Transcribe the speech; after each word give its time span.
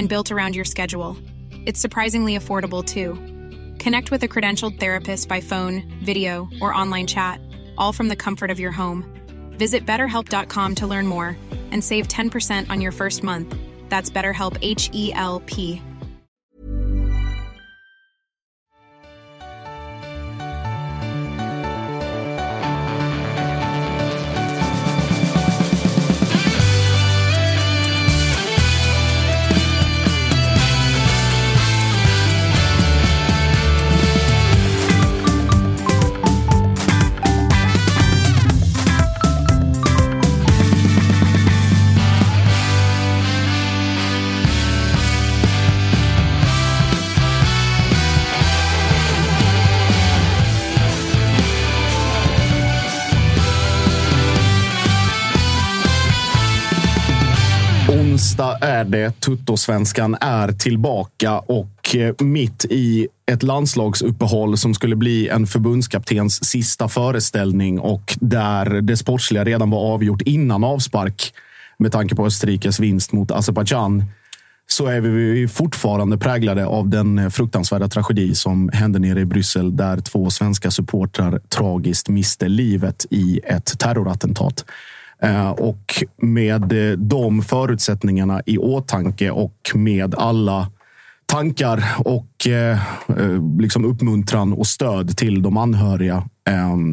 and 0.00 0.08
built 0.08 0.32
around 0.32 0.56
your 0.56 0.64
schedule. 0.64 1.14
It's 1.66 1.78
surprisingly 1.78 2.34
affordable 2.34 2.82
too. 2.82 3.18
Connect 3.78 4.10
with 4.10 4.22
a 4.22 4.28
credentialed 4.28 4.80
therapist 4.80 5.28
by 5.28 5.42
phone, 5.42 5.82
video, 6.02 6.48
or 6.62 6.72
online 6.72 7.06
chat, 7.06 7.38
all 7.76 7.92
from 7.92 8.08
the 8.08 8.16
comfort 8.16 8.50
of 8.50 8.58
your 8.58 8.72
home. 8.72 9.04
Visit 9.58 9.84
betterhelp.com 9.84 10.76
to 10.76 10.86
learn 10.86 11.06
more 11.06 11.36
and 11.70 11.84
save 11.84 12.08
10% 12.08 12.70
on 12.70 12.80
your 12.80 12.92
first 12.92 13.22
month. 13.22 13.54
That's 13.90 14.08
BetterHelp 14.08 14.56
H 14.62 14.88
E 14.94 15.12
L 15.12 15.42
P. 15.44 15.82
det. 58.90 59.20
Tuttosvenskan 59.20 60.16
är 60.20 60.52
tillbaka 60.52 61.38
och 61.38 61.96
eh, 61.96 62.14
mitt 62.18 62.64
i 62.64 63.08
ett 63.26 63.42
landslagsuppehåll 63.42 64.58
som 64.58 64.74
skulle 64.74 64.96
bli 64.96 65.28
en 65.28 65.46
förbundskaptens 65.46 66.44
sista 66.44 66.88
föreställning 66.88 67.78
och 67.78 68.16
där 68.20 68.80
det 68.80 68.96
sportsliga 68.96 69.44
redan 69.44 69.70
var 69.70 69.78
avgjort 69.78 70.22
innan 70.22 70.64
avspark 70.64 71.32
med 71.78 71.92
tanke 71.92 72.14
på 72.14 72.26
Österrikes 72.26 72.80
vinst 72.80 73.12
mot 73.12 73.30
Azerbajdzjan 73.30 74.04
så 74.66 74.86
är 74.86 75.00
vi 75.00 75.48
fortfarande 75.48 76.18
präglade 76.18 76.66
av 76.66 76.88
den 76.88 77.18
eh, 77.18 77.28
fruktansvärda 77.28 77.88
tragedi 77.88 78.34
som 78.34 78.70
hände 78.72 78.98
nere 78.98 79.20
i 79.20 79.24
Bryssel 79.24 79.76
där 79.76 80.00
två 80.00 80.30
svenska 80.30 80.70
supportrar 80.70 81.40
tragiskt 81.48 82.08
miste 82.08 82.48
livet 82.48 83.06
i 83.10 83.40
ett 83.44 83.78
terrorattentat. 83.78 84.64
Eh, 85.22 85.50
och 85.50 86.04
med 86.16 86.72
eh, 86.72 86.96
de 86.98 87.42
förutsättningarna 87.42 88.42
i 88.46 88.58
åtanke 88.58 89.30
och 89.30 89.72
med 89.74 90.14
alla 90.14 90.70
tankar 91.26 91.84
och 91.98 92.46
eh, 92.46 92.78
liksom 93.58 93.84
uppmuntran 93.84 94.52
och 94.52 94.66
stöd 94.66 95.16
till 95.16 95.42
de 95.42 95.56
anhöriga 95.56 96.24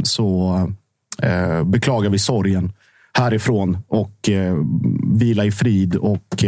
så 0.03 0.71
beklagar 1.65 2.09
vi 2.09 2.19
sorgen 2.19 2.73
härifrån 3.13 3.77
och 3.87 4.29
vila 5.17 5.45
i 5.45 5.51
frid 5.51 5.95
och 5.95 6.45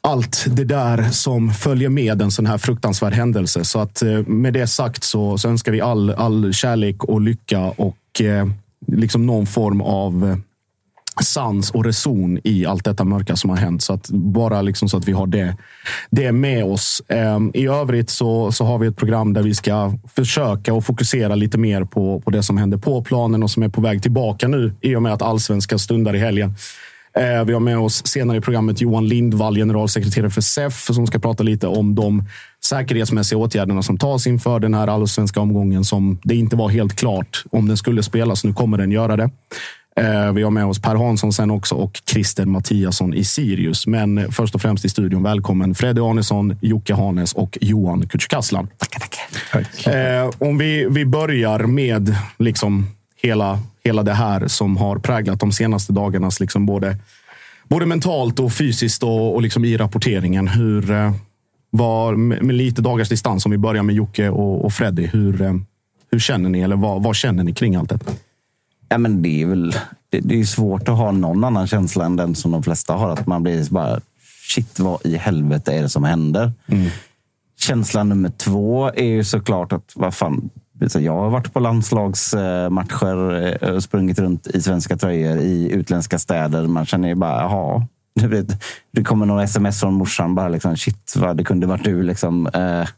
allt 0.00 0.44
det 0.48 0.64
där 0.64 1.02
som 1.02 1.50
följer 1.50 1.88
med 1.88 2.22
en 2.22 2.30
sån 2.30 2.46
här 2.46 2.58
fruktansvärd 2.58 3.12
händelse. 3.12 3.64
Så 3.64 3.78
att 3.78 4.02
med 4.26 4.52
det 4.52 4.66
sagt 4.66 5.04
så, 5.04 5.38
så 5.38 5.48
önskar 5.48 5.72
vi 5.72 5.80
all, 5.80 6.10
all 6.10 6.52
kärlek 6.52 7.04
och 7.04 7.20
lycka 7.20 7.60
och 7.60 8.20
eh, 8.20 8.46
liksom 8.86 9.26
någon 9.26 9.46
form 9.46 9.80
av 9.80 10.24
eh, 10.24 10.36
sans 11.22 11.70
och 11.70 11.84
reson 11.84 12.38
i 12.44 12.66
allt 12.66 12.84
detta 12.84 13.04
mörka 13.04 13.36
som 13.36 13.50
har 13.50 13.56
hänt. 13.56 13.82
Så 13.82 13.92
att 13.92 14.10
bara 14.10 14.62
liksom 14.62 14.88
så 14.88 14.96
att 14.96 15.08
vi 15.08 15.12
har 15.12 15.26
det, 15.26 15.56
det 16.10 16.32
med 16.32 16.64
oss. 16.64 17.02
Ehm, 17.08 17.50
I 17.54 17.66
övrigt 17.66 18.10
så, 18.10 18.52
så 18.52 18.64
har 18.64 18.78
vi 18.78 18.86
ett 18.86 18.96
program 18.96 19.32
där 19.32 19.42
vi 19.42 19.54
ska 19.54 19.92
försöka 20.14 20.74
och 20.74 20.84
fokusera 20.84 21.34
lite 21.34 21.58
mer 21.58 21.84
på, 21.84 22.20
på 22.20 22.30
det 22.30 22.42
som 22.42 22.56
händer 22.56 22.78
på 22.78 23.02
planen 23.02 23.42
och 23.42 23.50
som 23.50 23.62
är 23.62 23.68
på 23.68 23.80
väg 23.80 24.02
tillbaka 24.02 24.48
nu 24.48 24.74
i 24.80 24.96
och 24.96 25.02
med 25.02 25.12
att 25.12 25.22
allsvenskan 25.22 25.78
stundar 25.78 26.14
i 26.14 26.18
helgen. 26.18 26.54
Ehm, 27.16 27.46
vi 27.46 27.52
har 27.52 27.60
med 27.60 27.78
oss 27.78 28.06
senare 28.06 28.36
i 28.36 28.40
programmet 28.40 28.80
Johan 28.80 29.08
Lindvall, 29.08 29.56
generalsekreterare 29.56 30.30
för 30.30 30.40
SEF, 30.40 30.74
som 30.74 31.06
ska 31.06 31.18
prata 31.18 31.42
lite 31.42 31.66
om 31.66 31.94
de 31.94 32.24
säkerhetsmässiga 32.64 33.38
åtgärderna 33.38 33.82
som 33.82 33.98
tas 33.98 34.26
inför 34.26 34.60
den 34.60 34.74
här 34.74 34.88
allsvenska 34.88 35.40
omgången 35.40 35.84
som 35.84 36.18
det 36.24 36.34
inte 36.34 36.56
var 36.56 36.68
helt 36.68 36.96
klart 36.96 37.44
om 37.50 37.68
den 37.68 37.76
skulle 37.76 38.02
spelas. 38.02 38.44
Nu 38.44 38.52
kommer 38.52 38.78
den 38.78 38.90
göra 38.90 39.16
det. 39.16 39.30
Eh, 40.00 40.32
Vi 40.32 40.42
har 40.42 40.50
med 40.50 40.66
oss 40.66 40.78
Per 40.82 40.94
Hansson 40.94 41.32
sen 41.32 41.50
också 41.50 41.74
och 41.74 42.00
Christer 42.10 42.44
Mattiasson 42.46 43.14
i 43.14 43.24
Sirius. 43.24 43.86
Men 43.86 44.32
först 44.32 44.54
och 44.54 44.60
främst 44.62 44.84
i 44.84 44.88
studion, 44.88 45.22
välkommen 45.22 45.74
Freddy 45.74 46.00
Arnesson, 46.00 46.56
Jocke 46.60 46.94
Hanes 46.94 47.32
och 47.32 47.58
Johan 47.60 48.02
Kücükaslan. 48.02 48.68
Tackar, 48.78 49.00
tackar. 49.52 50.22
Eh, 50.24 50.30
om 50.38 50.58
vi, 50.58 50.86
vi 50.90 51.06
börjar 51.06 51.58
med 51.58 52.14
liksom 52.38 52.86
hela, 53.22 53.58
hela 53.84 54.02
det 54.02 54.12
här 54.14 54.48
som 54.48 54.76
har 54.76 54.98
präglat 54.98 55.40
de 55.40 55.52
senaste 55.52 55.92
dagarnas 55.92 56.40
liksom 56.40 56.66
både, 56.66 56.96
både 57.68 57.86
mentalt 57.86 58.40
och 58.40 58.52
fysiskt 58.52 59.02
och, 59.02 59.34
och 59.34 59.42
liksom 59.42 59.64
i 59.64 59.76
rapporteringen. 59.76 60.48
Hur 60.48 60.90
eh, 60.90 61.12
var 61.70 62.14
med, 62.14 62.54
lite 62.54 62.82
dagars 62.82 63.08
distans, 63.08 63.46
om 63.46 63.52
vi 63.52 63.58
börjar 63.58 63.82
med 63.82 63.94
Jocke 63.94 64.28
och, 64.28 64.64
och 64.64 64.72
Freddy. 64.72 65.06
Hur, 65.06 65.60
hur 66.10 66.18
känner 66.18 66.50
ni? 66.50 66.60
Eller 66.60 66.76
vad, 66.76 67.02
vad 67.02 67.16
känner 67.16 67.44
ni 67.44 67.54
kring 67.54 67.76
allt 67.76 67.88
detta? 67.90 68.12
Ja, 68.88 68.98
men 68.98 69.22
det 69.22 69.42
är 69.42 69.46
väl 69.46 69.74
det, 70.10 70.20
det 70.20 70.40
är 70.40 70.44
svårt 70.44 70.88
att 70.88 70.96
ha 70.96 71.12
någon 71.12 71.44
annan 71.44 71.66
känsla 71.66 72.04
än 72.04 72.16
den 72.16 72.34
som 72.34 72.50
de 72.50 72.62
flesta 72.62 72.92
har. 72.92 73.10
Att 73.10 73.26
man 73.26 73.42
blir 73.42 73.70
bara, 73.70 74.00
shit 74.54 74.80
vad 74.80 75.06
i 75.06 75.16
helvete 75.16 75.72
är 75.72 75.82
det 75.82 75.88
som 75.88 76.04
händer? 76.04 76.52
Känsla 77.58 78.04
nummer 78.04 78.30
två 78.30 78.90
är 78.94 79.04
ju 79.04 79.24
såklart 79.24 79.72
att, 79.72 79.92
vad 79.94 80.14
fan, 80.14 80.50
jag 80.94 81.12
har 81.12 81.30
varit 81.30 81.52
på 81.52 81.60
landslagsmatcher 81.60 83.74
och 83.74 83.82
sprungit 83.82 84.18
runt 84.18 84.46
i 84.46 84.62
svenska 84.62 84.96
tröjor 84.96 85.38
i 85.38 85.70
utländska 85.72 86.18
städer. 86.18 86.66
Man 86.66 86.86
känner 86.86 87.08
ju 87.08 87.14
bara, 87.14 87.42
jaha. 87.42 87.86
Det 88.92 89.04
kommer 89.04 89.26
några 89.26 89.42
sms 89.42 89.80
från 89.80 89.94
morsan. 89.94 90.34
Bara 90.34 90.48
liksom, 90.48 90.76
shit, 90.76 91.16
vad 91.16 91.36
det 91.36 91.44
kunde 91.44 91.66
varit 91.66 91.84
du. 91.84 92.02
Liksom. 92.02 92.46
Eh, 92.46 92.88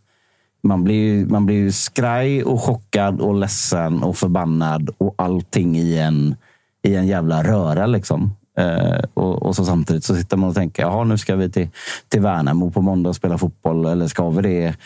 man 0.63 0.85
blir, 0.85 0.95
ju- 0.95 1.27
man 1.27 1.47
blir 1.47 1.57
ju 1.57 1.73
skraj 1.73 2.45
och 2.45 2.61
chockad 2.63 3.21
och 3.21 3.35
ledsen 3.35 4.03
och 4.03 4.17
förbannad 4.17 4.91
och 4.99 5.15
allting 5.19 5.77
i 5.77 5.99
en, 5.99 6.37
i 6.83 6.95
en 6.95 7.07
jävla 7.07 7.43
röra. 7.43 7.87
Liksom. 7.87 8.37
Eh, 8.59 9.01
och, 9.15 9.43
och 9.43 9.57
så 9.57 9.65
samtidigt 9.65 10.05
så 10.05 10.17
sitter 10.17 10.37
man 10.37 10.49
och 10.49 10.55
tänker, 10.55 10.83
jaha, 10.83 11.05
nu 11.05 11.19
ska 11.19 11.37
vi 11.37 11.51
till, 11.51 11.69
till 12.09 12.21
Värnamo 12.21 12.71
på 12.71 12.83
måndag 12.83 13.09
och 13.11 13.17
spela 13.17 13.39
fotboll. 13.39 13.87
Eller 13.87 14.07
ska 14.09 14.31
vi 14.31 14.43
det? 14.43 14.77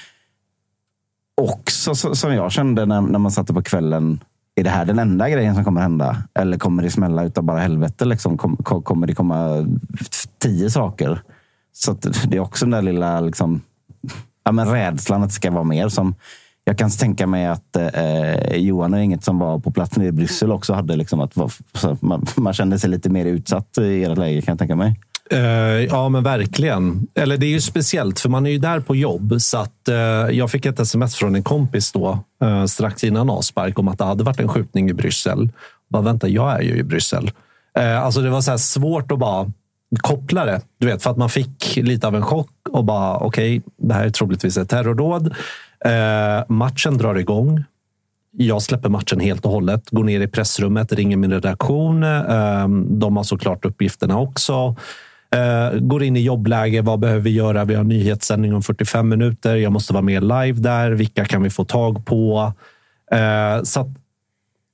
också 1.40 1.94
så, 1.94 2.14
som 2.14 2.34
jag 2.34 2.52
kände 2.52 2.86
när, 2.86 3.00
när 3.00 3.18
man 3.18 3.30
satte 3.30 3.54
på 3.54 3.62
kvällen. 3.62 4.20
Är 4.54 4.64
det 4.64 4.70
här 4.70 4.84
den 4.84 4.98
enda 4.98 5.30
grejen 5.30 5.54
som 5.54 5.64
kommer 5.64 5.80
hända? 5.80 6.16
Eller 6.34 6.58
kommer 6.58 6.82
det 6.82 6.90
smälla 6.90 7.25
utav 7.25 7.44
bara 7.44 7.58
helvete? 7.58 8.04
Liksom? 8.04 8.38
Kom, 8.38 8.56
kom, 8.56 8.82
kommer 8.82 9.06
det 9.06 9.14
komma 9.14 9.66
tio 10.38 10.70
saker? 10.70 11.22
Så 11.72 11.92
att 11.92 12.02
det 12.02 12.36
är 12.36 12.40
också 12.40 12.64
den 12.64 12.70
där 12.70 12.82
lilla 12.82 13.20
liksom, 13.20 13.60
ja, 14.44 14.52
men 14.52 14.70
rädslan 14.70 15.22
att 15.22 15.28
det 15.28 15.34
ska 15.34 15.50
vara 15.50 15.64
mer. 15.64 15.88
Som 15.88 16.14
jag 16.64 16.78
kan 16.78 16.90
tänka 16.90 17.26
mig 17.26 17.46
att 17.46 17.76
eh, 17.76 18.56
Johan 18.56 18.94
och 18.94 19.00
inget 19.00 19.24
som 19.24 19.38
var 19.38 19.58
på 19.58 19.70
plats 19.70 19.96
nere 19.96 20.08
i 20.08 20.12
Bryssel 20.12 20.52
också 20.52 20.72
hade. 20.72 20.96
Liksom, 20.96 21.20
att, 21.20 21.36
vara- 21.36 21.50
man, 22.00 22.26
man 22.36 22.52
kände 22.52 22.78
sig 22.78 22.90
lite 22.90 23.10
mer 23.10 23.26
utsatt 23.26 23.78
i 23.78 24.04
ert 24.04 24.18
läge 24.18 24.42
kan 24.42 24.52
jag 24.52 24.58
tänka 24.58 24.76
mig. 24.76 25.00
Uh, 25.32 25.40
ja, 25.84 26.08
men 26.08 26.22
verkligen. 26.22 27.06
Eller 27.14 27.36
det 27.36 27.46
är 27.46 27.50
ju 27.50 27.60
speciellt, 27.60 28.20
för 28.20 28.28
man 28.28 28.46
är 28.46 28.50
ju 28.50 28.58
där 28.58 28.80
på 28.80 28.96
jobb. 28.96 29.34
Så 29.38 29.58
att, 29.58 29.88
uh, 29.88 29.94
jag 30.36 30.50
fick 30.50 30.66
ett 30.66 30.80
sms 30.80 31.16
från 31.16 31.34
en 31.34 31.42
kompis 31.42 31.92
då, 31.92 32.18
uh, 32.44 32.64
strax 32.64 33.04
innan 33.04 33.30
avspark 33.30 33.78
om 33.78 33.88
att 33.88 33.98
det 33.98 34.04
hade 34.04 34.24
varit 34.24 34.40
en 34.40 34.48
skjutning 34.48 34.90
i 34.90 34.92
Bryssel. 34.92 35.48
Bara 35.90 36.02
vänta, 36.02 36.28
jag 36.28 36.52
är 36.52 36.60
ju 36.62 36.76
i 36.76 36.82
Bryssel. 36.82 37.30
alltså 38.02 38.20
det 38.20 38.30
var 38.30 38.40
så 38.40 38.58
svårt 38.58 39.12
att 39.12 39.18
bara 39.18 39.52
koppla 40.00 40.44
det. 40.44 40.60
Du 40.78 40.86
vet, 40.86 41.02
för 41.02 41.10
att 41.10 41.16
man 41.16 41.28
fick 41.28 41.76
lite 41.76 42.06
av 42.06 42.16
en 42.16 42.22
chock 42.22 42.50
och 42.70 42.84
bara 42.84 43.16
okej, 43.16 43.58
okay, 43.58 43.70
det 43.76 43.94
här 43.94 44.06
är 44.06 44.10
troligtvis 44.10 44.56
ett 44.56 44.68
terrordåd. 44.68 45.34
Eh, 45.84 46.44
matchen 46.48 46.98
drar 46.98 47.14
igång. 47.14 47.64
Jag 48.36 48.62
släpper 48.62 48.88
matchen 48.88 49.20
helt 49.20 49.44
och 49.44 49.50
hållet, 49.50 49.90
går 49.90 50.04
ner 50.04 50.20
i 50.20 50.26
pressrummet, 50.26 50.92
ringer 50.92 51.16
min 51.16 51.32
redaktion. 51.32 52.02
Ehm, 52.02 52.98
de 52.98 53.16
har 53.16 53.24
såklart 53.24 53.64
uppgifterna 53.64 54.18
också. 54.18 54.76
Eh, 55.34 55.78
går 55.78 56.02
in 56.02 56.16
i 56.16 56.20
jobbläge. 56.20 56.82
Vad 56.82 56.98
behöver 56.98 57.20
vi 57.20 57.30
göra? 57.30 57.64
Vi 57.64 57.74
har 57.74 57.84
nyhetssändning 57.84 58.54
om 58.54 58.62
45 58.62 59.08
minuter. 59.08 59.56
Jag 59.56 59.72
måste 59.72 59.92
vara 59.92 60.02
med 60.02 60.22
live 60.22 60.52
där. 60.52 60.90
Vilka 60.90 61.24
kan 61.24 61.42
vi 61.42 61.50
få 61.50 61.64
tag 61.64 62.06
på? 62.06 62.52
Eh, 63.12 63.62
så 63.62 63.94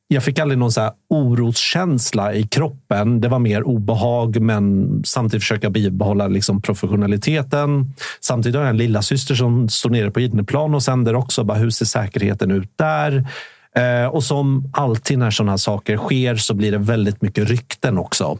jag 0.08 0.24
fick 0.24 0.38
aldrig 0.38 0.58
någon 0.58 0.72
så 0.72 0.80
här 0.80 0.92
oroskänsla 1.10 2.34
i 2.34 2.42
kroppen. 2.42 3.20
Det 3.20 3.28
var 3.28 3.38
mer 3.38 3.62
obehag, 3.62 4.40
men 4.40 4.88
samtidigt 5.04 5.42
försöka 5.42 5.70
bibehålla 5.70 6.28
liksom 6.28 6.62
professionaliteten. 6.62 7.94
Samtidigt 8.20 8.56
har 8.56 8.62
jag 8.62 8.70
en 8.70 8.76
lilla 8.76 9.02
syster 9.02 9.34
som 9.34 9.68
står 9.68 9.90
nere 9.90 10.10
på 10.10 10.20
Idneplan 10.20 10.74
och 10.74 10.82
sänder 10.82 11.14
också. 11.14 11.44
Bara, 11.44 11.58
hur 11.58 11.70
ser 11.70 11.84
säkerheten 11.84 12.50
ut 12.50 12.70
där? 12.76 13.28
Eh, 13.76 14.06
och 14.06 14.24
som 14.24 14.70
alltid 14.72 15.18
när 15.18 15.30
sådana 15.30 15.52
här 15.52 15.56
saker 15.56 15.96
sker 15.96 16.36
så 16.36 16.54
blir 16.54 16.72
det 16.72 16.78
väldigt 16.78 17.22
mycket 17.22 17.48
rykten 17.48 17.98
också. 17.98 18.38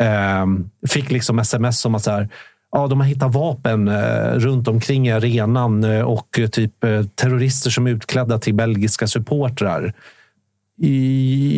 Eh, 0.00 0.46
fick 0.88 1.10
liksom 1.10 1.38
sms 1.38 1.84
om 1.84 1.94
att 1.94 2.02
så 2.02 2.10
här, 2.10 2.28
ja, 2.72 2.86
de 2.86 3.00
har 3.00 3.06
hittat 3.06 3.34
vapen 3.34 3.88
eh, 3.88 4.32
runt 4.32 4.68
omkring 4.68 5.08
i 5.08 5.12
arenan 5.12 5.84
eh, 5.84 6.00
och 6.00 6.38
eh, 6.38 6.48
typ 6.48 6.72
terrorister 7.14 7.70
som 7.70 7.86
är 7.86 7.90
utklädda 7.90 8.38
till 8.38 8.54
belgiska 8.54 9.06
supportrar 9.06 9.92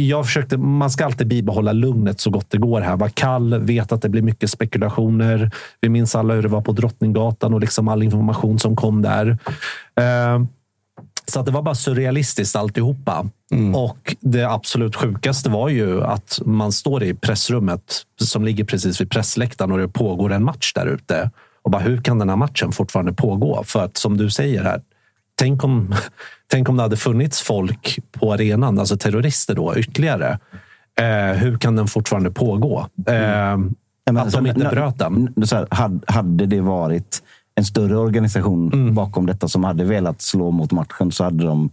jag 0.09 0.27
försökte, 0.27 0.57
man 0.57 0.91
ska 0.91 1.05
alltid 1.05 1.27
bibehålla 1.27 1.73
lugnet 1.73 2.21
så 2.21 2.31
gott 2.31 2.51
det 2.51 2.59
går 2.59 2.81
här. 2.81 2.97
Var 2.97 3.09
kall, 3.09 3.59
vet 3.59 3.93
att 3.93 4.03
det 4.03 4.09
blir 4.09 4.23
mycket 4.23 4.51
spekulationer. 4.51 5.51
Vi 5.81 5.89
minns 5.89 6.15
alla 6.15 6.35
hur 6.35 6.43
det 6.43 6.49
var 6.49 6.61
på 6.61 6.73
Drottninggatan 6.73 7.55
och 7.55 7.61
liksom 7.61 7.89
all 7.89 8.03
information 8.03 8.59
som 8.59 8.77
kom 8.77 9.03
där. 9.03 9.39
Ehm, 10.01 10.49
så 11.27 11.41
att 11.41 11.47
det 11.47 11.53
var 11.53 11.63
bara 11.63 11.75
surrealistiskt 11.75 12.57
alltihopa. 12.57 13.27
Mm. 13.53 13.75
Och 13.75 14.17
det 14.21 14.45
absolut 14.45 14.97
sjukaste 14.97 15.51
var 15.51 15.69
ju 15.69 16.05
att 16.05 16.41
man 16.45 16.73
står 16.73 17.03
i 17.03 17.15
pressrummet 17.15 18.03
som 18.21 18.45
ligger 18.45 18.65
precis 18.65 19.01
vid 19.01 19.11
pressläktaren 19.11 19.73
och 19.73 19.79
det 19.79 19.89
pågår 19.89 20.33
en 20.33 20.45
match 20.45 20.73
där 20.75 20.87
ute. 20.87 21.31
Och 21.63 21.71
bara, 21.71 21.83
hur 21.83 22.03
kan 22.03 22.19
den 22.19 22.29
här 22.29 22.37
matchen 22.37 22.73
fortfarande 22.73 23.13
pågå? 23.13 23.63
För 23.65 23.85
att 23.85 23.97
som 23.97 24.17
du 24.17 24.31
säger 24.31 24.63
här, 24.63 24.81
tänk 25.39 25.65
om, 25.65 25.95
tänk 26.51 26.69
om 26.69 26.77
det 26.77 26.83
hade 26.83 26.97
funnits 26.97 27.43
folk 27.43 27.99
på 28.13 28.33
arenan, 28.33 28.79
alltså 28.79 28.97
terrorister 28.97 29.55
då, 29.55 29.77
ytterligare. 29.77 30.39
Eh, 31.01 31.37
hur 31.37 31.59
kan 31.59 31.77
den 31.77 31.87
fortfarande 31.87 32.31
pågå? 32.31 32.87
Eh, 33.07 33.53
mm. 33.53 33.75
att 34.17 34.33
de 34.33 34.47
inte 34.47 34.69
bröt 34.69 34.99
den. 34.99 35.35
hade 36.07 36.47
det 36.47 36.61
varit 36.61 37.23
en 37.55 37.65
större 37.65 37.97
organisation 37.97 38.73
mm. 38.73 38.95
bakom 38.95 39.27
detta 39.27 39.49
som 39.49 39.65
hade 39.65 39.85
velat 39.85 40.23
slå 40.23 40.51
mot 40.51 40.73
matchen 40.73 41.13
så 41.13 41.25
hade 41.25 41.45
de 41.45 41.71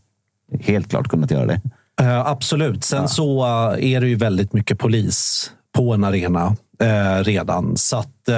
helt 0.60 0.90
klart 0.90 1.08
kunnat 1.08 1.32
göra 1.32 1.46
det. 1.46 1.62
Uh, 2.02 2.28
absolut. 2.28 2.84
Sen 2.84 3.02
ja. 3.02 3.08
så 3.08 3.44
uh, 3.44 3.86
är 3.86 4.02
det 4.02 4.08
ju 4.08 4.16
väldigt 4.16 4.54
mycket 4.54 4.80
polis 4.80 5.52
på 5.76 5.94
en 5.94 6.04
arena 6.04 6.56
uh, 6.84 7.24
redan. 7.24 7.78
Så 7.78 7.98
att, 7.98 8.30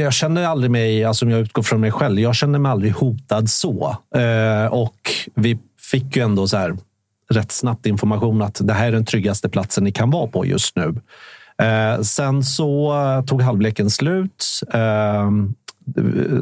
jag 0.00 0.12
känner 0.12 0.44
aldrig 0.44 0.70
mig, 0.70 1.04
alltså 1.04 1.24
om 1.24 1.30
jag 1.30 1.40
utgår 1.40 1.62
från 1.62 1.80
mig 1.80 1.90
själv, 1.90 2.20
jag 2.20 2.34
känner 2.34 2.58
mig 2.58 2.72
aldrig 2.72 2.92
hotad 2.92 3.50
så. 3.50 3.96
Eh, 4.14 4.66
och 4.66 5.10
vi 5.34 5.58
fick 5.90 6.16
ju 6.16 6.22
ändå 6.22 6.48
så 6.48 6.56
här 6.56 6.76
rätt 7.30 7.52
snabbt 7.52 7.86
information 7.86 8.42
att 8.42 8.60
det 8.64 8.72
här 8.72 8.86
är 8.86 8.92
den 8.92 9.04
tryggaste 9.04 9.48
platsen 9.48 9.84
ni 9.84 9.92
kan 9.92 10.10
vara 10.10 10.26
på 10.26 10.46
just 10.46 10.76
nu. 10.76 10.94
Eh, 11.66 12.00
sen 12.00 12.42
så 12.42 12.92
eh, 13.02 13.24
tog 13.24 13.42
halvleken 13.42 13.90
slut. 13.90 14.44
Eh, 14.74 15.30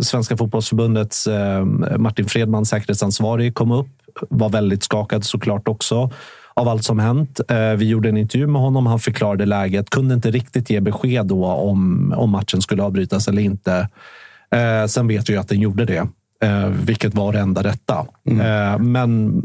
Svenska 0.01 0.37
fotbollsförbundets 0.37 1.27
eh, 1.27 1.65
Martin 1.97 2.27
Fredman, 2.27 2.67
säkerhetsansvarig, 2.67 3.55
kom 3.55 3.73
upp. 3.73 3.89
Var 4.31 4.49
väldigt 4.49 4.83
skakad 4.83 5.25
såklart 5.25 5.69
också 5.69 6.11
av 6.55 6.69
allt 6.69 6.85
som 6.85 6.99
hänt. 6.99 7.41
Eh, 7.49 7.73
vi 7.73 7.89
gjorde 7.89 8.09
en 8.09 8.17
intervju 8.17 8.47
med 8.47 8.62
honom. 8.62 8.87
Han 8.87 8.99
förklarade 8.99 9.47
läget. 9.47 9.91
Kunde 9.91 10.15
inte 10.15 10.31
riktigt 10.31 10.71
ge 10.71 10.81
besked 10.81 11.27
då 11.27 11.47
om, 11.47 12.15
om 12.17 12.31
matchen 12.31 12.62
skulle 12.62 12.83
avbrytas 12.83 13.29
eller 13.29 13.43
inte. 13.43 13.89
Eh, 14.51 14.87
sen 14.87 15.09
vet 15.09 15.31
vi 15.31 15.37
att 15.37 15.49
den 15.49 15.61
gjorde 15.61 15.85
det. 15.85 16.09
Eh, 16.43 16.69
vilket 16.69 17.15
var 17.15 17.33
det 17.33 17.39
enda 17.39 17.62
rätta. 17.62 18.06
Mm. 18.31 18.93
Men 18.93 19.43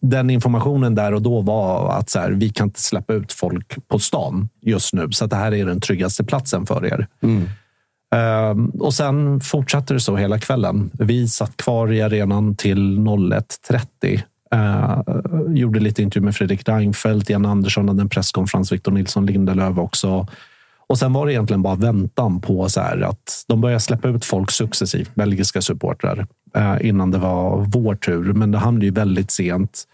den 0.00 0.30
informationen 0.30 0.94
där 0.94 1.14
och 1.14 1.22
då 1.22 1.40
var 1.40 1.98
att 1.98 2.10
så 2.10 2.18
här, 2.18 2.30
vi 2.30 2.48
kan 2.48 2.66
inte 2.66 2.82
släppa 2.82 3.14
ut 3.14 3.32
folk 3.32 3.88
på 3.88 3.98
stan 3.98 4.48
just 4.62 4.94
nu. 4.94 5.08
Så 5.10 5.26
det 5.26 5.36
här 5.36 5.54
är 5.54 5.66
den 5.66 5.80
tryggaste 5.80 6.24
platsen 6.24 6.66
för 6.66 6.86
er. 6.86 7.06
Mm. 7.22 7.48
Uh, 8.14 8.68
och 8.80 8.94
sen 8.94 9.40
fortsatte 9.40 9.94
det 9.94 10.00
så 10.00 10.16
hela 10.16 10.38
kvällen. 10.38 10.90
Vi 10.92 11.28
satt 11.28 11.56
kvar 11.56 11.92
i 11.92 12.02
arenan 12.02 12.56
till 12.56 12.98
01.30. 12.98 14.22
Uh, 14.54 15.02
gjorde 15.48 15.80
lite 15.80 16.02
intervju 16.02 16.24
med 16.24 16.36
Fredrik 16.36 16.68
Reinfeldt, 16.68 17.30
Jan 17.30 17.46
Andersson 17.46 17.88
hade 17.88 18.02
en 18.02 18.08
presskonferens, 18.08 18.72
Victor 18.72 18.92
Nilsson 18.92 19.26
Lindelöf 19.26 19.78
också. 19.78 20.26
Och 20.88 20.98
sen 20.98 21.12
var 21.12 21.26
det 21.26 21.32
egentligen 21.32 21.62
bara 21.62 21.74
väntan 21.74 22.40
på 22.40 22.68
så 22.68 22.80
här 22.80 23.00
att 23.00 23.44
de 23.48 23.60
började 23.60 23.80
släppa 23.80 24.08
ut 24.08 24.24
folk 24.24 24.50
successivt, 24.50 25.14
belgiska 25.14 25.62
supportrar, 25.62 26.26
uh, 26.56 26.86
innan 26.86 27.10
det 27.10 27.18
var 27.18 27.66
vår 27.68 27.94
tur. 27.94 28.32
Men 28.32 28.50
det 28.50 28.58
hamnade 28.58 28.86
ju 28.86 28.92
väldigt 28.92 29.30
sent. 29.30 29.84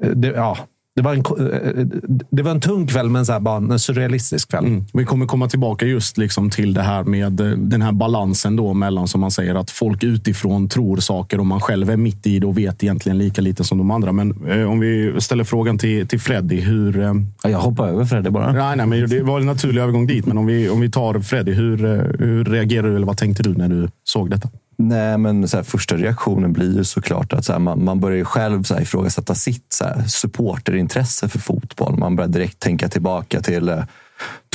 Eh, 0.00 0.10
det, 0.10 0.28
ja, 0.28 0.58
det 0.98 1.02
var, 1.02 1.12
en, 1.12 1.18
eh, 1.18 1.86
det 2.30 2.42
var 2.42 2.50
en 2.50 2.60
tung 2.60 2.86
kväll, 2.86 3.10
men 3.10 3.26
så 3.26 3.32
här, 3.32 3.40
bara 3.40 3.56
en 3.56 3.78
surrealistisk 3.78 4.50
kväll. 4.50 4.64
Mm. 4.64 4.84
Vi 4.92 5.04
kommer 5.04 5.26
komma 5.26 5.48
tillbaka 5.48 5.86
just 5.86 6.18
liksom 6.18 6.50
till 6.50 6.74
det 6.74 6.82
här 6.82 7.04
med 7.04 7.40
eh, 7.40 7.46
den 7.46 7.82
här 7.82 7.92
balansen 7.92 8.56
då 8.56 8.74
mellan, 8.74 9.08
som 9.08 9.20
man 9.20 9.30
säger, 9.30 9.54
att 9.54 9.70
folk 9.70 10.04
utifrån 10.04 10.68
tror 10.68 10.96
saker 10.96 11.40
och 11.40 11.46
man 11.46 11.60
själv 11.60 11.90
är 11.90 11.96
mitt 11.96 12.26
i 12.26 12.38
det 12.38 12.46
och 12.46 12.58
vet 12.58 12.82
egentligen 12.82 13.18
lika 13.18 13.42
lite 13.42 13.64
som 13.64 13.78
de 13.78 13.90
andra. 13.90 14.12
Men 14.12 14.48
eh, 14.48 14.70
om 14.70 14.80
vi 14.80 15.20
ställer 15.20 15.44
frågan 15.44 15.78
till, 15.78 16.08
till 16.08 16.20
Freddy. 16.20 16.60
Hur, 16.60 17.00
eh... 17.00 17.14
Jag 17.42 17.58
hoppar 17.58 17.88
över 17.88 18.04
Freddy 18.04 18.30
bara. 18.30 18.52
Nej, 18.52 18.76
nej, 18.76 18.86
men 18.86 19.08
det 19.08 19.22
var 19.22 19.40
en 19.40 19.46
naturlig 19.46 19.82
övergång 19.82 20.06
dit. 20.06 20.26
Men 20.26 20.38
om 20.38 20.46
vi, 20.46 20.68
om 20.68 20.80
vi 20.80 20.90
tar 20.90 21.20
Freddy, 21.20 21.52
hur, 21.52 21.76
hur 22.18 22.44
reagerade 22.44 22.88
du 22.88 22.96
eller 22.96 23.06
vad 23.06 23.16
tänkte 23.16 23.42
du 23.42 23.54
när 23.54 23.68
du 23.68 23.88
såg 24.04 24.30
detta? 24.30 24.48
Nej, 24.82 25.18
men 25.18 25.48
så 25.48 25.56
här, 25.56 25.64
första 25.64 25.96
reaktionen 25.96 26.52
blir 26.52 26.76
ju 26.76 26.84
såklart 26.84 27.32
att 27.32 27.44
så 27.44 27.52
här, 27.52 27.58
man, 27.58 27.84
man 27.84 28.00
börjar 28.00 28.24
själv 28.24 28.62
så 28.62 28.74
här, 28.74 28.82
ifrågasätta 28.82 29.34
sitt 29.34 29.72
så 29.72 29.84
här, 29.84 30.02
supporterintresse 30.02 31.28
för 31.28 31.38
fotboll. 31.38 31.98
Man 31.98 32.16
börjar 32.16 32.28
direkt 32.28 32.58
tänka 32.58 32.88
tillbaka 32.88 33.40
till 33.40 33.68
eh, 33.68 33.82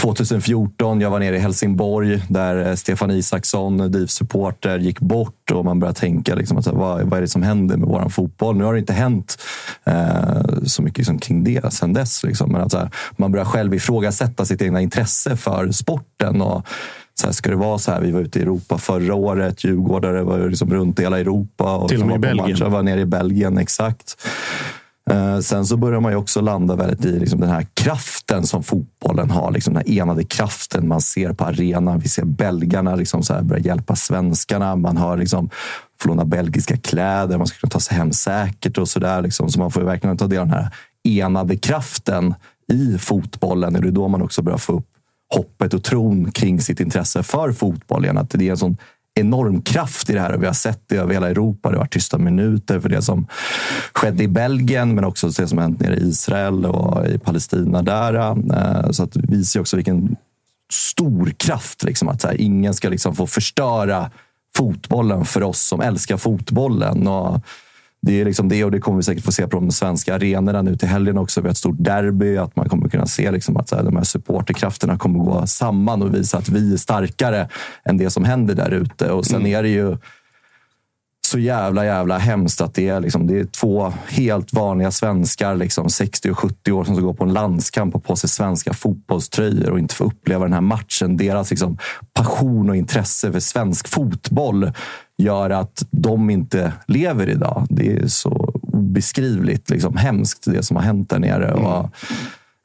2014. 0.02 1.02
Jag 1.02 1.10
var 1.10 1.20
nere 1.20 1.36
i 1.36 1.40
Helsingborg 1.40 2.24
där 2.30 2.68
eh, 2.68 2.76
Stefan 2.76 3.12
Isaksson, 3.12 3.80
eh, 3.80 3.86
DIF-supporter, 3.86 4.80
gick 4.80 5.00
bort 5.00 5.52
och 5.52 5.66
man 5.66 5.80
började 5.80 6.00
tänka 6.00 6.36
liksom, 6.36 6.58
att, 6.58 6.68
vad, 6.68 7.02
vad 7.02 7.18
är 7.18 7.22
det 7.22 7.28
som 7.28 7.44
händer 7.44 7.78
med 7.78 7.88
vår 7.88 8.10
fotboll? 8.10 8.58
Nu 8.58 8.64
har 8.64 8.74
det 8.74 8.80
inte 8.80 8.94
hänt 8.94 9.38
eh, 9.84 10.64
så 10.66 10.82
mycket 10.82 10.98
liksom, 10.98 11.20
kring 11.20 11.44
det 11.44 11.74
sen 11.74 11.94
dess. 11.94 12.24
Liksom. 12.24 12.52
Men 12.52 12.62
att, 12.62 12.74
här, 12.74 12.90
man 13.12 13.32
börjar 13.32 13.46
själv 13.46 13.74
ifrågasätta 13.74 14.46
sitt 14.46 14.62
egna 14.62 14.82
intresse 14.82 15.38
för 15.38 15.72
sporten. 15.72 16.42
Och, 16.42 16.68
så 17.20 17.28
här, 17.28 17.34
ska 17.34 17.50
det 17.50 17.56
vara 17.56 17.78
så 17.78 17.92
här? 17.92 18.02
Vi 18.02 18.12
var 18.12 18.22
ute 18.22 18.40
i 18.40 18.42
Europa 18.42 18.78
förra 18.78 19.16
året. 19.16 19.64
Djurgårdare 19.64 20.24
var 20.24 20.50
liksom 20.50 20.74
runt 20.74 21.00
i 21.00 21.04
hela 21.04 21.20
Europa. 21.20 21.76
Och 21.76 21.90
Till 21.90 22.02
och 22.02 22.08
med 22.08 22.16
i 22.16 22.20
Belgien. 22.20 22.58
Jag 22.60 22.70
var 22.70 22.84
nere 22.84 23.02
i 23.02 23.06
Belgien, 23.06 23.58
exakt. 23.58 24.18
Eh, 25.10 25.40
sen 25.40 25.66
så 25.66 25.78
börjar 25.78 26.00
man 26.00 26.12
ju 26.12 26.18
också 26.18 26.42
landa 26.42 26.76
väldigt 26.76 27.06
i 27.06 27.20
liksom 27.20 27.40
den 27.40 27.50
här 27.50 27.68
kraften 27.74 28.44
som 28.44 28.64
fotbollen 28.64 29.30
har. 29.30 29.52
Liksom 29.52 29.74
den 29.74 29.84
här 29.88 30.02
enade 30.02 30.24
kraften 30.24 30.88
man 30.88 31.02
ser 31.02 31.34
på 31.34 31.46
arenan. 31.46 32.00
Vi 32.00 32.10
ser 32.10 32.26
belgarna 32.26 32.96
liksom 32.96 33.24
så 33.24 33.34
här 33.34 33.42
börja 33.42 33.62
hjälpa 33.62 33.96
svenskarna. 33.96 34.76
Man 34.76 34.98
har 34.98 35.18
liksom 35.18 35.50
låna 36.06 36.26
belgiska 36.26 36.78
kläder. 36.78 37.38
Man 37.38 37.48
ska 37.48 37.58
kunna 37.60 37.70
ta 37.70 37.80
sig 37.80 37.98
hem 37.98 38.14
säkert 38.14 38.78
och 38.78 38.90
så 38.90 39.00
där. 39.00 39.22
Liksom. 39.22 39.50
Så 39.50 39.60
man 39.60 39.72
får 39.72 39.82
verkligen 39.82 40.18
ta 40.18 40.28
del 40.28 40.40
av 40.40 40.48
den 40.48 40.58
här 40.58 40.70
enade 41.04 41.58
kraften 41.58 42.36
i 42.72 42.98
fotbollen. 42.98 43.74
Det 43.74 43.88
är 43.88 43.92
då 43.92 44.08
man 44.08 44.22
också 44.22 44.42
börjar 44.42 44.58
få 44.58 44.74
upp 44.74 44.93
hoppet 45.34 45.74
och 45.74 45.84
tron 45.84 46.32
kring 46.32 46.62
sitt 46.62 46.80
intresse 46.80 47.24
för 47.24 47.52
fotboll 47.52 48.04
igen. 48.04 48.18
Att 48.18 48.30
det 48.30 48.48
är 48.48 48.52
en 48.52 48.58
sån 48.58 48.78
enorm 49.16 49.62
kraft 49.62 50.10
i 50.10 50.14
det 50.14 50.20
här 50.20 50.32
och 50.32 50.42
vi 50.42 50.46
har 50.46 50.54
sett 50.54 50.84
det 50.88 50.96
över 50.96 51.14
hela 51.14 51.30
Europa. 51.30 51.70
Det 51.70 51.76
har 51.76 51.80
varit 51.80 51.94
tysta 51.94 52.18
minuter 52.18 52.80
för 52.80 52.90
det 52.90 53.02
som 53.02 53.28
skedde 53.94 54.24
i 54.24 54.28
Belgien, 54.28 54.96
men 54.96 55.04
också 55.04 55.28
det 55.28 55.48
som 55.48 55.58
hänt 55.58 55.80
nere 55.80 55.96
i 55.96 56.08
Israel 56.08 56.66
och 56.66 57.08
i 57.08 57.18
Palestina 57.18 57.82
där. 57.82 58.14
Eh, 58.14 58.92
så 58.92 59.04
att 59.04 59.12
det 59.12 59.22
visar 59.28 59.60
också 59.60 59.76
vilken 59.76 60.16
stor 60.72 61.34
kraft. 61.38 61.84
Liksom, 61.84 62.10
att 62.10 62.22
så 62.22 62.28
här, 62.28 62.42
ingen 62.42 62.74
ska 62.74 62.90
liksom 62.90 63.16
få 63.16 63.28
förstöra 63.28 64.12
fotbollen 64.58 65.26
för 65.26 65.44
oss 65.44 65.62
som 65.62 65.82
älskar 65.82 66.18
fotbollen. 66.18 67.08
Och 67.08 67.42
det 68.06 68.22
är 68.22 68.26
liksom 68.26 68.50
det 68.50 68.64
och 68.64 68.72
det 68.72 68.80
kommer 68.80 68.98
vi 68.98 69.04
säkert 69.04 69.24
få 69.24 69.32
se 69.32 69.48
på 69.48 69.60
de 69.60 69.72
svenska 69.72 70.16
arenorna 70.16 70.62
nu 70.62 70.76
till 70.76 70.88
helgen 70.88 71.18
också. 71.18 71.42
Vi 71.42 71.48
har 71.48 71.52
ett 71.52 71.58
stort 71.58 71.76
derby. 71.80 72.38
Att 72.38 72.56
man 72.56 72.70
kommer 72.70 72.90
kunna 72.90 73.06
se 73.06 73.32
liksom 73.32 73.58
att 73.58 73.70
så 73.70 73.76
här, 73.76 73.84
de 73.84 73.96
här 73.96 74.04
supporterkrafterna 74.04 74.98
kommer 74.98 75.20
gå 75.20 75.48
samman 75.48 76.02
och 76.02 76.14
visa 76.14 76.38
att 76.38 76.50
vi 76.50 76.74
är 76.74 76.78
starkare 76.78 77.50
än 77.86 77.98
det 77.98 78.10
som 78.10 78.24
händer 78.24 78.56
där 78.56 78.72
ute. 78.72 79.12
Och 79.12 79.26
sen 79.26 79.40
mm. 79.40 79.56
är 79.56 79.64
det 79.64 79.70
ju 79.70 79.98
så 81.26 81.40
jävla 81.40 81.86
jävla 81.86 82.18
hemskt 82.18 82.62
att 82.62 82.74
det 82.74 82.90
är, 82.90 83.00
liksom, 83.00 83.28
det 83.28 83.40
är 83.40 83.46
två 83.46 83.94
helt 84.08 84.54
vanliga 84.54 84.92
svenskar, 84.92 85.56
liksom, 85.56 85.90
60 85.90 86.32
och 86.32 86.40
70 86.40 86.72
år, 86.72 86.84
som 86.84 86.96
ska 86.96 87.06
gå 87.06 87.14
på 87.14 87.24
en 87.24 87.34
landskamp 87.34 87.96
och 87.96 88.04
på 88.04 88.16
sig 88.16 88.30
svenska 88.30 88.74
fotbollströjor 88.74 89.70
och 89.70 89.80
inte 89.80 89.96
få 89.96 90.04
uppleva 90.04 90.44
den 90.44 90.54
här 90.54 90.62
matchen. 90.62 91.18
Deras 91.18 91.50
liksom, 91.50 91.78
passion 92.14 92.70
och 92.70 92.76
intresse 92.76 93.32
för 93.32 93.40
svensk 93.40 93.88
fotboll 93.88 94.72
gör 95.18 95.50
att 95.50 95.86
de 95.92 96.30
inte 96.30 96.74
lever 96.88 97.30
idag. 97.30 97.66
Det 97.70 97.94
är 97.94 98.08
så 98.08 98.54
obeskrivligt 98.62 99.70
liksom, 99.70 99.98
hemskt 99.98 100.44
det 100.46 100.64
som 100.64 100.76
har 100.76 100.84
hänt 100.84 101.10
där 101.10 101.20
nere. 101.20 101.48
Mm. 101.48 101.66
Och, 101.66 101.90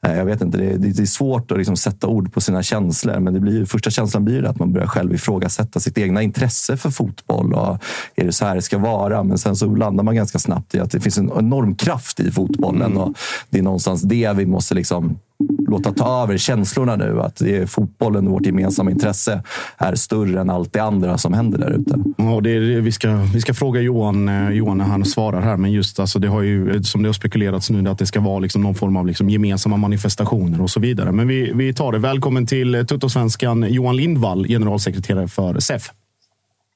jag 0.01 0.25
vet 0.25 0.41
inte, 0.41 0.57
det 0.57 0.65
är, 0.65 0.77
det 0.77 0.99
är 0.99 1.05
svårt 1.05 1.51
att 1.51 1.57
liksom 1.57 1.77
sätta 1.77 2.07
ord 2.07 2.33
på 2.33 2.41
sina 2.41 2.63
känslor. 2.63 3.19
Men 3.19 3.33
det 3.33 3.39
blir, 3.39 3.65
första 3.65 3.89
känslan 3.89 4.25
blir 4.25 4.45
att 4.45 4.59
man 4.59 4.73
börjar 4.73 4.87
själv 4.87 5.13
ifrågasätta 5.13 5.79
sitt 5.79 5.97
egna 5.97 6.21
intresse 6.21 6.77
för 6.77 6.89
fotboll. 6.89 7.53
Och 7.53 7.77
är 8.15 8.25
det 8.25 8.31
så 8.31 8.45
här 8.45 8.55
det 8.55 8.61
ska 8.61 8.77
vara? 8.77 9.23
Men 9.23 9.37
sen 9.37 9.55
så 9.55 9.75
landar 9.75 10.03
man 10.03 10.15
ganska 10.15 10.39
snabbt 10.39 10.75
i 10.75 10.79
att 10.79 10.91
det 10.91 10.99
finns 10.99 11.17
en 11.17 11.31
enorm 11.37 11.75
kraft 11.75 12.19
i 12.19 12.31
fotbollen. 12.31 12.91
Mm. 12.91 12.97
Och 12.97 13.17
det 13.49 13.59
är 13.59 13.63
någonstans 13.63 14.01
det 14.01 14.33
vi 14.35 14.45
måste 14.45 14.75
liksom 14.75 15.19
låta 15.67 15.93
ta 15.93 16.23
över 16.23 16.37
känslorna 16.37 16.95
nu. 16.95 17.21
Att 17.21 17.35
det 17.35 17.57
är 17.57 17.65
fotbollen 17.65 18.27
och 18.27 18.33
vårt 18.33 18.45
gemensamma 18.45 18.91
intresse 18.91 19.43
är 19.77 19.95
större 19.95 20.41
än 20.41 20.49
allt 20.49 20.73
det 20.73 20.79
andra 20.79 21.17
som 21.17 21.33
händer 21.33 21.57
där 21.57 21.71
ute. 21.71 21.99
Ja, 22.17 22.41
det 22.41 22.49
är, 22.51 22.59
vi, 22.59 22.91
ska, 22.91 23.15
vi 23.33 23.41
ska 23.41 23.53
fråga 23.53 23.81
Johan, 23.81 24.29
eh, 24.29 24.49
Johan 24.49 24.77
när 24.77 24.85
han 24.85 25.05
svarar 25.05 25.41
här, 25.41 25.57
men 25.57 25.71
just 25.71 25.99
alltså, 25.99 26.19
det 26.19 26.27
har 26.27 26.41
ju, 26.41 26.83
som 26.83 27.03
det 27.03 27.09
har 27.09 27.13
spekulerats 27.13 27.69
nu, 27.69 27.89
att 27.89 27.99
det 27.99 28.05
ska 28.05 28.19
vara 28.19 28.39
liksom 28.39 28.63
någon 28.63 28.75
form 28.75 28.97
av 28.97 29.07
liksom 29.07 29.29
gemensamma 29.29 29.77
manifestationer 29.89 30.61
och 30.61 30.69
så 30.69 30.79
vidare. 30.79 31.11
Men 31.11 31.27
vi, 31.27 31.51
vi 31.55 31.73
tar 31.73 31.91
det. 31.91 31.99
Välkommen 31.99 32.47
till 32.47 32.85
Tuttosvenskan 32.87 33.65
Johan 33.69 33.95
Lindvall, 33.95 34.47
generalsekreterare 34.47 35.27
för 35.27 35.59
SEF. 35.59 35.89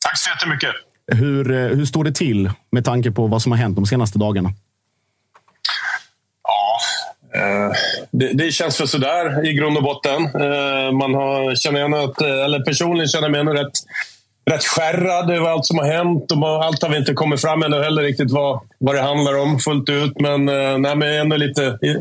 Tack 0.05 0.17
så 0.17 0.29
jättemycket. 0.29 0.69
Hur, 1.07 1.51
eh, 1.51 1.77
hur 1.77 1.85
står 1.85 2.03
det 2.03 2.11
till 2.11 2.51
med 2.71 2.85
tanke 2.85 3.11
på 3.11 3.27
vad 3.27 3.41
som 3.41 3.51
har 3.51 3.59
hänt 3.59 3.75
de 3.75 3.85
senaste 3.85 4.19
dagarna? 4.19 4.49
Eh, 7.35 7.71
det, 8.11 8.33
det, 8.33 8.51
känns 8.51 8.77
för 8.77 8.85
sådär 8.85 9.45
i 9.49 9.53
grund 9.53 9.77
och 9.77 9.83
botten. 9.83 10.21
Eh, 10.25 10.91
man 10.91 11.13
har, 11.13 11.55
känner 11.55 11.79
igen 11.79 11.93
att, 11.93 12.21
eller 12.21 12.59
personligen 12.59 13.07
känner 13.07 13.29
jag 13.29 13.45
mig 13.45 13.53
rätt, 13.53 13.71
rätt 14.45 14.63
skärrad 14.63 15.29
över 15.29 15.49
allt 15.49 15.65
som 15.65 15.77
har 15.77 15.85
hänt. 15.85 16.31
Och 16.31 16.65
allt 16.65 16.81
har 16.83 16.89
vi 16.89 16.97
inte 16.97 17.13
kommit 17.13 17.41
fram 17.41 17.63
ännu 17.63 17.83
heller 17.83 18.01
riktigt 18.01 18.31
vad, 18.31 18.59
vad 18.79 18.95
det 18.95 19.01
handlar 19.01 19.39
om 19.39 19.59
fullt 19.59 19.89
ut. 19.89 20.13
Men, 20.19 20.49
eh, 20.49 20.77
nej, 20.77 20.95
men 20.95 21.01
ändå 21.01 21.35
lite, 21.35 21.61
i, 21.61 21.95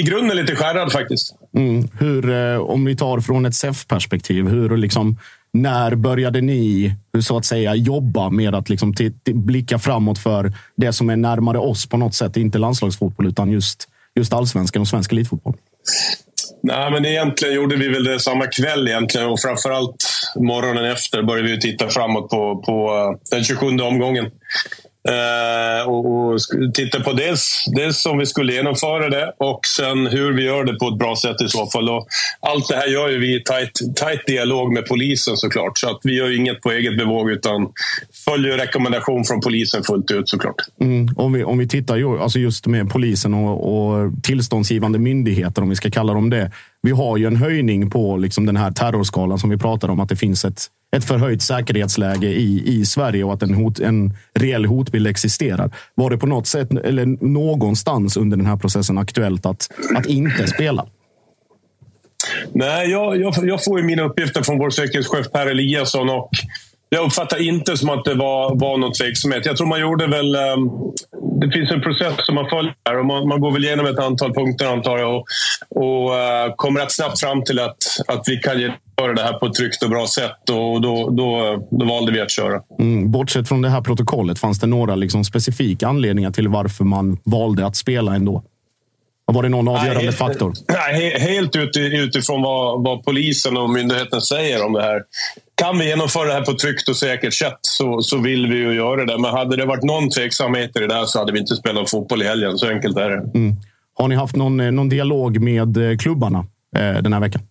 i 0.00 0.02
grunden 0.02 0.36
lite 0.36 0.56
skärrad 0.56 0.92
faktiskt. 0.92 1.34
Mm. 1.56 1.88
Hur, 1.98 2.30
eh, 2.30 2.60
om 2.60 2.84
vi 2.84 2.96
tar 2.96 3.20
från 3.20 3.46
ett 3.46 3.54
SEF-perspektiv, 3.54 4.48
hur 4.48 4.76
liksom, 4.76 5.18
när 5.52 5.94
började 5.94 6.40
ni 6.40 6.94
så 7.20 7.36
att 7.36 7.44
säga 7.44 7.74
jobba 7.74 8.30
med 8.30 8.54
att 8.54 8.68
liksom 8.68 8.94
blicka 9.24 9.78
framåt 9.78 10.18
för 10.18 10.52
det 10.76 10.92
som 10.92 11.10
är 11.10 11.16
närmare 11.16 11.58
oss 11.58 11.86
på 11.86 11.96
något 11.96 12.14
sätt? 12.14 12.36
Inte 12.36 12.58
landslagsfotboll, 12.58 13.26
utan 13.26 13.50
just 13.50 13.88
just 14.18 14.32
allsvenskan 14.32 14.82
och 14.82 14.88
svensk 14.88 15.12
elitfotboll? 15.12 15.54
Nej, 16.68 16.90
men 16.90 17.04
egentligen 17.04 17.54
gjorde 17.54 17.76
vi 17.76 17.88
väl 17.88 18.04
det 18.04 18.20
samma 18.20 18.46
kväll 18.46 18.88
egentligen 18.88 19.26
och 19.26 19.40
framförallt 19.40 20.04
morgonen 20.36 20.84
efter 20.84 21.22
började 21.22 21.48
vi 21.48 21.60
titta 21.60 21.88
framåt 21.88 22.30
på, 22.30 22.62
på 22.62 22.96
eh, 22.96 23.36
den 23.36 23.44
27 23.44 23.66
omgången. 23.66 24.30
Eh, 25.08 25.88
och, 25.88 26.06
och 26.06 26.38
titta 26.74 27.00
på 27.00 27.12
dels, 27.12 27.64
dels 27.76 28.06
om 28.06 28.18
vi 28.18 28.26
skulle 28.26 28.52
genomföra 28.52 29.08
det 29.08 29.32
och 29.38 29.60
sen 29.66 30.06
hur 30.06 30.32
vi 30.32 30.44
gör 30.44 30.64
det 30.64 30.74
på 30.74 30.88
ett 30.88 30.98
bra 30.98 31.16
sätt 31.16 31.42
i 31.42 31.48
så 31.48 31.66
fall. 31.66 31.88
Och 31.88 32.06
allt 32.40 32.68
det 32.68 32.76
här 32.76 32.86
gör 32.86 33.08
ju 33.08 33.18
vi 33.18 33.36
i 33.36 33.42
tajt, 33.42 33.70
tajt 33.96 34.26
dialog 34.26 34.72
med 34.72 34.86
polisen 34.86 35.36
såklart. 35.36 35.78
Så 35.78 35.90
att 35.90 35.98
vi 36.02 36.14
gör 36.14 36.36
inget 36.36 36.60
på 36.60 36.70
eget 36.70 36.98
bevåg 36.98 37.30
utan 37.30 37.68
följer 38.24 38.58
rekommendation 38.58 39.24
från 39.24 39.40
polisen 39.40 39.82
fullt 39.82 40.10
ut 40.10 40.28
såklart. 40.28 40.56
Mm. 40.80 41.08
Om, 41.16 41.32
vi, 41.32 41.44
om 41.44 41.58
vi 41.58 41.68
tittar 41.68 41.96
ju, 41.96 42.18
alltså 42.18 42.38
just 42.38 42.66
med 42.66 42.90
polisen 42.90 43.34
och, 43.34 43.74
och 43.74 44.10
tillståndsgivande 44.22 44.98
myndigheter, 44.98 45.62
om 45.62 45.68
vi 45.68 45.76
ska 45.76 45.90
kalla 45.90 46.14
dem 46.14 46.30
det. 46.30 46.50
Vi 46.82 46.90
har 46.90 47.16
ju 47.16 47.26
en 47.26 47.36
höjning 47.36 47.90
på 47.90 48.16
liksom 48.16 48.46
den 48.46 48.56
här 48.56 48.70
terrorskalan 48.70 49.38
som 49.38 49.50
vi 49.50 49.56
pratar 49.56 49.88
om, 49.88 50.00
att 50.00 50.08
det 50.08 50.16
finns 50.16 50.44
ett 50.44 50.70
ett 50.96 51.04
förhöjt 51.04 51.42
säkerhetsläge 51.42 52.26
i, 52.26 52.62
i 52.66 52.86
Sverige 52.86 53.24
och 53.24 53.32
att 53.32 53.42
en, 53.42 53.54
hot, 53.54 53.80
en 53.80 54.16
reell 54.34 54.64
hotbild 54.64 55.06
existerar. 55.06 55.70
Var 55.94 56.10
det 56.10 56.18
på 56.18 56.26
något 56.26 56.46
sätt 56.46 56.70
eller 56.72 57.06
någonstans 57.24 58.16
under 58.16 58.36
den 58.36 58.46
här 58.46 58.56
processen 58.56 58.98
aktuellt 58.98 59.46
att, 59.46 59.68
att 59.96 60.06
inte 60.06 60.46
spela? 60.46 60.86
Nej, 62.52 62.90
jag, 62.90 63.20
jag, 63.20 63.34
jag 63.42 63.64
får 63.64 63.80
ju 63.80 63.84
mina 63.84 64.02
uppgifter 64.02 64.42
från 64.42 64.58
vår 64.58 64.70
säkerhetschef 64.70 65.30
Per 65.32 65.46
Eliasson 65.46 66.10
och 66.10 66.30
jag 66.88 67.06
uppfattar 67.06 67.42
inte 67.42 67.76
som 67.76 67.90
att 67.90 68.04
det 68.04 68.14
var, 68.14 68.60
var 68.60 68.78
någon 68.78 68.92
tveksamhet. 68.92 69.46
Jag 69.46 69.56
tror 69.56 69.66
man 69.66 69.80
gjorde 69.80 70.06
väl... 70.06 70.36
Um, 70.36 70.70
det 71.40 71.50
finns 71.50 71.70
en 71.70 71.80
process 71.80 72.14
som 72.16 72.34
man 72.34 72.48
följer 72.48 72.98
och 72.98 73.06
man, 73.06 73.28
man 73.28 73.40
går 73.40 73.52
väl 73.52 73.64
igenom 73.64 73.86
ett 73.86 73.98
antal 73.98 74.34
punkter 74.34 74.66
antar 74.66 74.98
jag 74.98 75.16
och, 75.16 75.26
och 75.70 76.10
uh, 76.10 76.54
kommer 76.56 76.80
rätt 76.80 76.92
snabbt 76.92 77.20
fram 77.20 77.44
till 77.44 77.58
att, 77.58 77.76
att 78.06 78.22
vi 78.26 78.36
kan 78.36 78.60
göra 78.60 79.12
det 79.14 79.22
här 79.22 79.32
på 79.32 79.46
ett 79.46 79.54
tryggt 79.54 79.82
och 79.82 79.90
bra 79.90 80.06
sätt 80.06 80.50
och 80.50 80.80
då, 80.80 81.10
då, 81.10 81.56
då 81.70 81.84
valde 81.84 82.12
vi 82.12 82.20
att 82.20 82.30
köra. 82.30 82.60
Mm, 82.78 83.10
bortsett 83.10 83.48
från 83.48 83.62
det 83.62 83.68
här 83.68 83.80
protokollet, 83.80 84.38
fanns 84.38 84.60
det 84.60 84.66
några 84.66 84.94
liksom 84.94 85.24
specifika 85.24 85.88
anledningar 85.88 86.30
till 86.30 86.48
varför 86.48 86.84
man 86.84 87.18
valde 87.24 87.66
att 87.66 87.76
spela 87.76 88.14
ändå? 88.14 88.42
Var 89.32 89.42
det 89.42 89.48
någon 89.48 89.68
avgörande 89.68 90.02
nej, 90.02 90.12
faktor? 90.12 90.52
Nej, 90.68 91.18
helt 91.20 91.56
utifrån 91.76 92.42
vad, 92.42 92.84
vad 92.84 93.04
polisen 93.04 93.56
och 93.56 93.70
myndigheten 93.70 94.20
säger 94.20 94.66
om 94.66 94.72
det 94.72 94.82
här. 94.82 95.02
Kan 95.58 95.78
vi 95.78 95.88
genomföra 95.88 96.24
det 96.24 96.32
här 96.32 96.44
på 96.44 96.50
ett 96.50 96.58
tryggt 96.58 96.88
och 96.88 96.96
säkert 96.96 97.34
sätt 97.34 97.58
så, 97.62 98.02
så 98.02 98.18
vill 98.18 98.46
vi 98.46 98.56
ju 98.56 98.74
göra 98.74 99.04
det. 99.04 99.18
Men 99.18 99.30
hade 99.30 99.56
det 99.56 99.64
varit 99.64 99.82
någon 99.82 100.10
tveksamhet 100.10 100.76
i 100.76 100.78
det 100.78 100.86
där 100.86 101.04
så 101.04 101.18
hade 101.18 101.32
vi 101.32 101.38
inte 101.38 101.56
spelat 101.56 101.90
fotboll 101.90 102.22
i 102.22 102.26
helgen. 102.26 102.58
Så 102.58 102.68
enkelt 102.68 102.96
är 102.96 103.10
det. 103.10 103.38
Mm. 103.38 103.56
Har 103.94 104.08
ni 104.08 104.14
haft 104.14 104.36
någon, 104.36 104.60
eh, 104.60 104.72
någon 104.72 104.88
dialog 104.88 105.40
med 105.40 105.76
eh, 105.76 105.96
klubbarna 105.96 106.38
eh, 106.76 107.02
den 107.02 107.12
här 107.12 107.20
veckan? 107.20 107.42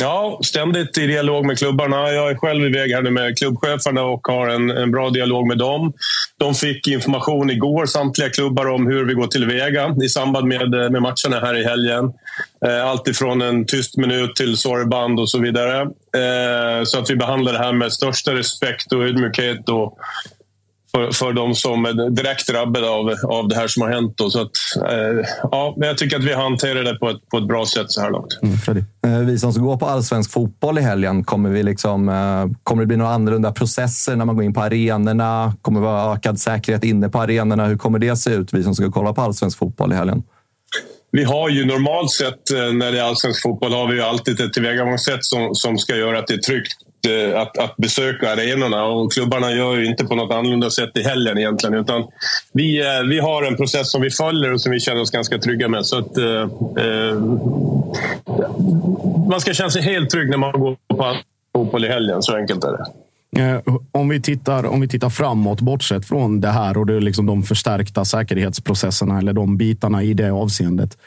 Ja, 0.00 0.40
ständigt 0.42 0.98
i 0.98 1.06
dialog 1.06 1.46
med 1.46 1.58
klubbarna. 1.58 2.10
Jag 2.10 2.30
är 2.30 2.34
själv 2.34 2.64
iväg 2.64 2.92
här 2.92 3.02
nu 3.02 3.10
med 3.10 3.38
klubbcheferna 3.38 4.02
och 4.02 4.28
har 4.28 4.48
en, 4.48 4.70
en 4.70 4.90
bra 4.90 5.10
dialog 5.10 5.48
med 5.48 5.58
dem. 5.58 5.92
De 6.38 6.54
fick 6.54 6.88
information 6.88 7.50
igår, 7.50 7.86
samtliga 7.86 8.28
klubbar, 8.28 8.66
om 8.66 8.86
hur 8.86 9.04
vi 9.04 9.14
går 9.14 9.26
tillväga 9.26 9.96
i 10.04 10.08
samband 10.08 10.46
med, 10.46 10.74
eh, 10.74 10.90
med 10.90 11.02
matcherna 11.02 11.40
här 11.46 11.56
i 11.56 11.64
helgen. 11.64 12.12
Eh, 12.66 12.86
allt 12.86 13.08
ifrån 13.08 13.42
en 13.42 13.66
tyst 13.66 13.96
minut 13.96 14.36
till 14.36 14.56
sorgband 14.56 15.20
och 15.20 15.30
så 15.30 15.38
vidare. 15.38 15.80
Eh, 16.16 16.84
så 16.84 16.98
att 16.98 17.10
vi 17.10 17.16
behandlar 17.16 17.52
det 17.52 17.58
här 17.58 17.72
med 17.72 17.92
största 17.92 18.34
respekt 18.34 18.92
och 18.92 19.04
ödmjukhet 19.04 19.68
och 19.68 19.98
för, 20.92 21.12
för 21.12 21.32
de 21.32 21.54
som 21.54 21.84
är 21.84 22.10
direkt 22.10 22.48
drabbade 22.48 22.88
av, 22.88 23.14
av 23.24 23.48
det 23.48 23.56
här 23.56 23.68
som 23.68 23.82
har 23.82 23.90
hänt. 23.90 24.14
Då. 24.16 24.30
Så 24.30 24.40
att, 24.40 24.50
eh, 24.90 25.26
ja, 25.42 25.74
jag 25.76 25.98
tycker 25.98 26.16
att 26.16 26.24
vi 26.24 26.34
hanterar 26.34 26.84
det 26.84 26.94
på 26.94 27.10
ett, 27.10 27.28
på 27.28 27.38
ett 27.38 27.48
bra 27.48 27.66
sätt 27.66 27.90
så 27.90 28.00
här 28.00 28.10
långt. 28.10 28.38
Mm, 28.42 28.84
eh, 29.04 29.26
vi 29.26 29.38
som 29.38 29.52
ska 29.52 29.62
gå 29.62 29.76
på 29.76 29.86
allsvensk 29.86 30.32
fotboll 30.32 30.78
i 30.78 30.82
helgen, 30.82 31.24
kommer, 31.24 31.50
vi 31.50 31.62
liksom, 31.62 32.08
eh, 32.08 32.58
kommer 32.64 32.82
det 32.82 32.86
bli 32.86 32.96
några 32.96 33.12
annorlunda 33.12 33.52
processer 33.52 34.16
när 34.16 34.24
man 34.24 34.36
går 34.36 34.44
in 34.44 34.54
på 34.54 34.60
arenorna? 34.60 35.54
Kommer 35.62 35.80
det 35.80 35.86
vara 35.86 36.14
ökad 36.14 36.40
säkerhet 36.40 36.84
inne 36.84 37.08
på 37.08 37.18
arenorna? 37.18 37.66
Hur 37.66 37.76
kommer 37.76 37.98
det 37.98 38.16
se 38.16 38.30
ut, 38.30 38.52
vi 38.52 38.62
som 38.62 38.74
ska 38.74 38.90
kolla 38.90 39.12
på 39.12 39.20
allsvensk 39.22 39.58
fotboll 39.58 39.92
i 39.92 39.96
helgen? 39.96 40.22
Vi 41.12 41.24
har 41.24 41.48
ju 41.48 41.64
normalt 41.64 42.10
sett 42.10 42.50
eh, 42.50 42.72
när 42.72 42.92
det 42.92 42.98
är 42.98 43.02
allsvensk 43.02 43.42
fotboll 43.42 43.72
har 43.72 43.88
vi 43.88 43.94
ju 43.94 44.02
alltid 44.02 44.40
ett 44.40 44.52
tillvägagångssätt 44.52 45.24
som, 45.24 45.54
som 45.54 45.78
ska 45.78 45.96
göra 45.96 46.18
att 46.18 46.26
det 46.26 46.34
är 46.34 46.38
tryggt 46.38 46.72
Eh, 47.08 47.40
att, 47.40 47.58
att 47.58 47.76
besöka 47.76 48.32
arenorna 48.32 48.84
och 48.84 49.12
klubbarna 49.12 49.52
gör 49.52 49.76
ju 49.76 49.86
inte 49.86 50.04
på 50.04 50.14
något 50.14 50.32
annorlunda 50.32 50.70
sätt 50.70 50.96
i 50.96 51.02
helgen 51.02 51.38
egentligen. 51.38 51.74
Utan 51.74 52.06
vi, 52.52 52.80
eh, 52.80 53.02
vi 53.08 53.18
har 53.18 53.42
en 53.42 53.56
process 53.56 53.90
som 53.90 54.02
vi 54.02 54.10
följer 54.10 54.52
och 54.52 54.60
som 54.60 54.72
vi 54.72 54.80
känner 54.80 55.00
oss 55.00 55.10
ganska 55.10 55.38
trygga 55.38 55.68
med. 55.68 55.86
Så 55.86 55.98
att, 55.98 56.16
eh, 56.16 56.42
eh 56.84 57.14
man 59.28 59.40
ska 59.40 59.52
känna 59.52 59.70
sig 59.70 59.82
helt 59.82 60.10
trygg 60.10 60.30
när 60.30 60.36
man 60.36 60.52
går 60.52 60.76
på 60.88 61.16
fotboll 61.56 61.84
i 61.84 61.88
helgen. 61.88 62.22
Så 62.22 62.36
enkelt 62.36 62.64
är 62.64 62.72
det. 62.72 62.84
Eh, 63.36 63.60
om 63.92 64.08
vi, 64.08 64.20
tittar, 64.20 64.66
om 64.66 64.80
vi 64.80 64.88
tittar 64.88 65.10
framåt, 65.10 65.60
bortsett 65.60 66.06
från 66.06 66.40
det 66.40 66.48
här 66.48 66.78
och 66.78 66.86
det 66.86 66.94
är 66.94 67.00
liksom 67.00 67.26
de 67.26 67.42
förstärkta 67.42 68.04
säkerhetsprocesserna 68.04 69.18
eller 69.18 69.32
de 69.32 69.56
bitarna 69.56 70.02
i 70.02 70.14
det 70.14 70.30
avseendet. 70.30 70.98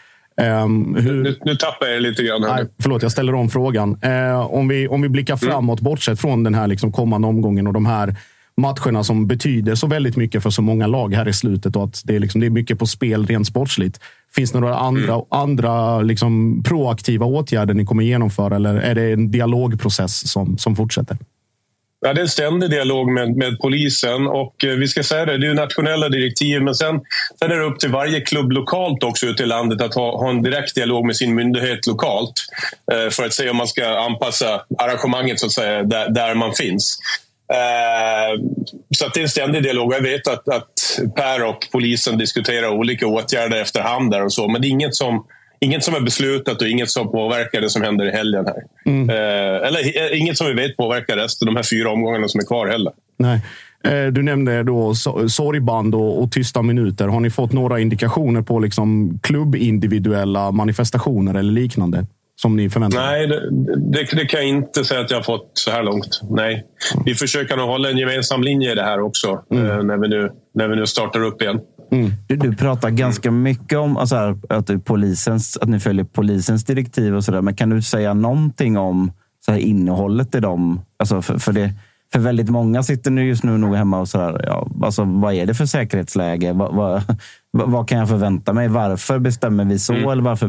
Um, 0.42 0.96
hur... 0.96 1.24
nu, 1.24 1.36
nu 1.46 1.56
tappar 1.56 1.88
jag 1.88 2.02
lite 2.02 2.24
grann. 2.24 2.42
Nej, 2.42 2.66
förlåt, 2.82 3.02
jag 3.02 3.12
ställer 3.12 3.36
om 3.36 3.50
frågan. 3.50 4.00
Uh, 4.06 4.54
om, 4.54 4.68
vi, 4.68 4.88
om 4.88 5.02
vi 5.02 5.10
blickar 5.10 5.44
mm. 5.44 5.52
framåt, 5.52 5.80
mm. 5.80 5.92
bortsett 5.92 6.22
från 6.22 6.44
den 6.44 6.56
här 6.56 6.68
liksom 6.68 6.92
kommande 6.92 7.28
omgången 7.28 7.68
och 7.68 7.74
de 7.74 7.86
här 7.86 8.16
matcherna 8.58 9.04
som 9.04 9.28
betyder 9.28 9.76
så 9.76 9.88
väldigt 9.88 10.16
mycket 10.16 10.44
för 10.44 10.50
så 10.50 10.62
många 10.62 10.88
lag 10.88 11.14
här 11.14 11.28
i 11.28 11.34
slutet 11.34 11.76
och 11.76 11.84
att 11.84 12.02
det 12.06 12.16
är, 12.16 12.20
liksom, 12.20 12.42
det 12.42 12.48
är 12.48 12.52
mycket 12.52 12.80
på 12.80 12.86
spel 12.86 13.26
rent 13.26 13.48
sportsligt. 13.48 14.00
Finns 14.36 14.52
det 14.52 14.60
några 14.60 14.78
andra, 14.78 15.14
mm. 15.14 15.26
andra 15.30 16.02
liksom 16.02 16.64
proaktiva 16.66 17.26
åtgärder 17.26 17.74
ni 17.74 17.86
kommer 17.86 18.04
genomföra 18.04 18.56
eller 18.56 18.76
är 18.76 18.96
det 18.96 19.14
en 19.14 19.32
dialogprocess 19.32 20.32
som, 20.32 20.58
som 20.58 20.76
fortsätter? 20.76 21.18
Ja, 22.06 22.14
det 22.14 22.20
är 22.20 22.24
en 22.24 22.30
ständig 22.30 22.70
dialog 22.70 23.12
med, 23.12 23.36
med 23.36 23.60
polisen 23.60 24.28
och 24.28 24.64
eh, 24.66 24.70
vi 24.70 24.88
ska 24.88 25.04
säga 25.04 25.26
det, 25.26 25.38
det 25.38 25.46
är 25.46 25.50
ju 25.50 25.54
nationella 25.54 26.10
direktiv 26.10 26.62
men 26.62 26.76
sen, 26.76 27.02
sen 27.40 27.52
är 27.52 27.56
det 27.56 27.66
upp 27.66 27.80
till 27.80 27.90
varje 27.90 28.22
klubb 28.22 28.52
lokalt 28.52 29.04
också 29.04 29.26
ute 29.26 29.44
i 29.44 29.46
landet 29.46 29.82
att 29.82 29.96
ha, 29.96 30.18
ha 30.18 30.30
en 30.30 30.44
direkt 30.44 30.76
dialog 30.76 31.06
med 31.06 31.16
sin 31.16 31.36
myndighet 31.36 31.88
lokalt 31.88 32.34
eh, 32.92 33.10
för 33.10 33.26
att 33.26 33.34
se 33.34 33.50
om 33.50 33.58
man 33.58 33.68
ska 33.68 33.88
anpassa 33.88 34.62
arrangemanget 34.78 35.40
så 35.40 35.46
att 35.46 35.52
säga 35.52 35.84
där, 35.84 36.10
där 36.10 36.36
man 36.36 36.54
finns. 36.54 37.00
Eh, 37.54 38.42
så 38.98 39.08
det 39.08 39.20
är 39.20 39.24
en 39.24 39.30
ständig 39.30 39.64
dialog. 39.64 39.94
Jag 39.94 40.02
vet 40.02 40.28
att, 40.28 40.50
att 40.50 41.00
Per 41.16 41.44
och 41.44 41.68
polisen 41.72 42.18
diskuterar 42.18 42.70
olika 42.70 43.08
åtgärder 43.08 43.62
efterhand 43.62 44.12
där 44.12 44.24
och 44.24 44.34
så 44.34 44.48
men 44.48 44.62
det 44.62 44.68
är 44.68 44.70
inget 44.70 44.96
som 44.96 45.26
Inget 45.64 45.84
som 45.84 45.96
är 45.96 46.00
beslutat 46.00 46.62
och 46.62 46.68
inget 46.68 46.90
som 46.90 47.12
påverkar 47.12 47.62
det 47.62 47.70
som 47.70 47.82
händer 47.82 48.06
i 48.06 48.12
helgen. 48.12 48.46
här. 48.46 48.64
Mm. 48.86 49.10
Eh, 49.10 49.68
eller 49.68 50.12
eh, 50.12 50.20
inget 50.20 50.38
som 50.38 50.48
vi 50.48 50.54
vet 50.54 50.78
påverkar 50.78 51.16
resten, 51.16 51.46
de 51.46 51.56
här 51.56 51.64
fyra 51.64 51.92
omgångarna 51.92 52.28
som 52.28 52.40
är 52.40 52.46
kvar 52.46 52.68
heller. 52.68 52.94
Nej. 53.18 53.42
Eh, 53.84 54.08
du 54.08 54.24
nämnde 54.24 54.64
då 54.64 54.96
sorgband 55.28 55.96
och, 55.96 56.24
och 56.24 56.32
tysta 56.32 56.62
minuter. 56.62 57.08
Har 57.08 57.20
ni 57.20 57.30
fått 57.30 57.54
några 57.54 57.80
indikationer 57.80 58.42
på 58.42 58.60
liksom 58.60 59.20
klubbindividuella 59.24 60.52
manifestationer 60.52 61.34
eller 61.34 61.52
liknande? 61.52 62.06
Som 62.36 62.56
ni 62.56 62.70
förväntar 62.70 63.00
Nej, 63.00 63.28
det, 63.28 63.50
det, 63.78 64.08
det, 64.16 64.26
kan 64.26 64.40
jag 64.40 64.50
inte 64.50 64.86
säga 64.86 65.02
att 65.02 65.12
jag 65.12 65.18
har 65.18 65.24
fått 65.24 65.52
så 65.54 65.72
här 65.72 65.84
långt. 65.84 66.22
Nej. 66.30 66.66
Vi 67.06 67.16
försöker 67.16 67.58
nog 67.58 67.68
hålla 67.68 67.90
en 67.90 67.98
gemensam 67.98 68.44
linje 68.44 68.72
i 68.72 68.76
det 68.76 68.84
här 68.84 69.02
också 69.02 69.44
mm. 69.52 69.70
eh, 69.70 69.84
när, 69.84 69.98
vi 69.98 70.08
nu, 70.08 70.32
när 70.54 70.68
vi 70.68 70.76
nu 70.76 70.88
startar 70.88 71.24
upp 71.24 71.42
igen. 71.42 71.60
Mm. 71.92 72.12
Du, 72.28 72.36
du, 72.36 72.56
pratar 72.56 72.90
ganska 72.90 73.32
mycket 73.32 73.78
om 73.78 73.98
alltså 73.98 74.16
här, 74.16 74.38
att, 74.50 74.86
polisens, 74.86 75.58
att 75.58 75.70
ni 75.70 75.80
följer 75.80 76.06
polisens 76.06 76.64
direktiv 76.64 77.16
och 77.16 77.24
sådär. 77.24 77.42
Men 77.42 77.56
kan 77.56 77.70
du 77.70 77.82
säga 77.82 78.14
någonting 78.14 78.78
om 78.78 79.12
så 79.46 79.52
här, 79.52 79.60
innehållet 79.60 80.36
i 80.36 80.40
dem? 80.40 80.82
Alltså 81.00 81.22
för, 81.22 81.38
för, 81.38 81.54
det, 81.54 81.74
för 82.14 82.20
väldigt 82.20 82.50
många 82.50 82.84
sitter 82.84 83.12
nu 83.12 83.28
just 83.28 83.44
nu 83.44 83.58
nog 83.58 83.76
hemma 83.76 84.00
och 84.00 84.08
sådär. 84.08 84.44
Ja, 84.48 84.68
alltså, 84.84 85.04
vad 85.04 85.34
är 85.34 85.46
det 85.46 85.54
för 85.54 85.66
säkerhetsläge? 85.66 86.54
Vad, 86.54 86.76
vad, 86.76 87.04
vad 87.52 87.90
kan 87.90 88.00
jag 88.00 88.10
förvänta 88.10 88.54
mig? 88.54 88.68
Varför 88.68 89.20
bestämmer 89.20 89.66
vi 89.66 89.80
så? 89.80 89.94
Mm. 89.94 90.10
Eller 90.10 90.24
varför, 90.24 90.48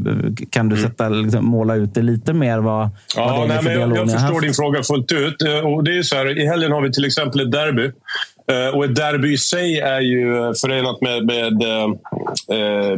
kan 0.50 0.68
du 0.68 0.76
mm. 0.76 0.90
sätta, 0.90 1.08
liksom, 1.08 1.44
måla 1.44 1.74
ut 1.74 1.94
det 1.94 2.02
lite 2.02 2.32
mer? 2.32 2.58
Vad, 2.58 2.90
ja, 3.16 3.36
vad 3.38 3.48
det 3.48 3.54
är 3.54 3.62
nej, 3.62 3.64
för 3.64 3.80
jag, 3.80 3.96
jag 3.96 4.10
förstår 4.10 4.40
din 4.40 4.54
fråga 4.54 4.82
fullt 4.82 5.12
ut. 5.12 5.42
Eh, 5.42 5.58
och 5.58 5.84
det 5.84 5.98
är 5.98 6.02
så 6.02 6.16
här, 6.16 6.38
I 6.38 6.46
helgen 6.46 6.72
har 6.72 6.82
vi 6.82 6.92
till 6.92 7.04
exempel 7.04 7.40
ett 7.40 7.52
derby 7.52 7.92
och 8.74 8.84
ett 8.84 8.94
derby 8.94 9.32
i 9.32 9.38
sig 9.38 9.80
är 9.80 10.00
ju 10.00 10.54
förenat 10.60 11.00
med, 11.00 11.24
med, 11.24 11.62
eh, 11.62 11.88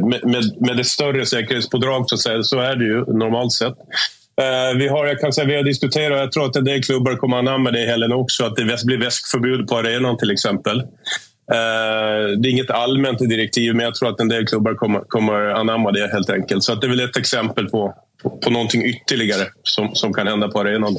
med, 0.05 0.25
med, 0.25 0.61
med 0.61 0.79
ett 0.79 0.87
större 0.87 1.25
säkerhetspådrag, 1.25 2.09
så, 2.09 2.15
att 2.15 2.21
säga. 2.21 2.43
så 2.43 2.59
är 2.59 2.75
det 2.75 2.85
ju 2.85 3.05
normalt 3.05 3.51
sett. 3.51 3.75
Eh, 4.41 4.77
vi 4.77 4.87
har, 4.87 5.05
jag 5.05 5.19
kan 5.19 5.33
säga, 5.33 5.47
vi 5.47 5.55
har 5.55 5.63
diskuterat, 5.63 6.19
jag 6.19 6.31
tror 6.31 6.45
att 6.45 6.55
en 6.55 6.63
del 6.63 6.83
klubbar 6.83 7.15
kommer 7.15 7.37
anamma 7.37 7.71
det 7.71 7.83
i 7.83 7.85
helgen 7.85 8.11
också, 8.11 8.45
att 8.45 8.55
det 8.55 8.85
blir 8.85 8.97
väskförbud 8.97 9.67
på 9.67 9.77
arenan 9.77 10.17
till 10.17 10.31
exempel. 10.31 10.83
Det 12.37 12.49
är 12.49 12.51
inget 12.51 12.71
allmänt 12.71 13.19
direktiv, 13.19 13.75
men 13.75 13.85
jag 13.85 13.95
tror 13.95 14.09
att 14.09 14.19
en 14.19 14.27
del 14.27 14.47
klubbar 14.47 14.73
kommer, 14.73 14.99
kommer 14.99 15.33
anamma 15.33 15.91
det 15.91 16.11
helt 16.11 16.29
enkelt. 16.29 16.63
Så 16.63 16.73
att 16.73 16.81
det 16.81 16.87
är 16.87 16.89
väl 16.89 16.99
ett 16.99 17.17
exempel 17.17 17.69
på, 17.69 17.93
på, 18.23 18.29
på 18.29 18.49
någonting 18.49 18.85
ytterligare 18.85 19.47
som, 19.63 19.95
som 19.95 20.13
kan 20.13 20.27
hända 20.27 20.47
på 20.47 20.59
arenan. 20.59 20.97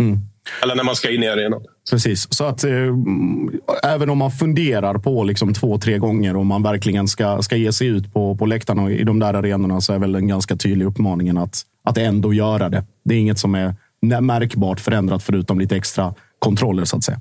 Mm. 0.00 0.18
Eller 0.62 0.74
när 0.74 0.84
man 0.84 0.96
ska 0.96 1.10
in 1.10 1.22
i 1.22 1.28
arenan. 1.28 1.62
Precis, 1.90 2.34
så 2.34 2.44
att 2.44 2.64
eh, 2.64 2.72
mm, 2.72 3.60
även 3.82 4.10
om 4.10 4.18
man 4.18 4.30
funderar 4.30 4.94
på 4.98 5.24
liksom 5.24 5.54
två, 5.54 5.78
tre 5.78 5.98
gånger 5.98 6.36
om 6.36 6.46
man 6.46 6.62
verkligen 6.62 7.08
ska, 7.08 7.42
ska 7.42 7.56
ge 7.56 7.72
sig 7.72 7.86
ut 7.86 8.12
på, 8.12 8.36
på 8.36 8.46
läktarna 8.46 8.90
i 8.90 9.04
de 9.04 9.18
där 9.18 9.34
arenorna 9.34 9.80
så 9.80 9.92
är 9.92 9.98
väl 9.98 10.12
den 10.12 10.28
ganska 10.28 10.56
tydlig 10.56 10.86
uppmaningen 10.86 11.38
att, 11.38 11.62
att 11.84 11.98
ändå 11.98 12.34
göra 12.34 12.68
det. 12.68 12.84
Det 13.04 13.14
är 13.14 13.18
inget 13.18 13.38
som 13.38 13.54
är 13.54 13.74
märkbart 14.20 14.80
förändrat 14.80 15.22
förutom 15.22 15.60
lite 15.60 15.76
extra 15.76 16.14
kontroller 16.38 16.84
så 16.84 16.96
att 16.96 17.04
säga. 17.04 17.20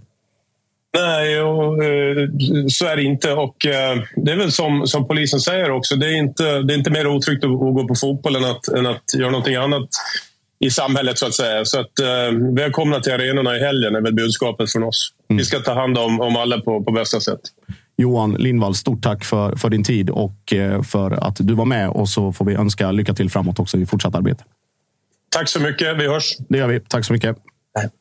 Nej, 0.97 1.41
och, 1.41 1.83
eh, 1.83 2.29
så 2.67 2.85
är 2.85 2.95
det 2.95 3.03
inte. 3.03 3.33
Och, 3.33 3.65
eh, 3.65 3.97
det 4.15 4.31
är 4.31 4.37
väl 4.37 4.51
som, 4.51 4.87
som 4.87 5.07
polisen 5.07 5.39
säger 5.39 5.71
också. 5.71 5.95
Det 5.95 6.07
är 6.07 6.17
inte, 6.17 6.43
det 6.43 6.73
är 6.73 6.77
inte 6.77 6.91
mer 6.91 7.07
otryggt 7.07 7.43
att, 7.43 7.51
att 7.51 7.59
gå 7.59 7.87
på 7.87 7.95
fotboll 7.95 8.35
än 8.35 8.45
att, 8.45 8.67
än 8.67 8.85
att 8.85 9.03
göra 9.17 9.31
någonting 9.31 9.55
annat 9.55 9.89
i 10.59 10.69
samhället 10.69 11.17
så 11.17 11.25
att 11.25 11.33
säga. 11.33 11.65
Så 11.65 11.79
att, 11.79 11.99
eh, 11.99 12.53
välkomna 12.55 12.99
till 12.99 13.13
arenorna 13.13 13.57
i 13.57 13.59
helgen 13.59 13.95
är 13.95 14.01
väl 14.01 14.13
budskapet 14.13 14.71
från 14.71 14.83
oss. 14.83 15.13
Mm. 15.29 15.37
Vi 15.37 15.43
ska 15.43 15.59
ta 15.59 15.73
hand 15.73 15.97
om, 15.97 16.21
om 16.21 16.35
alla 16.35 16.61
på, 16.61 16.83
på 16.83 16.91
bästa 16.91 17.19
sätt. 17.19 17.39
Johan 17.97 18.33
Lindvall, 18.33 18.75
stort 18.75 19.03
tack 19.03 19.23
för, 19.23 19.55
för 19.55 19.69
din 19.69 19.83
tid 19.83 20.09
och 20.09 20.53
eh, 20.53 20.81
för 20.81 21.11
att 21.11 21.35
du 21.39 21.53
var 21.53 21.65
med. 21.65 21.89
Och 21.89 22.09
så 22.09 22.33
får 22.33 22.45
vi 22.45 22.53
önska 22.53 22.91
lycka 22.91 23.13
till 23.13 23.29
framåt 23.29 23.59
också 23.59 23.77
i 23.77 23.85
fortsatt 23.85 24.15
arbete. 24.15 24.43
Tack 25.29 25.49
så 25.49 25.59
mycket. 25.59 25.97
Vi 25.97 26.07
hörs. 26.07 26.37
Det 26.49 26.57
gör 26.57 26.67
vi. 26.67 26.79
Tack 26.79 27.05
så 27.05 27.13
mycket. 27.13 27.37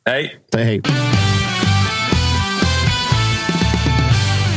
Hej. 0.05 0.39
hej, 0.53 0.63
hej. 0.63 0.81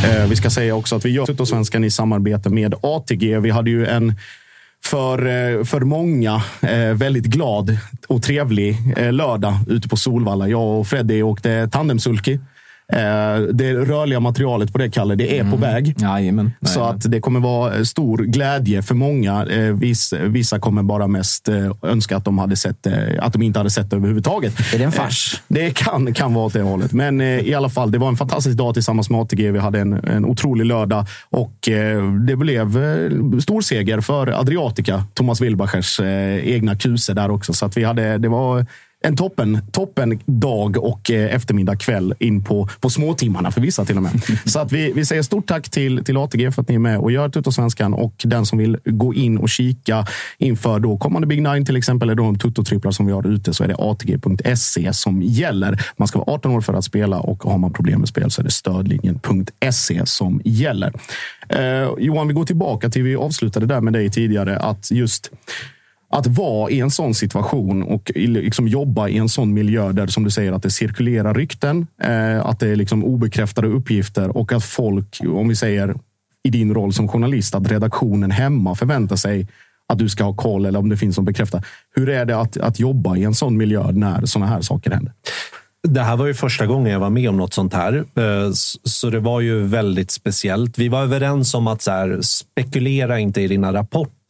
Eh, 0.04 0.28
vi 0.28 0.36
ska 0.36 0.50
säga 0.50 0.74
också 0.74 0.96
att 0.96 1.04
vi 1.04 1.10
gör 1.10 1.26
Tuttosvenskan 1.26 1.84
i 1.84 1.90
samarbete 1.90 2.50
med 2.50 2.74
ATG. 2.82 3.38
Vi 3.38 3.50
hade 3.50 3.70
ju 3.70 3.86
en 3.86 4.14
för, 4.84 5.26
eh, 5.26 5.64
för 5.64 5.80
många 5.80 6.42
eh, 6.60 6.94
väldigt 6.94 7.24
glad 7.24 7.78
och 8.08 8.22
trevlig 8.22 8.76
eh, 8.96 9.12
lördag 9.12 9.54
ute 9.68 9.88
på 9.88 9.96
Solvalla. 9.96 10.48
Jag 10.48 10.80
och 10.80 10.86
Freddy 10.86 11.22
åkte 11.22 11.68
tandemsulky 11.72 12.38
det 13.52 13.74
rörliga 13.74 14.20
materialet 14.20 14.72
på 14.72 14.78
det, 14.78 14.90
Kalle, 14.90 15.14
det 15.14 15.36
är 15.36 15.40
mm. 15.40 15.52
på 15.52 15.58
väg. 15.58 15.94
Jajamän. 15.98 16.52
Så 16.62 16.84
att 16.84 17.10
det 17.10 17.20
kommer 17.20 17.40
vara 17.40 17.84
stor 17.84 18.18
glädje 18.18 18.82
för 18.82 18.94
många. 18.94 19.46
Eh, 19.46 19.74
vissa 20.28 20.58
kommer 20.58 20.82
bara 20.82 21.06
mest 21.06 21.48
eh, 21.48 21.72
önska 21.82 22.16
att 22.16 22.24
de, 22.24 22.38
hade 22.38 22.56
sett, 22.56 22.86
att 23.18 23.32
de 23.32 23.42
inte 23.42 23.58
hade 23.58 23.70
sett 23.70 23.90
det 23.90 23.96
överhuvudtaget. 23.96 24.74
Är 24.74 24.78
det 24.78 24.84
en 24.84 24.92
fars? 24.92 25.42
Det 25.48 25.70
kan, 25.70 26.14
kan 26.14 26.34
vara 26.34 26.46
åt 26.46 26.52
det 26.52 26.62
hållet. 26.62 26.92
Men 26.92 27.20
i 27.20 27.54
alla 27.54 27.68
fall, 27.68 27.90
det 27.90 27.98
var 27.98 28.08
en 28.08 28.16
fantastisk 28.16 28.56
dag 28.56 28.74
tillsammans 28.74 29.10
med 29.10 29.20
ATG. 29.20 29.50
Vi 29.50 29.58
hade 29.58 29.80
en, 29.80 29.92
en 29.92 30.24
otrolig 30.24 30.66
lördag 30.66 31.06
och 31.30 31.68
det 32.26 32.36
blev 32.36 32.70
stor 33.40 33.60
seger 33.60 34.00
för 34.00 34.40
Adriatica, 34.40 35.04
Thomas 35.14 35.40
Wilbachers 35.40 36.00
egna 36.42 36.76
kuse 36.76 37.14
där 37.14 37.30
också. 37.30 37.52
Så 37.52 37.66
att 37.66 37.76
vi 37.76 37.84
hade, 37.84 38.18
det 38.18 38.28
var 38.28 38.66
en 39.02 39.16
toppen, 39.16 39.58
toppen 39.72 40.20
dag 40.26 40.76
och 40.76 41.10
eh, 41.10 41.34
eftermiddag, 41.34 41.76
kväll 41.76 42.14
in 42.18 42.44
på, 42.44 42.68
på 42.80 42.90
småtimmarna 42.90 43.50
för 43.50 43.60
vissa 43.60 43.84
till 43.84 43.96
och 43.96 44.02
med. 44.02 44.12
Så 44.44 44.58
att 44.58 44.72
vi, 44.72 44.92
vi 44.92 45.06
säger 45.06 45.22
stort 45.22 45.46
tack 45.46 45.70
till, 45.70 46.04
till 46.04 46.16
ATG 46.16 46.50
för 46.52 46.62
att 46.62 46.68
ni 46.68 46.74
är 46.74 46.78
med 46.78 46.98
och 46.98 47.12
gör 47.12 47.28
Tuttosvenskan 47.28 47.94
och 47.94 48.14
den 48.24 48.46
som 48.46 48.58
vill 48.58 48.78
gå 48.84 49.14
in 49.14 49.38
och 49.38 49.48
kika 49.48 50.06
inför 50.38 50.80
då 50.80 50.98
kommande 50.98 51.26
Big 51.26 51.42
Nine 51.42 51.64
till 51.64 51.76
exempel, 51.76 52.08
eller 52.08 52.22
de 52.22 52.38
tuttotripplar 52.38 52.92
som 52.92 53.06
vi 53.06 53.12
har 53.12 53.26
ute 53.26 53.54
så 53.54 53.64
är 53.64 53.68
det 53.68 53.76
atg.se 53.78 54.92
som 54.92 55.22
gäller. 55.22 55.84
Man 55.96 56.08
ska 56.08 56.18
vara 56.18 56.34
18 56.34 56.52
år 56.52 56.60
för 56.60 56.74
att 56.74 56.84
spela 56.84 57.20
och 57.20 57.42
har 57.42 57.58
man 57.58 57.72
problem 57.72 57.98
med 57.98 58.08
spel 58.08 58.30
så 58.30 58.40
är 58.40 58.44
det 58.44 58.50
stödlinjen.se 58.50 60.06
som 60.06 60.40
gäller. 60.44 60.92
Eh, 61.48 61.90
Johan, 61.98 62.28
vi 62.28 62.34
går 62.34 62.44
tillbaka 62.44 62.90
till 62.90 63.02
vi 63.02 63.16
avslutade 63.16 63.66
där 63.66 63.80
med 63.80 63.92
dig 63.92 64.10
tidigare 64.10 64.58
att 64.58 64.90
just 64.90 65.30
att 66.12 66.26
vara 66.26 66.70
i 66.70 66.80
en 66.80 66.90
sån 66.90 67.14
situation 67.14 67.82
och 67.82 68.12
liksom 68.14 68.68
jobba 68.68 69.08
i 69.08 69.18
en 69.18 69.28
sån 69.28 69.54
miljö 69.54 69.92
där 69.92 70.06
som 70.06 70.24
du 70.24 70.30
säger 70.30 70.52
att 70.52 70.62
det 70.62 70.70
cirkulerar 70.70 71.34
rykten, 71.34 71.86
eh, 72.02 72.46
att 72.46 72.60
det 72.60 72.68
är 72.68 72.76
liksom 72.76 73.04
obekräftade 73.04 73.68
uppgifter 73.68 74.36
och 74.36 74.52
att 74.52 74.64
folk, 74.64 75.20
om 75.28 75.48
vi 75.48 75.56
säger 75.56 75.94
i 76.42 76.50
din 76.50 76.74
roll 76.74 76.92
som 76.92 77.08
journalist, 77.08 77.54
att 77.54 77.70
redaktionen 77.70 78.30
hemma 78.30 78.74
förväntar 78.74 79.16
sig 79.16 79.46
att 79.88 79.98
du 79.98 80.08
ska 80.08 80.24
ha 80.24 80.34
koll 80.34 80.66
eller 80.66 80.78
om 80.78 80.88
det 80.88 80.96
finns 80.96 81.14
som 81.14 81.24
bekräftar. 81.24 81.64
Hur 81.94 82.08
är 82.08 82.24
det 82.24 82.40
att, 82.40 82.56
att 82.56 82.80
jobba 82.80 83.16
i 83.16 83.24
en 83.24 83.34
sån 83.34 83.56
miljö 83.56 83.92
när 83.92 84.26
såna 84.26 84.46
här 84.46 84.60
saker 84.60 84.90
händer? 84.90 85.12
Det 85.88 86.00
här 86.02 86.16
var 86.16 86.26
ju 86.26 86.34
första 86.34 86.66
gången 86.66 86.92
jag 86.92 87.00
var 87.00 87.10
med 87.10 87.28
om 87.28 87.36
något 87.36 87.54
sånt 87.54 87.74
här, 87.74 87.94
eh, 87.94 88.52
så 88.84 89.10
det 89.10 89.20
var 89.20 89.40
ju 89.40 89.62
väldigt 89.62 90.10
speciellt. 90.10 90.78
Vi 90.78 90.88
var 90.88 91.02
överens 91.02 91.54
om 91.54 91.66
att 91.66 91.82
så 91.82 91.90
här, 91.90 92.18
spekulera 92.22 93.18
inte 93.18 93.40
i 93.40 93.48
dina 93.48 93.72
rapporter, 93.72 94.21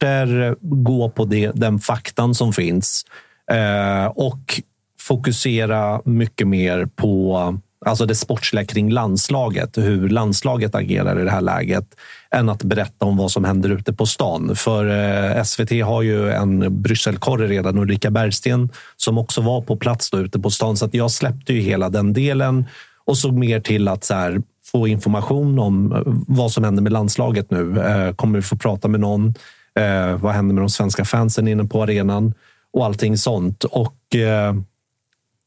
gå 0.61 1.09
på 1.09 1.25
det, 1.25 1.51
den 1.55 1.79
faktan 1.79 2.35
som 2.35 2.53
finns 2.53 3.05
eh, 3.51 4.05
och 4.05 4.61
fokusera 4.99 6.01
mycket 6.05 6.47
mer 6.47 6.85
på 6.85 7.37
alltså 7.85 8.05
det 8.05 8.15
sportsliga 8.15 8.65
kring 8.65 8.91
landslaget, 8.91 9.77
hur 9.77 10.09
landslaget 10.09 10.75
agerar 10.75 11.19
i 11.19 11.23
det 11.23 11.31
här 11.31 11.41
läget, 11.41 11.85
än 12.31 12.49
att 12.49 12.63
berätta 12.63 13.05
om 13.05 13.17
vad 13.17 13.31
som 13.31 13.43
händer 13.43 13.69
ute 13.69 13.93
på 13.93 14.05
stan. 14.05 14.55
För 14.55 14.85
eh, 15.37 15.43
SVT 15.43 15.83
har 15.83 16.01
ju 16.01 16.31
en 16.31 16.81
Brysselkorre 16.81 17.47
redan, 17.47 17.77
Ulrika 17.77 18.11
Bergsten, 18.11 18.69
som 18.97 19.17
också 19.17 19.41
var 19.41 19.61
på 19.61 19.77
plats 19.77 20.09
då, 20.09 20.19
ute 20.19 20.39
på 20.39 20.49
stan. 20.49 20.77
Så 20.77 20.89
jag 20.91 21.11
släppte 21.11 21.53
ju 21.53 21.61
hela 21.61 21.89
den 21.89 22.13
delen 22.13 22.65
och 23.05 23.17
såg 23.17 23.33
mer 23.33 23.59
till 23.59 23.87
att 23.87 24.03
så 24.03 24.13
här, 24.13 24.41
få 24.71 24.87
information 24.87 25.59
om 25.59 25.91
eh, 25.91 26.01
vad 26.27 26.51
som 26.51 26.63
händer 26.63 26.83
med 26.83 26.91
landslaget 26.91 27.51
nu. 27.51 27.81
Eh, 27.81 28.15
kommer 28.15 28.39
vi 28.39 28.41
få 28.41 28.57
prata 28.57 28.87
med 28.87 28.99
någon? 28.99 29.33
Eh, 29.79 30.17
vad 30.17 30.33
händer 30.33 30.55
med 30.55 30.61
de 30.61 30.69
svenska 30.69 31.05
fansen 31.05 31.47
inne 31.47 31.63
på 31.63 31.83
arenan? 31.83 32.33
Och 32.73 32.85
allting 32.85 33.17
sånt. 33.17 33.63
Och 33.63 34.15
eh, 34.15 34.53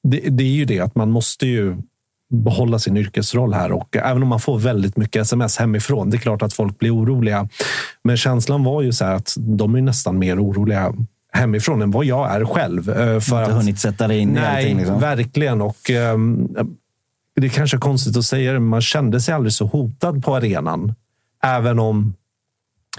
det, 0.03 0.21
det, 0.21 0.45
är 0.45 0.53
ju 0.53 0.65
det 0.65 0.81
att 0.81 0.95
man 0.95 1.11
måste 1.11 1.47
ju 1.47 1.77
behålla 2.29 2.79
sin 2.79 2.97
yrkesroll 2.97 3.55
här. 3.55 3.73
Och 3.73 3.97
även 3.97 4.23
om 4.23 4.29
man 4.29 4.41
får 4.41 4.59
väldigt 4.59 4.97
mycket 4.97 5.23
sms 5.23 5.59
hemifrån, 5.59 6.11
det 6.11 6.17
är 6.17 6.19
klart 6.19 6.43
att 6.43 6.53
folk 6.53 6.79
blir 6.79 6.95
oroliga. 6.95 7.49
Men 8.03 8.17
känslan 8.17 8.65
var 8.65 8.83
ju 8.83 8.93
så 8.93 9.05
här 9.05 9.15
att 9.15 9.35
de 9.39 9.75
är 9.75 9.81
nästan 9.81 10.19
mer 10.19 10.45
oroliga 10.45 10.95
hemifrån 11.33 11.83
än 11.83 11.91
vad 11.91 12.05
jag 12.05 12.35
är 12.35 12.45
själv. 12.45 12.91
Eh, 12.91 13.21
för 13.21 13.41
Inte 13.41 13.43
att, 13.43 13.53
hunnit 13.53 13.79
sätta 13.79 14.09
dig 14.09 14.19
in 14.19 14.29
nej, 14.29 14.43
i 14.43 14.47
allting? 14.47 14.79
Liksom. 14.79 15.01
verkligen. 15.01 15.62
Och, 15.62 15.91
um, 16.15 16.57
det 17.37 17.47
är 17.47 17.51
kanske 17.51 17.77
är 17.77 17.81
konstigt 17.81 18.17
att 18.17 18.25
säga 18.25 18.53
det, 18.53 18.61
men 18.61 18.69
man 18.69 18.81
kände 18.81 19.21
sig 19.21 19.35
aldrig 19.35 19.53
så 19.53 19.67
hotad 19.67 20.25
på 20.25 20.37
arenan. 20.37 20.95
Även 21.43 21.79
om 21.79 22.15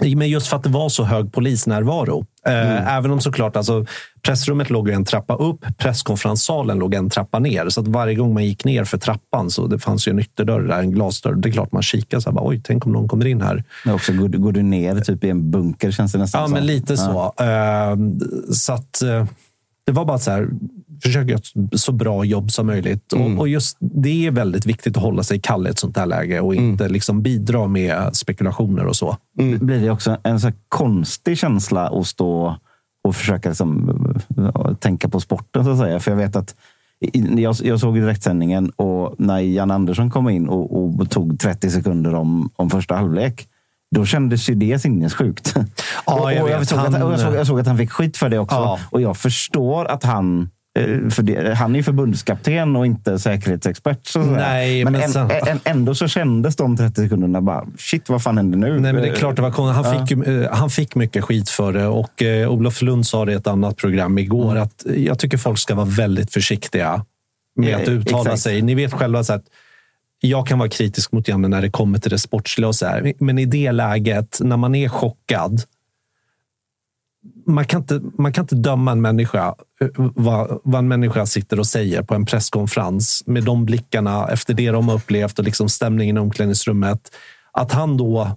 men 0.00 0.28
just 0.28 0.46
för 0.46 0.56
att 0.56 0.62
det 0.62 0.68
var 0.68 0.88
så 0.88 1.04
hög 1.04 1.32
polisnärvaro. 1.32 2.26
Mm. 2.44 2.86
Även 2.86 3.10
om 3.10 3.20
såklart, 3.20 3.56
alltså, 3.56 3.86
pressrummet 4.22 4.70
låg 4.70 4.88
en 4.88 5.04
trappa 5.04 5.34
upp, 5.34 5.64
presskonferenssalen 5.76 6.78
låg 6.78 6.94
en 6.94 7.10
trappa 7.10 7.38
ner. 7.38 7.68
Så 7.68 7.80
att 7.80 7.88
varje 7.88 8.14
gång 8.14 8.34
man 8.34 8.44
gick 8.44 8.64
ner 8.64 8.84
för 8.84 8.98
trappan 8.98 9.50
så 9.50 9.66
det 9.66 9.78
fanns 9.78 10.08
ju 10.08 10.10
en 10.10 10.18
ytterdörr 10.18 10.60
där, 10.60 10.78
en 10.78 10.90
glasdörr. 10.90 11.34
Det 11.34 11.48
är 11.48 11.52
klart 11.52 11.72
man 11.72 11.82
kikar 11.82 12.20
så 12.20 12.30
här, 12.30 12.34
bara, 12.34 12.48
oj, 12.48 12.60
tänk 12.64 12.86
om 12.86 12.92
någon 12.92 13.08
kommer 13.08 13.26
in 13.26 13.42
här. 13.42 13.64
Men 13.84 13.94
också, 13.94 14.12
går, 14.12 14.28
går 14.28 14.52
du 14.52 14.62
ner 14.62 15.00
typ 15.00 15.24
i 15.24 15.30
en 15.30 15.50
bunker 15.50 15.90
känns 15.90 16.12
det 16.12 16.18
nästan 16.18 16.40
Ja, 16.40 16.48
men 16.48 16.66
lite 16.66 16.96
så. 16.96 17.32
Ja. 17.36 17.96
Uh, 17.96 18.18
så 18.52 18.72
att, 18.72 19.02
uh, 19.04 19.24
det 19.86 19.92
var 19.92 20.04
bara 20.04 20.18
så 20.18 20.30
här, 20.30 20.48
försök 21.02 21.28
göra 21.28 21.38
ett 21.38 21.80
så 21.80 21.92
bra 21.92 22.24
jobb 22.24 22.50
som 22.50 22.66
möjligt. 22.66 23.12
Mm. 23.12 23.34
Och, 23.34 23.40
och, 23.40 23.48
just 23.48 23.76
Det 23.80 24.26
är 24.26 24.30
väldigt 24.30 24.66
viktigt 24.66 24.96
att 24.96 25.02
hålla 25.02 25.22
sig 25.22 25.40
kall 25.40 25.66
i 25.66 25.70
ett 25.70 25.78
sånt 25.78 25.96
här 25.96 26.06
läge 26.06 26.40
och 26.40 26.54
inte 26.54 26.84
mm. 26.84 26.92
liksom 26.92 27.22
bidra 27.22 27.66
med 27.66 28.16
spekulationer 28.16 28.86
och 28.86 28.96
så. 28.96 29.16
Mm. 29.38 29.66
Blir 29.66 29.80
det 29.80 29.90
också 29.90 30.16
en 30.22 30.40
så 30.40 30.52
konstig 30.68 31.38
känsla 31.38 31.88
att 31.88 32.06
stå 32.06 32.56
och 33.04 33.16
försöka 33.16 33.48
liksom, 33.48 34.14
äh, 34.36 34.74
tänka 34.74 35.08
på 35.08 35.20
sporten? 35.20 35.64
så 35.64 35.70
att 35.70 35.78
säga? 35.78 36.00
För 36.00 36.10
jag 36.10 36.18
vet 36.18 36.36
att 36.36 36.54
jag, 37.36 37.56
jag 37.62 37.80
såg 37.80 37.94
direktsändningen 37.94 38.70
och 38.70 39.14
när 39.18 39.38
Jan 39.38 39.70
Andersson 39.70 40.10
kom 40.10 40.28
in 40.28 40.48
och, 40.48 40.84
och, 40.84 41.10
tog 41.10 41.40
30 41.40 41.70
sekunder 41.70 42.14
om, 42.14 42.50
om 42.56 42.70
första 42.70 42.94
halvlek. 42.94 43.48
Då 43.94 44.04
kändes 44.04 44.50
ju 44.50 44.54
det 44.54 44.78
sinnessjukt. 44.78 45.54
Ja, 46.06 46.32
jag, 46.32 46.42
och, 46.42 46.50
jag, 46.50 46.66
såg 46.66 46.78
han... 46.78 46.94
att, 46.94 47.00
jag, 47.00 47.20
såg, 47.20 47.34
jag, 47.34 47.46
såg 47.46 47.60
att, 47.60 47.66
han 47.66 47.78
fick 47.78 47.90
skit 47.90 48.16
för 48.16 48.28
det 48.28 48.38
också. 48.38 48.56
Ja. 48.56 48.78
Och 48.90 49.00
jag 49.00 49.16
förstår 49.16 49.84
att 49.84 50.04
han 50.04 50.42
Eh, 50.42 50.48
för 51.10 51.22
det, 51.22 51.54
han 51.54 51.76
är 51.76 51.82
förbundskapten 51.82 52.76
och 52.76 52.86
inte 52.86 53.18
säkerhetsexpert. 53.18 54.06
Så 54.06 54.18
Nej, 54.18 54.84
men, 54.84 54.92
men 54.92 55.08
sen, 55.08 55.30
en, 55.30 55.60
ändå 55.64 55.94
så 55.94 56.08
kändes 56.08 56.56
de 56.56 56.76
30 56.76 57.02
sekunderna 57.02 57.40
bara, 57.40 57.66
shit 57.78 58.08
vad 58.08 58.22
fan 58.22 58.36
händer 58.36 58.58
nu? 58.58 58.80
Nej, 58.80 58.92
men 58.92 59.02
det 59.02 59.08
är 59.08 59.14
klart 59.14 59.36
det 59.36 59.42
var 59.42 59.72
Han, 59.72 59.84
ja. 59.84 60.06
fick, 60.06 60.26
eh, 60.26 60.52
han 60.52 60.70
fick 60.70 60.94
mycket 60.94 61.24
skit 61.24 61.50
för 61.50 61.72
det 61.72 61.86
och 61.86 62.22
eh, 62.22 62.52
Olof 62.52 62.82
Lund 62.82 63.06
sa 63.06 63.24
det 63.24 63.32
i 63.32 63.34
ett 63.34 63.46
annat 63.46 63.76
program 63.76 64.18
igår 64.18 64.50
mm. 64.50 64.62
att 64.62 64.86
jag 64.96 65.18
tycker 65.18 65.38
folk 65.38 65.58
ska 65.58 65.74
vara 65.74 65.86
väldigt 65.86 66.32
försiktiga 66.32 67.04
med 67.56 67.76
att 67.76 67.88
uttala 67.88 68.22
Exakt. 68.22 68.42
sig. 68.42 68.62
Ni 68.62 68.74
vet 68.74 68.92
själva 68.92 69.24
så 69.24 69.32
att 69.32 69.44
jag 70.20 70.46
kan 70.46 70.58
vara 70.58 70.68
kritisk 70.68 71.12
mot 71.12 71.28
Janne 71.28 71.48
när 71.48 71.62
det 71.62 71.70
kommer 71.70 71.98
till 71.98 72.10
det 72.10 72.18
sportsliga 72.18 72.68
och 72.68 72.74
så 72.74 72.86
här. 72.86 73.12
Men 73.18 73.38
i 73.38 73.44
det 73.44 73.72
läget, 73.72 74.38
när 74.40 74.56
man 74.56 74.74
är 74.74 74.88
chockad 74.88 75.62
man 77.48 77.64
kan, 77.64 77.80
inte, 77.80 78.00
man 78.18 78.32
kan 78.32 78.44
inte 78.44 78.54
döma 78.54 78.92
en 78.92 79.00
människa, 79.00 79.54
eh, 79.80 79.88
vad, 79.96 80.60
vad 80.64 80.78
en 80.78 80.88
människa 80.88 81.26
sitter 81.26 81.58
och 81.58 81.66
säger 81.66 82.02
på 82.02 82.14
en 82.14 82.26
presskonferens 82.26 83.22
med 83.26 83.44
de 83.44 83.64
blickarna 83.64 84.28
efter 84.28 84.54
det 84.54 84.70
de 84.70 84.88
har 84.88 84.96
upplevt 84.96 85.38
och 85.38 85.44
liksom 85.44 85.68
stämningen 85.68 86.16
i 86.16 86.20
omklädningsrummet. 86.20 87.00
Att 87.52 87.72
han 87.72 87.96
då 87.96 88.36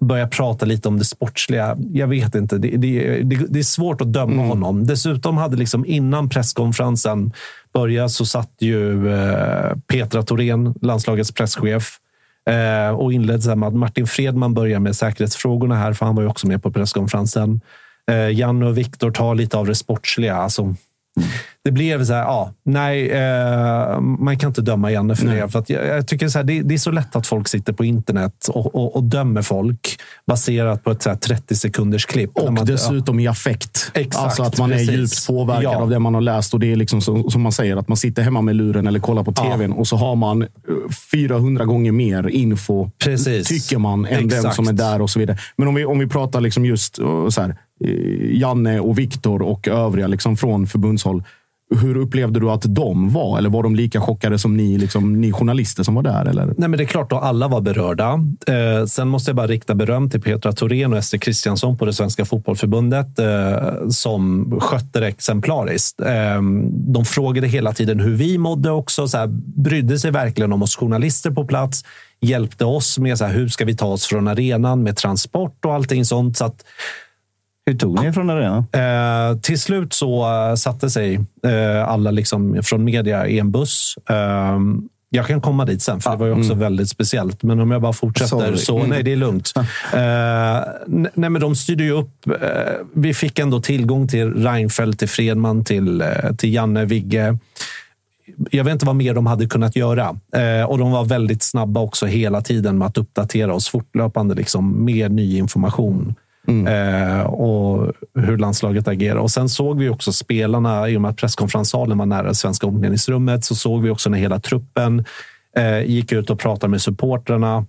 börjar 0.00 0.26
prata 0.26 0.66
lite 0.66 0.88
om 0.88 0.98
det 0.98 1.04
sportsliga. 1.04 1.76
Jag 1.92 2.06
vet 2.06 2.34
inte. 2.34 2.58
Det, 2.58 2.76
det, 2.76 3.22
det, 3.22 3.46
det 3.48 3.58
är 3.58 3.62
svårt 3.62 4.00
att 4.00 4.12
döma 4.12 4.32
mm. 4.32 4.48
honom. 4.48 4.86
Dessutom 4.86 5.36
hade 5.36 5.56
liksom 5.56 5.86
innan 5.86 6.28
presskonferensen 6.28 7.32
började 7.74 8.08
så 8.08 8.26
satt 8.26 8.52
ju 8.58 9.12
eh, 9.12 9.76
Petra 9.86 10.22
Thorén, 10.22 10.74
landslagets 10.82 11.32
presschef, 11.32 11.98
eh, 12.50 12.96
och 12.96 13.12
inledde 13.12 13.56
med 13.56 13.66
att 13.66 13.74
Martin 13.74 14.06
Fredman 14.06 14.54
börjar 14.54 14.80
med 14.80 14.96
säkerhetsfrågorna 14.96 15.74
här, 15.74 15.92
för 15.92 16.06
han 16.06 16.14
var 16.14 16.22
ju 16.22 16.28
också 16.28 16.46
med 16.46 16.62
på 16.62 16.72
presskonferensen. 16.72 17.60
Eh, 18.10 18.38
Janne 18.38 18.66
och 18.66 18.78
Viktor 18.78 19.10
tar 19.10 19.34
lite 19.34 19.56
av 19.56 19.66
det 19.66 19.74
sportsliga. 19.74 20.36
Alltså, 20.36 20.62
mm. 20.62 20.76
Det 21.64 21.70
blev 21.70 22.04
så 22.04 22.12
här, 22.12 22.22
ja, 22.22 22.52
nej, 22.64 23.10
eh, 23.10 24.00
man 24.00 24.38
kan 24.38 24.50
inte 24.50 24.62
döma 24.62 24.90
Janne 24.90 25.16
för 25.16 25.26
nej. 25.26 25.40
det. 25.40 25.48
För 25.48 25.58
att 25.58 25.70
jag, 25.70 25.86
jag 25.86 26.08
tycker 26.08 26.28
så 26.28 26.38
här, 26.38 26.44
det, 26.44 26.62
det, 26.62 26.74
är 26.74 26.78
så 26.78 26.90
lätt 26.90 27.16
att 27.16 27.26
folk 27.26 27.48
sitter 27.48 27.72
på 27.72 27.84
internet 27.84 28.48
och, 28.48 28.74
och, 28.74 28.96
och 28.96 29.04
dömer 29.04 29.42
folk 29.42 30.00
baserat 30.26 30.84
på 30.84 30.90
ett 30.90 31.02
så 31.02 31.08
här 31.08 31.16
30 31.16 31.54
sekunders 31.54 32.06
klipp. 32.06 32.30
Och 32.36 32.52
man, 32.52 32.66
dessutom 32.66 33.20
ja. 33.20 33.24
i 33.24 33.28
affekt. 33.28 33.90
Exakt, 33.94 34.24
alltså 34.24 34.42
att 34.42 34.58
man 34.58 34.70
precis. 34.70 34.88
är 34.88 34.92
djupt 34.92 35.26
påverkad 35.26 35.64
ja. 35.64 35.76
av 35.76 35.90
det 35.90 35.98
man 35.98 36.14
har 36.14 36.20
läst. 36.20 36.54
Och 36.54 36.60
det 36.60 36.72
är 36.72 36.76
liksom 36.76 37.00
så, 37.00 37.30
som 37.30 37.42
man 37.42 37.52
säger, 37.52 37.76
att 37.76 37.88
man 37.88 37.96
sitter 37.96 38.22
hemma 38.22 38.42
med 38.42 38.56
luren 38.56 38.86
eller 38.86 39.00
kollar 39.00 39.24
på 39.24 39.32
tvn 39.32 39.72
och 39.72 39.86
så 39.86 39.96
har 39.96 40.16
man 40.16 40.46
400 41.12 41.62
eh, 41.62 41.66
gånger 41.66 41.92
mer 41.92 42.28
info, 42.28 42.90
precis. 43.04 43.48
tycker 43.48 43.78
man, 43.78 44.06
än 44.06 44.24
Exakt. 44.24 44.42
den 44.42 44.52
som 44.52 44.68
är 44.68 44.72
där 44.72 45.02
och 45.02 45.10
så 45.10 45.18
vidare. 45.18 45.38
Men 45.56 45.68
om 45.68 45.74
vi, 45.74 45.84
om 45.84 45.98
vi 45.98 46.06
pratar 46.06 46.40
liksom 46.40 46.64
just 46.64 46.98
eh, 46.98 47.28
så 47.28 47.40
här, 47.40 47.56
Eh, 47.84 48.38
Janne 48.38 48.80
och 48.80 48.98
Viktor 48.98 49.42
och 49.42 49.68
övriga 49.68 50.06
liksom 50.06 50.36
från 50.36 50.66
förbundshåll. 50.66 51.22
Hur 51.80 51.96
upplevde 51.96 52.40
du 52.40 52.50
att 52.50 52.62
de 52.74 53.10
var? 53.10 53.38
Eller 53.38 53.50
var 53.50 53.62
de 53.62 53.76
lika 53.76 54.00
chockade 54.00 54.38
som 54.38 54.56
ni, 54.56 54.78
liksom, 54.78 55.20
ni 55.20 55.32
journalister 55.32 55.82
som 55.82 55.94
var 55.94 56.02
där? 56.02 56.24
Eller? 56.24 56.46
Nej, 56.46 56.68
men 56.68 56.72
det 56.72 56.84
är 56.84 56.86
klart 56.86 57.12
att 57.12 57.22
alla 57.22 57.48
var 57.48 57.60
berörda. 57.60 58.20
Eh, 58.46 58.86
sen 58.86 59.08
måste 59.08 59.30
jag 59.30 59.36
bara 59.36 59.46
rikta 59.46 59.74
beröm 59.74 60.10
till 60.10 60.20
Petra 60.20 60.52
Thorén 60.52 60.92
och 60.92 60.98
Ester 60.98 61.18
Kristiansson 61.18 61.78
på 61.78 61.84
det 61.84 61.92
Svenska 61.92 62.24
fotbollförbundet 62.24 63.18
eh, 63.18 63.88
som 63.88 64.52
skötte 64.60 65.00
det 65.00 65.06
exemplariskt. 65.06 66.00
Eh, 66.00 66.42
de 66.70 67.04
frågade 67.04 67.46
hela 67.46 67.72
tiden 67.72 68.00
hur 68.00 68.14
vi 68.14 68.38
mådde 68.38 68.70
också. 68.70 69.08
Så 69.08 69.18
här, 69.18 69.26
brydde 69.62 69.98
sig 69.98 70.10
verkligen 70.10 70.52
om 70.52 70.62
oss 70.62 70.76
journalister 70.76 71.30
på 71.30 71.46
plats. 71.46 71.84
Hjälpte 72.20 72.64
oss 72.64 72.98
med 72.98 73.18
så 73.18 73.24
här, 73.24 73.34
hur 73.34 73.48
ska 73.48 73.64
vi 73.64 73.76
ta 73.76 73.86
oss 73.86 74.06
från 74.06 74.28
arenan 74.28 74.82
med 74.82 74.96
transport 74.96 75.64
och 75.64 75.74
allting 75.74 76.04
sånt. 76.04 76.36
Så 76.36 76.44
att, 76.44 76.64
hur 77.66 77.74
tog 77.74 78.02
ni 78.02 78.12
från 78.12 78.30
arenan? 78.30 78.66
Eh, 78.72 79.38
till 79.38 79.60
slut 79.60 79.92
så 79.92 80.24
uh, 80.24 80.54
satte 80.54 80.90
sig 80.90 81.18
uh, 81.46 81.88
alla 81.88 82.10
liksom 82.10 82.62
från 82.62 82.84
media 82.84 83.26
i 83.26 83.38
en 83.38 83.50
buss. 83.50 83.94
Uh, 84.10 84.16
jag 85.10 85.26
kan 85.26 85.40
komma 85.40 85.64
dit 85.64 85.82
sen, 85.82 86.00
för 86.00 86.10
det 86.10 86.16
var 86.16 86.26
ju 86.26 86.32
också 86.32 86.52
mm. 86.52 86.58
väldigt 86.58 86.88
speciellt. 86.88 87.42
Men 87.42 87.60
om 87.60 87.70
jag 87.70 87.82
bara 87.82 87.92
fortsätter 87.92 88.36
Sorry. 88.36 88.56
så... 88.56 88.86
Nej, 88.86 89.02
det 89.02 89.12
är 89.12 89.16
lugnt. 89.16 89.52
nej, 91.14 91.30
men 91.30 91.40
de 91.40 91.56
styrde 91.56 91.84
ju 91.84 91.90
upp. 91.90 92.26
vi 92.94 93.14
fick 93.14 93.38
ändå 93.38 93.60
tillgång 93.60 94.08
till 94.08 94.34
Reinfeldt, 94.34 94.98
till 94.98 95.08
Fredman, 95.08 95.64
till, 95.64 96.04
till 96.38 96.54
Janne, 96.54 96.84
Vigge. 96.84 97.38
Jag 98.50 98.64
vet 98.64 98.72
inte 98.72 98.86
vad 98.86 98.96
mer 98.96 99.14
de 99.14 99.26
hade 99.26 99.46
kunnat 99.46 99.76
göra. 99.76 100.10
och 100.68 100.78
de 100.78 100.90
var 100.90 101.04
väldigt 101.04 101.42
snabba 101.42 101.80
också 101.80 102.06
hela 102.06 102.40
tiden 102.40 102.78
med 102.78 102.88
att 102.88 102.98
uppdatera 102.98 103.54
oss 103.54 103.68
fortlöpande 103.68 104.34
liksom, 104.34 104.84
med 104.84 105.12
ny 105.12 105.38
information. 105.38 106.14
Mm. 106.46 106.66
Eh, 106.66 107.20
och 107.20 107.92
hur 108.14 108.38
landslaget 108.38 108.88
agerar. 108.88 109.16
Och 109.16 109.30
sen 109.30 109.48
såg 109.48 109.78
vi 109.78 109.88
också 109.88 110.12
spelarna, 110.12 110.88
i 110.88 110.96
och 110.96 111.00
med 111.00 111.10
att 111.10 111.16
presskonferenssalen 111.16 111.98
var 111.98 112.06
nära 112.06 112.28
det 112.28 112.34
svenska 112.34 112.66
omklädningsrummet, 112.66 113.44
så 113.44 113.54
såg 113.54 113.82
vi 113.82 113.90
också 113.90 114.10
när 114.10 114.18
hela 114.18 114.40
truppen 114.40 115.04
eh, 115.56 115.82
gick 115.82 116.12
ut 116.12 116.30
och 116.30 116.38
pratade 116.38 116.70
med 116.70 116.82
supportrarna 116.82 117.66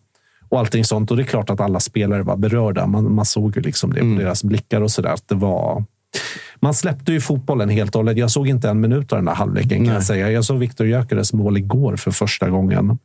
och 0.49 0.59
allting 0.59 0.85
sånt. 0.85 1.11
Och 1.11 1.17
det 1.17 1.23
är 1.23 1.27
klart 1.27 1.49
att 1.49 1.59
alla 1.59 1.79
spelare 1.79 2.23
var 2.23 2.37
berörda. 2.37 2.87
Man, 2.87 3.15
man 3.15 3.25
såg 3.25 3.55
ju 3.55 3.61
liksom 3.61 3.93
det 3.93 3.99
mm. 3.99 4.17
på 4.17 4.23
deras 4.23 4.43
blickar 4.43 4.81
och 4.81 4.91
så 4.91 5.01
där. 5.01 5.09
Att 5.09 5.27
det 5.27 5.35
var... 5.35 5.83
Man 6.59 6.73
släppte 6.73 7.11
ju 7.11 7.21
fotbollen 7.21 7.69
helt 7.69 7.95
och 7.95 7.99
hållet. 7.99 8.17
Jag 8.17 8.31
såg 8.31 8.47
inte 8.47 8.69
en 8.69 8.79
minut 8.79 9.11
av 9.13 9.17
den 9.17 9.25
där 9.25 9.33
halvleken 9.33 9.85
kan 9.85 9.93
jag 9.93 10.03
säga. 10.03 10.31
Jag 10.31 10.45
såg 10.45 10.57
Viktor 10.57 10.87
Gyökeres 10.87 11.33
mål 11.33 11.57
igår 11.57 11.95
för 11.95 12.11
första 12.11 12.49
gången. 12.49 12.97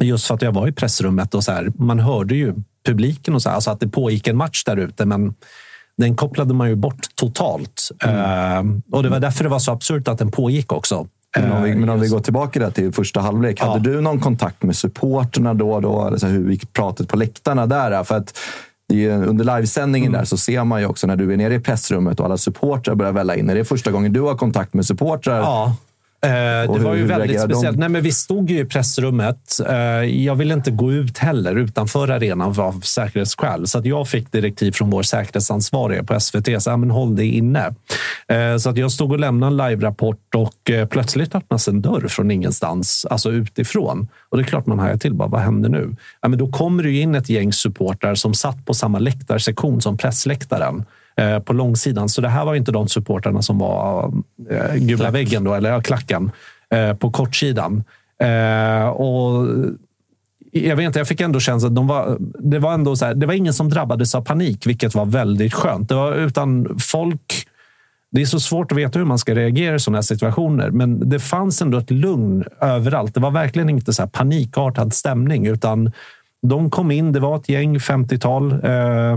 Just 0.00 0.26
för 0.26 0.34
att 0.34 0.42
jag 0.42 0.52
var 0.52 0.68
i 0.68 0.72
pressrummet 0.72 1.34
och 1.34 1.44
så 1.44 1.52
här, 1.52 1.72
man 1.74 2.00
hörde 2.00 2.34
ju 2.34 2.54
publiken 2.86 3.34
och 3.34 3.42
så, 3.42 3.48
här, 3.48 3.54
alltså 3.54 3.70
att 3.70 3.80
det 3.80 3.88
pågick 3.88 4.26
en 4.26 4.36
match 4.36 4.64
där 4.64 4.76
ute. 4.76 5.04
Men 5.04 5.34
den 5.98 6.16
kopplade 6.16 6.54
man 6.54 6.68
ju 6.68 6.76
bort 6.76 7.06
totalt. 7.14 7.88
Mm. 8.04 8.68
Uh, 8.68 8.80
och 8.92 9.02
det 9.02 9.08
var 9.08 9.20
därför 9.20 9.44
det 9.44 9.50
var 9.50 9.58
så 9.58 9.72
absurt 9.72 10.08
att 10.08 10.18
den 10.18 10.30
pågick 10.30 10.72
också. 10.72 11.08
Men 11.36 11.52
om 11.52 11.62
vi, 11.62 11.74
men 11.74 11.88
om 11.88 12.00
vi 12.00 12.08
går 12.08 12.20
tillbaka 12.20 12.60
där 12.60 12.70
till 12.70 12.92
första 12.92 13.20
halvlek. 13.20 13.58
Ja. 13.60 13.72
Hade 13.72 13.92
du 13.92 14.00
någon 14.00 14.20
kontakt 14.20 14.62
med 14.62 14.76
supporterna 14.76 15.54
då? 15.54 15.72
och 15.72 15.82
då 15.82 16.00
alltså 16.00 16.26
hur 16.26 16.50
gick 16.50 16.72
pratet 16.72 17.08
på 17.08 17.16
läktarna 17.16 17.66
där? 17.66 18.04
För 18.04 18.16
att 18.16 18.38
under 19.26 19.56
livesändningen 19.56 20.08
mm. 20.08 20.18
där 20.18 20.24
så 20.24 20.36
ser 20.36 20.64
man 20.64 20.80
ju 20.80 20.86
också 20.86 21.06
när 21.06 21.16
du 21.16 21.32
är 21.32 21.36
nere 21.36 21.54
i 21.54 21.60
pressrummet 21.60 22.20
och 22.20 22.26
alla 22.26 22.36
supportrar 22.36 22.94
börjar 22.94 23.12
välla 23.12 23.36
in. 23.36 23.50
Är 23.50 23.54
det 23.54 23.64
första 23.64 23.90
gången 23.90 24.12
du 24.12 24.20
har 24.20 24.34
kontakt 24.34 24.74
med 24.74 24.86
supportrar? 24.86 25.38
Ja. 25.38 25.76
Eh, 26.22 26.72
det 26.72 26.78
var 26.78 26.94
ju 26.94 27.06
väldigt 27.06 27.40
speciellt. 27.40 27.78
Nej, 27.78 27.88
men 27.88 28.02
vi 28.02 28.12
stod 28.12 28.50
ju 28.50 28.58
i 28.58 28.64
pressrummet. 28.64 29.60
Eh, 29.68 29.76
jag 30.24 30.34
ville 30.34 30.54
inte 30.54 30.70
gå 30.70 30.92
ut 30.92 31.18
heller 31.18 31.56
utanför 31.56 32.08
arenan 32.08 32.60
av 32.60 32.80
säkerhetsskäl. 32.80 33.66
Så 33.66 33.78
att 33.78 33.84
jag 33.84 34.08
fick 34.08 34.32
direktiv 34.32 34.72
från 34.72 34.90
vår 34.90 35.02
säkerhetsansvarige 35.02 36.04
på 36.04 36.20
SVT. 36.20 36.62
Så, 36.62 36.70
ja, 36.70 36.76
men 36.76 36.90
håll 36.90 37.16
dig 37.16 37.36
inne. 37.36 37.74
Eh, 38.28 38.56
så 38.56 38.70
att 38.70 38.76
jag 38.76 38.92
stod 38.92 39.12
och 39.12 39.20
lämnade 39.20 39.64
en 39.64 39.70
live-rapport 39.70 40.34
och 40.34 40.70
plötsligt 40.90 41.34
öppnas 41.34 41.68
en 41.68 41.82
dörr 41.82 42.08
från 42.08 42.30
ingenstans, 42.30 43.06
alltså 43.10 43.30
utifrån. 43.30 44.08
Och 44.28 44.36
det 44.36 44.42
är 44.42 44.46
klart 44.46 44.66
man 44.66 44.78
hajar 44.78 44.96
till. 44.96 45.14
Bara, 45.14 45.28
vad 45.28 45.40
händer 45.40 45.68
nu? 45.68 45.96
Ja, 46.20 46.28
men 46.28 46.38
då 46.38 46.48
kommer 46.48 46.82
det 46.82 46.92
in 46.92 47.14
ett 47.14 47.28
gäng 47.28 47.52
supportrar 47.52 48.14
som 48.14 48.34
satt 48.34 48.66
på 48.66 48.74
samma 48.74 48.98
läktarsektion 48.98 49.80
som 49.80 49.96
pressläktaren. 49.96 50.84
Eh, 51.16 51.38
på 51.38 51.52
långsidan. 51.52 52.08
Så 52.08 52.20
det 52.20 52.28
här 52.28 52.44
var 52.44 52.54
inte 52.54 52.72
de 52.72 52.88
supportrarna 52.88 53.42
som 53.42 53.58
var 53.58 54.12
eh, 54.50 54.74
gula 54.74 54.98
Klack. 54.98 55.14
väggen, 55.14 55.44
då, 55.44 55.54
eller 55.54 55.80
klacken, 55.80 56.30
eh, 56.70 56.94
på 56.94 57.10
kortsidan. 57.10 57.84
Och 58.94 59.46
jag 60.52 60.76
vet 60.76 60.86
inte, 60.86 60.98
jag 60.98 61.08
fick 61.08 61.20
ändå 61.20 61.40
känslan 61.40 61.72
att 61.72 61.76
de 61.76 61.86
var, 61.86 62.16
det 62.38 62.58
var 62.58 62.74
ändå 62.74 62.96
så 62.96 63.04
här, 63.04 63.14
det 63.14 63.26
var 63.26 63.34
ingen 63.34 63.54
som 63.54 63.68
drabbades 63.68 64.14
av 64.14 64.22
panik, 64.22 64.66
vilket 64.66 64.94
var 64.94 65.06
väldigt 65.06 65.54
skönt. 65.54 65.88
Det 65.88 65.94
var, 65.94 66.14
utan 66.14 66.78
folk 66.78 67.46
det 68.12 68.20
är 68.20 68.26
så 68.26 68.40
svårt 68.40 68.72
att 68.72 68.78
veta 68.78 68.98
hur 68.98 69.06
man 69.06 69.18
ska 69.18 69.34
reagera 69.34 69.74
i 69.74 69.78
sådana 69.78 69.96
här 69.96 70.02
situationer. 70.02 70.70
Men 70.70 71.08
det 71.08 71.18
fanns 71.18 71.62
ändå 71.62 71.78
ett 71.78 71.90
lugn 71.90 72.44
överallt. 72.60 73.14
Det 73.14 73.20
var 73.20 73.30
verkligen 73.30 73.68
inte 73.68 73.92
så 73.92 74.06
panikartad 74.06 74.94
stämning, 74.94 75.46
utan 75.46 75.92
de 76.42 76.70
kom 76.70 76.90
in. 76.90 77.12
Det 77.12 77.20
var 77.20 77.36
ett 77.36 77.48
gäng, 77.48 77.78
50-tal. 77.78 78.52
Eh, 78.52 79.16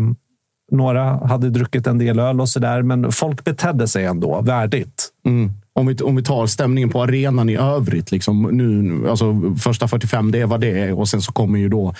några 0.72 1.28
hade 1.28 1.50
druckit 1.50 1.88
en 1.88 1.98
del 1.98 2.20
öl 2.20 2.42
och 2.42 2.50
så 2.50 2.60
där, 2.60 2.82
men 2.82 3.12
folk 3.12 3.44
betedde 3.44 3.88
sig 3.88 4.06
ändå 4.06 4.42
värdigt. 4.42 5.10
Mm. 5.26 5.52
Om, 5.76 5.88
vi, 5.88 5.96
om 5.96 6.16
vi 6.16 6.24
tar 6.24 6.46
stämningen 6.46 6.90
på 6.90 7.04
arenan 7.04 7.50
i 7.50 7.56
övrigt. 7.56 8.12
Liksom, 8.12 8.42
nu, 8.42 9.10
alltså, 9.10 9.56
första 9.60 9.88
45, 9.88 10.32
det 10.32 10.42
är 10.42 10.46
vad 10.46 10.62
det 10.62 10.80
är. 10.80 11.00
Och 11.00 11.10
sen 11.10 11.22
så 11.22 11.32
kommer 11.32 11.60
ju 11.60 11.70
då 11.70 11.94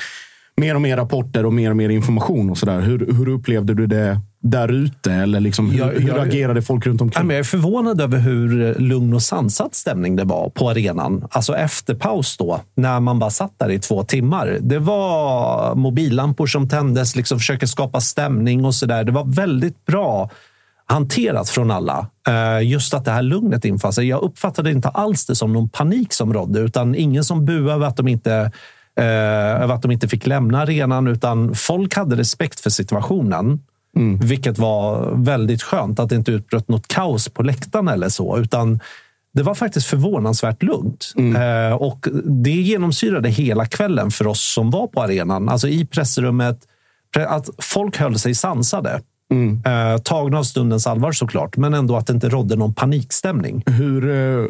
mer 0.56 0.76
och 0.76 0.82
mer 0.82 0.98
rapporter 0.98 1.46
och 1.46 1.54
mer 1.54 1.70
och 1.70 1.78
mer 1.78 1.90
information. 1.90 2.50
och 2.50 2.58
så 2.58 2.66
där. 2.66 2.82
Hur, 2.82 3.14
hur 3.14 3.30
upplevde 3.30 3.74
du 3.74 3.88
det 3.88 4.20
där 4.44 4.72
ute? 4.72 5.14
Eller 5.14 5.40
liksom, 5.40 5.70
hur, 5.70 5.80
Jag- 5.80 5.88
hur 6.00 6.08
jag- 6.08 6.28
agerade 6.28 6.62
folk 6.62 6.86
runt 6.88 7.02
omkring? 7.02 7.30
jag 7.30 7.40
är 7.40 7.44
förvånad 7.44 8.02
över 8.02 8.18
hur 8.20 8.76
lugn 8.80 9.14
och 9.14 9.22
sansad 9.22 9.76
stämning 9.76 10.16
det 10.16 10.24
var 10.24 10.50
på 10.50 10.70
arenan. 10.70 11.28
Alltså 11.32 11.56
efter 11.56 11.96
paus 11.96 12.38
då, 12.38 12.62
när 12.76 13.00
man 13.00 13.20
bara 13.20 13.30
satt 13.30 13.54
där 13.60 13.70
i 13.72 13.80
två 13.80 14.04
timmar. 14.04 14.58
Det 14.62 14.80
var 14.80 15.76
mobillampor 15.76 16.48
som 16.48 16.70
tändes, 16.70 17.16
liksom 17.16 17.40
försöker 17.40 17.68
skapa 17.68 18.02
stämning 18.02 18.66
och 18.66 18.76
så 18.76 18.86
där. 18.86 19.04
Det 19.04 19.12
var 19.12 19.26
väldigt 19.36 19.86
bra 19.86 20.30
hanterat 20.86 21.50
från 21.50 21.72
alla. 21.72 22.08
Eh, 22.28 22.68
Just 22.68 22.94
att 22.94 23.06
det 23.06 23.12
här 23.12 23.22
lugnet 23.22 23.66
infann 23.66 23.94
sig. 23.94 24.08
Jag 24.08 24.22
uppfattade 24.22 24.72
inte 24.72 24.90
alls 24.90 25.26
det 25.26 25.36
som 25.36 25.54
någon 25.54 25.70
panik 25.70 26.14
som 26.14 26.34
rådde, 26.34 26.60
utan 26.60 26.96
ingen 26.96 27.24
som 27.24 27.46
buade 27.46 27.74
över 27.74 27.88
att 27.88 27.98
de 27.98 28.08
inte 28.08 28.52
eh, 29.00 29.06
över 29.64 29.74
att 29.74 29.82
de 29.82 29.92
inte 29.92 30.08
fick 30.08 30.28
lämna 30.28 30.62
arenan, 30.62 31.08
utan 31.08 31.56
folk 31.56 31.96
hade 31.96 32.16
respekt 32.16 32.60
för 32.60 32.70
situationen. 32.70 33.60
Vilket 34.22 34.58
var 34.58 35.12
väldigt 35.16 35.64
skönt 35.64 36.00
att 36.00 36.10
det 36.10 36.16
inte 36.16 36.32
utbröt 36.32 36.68
något 36.68 36.88
kaos 36.88 37.30
på 37.30 37.44
läktaren 37.44 37.88
eller 37.88 38.10
så, 38.10 38.38
utan 38.38 38.80
det 39.34 39.44
var 39.44 39.56
faktiskt 39.56 39.88
förvånansvärt 39.88 40.64
lugnt. 40.64 41.14
Eh, 41.36 41.76
och 41.76 42.08
det 42.24 42.52
genomsyrade 42.52 43.30
hela 43.30 43.66
kvällen 43.66 44.12
för 44.12 44.28
oss 44.28 44.54
som 44.54 44.72
var 44.72 44.88
på 44.88 45.02
arenan. 45.02 45.50
Alltså 45.50 45.68
i 45.68 45.86
pressrummet, 45.86 46.60
pre- 47.16 47.28
att 47.28 47.50
folk 47.58 47.98
höll 47.98 48.20
sig 48.20 48.36
sansade. 48.36 49.02
Eh, 49.66 49.98
tagna 49.98 50.40
av 50.40 50.44
stundens 50.44 50.88
allvar 50.88 51.12
såklart, 51.12 51.58
men 51.58 51.74
ändå 51.74 51.96
att 51.96 52.08
det 52.08 52.14
inte 52.14 52.30
rådde 52.30 52.56
någon 52.56 52.74
panikstämning. 52.74 53.64
Hur, 53.66 54.10
eh, 54.10 54.46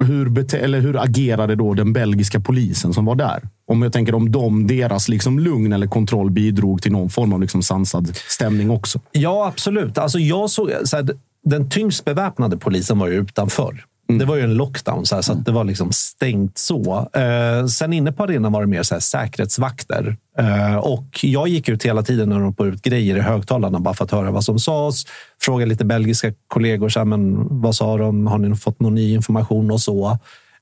hur, 0.00 0.54
eller 0.54 0.80
hur 0.80 1.02
agerade 1.02 1.54
då 1.54 1.74
den 1.74 1.92
belgiska 1.92 2.40
polisen 2.40 2.92
som 2.94 3.04
var 3.04 3.14
där? 3.14 3.42
Om 3.66 3.82
jag 3.82 3.92
tänker 3.92 4.14
om 4.14 4.32
de, 4.32 4.66
deras 4.66 5.08
liksom 5.08 5.38
lugn 5.38 5.72
eller 5.72 5.86
kontroll 5.86 6.30
bidrog 6.30 6.82
till 6.82 6.92
någon 6.92 7.10
form 7.10 7.32
av 7.32 7.40
liksom 7.40 7.62
sansad 7.62 8.16
stämning 8.28 8.70
också. 8.70 9.00
Ja, 9.12 9.46
absolut. 9.46 9.98
Alltså 9.98 10.18
jag 10.18 10.50
såg, 10.50 10.70
så 10.84 10.96
här, 10.96 11.08
den 11.44 11.70
tyngst 11.70 12.04
beväpnade 12.04 12.56
polisen 12.56 12.98
var 12.98 13.08
ju 13.08 13.14
utanför. 13.14 13.84
Det 14.12 14.24
var 14.24 14.36
ju 14.36 14.42
en 14.42 14.54
lockdown, 14.54 15.06
så, 15.06 15.14
här, 15.14 15.22
så 15.22 15.32
att 15.32 15.44
det 15.44 15.52
var 15.52 15.64
liksom 15.64 15.92
stängt 15.92 16.58
så. 16.58 17.08
Eh, 17.12 17.66
sen 17.66 17.92
inne 17.92 18.12
på 18.12 18.22
arenan 18.22 18.52
var 18.52 18.60
det 18.60 18.66
mer 18.66 18.82
så 18.82 18.94
här, 18.94 19.00
säkerhetsvakter. 19.00 20.16
Eh, 20.38 20.76
och 20.76 21.18
jag 21.22 21.48
gick 21.48 21.68
ut 21.68 21.84
hela 21.86 22.02
tiden 22.02 22.28
när 22.28 22.40
de 22.40 22.54
på 22.54 22.66
ut 22.66 22.82
grejer 22.82 23.16
i 23.16 23.20
högtalarna 23.20 23.80
bara 23.80 23.94
för 23.94 24.04
att 24.04 24.10
höra 24.10 24.30
vad 24.30 24.44
som 24.44 24.58
sades. 24.58 25.04
Frågade 25.42 25.68
lite 25.68 25.84
belgiska 25.84 26.32
kollegor, 26.46 26.88
så 26.88 27.00
här, 27.00 27.04
men 27.04 27.46
vad 27.60 27.74
sa 27.74 27.96
de? 27.96 28.26
Har 28.26 28.38
ni 28.38 28.56
fått 28.56 28.80
någon 28.80 28.94
ny 28.94 29.14
information 29.14 29.70
och 29.70 29.80
så? 29.80 30.10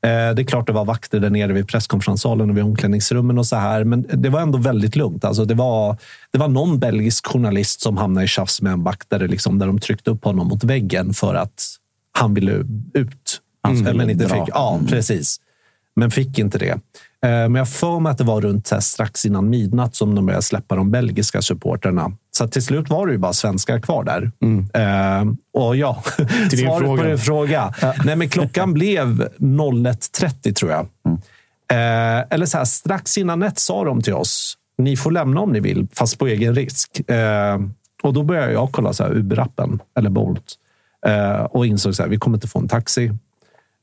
Eh, 0.03 0.35
Det 0.35 0.43
är 0.43 0.45
klart 0.45 0.67
det 0.67 0.73
var 0.73 0.85
vakter 0.85 1.21
där 1.21 1.31
nere 1.31 1.53
vid 1.53 1.69
presskonferenssalen 1.69 2.51
och 2.51 2.57
vid 2.57 2.65
omklädningsrummen 2.65 3.39
och 3.39 3.47
så 3.47 3.57
här, 3.57 3.85
men 3.85 4.07
det 4.13 4.29
var 4.29 4.41
ändå 4.41 4.59
väldigt 4.59 4.97
lugnt. 4.97 5.25
Alltså 5.25 5.45
det, 5.45 5.55
var, 5.55 5.97
det 6.33 6.39
var 6.39 6.49
någon 6.49 6.79
belgisk 6.79 7.27
journalist 7.27 7.81
som 7.81 7.97
hamnade 7.97 8.25
i 8.25 8.29
tjafs 8.29 8.63
med 8.63 8.73
en 8.73 8.83
vaktare 8.85 9.29
liksom, 9.29 9.59
där 9.59 9.67
de 9.67 9.79
tryckte 9.79 10.11
upp 10.11 10.25
honom 10.25 10.49
mot 10.49 10.65
väggen 10.65 11.15
för 11.15 11.35
att 11.35 11.65
han 12.17 12.35
ville 12.35 12.53
ut. 12.95 13.41
Han 13.63 13.77
skulle 13.77 13.95
men 13.95 14.11
inte 14.11 14.25
dra. 14.27 14.35
fick. 14.45 14.55
Ja, 14.55 14.81
precis. 14.89 15.41
Men 15.97 16.11
fick 16.11 16.39
inte 16.39 16.59
det. 16.59 16.71
Eh, 16.71 16.79
Men 17.23 17.55
jag 17.55 17.69
för 17.69 18.01
mig 18.01 18.11
att 18.11 18.19
det 18.19 18.25
var 18.25 18.41
runt 18.41 18.71
här, 18.71 18.81
strax 18.81 19.27
innan 19.27 19.51
midnatt 19.51 19.95
som 19.97 20.15
de 20.15 20.27
började 20.27 20.43
släppa 20.43 20.77
de 20.77 20.91
belgiska 20.91 21.43
supporterna. 21.43 22.13
Så 22.37 22.49
till 22.49 22.63
slut 22.63 22.91
var 22.91 23.07
det 23.07 23.13
ju 23.13 23.19
bara 23.19 23.33
svenskar 23.33 23.81
kvar 23.81 24.05
där. 24.05 24.31
Eh, 24.75 25.25
och 25.53 25.77
ja, 25.77 26.03
Till 26.51 26.59
din 26.59 26.67
svaret 26.67 26.81
fråga. 26.87 27.03
på 27.03 27.09
din 27.09 27.19
fråga. 27.19 27.75
Nej, 28.05 28.17
men 28.17 28.29
klockan 28.29 28.73
blev 28.75 29.29
01.30 29.39 30.53
tror 30.55 30.71
jag. 30.71 30.87
Eh, 31.73 32.25
eller 32.31 32.47
så 32.47 32.59
här, 32.59 32.65
strax 32.65 33.19
innan 33.19 33.43
ett 33.43 33.59
sa 33.59 33.85
de 33.85 34.03
till 34.03 34.15
oss, 34.15 34.55
ni 34.79 34.97
får 34.97 35.11
lämna 35.11 35.41
om 35.41 35.53
ni 35.53 35.61
vill, 35.61 35.87
fast 35.93 36.19
på 36.19 36.27
egen 36.27 36.55
risk. 36.55 37.11
Eh, 37.11 37.59
och 38.03 38.13
då 38.13 38.23
började 38.23 38.53
jag 38.53 38.73
kolla 38.73 38.93
så 38.93 39.05
här, 39.05 39.11
Uber-appen 39.11 39.79
eller 39.99 40.11
Bolt 40.11 40.55
eh, 41.07 41.41
och 41.41 41.67
insåg 41.67 41.93
att 42.01 42.09
vi 42.09 42.19
kommer 42.19 42.37
inte 42.37 42.49
få 42.49 42.59
en 42.59 42.69
taxi. 42.69 43.13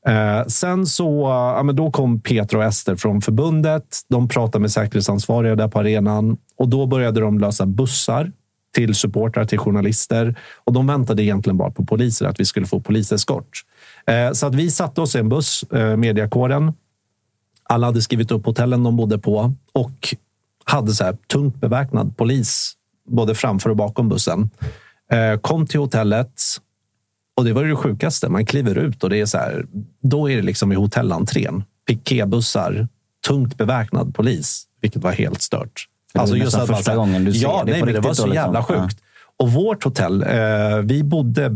Eh, 0.06 0.46
sen 0.46 0.86
så, 0.86 1.22
ja, 1.56 1.62
men 1.62 1.76
då 1.76 1.90
kom 1.90 2.20
Peter 2.20 2.56
och 2.56 2.64
Ester 2.64 2.96
från 2.96 3.20
förbundet. 3.20 4.00
De 4.08 4.28
pratade 4.28 4.62
med 4.62 4.72
säkerhetsansvariga 4.72 5.56
där 5.56 5.68
på 5.68 5.78
arenan 5.78 6.36
och 6.56 6.68
då 6.68 6.86
började 6.86 7.20
de 7.20 7.38
lösa 7.38 7.66
bussar 7.66 8.32
till 8.74 8.94
supportrar, 8.94 9.44
till 9.44 9.58
journalister. 9.58 10.34
Och 10.64 10.72
de 10.72 10.86
väntade 10.86 11.22
egentligen 11.22 11.56
bara 11.56 11.70
på 11.70 11.84
poliser, 11.84 12.26
att 12.26 12.40
vi 12.40 12.44
skulle 12.44 12.66
få 12.66 12.80
poliseskort. 12.80 13.62
Eh, 14.06 14.32
så 14.32 14.46
att 14.46 14.54
vi 14.54 14.70
satte 14.70 15.00
oss 15.00 15.16
i 15.16 15.18
en 15.18 15.28
buss, 15.28 15.62
eh, 15.62 15.96
mediakåren. 15.96 16.72
Alla 17.68 17.86
hade 17.86 18.02
skrivit 18.02 18.30
upp 18.30 18.46
hotellen 18.46 18.82
de 18.82 18.96
bodde 18.96 19.18
på 19.18 19.52
och 19.72 20.14
hade 20.64 20.92
så 20.92 21.04
här 21.04 21.16
tungt 21.32 21.60
beväpnad 21.60 22.16
polis 22.16 22.72
både 23.08 23.34
framför 23.34 23.70
och 23.70 23.76
bakom 23.76 24.08
bussen. 24.08 24.50
Eh, 25.10 25.40
kom 25.40 25.66
till 25.66 25.80
hotellet 25.80 26.42
och 27.36 27.44
det 27.44 27.52
var 27.52 27.64
det 27.64 27.76
sjukaste. 27.76 28.28
Man 28.28 28.46
kliver 28.46 28.78
ut 28.78 29.04
och 29.04 29.10
det 29.10 29.20
är 29.20 29.26
så 29.26 29.38
här. 29.38 29.66
Då 30.02 30.30
är 30.30 30.36
det 30.36 30.42
liksom 30.42 30.72
i 30.72 30.74
hotellentrén. 30.74 31.64
Pikébussar, 31.88 32.88
tungt 33.26 33.56
beväpnad 33.58 34.14
polis, 34.14 34.64
vilket 34.80 35.02
var 35.02 35.12
helt 35.12 35.42
stört. 35.42 35.88
Alltså 36.14 36.34
Det 36.34 36.40
är 36.40 36.44
nästan 36.44 36.62
att 36.62 36.68
första 36.68 36.96
gången 36.96 37.24
du 37.24 37.32
ser 37.32 37.42
ja, 37.42 37.62
det 37.66 37.72
nej, 37.72 37.80
på 37.80 37.86
men 37.86 37.94
Det 37.94 38.00
var 38.00 38.14
så 38.14 38.26
liksom. 38.26 38.34
jävla 38.34 38.62
sjukt. 38.64 38.98
Och 39.36 39.52
vårt 39.52 39.84
hotell, 39.84 40.22
eh, 40.22 40.78
vi 40.82 41.02
bodde 41.04 41.50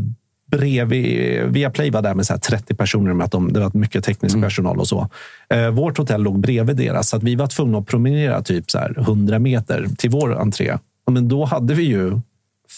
bredvid... 0.51 1.43
Viaplay 1.43 1.91
var 1.91 2.03
där 2.03 2.15
med 2.15 2.27
så 2.27 2.33
här 2.33 2.41
30 2.41 2.75
personer 2.75 3.13
med 3.13 3.25
att 3.25 3.33
de, 3.33 3.53
det 3.53 3.61
var 3.61 3.71
mycket 3.75 4.05
teknisk 4.05 4.35
Mm. 4.35 4.47
personal 4.47 4.79
och 4.79 4.89
så. 4.89 5.09
Eh, 5.51 5.71
vårt 5.71 5.99
hotell 5.99 6.23
låg 6.23 6.41
bredvid 6.41 6.77
deras, 6.77 7.09
så 7.09 7.17
att 7.17 7.23
vi 7.23 7.35
var 7.35 7.47
tvungna 7.47 7.79
att 7.79 7.87
promenera 7.87 8.43
typ 8.43 8.71
så 8.71 8.79
här 8.79 8.95
100 8.99 9.39
meter 9.39 9.87
till 9.99 10.11
vår 10.11 10.39
entré. 10.41 10.79
Men 11.11 11.29
då 11.29 11.45
hade 11.45 11.75
vi 11.75 11.83
ju 11.83 12.21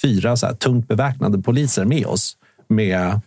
fyra 0.03 0.37
så 0.37 0.47
tungt 0.47 0.89
beväpnade 0.89 1.39
poliser 1.43 1.85
med 1.85 2.07
oss 2.07 2.37
med 2.70 3.20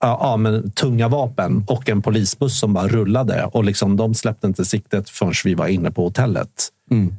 ja, 0.00 0.18
ja, 0.22 0.36
men 0.36 0.70
tunga 0.70 1.08
vapen 1.08 1.64
och 1.66 1.88
en 1.88 2.02
polisbuss 2.02 2.60
som 2.60 2.72
bara 2.72 2.88
rullade. 2.88 3.44
Och 3.44 3.64
liksom, 3.64 3.96
de 3.96 4.14
släppte 4.14 4.46
inte 4.46 4.64
siktet 4.64 5.10
förrän 5.10 5.34
vi 5.44 5.54
var 5.54 5.66
inne 5.66 5.90
på 5.90 6.04
hotellet. 6.04 6.68
Mm. 6.90 7.14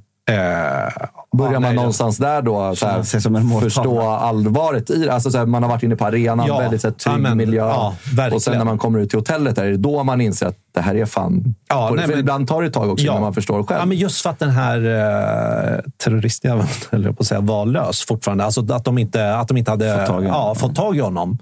Börjar 1.38 1.54
ja, 1.54 1.60
man 1.60 1.76
någonstans 1.76 2.18
där 2.18 2.42
då 2.42 2.76
så 2.76 2.88
här, 2.88 3.20
som 3.20 3.36
en 3.36 3.60
förstå 3.60 4.02
allvaret 4.02 4.90
i 4.90 5.06
det? 5.06 5.14
Alltså 5.14 5.32
så 5.32 5.38
här, 5.38 5.46
man 5.46 5.64
har 5.64 5.70
varit 5.70 5.84
inne 5.84 5.96
på 5.96 6.06
arenan, 6.06 6.48
Ja, 6.48 6.60
väldigt 6.60 6.82
så 6.82 6.88
här, 6.88 6.94
trygg 6.96 7.14
ja, 7.14 7.18
men, 7.18 7.38
miljö. 7.38 7.62
ja, 7.62 7.96
och 8.32 8.42
sen 8.42 8.58
när 8.58 8.66
man 8.66 8.78
kommer 8.78 9.00
ut 9.00 9.10
till 9.10 9.20
hotellet, 9.20 9.56
där, 9.56 9.64
är 9.66 9.72
det 9.72 9.78
då 9.78 10.04
man 10.04 10.22
inser 10.22 10.46
att 10.46 10.58
det 10.74 10.82
här 10.82 10.96
är 10.96 11.06
fan... 11.06 11.56
Ja, 11.70 11.92
nej, 11.96 12.08
men- 12.08 12.20
ibland 12.20 12.48
tar 12.48 12.62
det 12.62 12.68
ett 12.68 12.74
tag 12.74 12.90
också 12.90 13.06
innan 13.06 13.22
man 13.22 13.34
förstår 13.34 13.64
själv. 13.64 13.80
Ja, 13.80 13.86
men 13.86 13.98
just 13.98 14.22
för 14.22 14.30
att 14.30 14.40
den 14.40 14.50
här 14.50 14.78
eh, 14.78 15.80
terroristjäveln, 16.04 16.68
eller 16.92 17.06
jag 17.06 17.18
på 17.18 17.22
att 17.22 17.28
säga, 17.28 17.42
var 17.42 17.66
lös 17.66 18.06
fortfarande. 18.06 18.44
Alltså 18.44 18.74
att 18.74 18.86
de 18.86 18.98
inte, 18.98 19.36
att 19.36 19.48
de 19.48 19.58
inte 19.58 19.72
hade 19.72 19.98
Fått 19.98 20.08
tag 20.08 20.24
i 20.24 20.28
ja, 20.28 20.56
fått 20.56 20.76
tag 20.76 20.98
i 20.98 21.00
honom. 21.00 21.38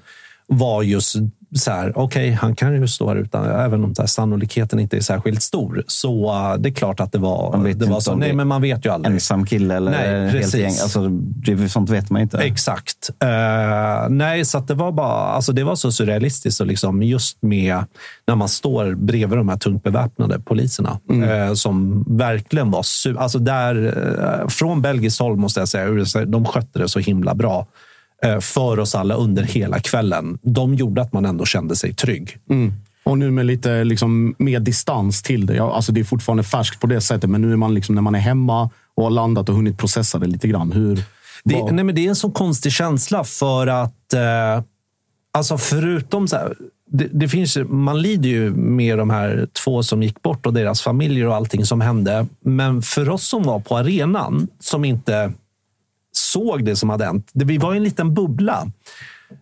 Var 0.47 0.83
just 0.83 1.15
så 1.55 1.71
här, 1.71 1.97
okej, 1.97 2.31
han 2.31 2.55
kan 2.55 2.73
ju 2.73 2.87
stå 2.87 3.07
här 3.07 3.15
utan, 3.15 3.45
även 3.45 3.83
om 3.83 3.93
här, 3.99 4.05
sannolikheten 4.05 4.79
inte 4.79 4.97
är 4.97 5.01
särskilt 5.01 5.41
stor. 5.41 5.83
Så 5.87 6.25
eh, 6.25 6.55
det 6.59 6.69
är 6.69 6.73
klart 6.73 6.99
att 6.99 7.11
det 7.11 7.17
var, 7.17 7.73
det 7.73 7.85
var 7.85 7.99
så. 7.99 8.15
Nej, 8.15 8.33
men 8.33 8.47
man 8.47 8.61
vet 8.61 8.85
ju 8.85 8.89
aldrig. 8.89 9.13
Ensam 9.13 9.45
kille 9.45 9.75
eller 9.75 9.91
Nej, 9.91 10.29
helt 10.29 10.53
gäng. 10.53 10.73
Alltså, 10.83 11.07
det, 11.09 11.69
sånt 11.69 11.89
vet 11.89 12.09
man 12.09 12.21
ju 12.21 12.23
inte. 12.23 12.37
Exakt. 12.37 13.09
Eh, 13.23 14.09
nej, 14.09 14.45
så 14.45 14.59
det 14.59 14.73
var 14.73 14.91
bara, 14.91 15.31
alltså 15.31 15.51
det 15.51 15.63
var 15.63 15.75
så 15.75 15.91
surrealistiskt 15.91 16.61
och 16.61 16.67
liksom 16.67 17.03
just 17.03 17.41
med 17.41 17.83
när 18.27 18.35
man 18.35 18.49
står 18.49 18.95
bredvid 18.95 19.37
de 19.37 19.49
här 19.49 19.57
tungt 19.57 19.83
beväpnade 19.83 20.39
poliserna 20.39 20.99
eh, 21.09 21.53
som 21.53 22.05
verkligen 22.17 22.71
var 22.71 22.85
alltså 23.17 23.39
där 23.39 24.47
från 24.49 24.81
belgiskt 24.81 25.19
håll 25.19 25.37
måste 25.37 25.59
jag 25.59 25.67
säga. 25.67 26.25
De 26.25 26.45
skötte 26.45 26.79
det 26.79 26.89
så 26.89 26.99
himla 26.99 27.35
bra 27.35 27.67
för 28.41 28.79
oss 28.79 28.95
alla 28.95 29.15
under 29.15 29.43
hela 29.43 29.79
kvällen. 29.79 30.39
De 30.41 30.73
gjorde 30.75 31.01
att 31.01 31.13
man 31.13 31.25
ändå 31.25 31.45
kände 31.45 31.75
sig 31.75 31.93
trygg. 31.93 32.37
Och 33.03 33.17
nu 33.17 33.31
med 33.31 33.45
lite 33.45 33.83
liksom, 33.83 34.35
mer 34.37 34.59
distans 34.59 35.21
till 35.23 35.45
det. 35.45 35.55
Ja, 35.55 35.75
alltså 35.75 35.91
det 35.91 35.99
är 35.99 36.03
fortfarande 36.03 36.43
färskt 36.43 36.79
på 36.81 36.87
det 36.87 37.01
sättet, 37.01 37.29
men 37.29 37.41
nu 37.41 37.51
är 37.51 37.55
man 37.57 37.73
liksom, 37.73 37.95
när 37.95 38.01
man 38.01 38.15
är 38.15 38.19
hemma 38.19 38.69
och 38.95 39.03
har 39.03 39.09
landat 39.11 39.49
och 39.49 39.55
hunnit 39.55 39.77
processa 39.77 40.19
det 40.19 40.27
lite 40.27 40.47
grann. 40.47 40.71
Hur, 40.71 41.03
Det, 41.43 41.55
vad- 41.55 41.73
nej, 41.73 41.83
men 41.83 41.95
det 41.95 42.05
är 42.05 42.09
en 42.09 42.15
så 42.15 42.31
konstig 42.31 42.71
känsla 42.71 43.23
för 43.23 43.67
att 43.67 44.13
eh, 44.13 44.63
alltså 45.33 45.57
förutom 45.57 46.27
så 46.27 46.35
här, 46.35 46.55
det, 46.91 47.07
det 47.11 47.27
finns, 47.29 47.57
man 47.69 48.01
lider 48.01 48.29
ju 48.29 48.51
med 48.51 48.97
de 48.97 49.09
här 49.09 49.47
två 49.63 49.83
som 49.83 50.03
gick 50.03 50.21
bort 50.21 50.45
och 50.45 50.53
deras 50.53 50.81
familjer 50.81 51.25
och 51.27 51.35
allting 51.35 51.65
som 51.65 51.81
hände. 51.81 52.25
Men 52.45 52.81
för 52.81 53.09
oss 53.09 53.27
som 53.27 53.43
var 53.43 53.59
på 53.59 53.77
arenan, 53.77 54.47
som 54.59 54.85
inte 54.85 55.33
såg 56.31 56.65
det 56.65 56.75
som 56.75 56.89
hade 56.89 57.05
hänt. 57.05 57.29
Det, 57.33 57.45
vi 57.45 57.57
var 57.57 57.73
i 57.73 57.77
en 57.77 57.83
liten 57.83 58.13
bubbla. 58.13 58.67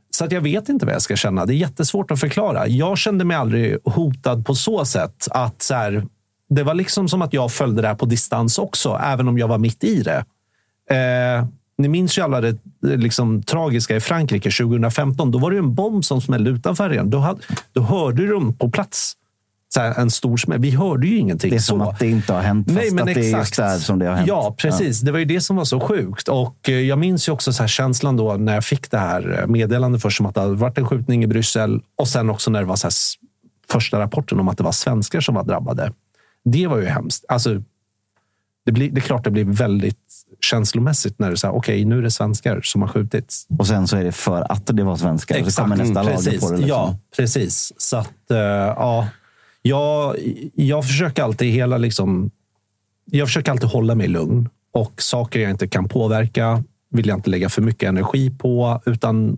Så 0.10 0.26
att 0.26 0.32
jag 0.32 0.42
vet 0.42 0.70
inte 0.70 0.86
vad 0.86 0.96
jag 0.96 1.02
ska 1.02 1.16
känna. 1.16 1.46
Det 1.46 1.54
är 1.54 1.56
jättesvårt 1.56 2.12
att 2.12 2.20
förklara. 2.20 2.68
Jag 2.68 2.98
kände 2.98 3.26
mig 3.26 3.38
aldrig 3.38 3.78
hotad 3.84 4.46
på 4.46 4.56
så 4.56 4.86
sätt 4.86 5.28
att 5.32 5.62
så 5.62 5.74
här, 5.74 6.06
det 6.50 6.64
var 6.64 6.74
liksom 6.74 7.10
som 7.10 7.22
att 7.22 7.34
jag 7.34 7.52
följde 7.52 7.82
det 7.82 7.88
här 7.88 7.96
på 7.96 8.06
distans 8.06 8.58
också, 8.58 9.00
även 9.04 9.28
om 9.28 9.38
jag 9.38 9.48
var 9.48 9.58
mitt 9.58 9.84
i 9.84 10.04
det. 10.04 10.26
Eh, 10.96 11.46
ni 11.78 11.88
minns 11.88 12.18
ju 12.18 12.22
alla 12.22 12.42
det 12.42 12.58
liksom, 12.82 13.44
tragiska 13.44 13.96
i 13.96 14.00
Frankrike 14.00 14.52
2015. 14.52 15.32
Då 15.32 15.40
var 15.40 15.52
det 15.52 15.58
en 15.58 15.76
bomb 15.76 16.06
som 16.06 16.22
smällde 16.22 16.50
utanför 16.50 16.94
igen. 16.94 17.10
Då, 17.10 17.18
hade, 17.18 17.42
då 17.74 17.82
hörde 17.82 18.28
de 18.28 18.54
på 18.54 18.70
plats 18.72 19.14
här, 19.76 20.00
en 20.00 20.12
stor 20.12 20.38
smäll. 20.38 20.60
Vi 20.60 20.72
hörde 20.72 21.08
ju 21.08 21.18
ingenting. 21.18 21.50
Det 21.50 21.56
är 21.56 21.60
som 21.60 21.80
så. 21.80 21.90
att 21.90 22.00
det 22.00 22.08
inte 22.08 22.34
har 22.34 22.42
hänt, 22.42 22.68
fast 22.68 22.78
Nej, 22.78 22.92
men 22.92 23.00
att 23.00 23.06
det 23.06 23.12
är 23.12 23.40
exakt. 23.40 23.40
just 23.40 23.56
där 23.56 23.78
som 23.78 24.00
det 24.00 24.06
har 24.06 24.16
hänt. 24.16 24.28
Ja, 24.28 24.56
precis. 24.58 25.02
Det 25.02 25.12
var 25.12 25.20
ju 25.20 25.26
det 25.26 25.42
som 25.42 25.56
var 25.56 25.66
så 25.66 25.80
sjukt. 25.80 26.28
Och 26.28 26.70
eh, 26.70 26.76
jag 26.76 27.00
minns 27.00 27.28
ju 27.28 27.32
också 27.32 27.54
så 27.54 27.64
här 27.64 27.68
känslan 27.68 28.18
då 28.18 28.34
när 28.34 28.54
jag 28.54 28.66
fick 28.66 28.92
det 28.92 28.98
här 28.98 29.40
eh, 29.40 29.48
meddelandet 29.48 30.02
först 30.02 30.20
om 30.20 30.26
att 30.26 30.36
det 30.36 30.42
hade 30.42 30.56
varit 30.56 30.78
en 30.78 30.88
skjutning 30.88 31.24
i 31.24 31.28
Bryssel 31.28 31.82
och 31.96 32.08
sen 32.08 32.30
också 32.30 32.52
när 32.52 32.60
det 32.60 32.66
var 32.66 32.76
så 32.76 32.88
här 32.88 32.94
första 33.70 34.00
rapporten 34.00 34.40
om 34.40 34.48
att 34.48 34.58
det 34.58 34.64
var 34.64 34.72
svenskar 34.72 35.22
som 35.22 35.36
var 35.36 35.44
drabbade. 35.44 35.92
Det 36.46 36.68
var 36.68 36.78
ju 36.78 36.86
hemskt. 36.86 37.26
Alltså, 37.28 37.62
det, 38.66 38.72
blir, 38.72 38.92
det 38.92 39.00
är 39.00 39.02
klart 39.02 39.24
det 39.24 39.32
blir 39.32 39.46
väldigt 39.46 39.98
känslomässigt 40.42 41.20
när 41.20 41.36
så 41.36 41.48
här, 41.48 41.56
okej, 41.56 41.86
nu 41.86 41.98
är 41.98 42.02
det 42.02 42.12
svenskar 42.12 42.62
som 42.64 42.82
har 42.82 42.90
skjutits. 42.90 43.48
Och 43.60 43.68
sen 43.68 43.88
så 43.88 43.98
är 43.98 44.04
det 44.04 44.12
för 44.12 44.52
att 44.52 44.68
det 44.68 44.84
var 44.84 44.98
svenskar. 44.98 45.50
Så 45.50 45.62
kommer 45.62 45.76
nästa 45.76 46.04
lager 46.04 46.16
precis. 46.16 46.42
på 46.42 46.52
det. 46.52 46.58
Liksom. 46.58 46.70
Ja, 46.70 46.98
precis. 47.18 47.74
Så 47.78 47.98
att, 47.98 48.32
eh, 48.32 48.38
ja. 48.38 49.08
Jag, 49.68 50.16
jag 50.56 50.86
försöker 50.86 51.24
alltid 51.24 51.54
hela 51.54 51.78
liksom... 51.78 52.32
Jag 53.06 53.28
försöker 53.28 53.52
alltid 53.52 53.70
hålla 53.70 53.96
mig 53.96 54.08
lugn. 54.08 54.50
Och 54.72 55.02
saker 55.02 55.40
jag 55.40 55.52
inte 55.52 55.68
kan 55.68 55.88
påverka 55.88 56.64
vill 56.90 57.08
jag 57.08 57.18
inte 57.18 57.30
lägga 57.30 57.50
för 57.50 57.62
mycket 57.62 57.90
energi 57.90 58.30
på. 58.30 58.82
Utan 58.86 59.38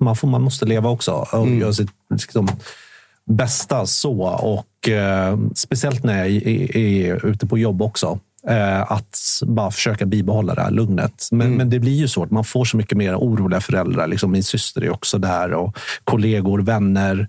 man, 0.00 0.16
får, 0.16 0.28
man 0.28 0.42
måste 0.42 0.66
leva 0.66 0.90
också 0.90 1.26
och 1.32 1.48
göra 1.48 1.72
sitt 1.72 1.90
liksom, 2.10 2.48
bästa 3.24 3.86
så. 3.86 4.22
Och 4.28 4.88
eh, 4.88 5.38
speciellt 5.54 6.04
när 6.04 6.18
jag 6.18 6.28
är, 6.28 6.76
är 6.76 7.26
ute 7.26 7.46
på 7.46 7.58
jobb 7.58 7.82
också. 7.82 8.18
Eh, 8.48 8.92
att 8.92 9.18
bara 9.46 9.70
försöka 9.70 10.06
bibehålla 10.06 10.54
det 10.54 10.62
här 10.62 10.70
lugnet. 10.70 11.28
Men, 11.32 11.54
men 11.54 11.70
det 11.70 11.78
blir 11.78 11.92
ju 11.92 12.08
svårt. 12.08 12.30
Man 12.30 12.44
får 12.44 12.64
så 12.64 12.76
mycket 12.76 12.98
mer 12.98 13.16
oroliga 13.16 13.60
föräldrar. 13.60 14.06
Liksom, 14.06 14.32
min 14.32 14.44
syster 14.44 14.84
är 14.84 14.90
också 14.90 15.18
där 15.18 15.52
och 15.52 15.78
kollegor, 16.04 16.58
vänner. 16.58 17.28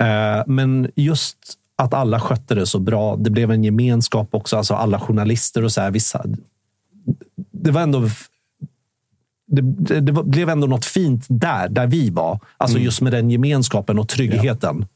Eh, 0.00 0.42
men 0.46 0.90
just 0.96 1.36
att 1.76 1.94
alla 1.94 2.20
skötte 2.20 2.54
det 2.54 2.66
så 2.66 2.78
bra. 2.78 3.16
Det 3.16 3.30
blev 3.30 3.50
en 3.50 3.64
gemenskap 3.64 4.28
också. 4.30 4.56
Alltså 4.56 4.74
alla 4.74 5.00
journalister 5.00 5.64
och 5.64 5.72
så 5.72 5.80
här. 5.80 5.90
Vissa, 5.90 6.24
det 7.50 7.70
var 7.70 7.80
ändå 7.80 8.08
det, 9.46 9.62
det, 9.62 10.00
det 10.00 10.12
blev 10.12 10.48
ändå 10.48 10.66
något 10.66 10.84
fint 10.84 11.26
där, 11.28 11.68
där 11.68 11.86
vi 11.86 12.10
var. 12.10 12.40
Alltså 12.56 12.78
just 12.78 13.00
med 13.00 13.12
den 13.12 13.30
gemenskapen 13.30 13.98
och 13.98 14.08
tryggheten. 14.08 14.86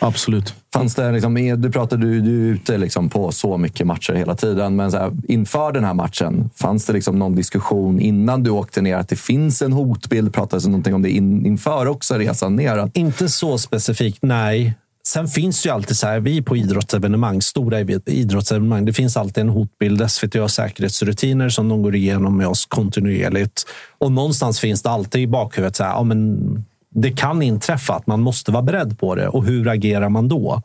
Absolut. 0.00 0.54
Fanns 0.72 0.94
det 0.94 1.12
liksom, 1.12 1.34
du 1.58 1.70
pratade 1.70 2.06
du, 2.06 2.20
du 2.20 2.48
är 2.48 2.52
ute 2.54 2.78
liksom 2.78 3.08
på 3.08 3.32
så 3.32 3.56
mycket 3.56 3.86
matcher 3.86 4.12
hela 4.12 4.34
tiden, 4.34 4.76
men 4.76 4.90
så 4.90 4.98
här, 4.98 5.12
inför 5.28 5.72
den 5.72 5.84
här 5.84 5.94
matchen, 5.94 6.50
fanns 6.54 6.86
det 6.86 6.92
liksom 6.92 7.18
någon 7.18 7.34
diskussion 7.34 8.00
innan 8.00 8.42
du 8.42 8.50
åkte 8.50 8.80
ner 8.80 8.96
att 8.96 9.08
det 9.08 9.16
finns 9.16 9.62
en 9.62 9.72
hotbild? 9.72 10.34
Pratades 10.34 10.64
det 10.64 10.70
någonting 10.70 10.94
om 10.94 11.02
det 11.02 11.10
in, 11.10 11.46
inför 11.46 11.86
också 11.86 12.14
resan 12.14 12.56
ner? 12.56 12.78
Att, 12.78 12.96
Inte 12.96 13.28
så 13.28 13.58
specifikt, 13.58 14.18
nej. 14.22 14.74
Sen 15.06 15.28
finns 15.28 15.62
det 15.62 15.68
ju 15.68 15.74
alltid 15.74 15.96
så 15.96 16.06
här, 16.06 16.20
vi 16.20 16.42
på 16.42 16.56
idrottsevenemang, 16.56 17.42
stora 17.42 17.80
idrottsevenemang, 18.06 18.84
det 18.84 18.92
finns 18.92 19.16
alltid 19.16 19.40
en 19.40 19.48
hotbild. 19.48 20.10
SVT 20.10 20.34
har 20.34 20.48
säkerhetsrutiner 20.48 21.48
som 21.48 21.68
de 21.68 21.82
går 21.82 21.94
igenom 21.94 22.36
med 22.36 22.46
oss 22.46 22.66
kontinuerligt. 22.66 23.66
Och 23.98 24.12
någonstans 24.12 24.60
finns 24.60 24.82
det 24.82 24.90
alltid 24.90 25.22
i 25.22 25.26
bakhuvudet 25.26 25.76
så 25.76 25.84
här, 25.84 25.90
ja, 25.90 26.02
men 26.02 26.64
det 26.94 27.10
kan 27.10 27.42
inträffa 27.42 27.94
att 27.94 28.06
man 28.06 28.20
måste 28.20 28.52
vara 28.52 28.62
beredd 28.62 28.98
på 28.98 29.14
det. 29.14 29.28
Och 29.28 29.44
hur 29.44 29.68
agerar 29.68 30.08
man 30.08 30.28
då? 30.28 30.62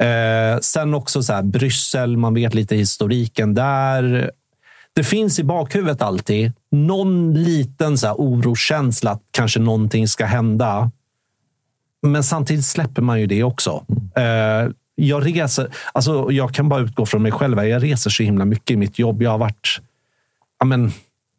Eh, 0.00 0.58
sen 0.60 0.94
också 0.94 1.22
så 1.22 1.32
här, 1.32 1.42
Bryssel, 1.42 2.16
man 2.16 2.34
vet 2.34 2.54
lite 2.54 2.76
historiken 2.76 3.54
där. 3.54 4.30
Det 4.92 5.04
finns 5.04 5.38
i 5.38 5.44
bakhuvudet 5.44 6.02
alltid 6.02 6.52
någon 6.70 7.34
liten 7.34 7.98
så 7.98 8.06
här, 8.06 8.14
oroskänsla 8.14 9.10
att 9.10 9.22
kanske 9.30 9.60
någonting 9.60 10.08
ska 10.08 10.24
hända. 10.24 10.90
Men 12.02 12.24
samtidigt 12.24 12.64
släpper 12.64 13.02
man 13.02 13.20
ju 13.20 13.26
det 13.26 13.42
också. 13.42 13.84
Eh, 14.16 14.70
jag 14.94 15.26
reser, 15.26 15.70
alltså 15.92 16.32
jag 16.32 16.54
kan 16.54 16.68
bara 16.68 16.80
utgå 16.80 17.06
från 17.06 17.22
mig 17.22 17.32
själv. 17.32 17.64
Jag 17.64 17.82
reser 17.82 18.10
så 18.10 18.22
himla 18.22 18.44
mycket 18.44 18.70
i 18.70 18.76
mitt 18.76 18.98
jobb. 18.98 19.22
Jag 19.22 19.30
har 19.30 19.38
varit... 19.38 19.80
Ja, 20.58 20.66
men, 20.66 20.92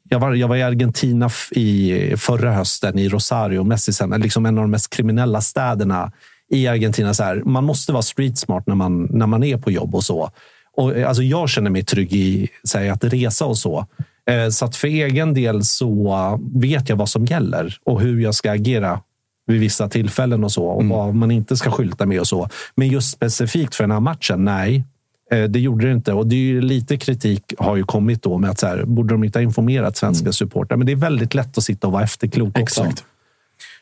jag, 0.09 0.19
var, 0.19 0.33
jag 0.33 0.47
var 0.47 0.55
i 0.55 0.63
Argentina 0.63 1.29
i 1.51 2.13
förra 2.17 2.53
hösten, 2.53 2.99
i 2.99 3.09
Rosario, 3.09 3.63
Messi, 3.63 3.91
liksom 4.17 4.45
en 4.45 4.57
av 4.57 4.63
de 4.63 4.71
mest 4.71 4.89
kriminella 4.89 5.41
städerna 5.41 6.11
i 6.49 6.67
Argentina. 6.67 7.13
Så 7.13 7.23
här, 7.23 7.41
man 7.45 7.63
måste 7.63 7.91
vara 7.91 8.01
street 8.01 8.37
smart 8.37 8.67
när 8.67 8.75
man, 8.75 9.03
när 9.11 9.27
man 9.27 9.43
är 9.43 9.57
på 9.57 9.71
jobb 9.71 9.95
och 9.95 10.03
så. 10.03 10.31
Och, 10.77 10.97
eh, 10.97 11.07
alltså, 11.07 11.23
jag 11.23 11.49
känner 11.49 11.69
mig 11.69 11.83
trygg 11.83 12.13
i 12.13 12.47
här, 12.73 12.91
att 12.91 13.03
resa 13.03 13.45
och 13.45 13.57
så. 13.57 13.85
Eh, 14.29 14.49
Så 14.49 14.65
att 14.65 14.75
för 14.75 14.87
egen 14.87 15.33
del 15.33 15.63
så 15.63 16.39
vet 16.55 16.89
jag 16.89 16.95
vad 16.95 17.09
som 17.09 17.25
gäller 17.25 17.77
och 17.85 18.01
hur 18.01 18.19
jag 18.19 18.35
ska 18.35 18.51
agera 18.51 19.01
vid 19.47 19.59
vissa 19.59 19.89
tillfällen 19.89 20.43
och 20.43 20.51
så. 20.51 20.65
Och 20.65 20.85
vad 20.85 21.15
man 21.15 21.31
inte 21.31 21.57
ska 21.57 21.71
skylta 21.71 22.05
med 22.05 22.19
och 22.19 22.27
så. 22.27 22.49
Men 22.75 22.87
just 22.87 23.11
specifikt 23.11 23.75
för 23.75 23.83
den 23.83 23.91
här 23.91 23.99
matchen, 23.99 24.43
nej. 24.45 24.83
Eh, 25.31 25.43
Det 25.43 25.59
gjorde 25.59 25.87
det 25.87 25.93
inte. 25.93 26.13
Och 26.13 26.27
det 26.27 26.35
är 26.35 26.61
lite 26.61 26.97
kritik 26.97 27.53
har 27.57 27.75
ju 27.75 27.83
kommit 27.83 28.23
då 28.23 28.37
med 28.37 28.49
att 28.49 28.59
så 28.59 28.67
här, 28.67 28.83
borde 28.85 29.13
de 29.13 29.23
inte 29.23 29.39
ha 29.39 29.43
informerat 29.43 29.97
svenska 29.97 30.31
supportrar? 30.31 30.77
Men 30.77 30.85
det 30.87 30.91
är 30.91 30.95
väldigt 30.95 31.33
lätt 31.35 31.57
att 31.57 31.63
sitta 31.63 31.87
och 31.87 31.93
vara 31.93 32.03
efterklok 32.03 32.47
också. 32.59 32.81
Exakt. 32.81 33.03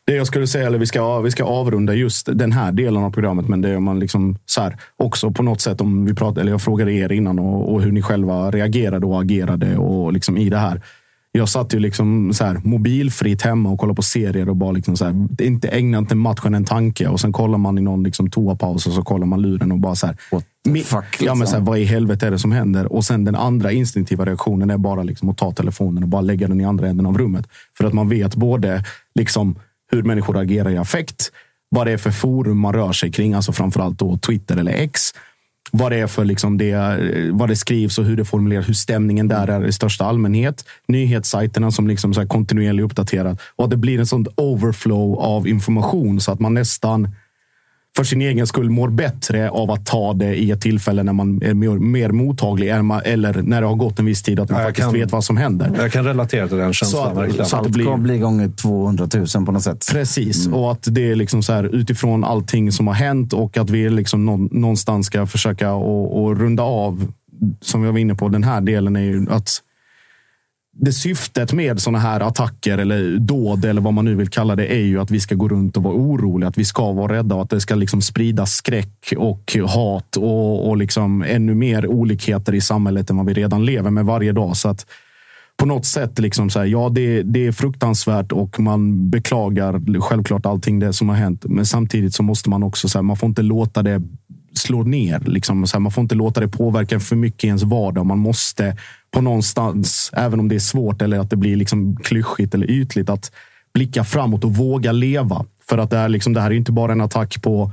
Det 0.05 0.13
jag 0.15 0.27
skulle 0.27 0.47
säga, 0.47 0.67
eller 0.67 0.77
vi 0.77 0.85
ska, 0.85 1.19
vi 1.19 1.31
ska 1.31 1.43
avrunda 1.43 1.93
just 1.93 2.29
den 2.33 2.51
här 2.51 2.71
delen 2.71 3.03
av 3.03 3.11
programmet, 3.11 3.47
men 3.47 3.61
det 3.61 3.69
är 3.69 3.79
man 3.79 3.99
liksom 3.99 4.37
så 4.45 4.61
här, 4.61 4.77
också 4.97 5.31
på 5.31 5.43
något 5.43 5.61
sätt, 5.61 5.81
om 5.81 6.05
vi 6.05 6.13
pratar, 6.13 6.41
eller 6.41 6.51
jag 6.51 6.61
frågade 6.61 6.93
er 6.93 7.11
innan 7.11 7.39
och, 7.39 7.73
och 7.73 7.81
hur 7.81 7.91
ni 7.91 8.01
själva 8.01 8.51
reagerade 8.51 9.05
och 9.05 9.21
agerade 9.21 9.77
och 9.77 10.13
liksom 10.13 10.37
i 10.37 10.49
det 10.49 10.57
här. 10.57 10.81
Jag 11.37 11.49
satt 11.49 11.73
ju 11.73 11.79
liksom 11.79 12.33
så 12.33 12.45
här, 12.45 12.61
mobilfritt 12.63 13.41
hemma 13.41 13.69
och 13.69 13.79
kollade 13.79 13.95
på 13.95 14.01
serier 14.01 14.49
och 14.49 14.55
bara 14.55 14.71
liksom 14.71 14.97
så 14.97 15.05
här, 15.05 15.41
inte 15.41 15.67
ägnat 15.67 16.01
inte 16.01 16.15
matchen 16.15 16.53
en 16.55 16.65
tanke. 16.65 17.07
Och 17.07 17.19
sen 17.19 17.33
kollar 17.33 17.57
man 17.57 17.77
i 17.77 17.81
någon 17.81 18.03
liksom 18.03 18.29
toapaus 18.29 18.87
och 18.87 18.93
så 18.93 19.01
kollar 19.01 19.27
man 19.27 19.41
luren 19.41 19.71
och 19.71 19.79
bara 19.79 19.95
så 19.95 20.07
här. 20.07 20.17
Fuck, 20.83 21.05
ja, 21.19 21.35
men 21.35 21.39
liksom. 21.39 21.47
så 21.47 21.55
här, 21.55 21.63
vad 21.63 21.79
i 21.79 21.83
helvete 21.83 22.27
är 22.27 22.31
det 22.31 22.39
som 22.39 22.51
händer? 22.51 22.93
Och 22.93 23.05
sen 23.05 23.25
den 23.25 23.35
andra 23.35 23.71
instinktiva 23.71 24.25
reaktionen 24.25 24.69
är 24.69 24.77
bara 24.77 25.03
liksom 25.03 25.29
att 25.29 25.37
ta 25.37 25.51
telefonen 25.51 26.03
och 26.03 26.09
bara 26.09 26.21
lägga 26.21 26.47
den 26.47 26.61
i 26.61 26.65
andra 26.65 26.87
änden 26.87 27.05
av 27.05 27.17
rummet. 27.17 27.47
För 27.77 27.85
att 27.85 27.93
man 27.93 28.09
vet 28.09 28.35
både 28.35 28.83
liksom 29.15 29.55
hur 29.91 30.03
människor 30.03 30.37
agerar 30.37 30.69
i 30.69 30.77
affekt, 30.77 31.31
vad 31.69 31.87
det 31.87 31.91
är 31.91 31.97
för 31.97 32.11
forum 32.11 32.59
man 32.59 32.73
rör 32.73 32.91
sig 32.91 33.11
kring, 33.11 33.33
alltså 33.33 33.51
framförallt 33.51 33.99
då 33.99 34.17
Twitter 34.17 34.57
eller 34.57 34.71
X. 34.71 35.01
Vad 35.71 35.91
det 35.91 35.99
är 35.99 36.07
för 36.07 36.25
liksom 36.25 36.57
det, 36.57 36.71
eh, 36.71 37.35
vad 37.35 37.49
det 37.49 37.55
skrivs 37.55 37.97
och 37.97 38.05
hur 38.05 38.17
det 38.17 38.25
formuleras, 38.25 38.69
hur 38.69 38.73
stämningen 38.73 39.27
där 39.27 39.47
är 39.47 39.65
i 39.65 39.71
största 39.71 40.05
allmänhet. 40.05 40.65
Nyhetssajterna 40.87 41.71
som 41.71 41.87
liksom 41.87 42.13
så 42.13 42.19
här 42.19 42.27
kontinuerligt 42.27 42.85
uppdaterar. 42.85 43.37
Och 43.55 43.63
att 43.63 43.69
det 43.69 43.77
blir 43.77 43.99
en 43.99 44.05
sån 44.05 44.25
overflow 44.35 45.19
av 45.19 45.47
information 45.47 46.21
så 46.21 46.31
att 46.31 46.39
man 46.39 46.53
nästan 46.53 47.09
för 47.95 48.03
sin 48.03 48.21
egen 48.21 48.47
skull 48.47 48.69
mår 48.69 48.89
bättre 48.89 49.49
av 49.49 49.71
att 49.71 49.85
ta 49.85 50.13
det 50.13 50.35
i 50.35 50.51
ett 50.51 50.61
tillfälle 50.61 51.03
när 51.03 51.13
man 51.13 51.41
är 51.43 51.53
mer, 51.53 51.69
mer 51.69 52.09
mottaglig 52.11 52.69
eller 52.69 53.41
när 53.41 53.61
det 53.61 53.67
har 53.67 53.75
gått 53.75 53.99
en 53.99 54.05
viss 54.05 54.23
tid, 54.23 54.39
att 54.39 54.49
man 54.49 54.59
Ja, 54.59 54.61
jag 54.63 54.69
faktiskt 54.69 54.85
kan- 54.85 54.93
vet 54.93 55.11
vad 55.11 55.23
som 55.23 55.37
händer. 55.37 55.71
Jag 55.77 55.91
kan 55.91 56.05
relatera 56.05 56.47
till 56.47 56.57
den 56.57 56.73
känslan. 56.73 57.03
Så 57.03 57.09
att- 57.09 57.17
verkligen. 57.17 57.45
så 57.45 57.55
att- 57.55 57.61
Allt 57.65 57.71
blir- 57.73 57.97
bli 57.97 58.17
gånger 58.17 58.49
200 58.49 59.07
000 59.35 59.45
på 59.45 59.51
något 59.51 59.63
sätt. 59.63 59.85
Precis, 59.91 60.47
och 60.47 60.71
att 60.71 60.87
det 60.91 61.11
är 61.11 61.15
liksom 61.15 61.43
så 61.43 61.53
här, 61.53 61.63
utifrån 61.63 62.23
allting 62.23 62.71
som 62.71 62.87
har 62.87 62.93
hänt 62.93 63.33
och 63.33 63.57
att 63.57 63.69
vi 63.69 63.89
liksom 63.89 64.25
nå- 64.25 64.47
någonstans 64.51 65.05
ska 65.07 65.25
försöka 65.27 65.73
och, 65.73 66.23
och 66.23 66.39
runda 66.39 66.63
av, 66.63 67.07
som 67.61 67.83
jag 67.83 67.91
var 67.91 67.99
inne 67.99 68.15
på, 68.15 68.29
den 68.29 68.43
här 68.43 68.61
delen 68.61 68.95
är 68.95 69.01
ju 69.01 69.25
att 69.29 69.49
det 70.77 70.93
syftet 70.93 71.53
med 71.53 71.81
sådana 71.81 71.99
här 71.99 72.19
attacker 72.19 72.77
eller 72.77 73.17
dåd 73.17 73.65
eller 73.65 73.81
vad 73.81 73.93
man 73.93 74.05
nu 74.05 74.15
vill 74.15 74.29
kalla 74.29 74.55
det 74.55 74.67
är 74.67 74.83
ju 74.83 75.01
att 75.01 75.11
vi 75.11 75.19
ska 75.19 75.35
gå 75.35 75.47
runt 75.47 75.77
och 75.77 75.83
vara 75.83 75.93
oroliga, 75.93 76.49
att 76.49 76.57
vi 76.57 76.65
ska 76.65 76.91
vara 76.91 77.13
rädda 77.13 77.35
och 77.35 77.41
att 77.41 77.49
det 77.49 77.61
ska 77.61 77.75
liksom 77.75 78.01
spridas 78.01 78.51
skräck 78.51 79.13
och 79.17 79.57
hat 79.67 80.17
och, 80.17 80.69
och 80.69 80.77
liksom 80.77 81.23
ännu 81.23 81.55
mer 81.55 81.87
olikheter 81.87 82.55
i 82.55 82.61
samhället 82.61 83.09
än 83.09 83.17
vad 83.17 83.25
vi 83.25 83.33
redan 83.33 83.65
lever 83.65 83.91
med 83.91 84.05
varje 84.05 84.31
dag. 84.31 84.57
Så 84.57 84.69
att 84.69 84.85
på 85.57 85.65
något 85.65 85.85
sätt, 85.85 86.19
liksom 86.19 86.49
så 86.49 86.59
här, 86.59 86.65
ja, 86.65 86.89
det, 86.89 87.23
det 87.23 87.45
är 87.45 87.51
fruktansvärt 87.51 88.31
och 88.31 88.59
man 88.59 89.09
beklagar 89.09 90.01
självklart 90.01 90.45
allting 90.45 90.79
det 90.79 90.93
som 90.93 91.09
har 91.09 91.15
hänt. 91.15 91.45
Men 91.45 91.65
samtidigt 91.65 92.13
så 92.13 92.23
måste 92.23 92.49
man 92.49 92.63
också, 92.63 92.89
så 92.89 92.97
här, 92.97 93.03
man 93.03 93.17
får 93.17 93.29
inte 93.29 93.41
låta 93.41 93.83
det 93.83 94.01
slå 94.53 94.83
ner. 94.83 95.19
Liksom, 95.19 95.67
så 95.67 95.77
här, 95.77 95.79
man 95.79 95.91
får 95.91 96.01
inte 96.01 96.15
låta 96.15 96.39
det 96.39 96.47
påverka 96.47 96.99
för 96.99 97.15
mycket 97.15 97.43
i 97.43 97.47
ens 97.47 97.63
vardag. 97.63 98.05
Man 98.05 98.19
måste 98.19 98.77
på 99.15 99.21
någonstans, 99.21 100.11
även 100.13 100.39
om 100.39 100.47
det 100.47 100.55
är 100.55 100.59
svårt 100.59 101.01
eller 101.01 101.19
att 101.19 101.29
det 101.29 101.35
blir 101.35 101.55
liksom 101.55 101.97
klyschigt 101.97 102.53
eller 102.53 102.71
ytligt, 102.71 103.09
att 103.09 103.31
blicka 103.73 104.03
framåt 104.03 104.43
och 104.43 104.55
våga 104.55 104.91
leva. 104.91 105.45
För 105.69 105.77
att 105.77 105.89
det, 105.89 105.97
är 105.97 106.09
liksom, 106.09 106.33
det 106.33 106.41
här 106.41 106.51
är 106.51 106.55
inte 106.55 106.71
bara 106.71 106.91
en 106.91 107.01
attack 107.01 107.41
på 107.41 107.71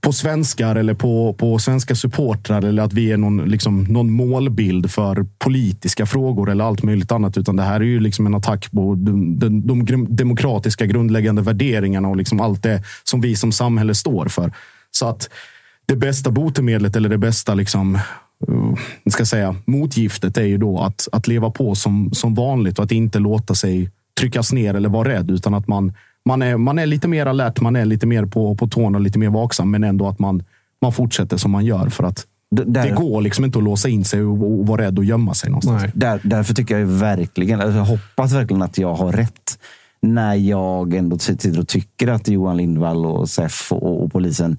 på 0.00 0.12
svenskar 0.12 0.76
eller 0.76 0.94
på, 0.94 1.32
på 1.38 1.58
svenska 1.58 1.94
supportrar 1.94 2.64
eller 2.64 2.82
att 2.82 2.92
vi 2.92 3.12
är 3.12 3.16
någon, 3.16 3.36
liksom, 3.36 3.82
någon 3.84 4.10
målbild 4.10 4.90
för 4.90 5.26
politiska 5.38 6.06
frågor 6.06 6.50
eller 6.50 6.64
allt 6.64 6.82
möjligt 6.82 7.12
annat. 7.12 7.36
Utan 7.36 7.56
det 7.56 7.62
här 7.62 7.80
är 7.80 7.84
ju 7.84 8.00
liksom 8.00 8.26
en 8.26 8.34
attack 8.34 8.70
på 8.70 8.94
de, 8.94 9.38
de, 9.38 9.84
de 9.84 10.16
demokratiska 10.16 10.86
grundläggande 10.86 11.42
värderingarna 11.42 12.08
och 12.08 12.16
liksom 12.16 12.40
allt 12.40 12.62
det 12.62 12.82
som 13.04 13.20
vi 13.20 13.36
som 13.36 13.52
samhälle 13.52 13.94
står 13.94 14.28
för. 14.28 14.52
Så 14.90 15.08
att 15.08 15.30
det 15.86 15.96
bästa 15.96 16.30
botemedlet 16.30 16.96
eller 16.96 17.08
det 17.08 17.18
bästa 17.18 17.54
liksom, 17.54 17.98
ska 19.10 19.24
säga, 19.24 19.56
motgiftet 19.64 20.36
är 20.36 20.44
ju 20.44 20.58
då 20.58 20.78
att, 20.78 21.08
att 21.12 21.28
leva 21.28 21.50
på 21.50 21.74
som, 21.74 22.10
som 22.12 22.34
vanligt 22.34 22.78
och 22.78 22.84
att 22.84 22.92
inte 22.92 23.18
låta 23.18 23.54
sig 23.54 23.90
tryckas 24.20 24.52
ner 24.52 24.74
eller 24.74 24.88
vara 24.88 25.08
rädd, 25.08 25.30
utan 25.30 25.54
att 25.54 25.68
man 25.68 25.92
man 26.26 26.42
är, 26.42 26.56
man 26.56 26.78
är 26.78 26.86
lite 26.86 27.08
mer 27.08 27.26
alert, 27.26 27.60
man 27.60 27.76
är 27.76 27.84
lite 27.84 28.06
mer 28.06 28.26
på, 28.26 28.54
på 28.54 28.68
tårna 28.68 28.98
och 28.98 29.02
lite 29.02 29.18
mer 29.18 29.30
vaksam, 29.30 29.70
men 29.70 29.84
ändå 29.84 30.08
att 30.08 30.18
man, 30.18 30.42
man 30.82 30.92
fortsätter 30.92 31.36
som 31.36 31.50
man 31.50 31.64
gör. 31.64 31.88
För 31.88 32.04
att 32.04 32.26
D 32.50 32.62
där, 32.66 32.88
det 32.88 32.94
går 32.94 33.20
liksom 33.20 33.44
inte 33.44 33.58
att 33.58 33.64
låsa 33.64 33.88
in 33.88 34.04
sig 34.04 34.22
och, 34.22 34.32
och 34.32 34.66
vara 34.66 34.82
rädd 34.82 34.98
och 34.98 35.04
gömma 35.04 35.34
sig 35.34 35.50
någonstans. 35.50 35.82
Där, 35.94 36.20
därför 36.22 36.54
tycker 36.54 36.78
jag 36.78 36.86
verkligen, 36.86 37.60
alltså 37.60 37.76
jag 37.76 37.84
hoppas 37.84 38.32
verkligen 38.32 38.62
att 38.62 38.78
jag 38.78 38.94
har 38.94 39.12
rätt. 39.12 39.58
När 40.02 40.34
jag 40.34 40.94
ändå 40.94 41.18
sitter 41.18 41.58
och 41.58 41.68
tycker 41.68 42.08
att 42.08 42.28
Johan 42.28 42.56
Lindvall 42.56 43.06
och 43.06 43.28
SEF 43.28 43.72
och, 43.72 44.04
och 44.04 44.12
polisen 44.12 44.58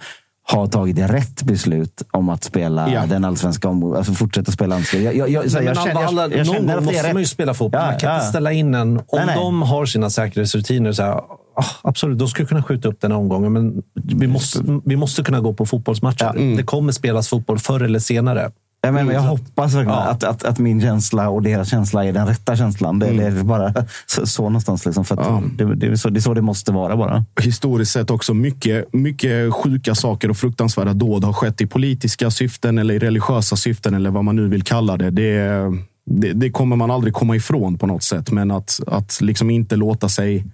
har 0.51 0.67
tagit 0.67 0.97
rätt 0.97 1.43
beslut 1.43 2.01
om 2.11 2.29
att 2.29 2.43
spela 2.43 2.91
ja. 2.91 3.05
den 3.05 3.25
allsvenska 3.25 3.69
omgången. 3.69 3.97
Alltså 3.97 4.13
fortsätta 4.13 4.51
spela 4.51 4.75
allsvenska. 4.75 5.13
Jag, 5.13 5.29
jag, 5.29 5.45
jag, 5.45 5.63
jag, 5.63 5.83
känner, 5.83 6.03
alla, 6.03 6.21
jag, 6.21 6.33
jag 6.33 6.47
någon 6.47 6.67
gång 6.67 6.85
måste 6.85 7.13
man 7.13 7.21
ju 7.21 7.27
spela 7.27 7.53
fotboll. 7.53 7.81
Ja, 7.81 7.91
man 7.91 7.99
kan 7.99 8.09
ja. 8.09 8.15
inte 8.15 8.27
ställa 8.27 8.51
in 8.51 8.75
en... 8.75 8.97
Om 8.97 9.03
nej, 9.13 9.25
nej. 9.25 9.35
de 9.35 9.61
har 9.61 9.85
sina 9.85 10.09
säkerhetsrutiner, 10.09 10.91
så 10.91 11.03
här, 11.03 11.21
Ah, 11.59 11.65
absolut, 11.81 12.19
de 12.19 12.27
skulle 12.27 12.47
kunna 12.47 12.63
skjuta 12.63 12.87
upp 12.87 13.01
den 13.01 13.11
här 13.11 13.19
omgången, 13.19 13.53
men 13.53 13.83
vi 13.93 14.27
måste, 14.27 14.79
vi 14.85 14.95
måste 14.95 15.23
kunna 15.23 15.39
gå 15.39 15.53
på 15.53 15.65
fotbollsmatcher. 15.65 16.25
Ja, 16.25 16.29
mm. 16.33 16.57
Det 16.57 16.63
kommer 16.63 16.91
spelas 16.91 17.29
fotboll 17.29 17.59
förr 17.59 17.83
eller 17.83 17.99
senare. 17.99 18.51
Jag, 18.81 18.93
menar, 18.93 19.13
jag 19.13 19.21
hoppas 19.21 19.73
verkligen 19.73 19.99
ja. 19.99 20.03
att, 20.03 20.23
att, 20.23 20.43
att, 20.43 20.59
min 20.59 20.81
känsla 20.81 21.29
och 21.29 21.41
deras 21.41 21.69
känsla 21.69 22.05
är 22.05 22.13
den 22.13 22.27
rätta 22.27 22.55
känslan. 22.55 22.99
Det, 22.99 23.07
mm. 23.07 23.37
är 23.37 23.43
bara 23.43 23.73
så, 24.05 24.25
så 24.25 24.43
någonstans. 24.43 24.85
Liksom, 24.85 25.05
för 25.05 25.15
ja. 25.15 25.43
det, 25.57 25.75
det, 25.75 25.87
är 25.87 25.95
så, 25.95 26.09
det 26.09 26.19
är 26.19 26.21
så 26.21 26.33
det 26.33 26.41
måste 26.41 26.71
vara 26.71 26.97
bara. 26.97 27.25
Historiskt 27.41 27.91
sett 27.91 28.09
också 28.09 28.33
mycket, 28.33 28.93
mycket 28.93 29.53
sjuka 29.53 29.95
saker 29.95 30.29
och 30.29 30.37
fruktansvärda 30.37 30.93
dåd 30.93 31.23
har 31.23 31.33
skett 31.33 31.61
i 31.61 31.67
politiska 31.67 32.31
syften 32.31 32.77
eller 32.77 32.93
i 32.93 32.99
religiösa 32.99 33.55
syften 33.55 33.93
eller 33.93 34.09
vad 34.09 34.23
man 34.23 34.35
nu 34.35 34.47
vill 34.47 34.63
kalla 34.63 34.97
det. 34.97 35.09
Det, 35.09 35.63
det, 36.05 36.33
det 36.33 36.51
kommer 36.51 36.75
man 36.75 36.91
aldrig 36.91 37.13
komma 37.13 37.35
ifrån 37.35 37.77
på 37.77 37.87
något 37.87 38.03
sätt. 38.03 38.31
Men 38.31 38.51
att, 38.51 38.79
att 38.87 39.21
liksom 39.21 39.49
inte 39.49 39.75
låta 39.75 40.09
sig 40.09 40.45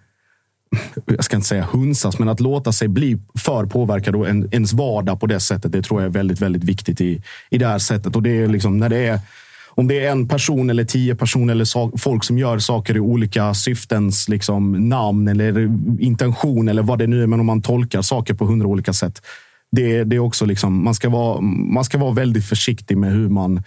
jag 1.06 1.24
ska 1.24 1.36
inte 1.36 1.48
säga 1.48 1.68
hunsas, 1.72 2.20
men 2.20 2.30
att 2.30 2.40
låta 2.40 2.72
sig 2.72 2.88
bli 2.88 3.18
för 3.40 3.66
påverkad 3.66 4.16
och 4.16 4.30
en, 4.30 4.54
ens 4.54 4.74
vardag 4.74 5.20
på 5.20 5.28
det 5.28 5.40
sättet. 5.40 5.72
Det 5.72 5.82
tror 5.82 6.02
jag 6.02 6.10
är 6.10 6.14
väldigt, 6.14 6.42
väldigt 6.42 6.64
viktigt 6.64 7.02
i, 7.02 7.22
i 7.50 7.58
det 7.58 7.68
här 7.68 7.80
sättet. 7.80 8.16
Och 8.16 8.24
det 8.24 8.30
är 8.30 8.48
liksom 8.48 8.78
när 8.78 8.90
det 8.90 9.08
är 9.08 9.20
om 9.76 9.88
det 9.88 10.06
är 10.06 10.12
en 10.12 10.28
person 10.28 10.70
eller 10.70 10.86
tio 10.86 11.16
personer 11.16 11.54
eller 11.54 11.66
so 11.66 11.98
folk 11.98 12.24
som 12.24 12.38
gör 12.38 12.60
saker 12.60 12.96
i 12.96 13.00
olika 13.00 13.54
syftens 13.54 14.30
liksom, 14.30 14.90
namn 14.90 15.28
eller 15.28 15.72
intention 16.00 16.70
eller 16.70 16.82
vad 16.82 17.00
det 17.00 17.08
nu 17.08 17.24
är, 17.24 17.28
men 17.28 17.40
om 17.40 17.46
man 17.46 17.62
tolkar 17.62 18.02
saker 18.02 18.34
på 18.34 18.46
hundra 18.46 18.68
olika 18.68 18.94
sätt. 18.94 19.22
Det, 19.72 20.04
det 20.04 20.16
är 20.16 20.20
också 20.20 20.46
liksom, 20.46 20.84
man, 20.84 20.96
ska 20.96 21.10
vara, 21.10 21.42
man 21.42 21.84
ska 21.84 21.98
vara 21.98 22.14
väldigt 22.14 22.46
försiktig 22.46 22.98
med 22.98 23.12
hur 23.12 23.30
man 23.30 23.64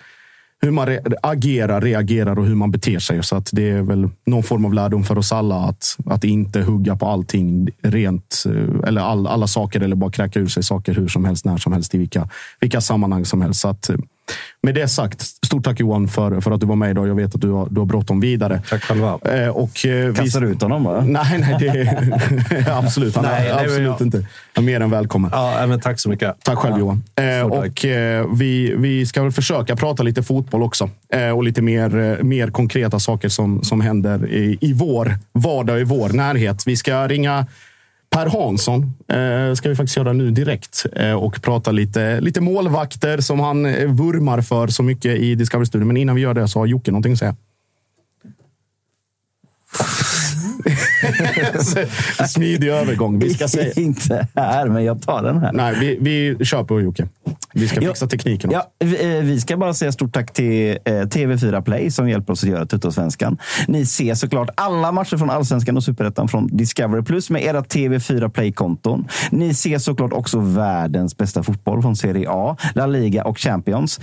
hur 0.63 0.71
man 0.71 0.87
re 0.87 1.01
agerar, 1.23 1.81
reagerar 1.81 2.39
och 2.39 2.47
hur 2.47 2.55
man 2.55 2.71
beter 2.71 2.99
sig. 2.99 3.23
Så 3.23 3.37
att 3.37 3.51
det 3.53 3.71
är 3.71 3.83
väl 3.83 4.09
någon 4.27 4.43
form 4.43 4.65
av 4.65 4.75
lärdom 4.75 5.05
för 5.05 5.19
oss 5.19 5.33
alla 5.33 5.57
att, 5.57 5.97
att 6.07 6.25
inte 6.25 6.61
hugga 6.61 6.97
på 6.97 7.07
allting 7.07 7.69
rent 7.83 8.45
eh, 8.47 8.89
eller 8.89 9.01
all, 9.01 9.27
alla 9.27 9.47
saker 9.47 9.81
eller 9.81 9.97
bara 9.97 10.11
kräka 10.11 10.41
ur 10.41 10.47
sig 10.47 10.63
saker 10.63 10.95
hur 10.95 11.09
som 11.09 11.25
helst, 11.25 11.45
när 11.45 11.57
som 11.57 11.73
helst, 11.73 11.95
i 11.95 11.99
vilka, 11.99 12.29
vilka 12.61 12.81
sammanhang 12.81 13.25
som 13.25 13.43
helst. 13.43 13.61
Så 13.61 13.69
att, 13.69 13.89
eh, 13.89 13.97
med 14.63 14.75
det 14.75 14.89
sagt, 14.89 15.23
stort 15.23 15.65
tack 15.65 15.81
Johan 15.81 16.09
för, 16.09 16.41
för 16.41 16.51
att 16.51 16.61
du 16.61 16.67
var 16.67 16.77
med 16.77 16.91
idag. 16.91 17.09
Jag 17.09 17.15
vet 17.15 17.35
att 17.35 17.41
du 17.41 17.51
har, 17.51 17.69
du 17.71 17.81
har 17.81 17.87
bråttom 17.87 18.21
vidare. 18.21 18.63
Tack 18.69 18.83
själva. 18.83 19.19
Eh, 19.25 19.49
och, 19.49 19.87
eh, 19.87 20.15
Kastar 20.15 20.41
du 20.41 20.49
ut 20.49 20.63
honom? 20.63 20.85
Va? 20.85 21.05
Nej, 21.07 21.39
nej 21.39 21.57
det, 21.61 22.69
absolut. 22.73 23.17
Han 23.17 23.25
nej, 23.25 23.49
är 23.49 23.55
nej, 23.55 23.65
absolut 23.65 23.87
jag... 23.87 24.01
inte. 24.01 24.27
Han 24.55 24.65
är 24.65 24.67
mer 24.67 24.81
än 24.81 24.91
välkommen. 24.91 25.31
Ja, 25.35 25.67
men 25.67 25.81
tack 25.81 26.01
så 26.01 26.09
mycket. 26.09 26.37
Tack 26.43 26.59
själv 26.59 26.75
ja. 26.75 26.79
Johan. 26.79 27.05
Eh, 27.17 27.47
och, 27.47 27.85
eh, 27.85 28.27
vi, 28.35 28.75
vi 28.77 29.07
ska 29.07 29.23
väl 29.23 29.33
försöka 29.33 29.77
prata 29.77 30.03
lite 30.03 30.23
fotboll 30.23 30.63
också. 30.63 30.91
Eh, 31.13 31.31
och 31.31 31.45
lite 31.45 31.63
mer, 31.63 31.99
eh, 31.99 32.25
mer 32.25 32.51
konkreta 32.51 33.01
saker 33.01 33.29
som, 33.29 33.65
som 33.65 33.81
händer 33.81 34.27
i, 34.27 34.59
i 34.61 34.73
vår 34.73 35.19
vardag, 35.33 35.81
i 35.81 35.85
vår 35.85 36.09
närhet. 36.09 36.67
Vi 36.67 36.77
ska 36.77 37.09
ringa 37.09 37.47
Per 38.17 38.27
Hansson 38.27 38.83
eh, 39.09 39.55
ska 39.55 39.69
vi 39.69 39.77
faktiskt 39.77 39.97
göra 39.97 40.13
nu 40.13 40.31
direkt 40.31 40.87
eh, 40.93 41.13
och 41.13 41.43
prata 41.43 41.71
lite, 41.71 42.21
lite 42.21 42.41
målvakter 42.41 43.21
som 43.21 43.41
han 43.41 43.67
eh, 43.67 43.87
vurmar 43.87 44.43
för 44.43 44.69
så 44.69 44.83
mycket 44.83 45.19
i 45.19 45.35
Discovery 45.35 45.67
Studio. 45.67 45.87
Men 45.87 45.97
innan 45.97 46.17
vi 46.17 46.23
gör 46.23 46.35
det 46.35 46.49
så 46.49 46.59
har 46.59 46.67
Jocke 46.67 46.91
någonting 46.91 47.13
att 47.13 47.19
säga. 47.19 47.37
Smidig 52.29 52.69
övergång. 52.69 53.19
Vi 53.19 53.35
ska 53.35 53.49
säga. 53.49 53.73
Inte 53.77 54.29
här, 54.35 54.69
men 54.69 54.85
jag 54.85 55.03
tar 55.03 55.23
den 55.23 55.39
här. 55.39 55.53
Nej, 55.53 55.99
vi, 56.01 56.35
vi 56.39 56.45
kör 56.45 56.65
på 56.65 56.81
Jocke. 56.81 57.09
Vi 57.55 57.69
ska 57.69 57.81
fixa 57.81 58.07
tekniken. 58.07 58.51
Ja, 58.51 58.71
vi, 58.79 59.17
eh, 59.17 59.23
vi 59.23 59.41
ska 59.41 59.57
bara 59.57 59.75
säga 59.75 59.93
stort 59.93 60.15
tack 60.15 60.33
till 60.33 60.79
eh, 60.85 60.93
TV4 60.93 61.63
Play 61.63 61.91
som 61.91 62.09
hjälper 62.09 62.33
oss 62.33 62.45
att 62.45 62.51
göra 62.51 62.67
Tuttosvenskan. 62.67 63.39
Ni 63.69 63.87
ser 63.87 64.15
såklart 64.15 64.51
alla 64.55 64.93
matcher 64.93 65.17
från 65.17 65.31
Allsvenskan 65.31 65.77
och 65.77 65.85
Superettan 65.85 66.29
från 66.29 66.47
Discovery 66.47 67.03
Plus 67.03 67.31
med 67.31 67.43
era 67.43 67.61
TV4 67.61 68.29
Play-konton. 68.29 69.09
Ni 69.31 69.55
ser 69.55 69.79
såklart 69.79 70.13
också 70.13 70.41
världens 70.41 71.17
bästa 71.17 71.43
fotboll 71.43 71.83
från 71.83 71.97
Serie 71.97 72.27
A, 72.31 72.57
La 72.75 72.87
Liga 72.87 73.25
och 73.25 73.39
Champions. 73.39 74.01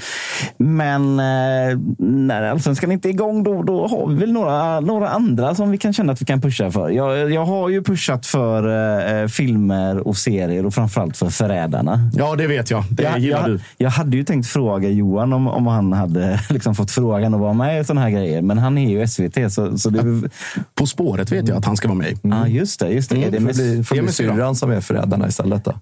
Men 0.57 1.19
eh, 1.19 1.79
när 1.97 2.41
Allsvenskan 2.41 2.91
inte 2.91 3.09
är 3.09 3.13
igång, 3.13 3.43
då, 3.43 3.63
då 3.63 3.87
har 3.87 4.07
vi 4.07 4.15
väl 4.15 4.31
några, 4.31 4.79
några 4.79 5.09
andra 5.09 5.55
som 5.55 5.71
vi 5.71 5.77
kan 5.77 5.93
känna 5.93 6.13
att 6.13 6.21
vi 6.21 6.25
kan 6.25 6.41
pusha 6.41 6.52
för. 6.53 6.89
Jag, 6.89 7.31
jag 7.31 7.45
har 7.45 7.69
ju 7.69 7.83
pushat 7.83 8.25
för 8.25 9.21
eh, 9.21 9.27
filmer 9.27 10.07
och 10.07 10.17
serier 10.17 10.65
och 10.65 10.73
framförallt 10.73 11.17
för 11.17 11.29
Förrädarna. 11.29 12.09
Ja, 12.13 12.35
det 12.35 12.47
vet 12.47 12.71
jag. 12.71 12.83
Det 12.89 13.03
ja, 13.03 13.17
jag, 13.17 13.45
du. 13.45 13.59
Jag 13.77 13.89
hade 13.89 14.17
ju 14.17 14.23
tänkt 14.23 14.47
fråga 14.47 14.89
Johan 14.89 15.33
om, 15.33 15.47
om 15.47 15.67
han 15.67 15.93
hade 15.93 16.39
liksom 16.49 16.75
fått 16.75 16.91
frågan 16.91 17.33
att 17.33 17.39
vara 17.39 17.53
med 17.53 17.81
i 17.81 17.85
sådana 17.85 18.01
här 18.01 18.09
grejer. 18.09 18.41
Men 18.41 18.57
han 18.57 18.77
är 18.77 18.89
ju 18.89 19.07
SVT. 19.07 19.53
Så, 19.53 19.77
så 19.77 19.89
det... 19.89 20.29
På 20.75 20.87
spåret 20.87 21.31
vet 21.31 21.47
jag 21.47 21.57
att 21.57 21.65
han 21.65 21.77
ska 21.77 21.87
vara 21.87 21.97
med 21.97 22.11
i. 22.11 22.17
Mm. 22.23 22.41
Ah, 22.41 22.47
just 22.47 22.79
det. 22.79 22.89
Just 22.89 23.09
det. 23.09 23.15
Mm. 23.15 23.27
Är 23.27 23.31
det 23.31 23.39
med, 23.39 23.87
får 23.87 24.01
bli 24.01 24.11
syrran 24.11 24.55
som 24.55 24.71
är 24.71 24.81
förrädarna 24.81 25.27
istället. 25.27 25.65
Då? 25.65 25.73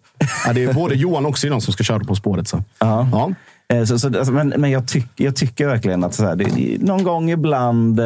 Ja, 0.48 0.54
det 0.54 0.64
är 0.64 0.74
både 0.74 0.96
Johan 0.96 1.26
och 1.26 1.38
syrran 1.38 1.62
som 1.62 1.74
ska 1.74 1.84
köra 1.84 2.00
På 2.00 2.16
spåret. 2.16 2.48
Så. 2.48 2.64
Ja. 2.80 3.02
Eh, 3.02 3.30
så, 3.86 4.00
så, 4.00 4.08
alltså, 4.08 4.34
men 4.34 4.54
men 4.58 4.72
jag, 4.72 4.88
tyck, 4.88 5.08
jag 5.16 5.36
tycker 5.36 5.68
verkligen 5.68 6.04
att 6.04 6.14
så 6.14 6.26
här, 6.26 6.36
det, 6.36 6.82
någon 6.82 7.04
gång 7.04 7.32
ibland, 7.32 8.00
eh, 8.00 8.06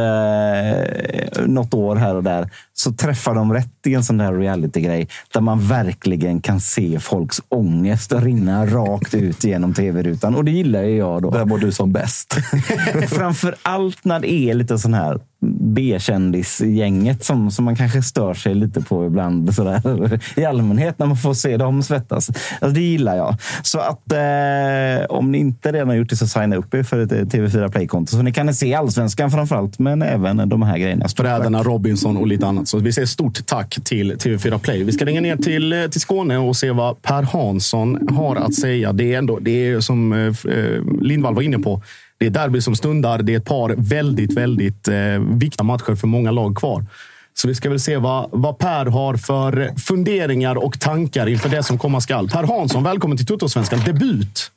något 1.46 1.74
år 1.74 1.96
här 1.96 2.16
och 2.16 2.24
där, 2.24 2.50
så 2.74 2.92
träffar 2.92 3.36
de 3.36 3.54
rätt 3.54 3.88
i 3.88 3.94
en 3.94 4.04
sån 4.04 4.18
där 4.18 4.34
reality-grej 4.34 5.08
där 5.34 5.42
man 5.42 5.68
verkligen 5.68 6.42
kan 6.42 6.60
se 6.60 7.00
folks 7.00 7.42
ångest 7.50 8.14
rinna 8.14 8.66
rakt 8.66 9.14
ut 9.14 9.44
genom 9.44 9.74
tv-rutan. 9.74 10.36
Och 10.36 10.46
det 10.46 10.52
gillar 10.52 10.84
ju 10.84 10.98
jag 10.98 11.22
då. 11.22 11.30
Där 11.30 11.46
mår 11.46 11.58
du 11.58 11.72
som 11.72 11.94
bäst. 11.94 12.34
Framför 13.08 13.56
allt 13.62 14.06
när 14.06 14.20
det 14.20 14.34
är 14.34 14.54
lite 14.54 14.78
sån 14.78 14.94
här 14.94 15.20
B-kändisgänget 15.60 17.24
som, 17.24 17.52
som 17.52 17.66
man 17.66 17.76
kanske 17.76 18.02
stör 18.02 18.34
sig 18.34 18.56
lite 18.56 18.82
på 18.82 19.06
ibland. 19.06 19.56
Sådär. 19.56 20.20
I 20.36 20.46
allmänhet 20.46 21.00
när 21.00 21.06
man 21.06 21.18
får 21.18 21.34
se 21.34 21.58
dem 21.58 21.84
svettas. 21.84 22.30
Alltså, 22.30 22.76
det 22.76 22.82
gillar 22.82 23.16
jag. 23.16 23.36
Så 23.64 23.80
att 23.80 24.12
eh, 24.12 25.06
om 25.10 25.32
ni 25.32 25.38
inte 25.38 25.72
redan 25.72 25.88
har 25.88 25.96
gjort 25.96 26.10
det 26.10 26.16
så 26.16 26.28
signa 26.28 26.56
upp 26.56 26.74
er 26.74 26.84
för 26.84 27.00
ett 27.00 27.12
TV4 27.12 27.72
Play-konto. 27.72 28.12
Så 28.12 28.22
ni 28.22 28.34
kan 28.34 28.54
se 28.54 28.74
allsvenskan 28.74 29.32
framförallt, 29.32 29.80
men 29.80 30.02
även 30.02 30.50
de 30.50 30.62
här 30.62 30.78
grejerna. 30.78 31.06
Bröderna 31.18 31.64
Robinson 31.64 32.18
och 32.18 32.28
lite 32.28 32.48
annat. 32.48 32.68
Så 32.68 32.80
vi 32.80 32.94
säger 32.94 33.06
stort 33.06 33.46
tack 33.46 33.78
till 33.84 34.14
TV4 34.14 34.58
Play. 34.58 34.84
Vi 34.84 34.92
ska 34.92 35.06
ringa 35.06 35.22
ner 35.22 35.38
till, 35.38 35.74
eh, 35.74 35.88
till 35.88 36.02
Skåne 36.02 36.38
och 36.38 36.56
se 36.56 36.72
vad 36.72 37.02
Per 37.02 37.24
Hansson 37.24 38.08
har 38.12 38.36
att 38.36 38.54
säga. 38.54 38.94
Det 38.94 39.14
är, 39.14 39.18
ändå, 39.18 39.40
det 39.40 39.68
är 39.68 39.80
som 39.80 40.14
eh, 40.14 40.20
eh 40.20 40.82
Lindvall 41.02 41.36
var 41.36 41.42
inne 41.42 41.60
på. 41.60 41.82
Det 42.18 42.26
är 42.26 42.30
derby 42.30 42.62
som 42.62 42.76
stundar. 42.76 43.22
Det 43.22 43.34
är 43.34 43.38
ett 43.38 43.46
par 43.46 43.76
väldigt, 43.78 44.34
väldigt 44.34 44.88
eh, 44.88 44.96
viktiga 45.20 45.64
matcher 45.64 45.96
för 45.96 46.08
många 46.08 46.32
lag 46.32 46.58
kvar. 46.58 46.86
Så 47.34 47.48
vi 47.48 47.56
ska 47.56 47.70
väl 47.70 47.80
se 47.80 47.98
vad, 47.98 48.30
vad 48.32 48.58
Per 48.58 48.86
har 48.86 49.18
för 49.18 49.74
funderingar 49.88 50.56
och 50.56 50.80
tankar 50.80 51.28
inför 51.28 51.50
det 51.50 51.64
som 51.64 51.78
komma 51.78 52.02
skall. 52.02 52.30
Per 52.30 52.44
Hansson, 52.44 52.84
välkommen 52.84 53.18
till 53.18 53.26
Tuttosvenskan. 53.26 53.80
Debut! 53.86 54.52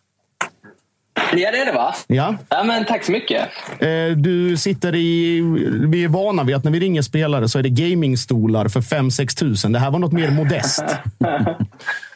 Ja, 1.33 1.51
det 1.51 1.59
är 1.59 1.67
det 1.67 1.73
va? 1.73 1.95
Ja. 2.07 2.35
ja 2.49 2.65
men 2.65 2.85
tack 2.85 3.05
så 3.05 3.13
mycket. 3.13 3.49
Eh, 3.79 4.17
du 4.17 4.57
sitter 4.57 4.95
i... 4.95 5.41
Vi 5.89 6.05
är 6.05 6.09
vana 6.09 6.45
vid 6.45 6.57
att 6.57 6.65
när 6.65 6.71
vi 6.71 6.81
ringer 6.81 7.03
spelare 7.03 7.49
så 7.49 7.59
är 7.59 7.63
det 7.63 7.69
gamingstolar 7.69 8.69
för 8.69 8.81
5-6 8.81 9.39
tusen. 9.39 9.73
Det 9.73 9.79
här 9.79 9.91
var 9.91 9.99
något 9.99 10.13
mer 10.13 10.31
modest. 10.31 10.85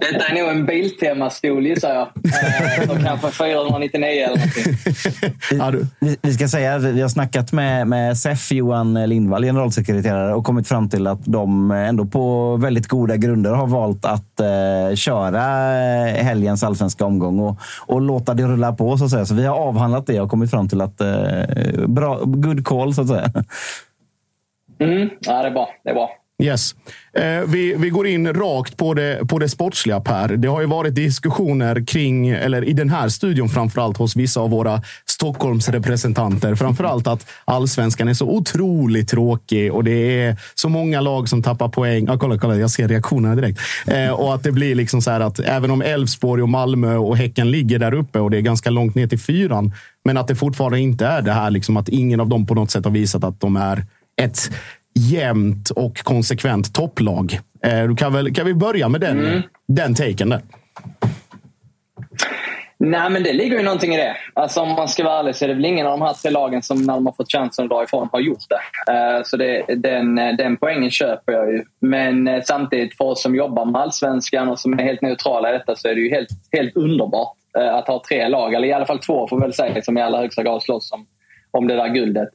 Detta 0.00 0.24
är 0.24 0.40
nog 0.40 0.48
en 0.48 0.66
Biltema-stol 0.66 1.66
gissar 1.66 1.94
jag. 1.94 2.02
Eh, 2.02 2.88
så 2.88 3.04
kanske 3.04 3.30
499 3.30 4.08
eller 4.08 4.36
någonting. 4.36 5.88
vi, 6.00 6.16
vi 6.22 6.32
ska 6.32 6.48
säga 6.48 6.74
att 6.74 6.82
vi 6.82 7.00
har 7.00 7.08
snackat 7.08 7.52
med, 7.52 7.86
med 7.86 8.18
SEF, 8.18 8.52
Johan 8.52 8.94
Lindvall, 9.08 9.44
generalsekreterare, 9.44 10.34
och 10.34 10.44
kommit 10.44 10.68
fram 10.68 10.88
till 10.88 11.06
att 11.06 11.24
de 11.24 11.70
ändå 11.70 12.06
på 12.06 12.56
väldigt 12.56 12.86
goda 12.88 13.16
grunder 13.16 13.50
har 13.50 13.66
valt 13.66 14.04
att 14.04 14.40
eh, 14.40 14.96
köra 14.96 15.40
helgens 16.12 16.62
allsvenska 16.62 17.04
omgång 17.04 17.38
och, 17.38 17.56
och 17.86 18.00
låta 18.00 18.34
det 18.34 18.42
rulla 18.42 18.72
på. 18.72 18.98
Så 18.98 19.04
att 19.04 19.10
säga. 19.10 19.26
Så 19.26 19.34
vi 19.34 19.46
har 19.46 19.56
avhandlat 19.56 20.06
det 20.06 20.20
och 20.20 20.30
kommit 20.30 20.50
fram 20.50 20.68
till 20.68 20.80
att 20.80 21.00
eh, 21.00 21.86
bra, 21.86 22.20
good 22.24 22.64
call, 22.64 22.94
så 22.94 23.02
att 23.02 23.08
säga. 23.08 23.30
Mm, 24.80 25.10
ja, 25.20 25.42
det 25.42 25.48
är 25.48 25.50
bra. 25.50 25.68
Det 25.84 25.90
är 25.90 25.94
bra. 25.94 26.17
Yes. 26.42 26.74
Eh, 27.12 27.40
vi, 27.46 27.74
vi 27.78 27.90
går 27.90 28.06
in 28.06 28.34
rakt 28.34 28.76
på 28.76 28.94
det, 28.94 29.28
på 29.28 29.38
det 29.38 29.48
sportsliga, 29.48 30.00
Per. 30.00 30.28
Det 30.28 30.48
har 30.48 30.60
ju 30.60 30.66
varit 30.66 30.94
diskussioner 30.94 31.86
kring, 31.86 32.28
eller 32.28 32.64
i 32.64 32.72
den 32.72 32.90
här 32.90 33.08
studion 33.08 33.48
framförallt, 33.48 33.96
hos 33.96 34.16
vissa 34.16 34.40
av 34.40 34.50
våra 34.50 34.82
Stockholmsrepresentanter. 35.06 36.54
Framförallt 36.54 37.06
att 37.06 37.26
allsvenskan 37.44 38.08
är 38.08 38.14
så 38.14 38.28
otroligt 38.28 39.08
tråkig 39.08 39.72
och 39.72 39.84
det 39.84 40.22
är 40.22 40.36
så 40.54 40.68
många 40.68 41.00
lag 41.00 41.28
som 41.28 41.42
tappar 41.42 41.68
poäng. 41.68 42.06
Ja, 42.06 42.18
kolla, 42.18 42.38
kolla, 42.38 42.56
jag 42.56 42.70
ser 42.70 42.88
reaktionerna 42.88 43.34
direkt. 43.34 43.60
Eh, 43.86 44.10
och 44.10 44.34
att 44.34 44.42
det 44.42 44.52
blir 44.52 44.74
liksom 44.74 45.02
så 45.02 45.10
här 45.10 45.20
att 45.20 45.38
även 45.38 45.70
om 45.70 45.82
Elfsborg 45.82 46.42
och 46.42 46.48
Malmö 46.48 46.96
och 46.96 47.16
Häcken 47.16 47.50
ligger 47.50 47.78
där 47.78 47.94
uppe 47.94 48.20
och 48.20 48.30
det 48.30 48.36
är 48.36 48.40
ganska 48.40 48.70
långt 48.70 48.94
ner 48.94 49.06
till 49.06 49.20
fyran, 49.20 49.72
men 50.04 50.16
att 50.16 50.28
det 50.28 50.34
fortfarande 50.34 50.80
inte 50.80 51.06
är 51.06 51.22
det 51.22 51.32
här 51.32 51.50
liksom 51.50 51.76
att 51.76 51.88
ingen 51.88 52.20
av 52.20 52.28
dem 52.28 52.46
på 52.46 52.54
något 52.54 52.70
sätt 52.70 52.84
har 52.84 52.92
visat 52.92 53.24
att 53.24 53.40
de 53.40 53.56
är 53.56 53.84
ett 54.18 54.50
jämnt 54.98 55.70
och 55.70 55.98
konsekvent 55.98 56.74
topplag. 56.74 57.38
Eh, 57.64 57.96
kan, 57.96 58.12
väl, 58.12 58.34
kan 58.34 58.46
vi 58.46 58.54
börja 58.54 58.88
med 58.88 59.00
den, 59.00 59.18
mm. 59.18 59.42
den 59.68 59.94
taken 59.94 60.28
där? 60.28 60.40
Nej, 62.80 63.10
men 63.10 63.22
det 63.22 63.32
ligger 63.32 63.58
ju 63.58 63.64
någonting 63.64 63.94
i 63.94 63.96
det. 63.96 64.16
Alltså, 64.34 64.60
om 64.60 64.68
man 64.68 64.88
ska 64.88 65.04
vara 65.04 65.18
ärlig 65.18 65.36
så 65.36 65.44
är 65.44 65.48
det 65.48 65.54
väl 65.54 65.64
ingen 65.64 65.86
av 65.86 65.98
de 65.98 66.04
här 66.04 66.12
tre 66.12 66.30
lagen 66.30 66.62
som 66.62 66.82
när 66.82 66.94
de 66.94 67.06
har 67.06 67.12
fått 67.12 67.32
chansen 67.32 67.64
att 67.64 67.70
dra 67.70 67.84
ifrån 67.84 68.08
har 68.12 68.20
gjort 68.20 68.44
det. 68.48 68.92
Uh, 68.92 69.22
så 69.24 69.36
det, 69.36 69.64
den, 69.76 70.14
den 70.14 70.56
poängen 70.56 70.90
köper 70.90 71.32
jag 71.32 71.52
ju. 71.52 71.64
Men 71.80 72.28
uh, 72.28 72.42
samtidigt 72.44 72.96
för 72.96 73.04
oss 73.04 73.22
som 73.22 73.34
jobbar 73.34 73.64
med 73.64 73.80
allsvenskan 73.80 74.48
och 74.48 74.58
som 74.58 74.72
är 74.72 74.82
helt 74.82 75.02
neutrala 75.02 75.50
i 75.50 75.52
detta 75.52 75.76
så 75.76 75.88
är 75.88 75.94
det 75.94 76.00
ju 76.00 76.10
helt, 76.10 76.28
helt 76.52 76.76
underbart 76.76 77.36
uh, 77.58 77.74
att 77.74 77.88
ha 77.88 78.02
tre 78.08 78.28
lag, 78.28 78.54
eller 78.54 78.68
i 78.68 78.72
alla 78.72 78.86
fall 78.86 78.98
två 78.98 79.28
får 79.28 79.40
väl 79.40 79.54
säga, 79.54 79.82
som 79.82 79.98
i 79.98 80.02
allra 80.02 80.18
högsta 80.18 80.42
grad 80.42 80.62
slåss 80.62 80.92
om, 80.92 81.06
om 81.50 81.68
det 81.68 81.76
där 81.76 81.88
guldet. 81.88 82.28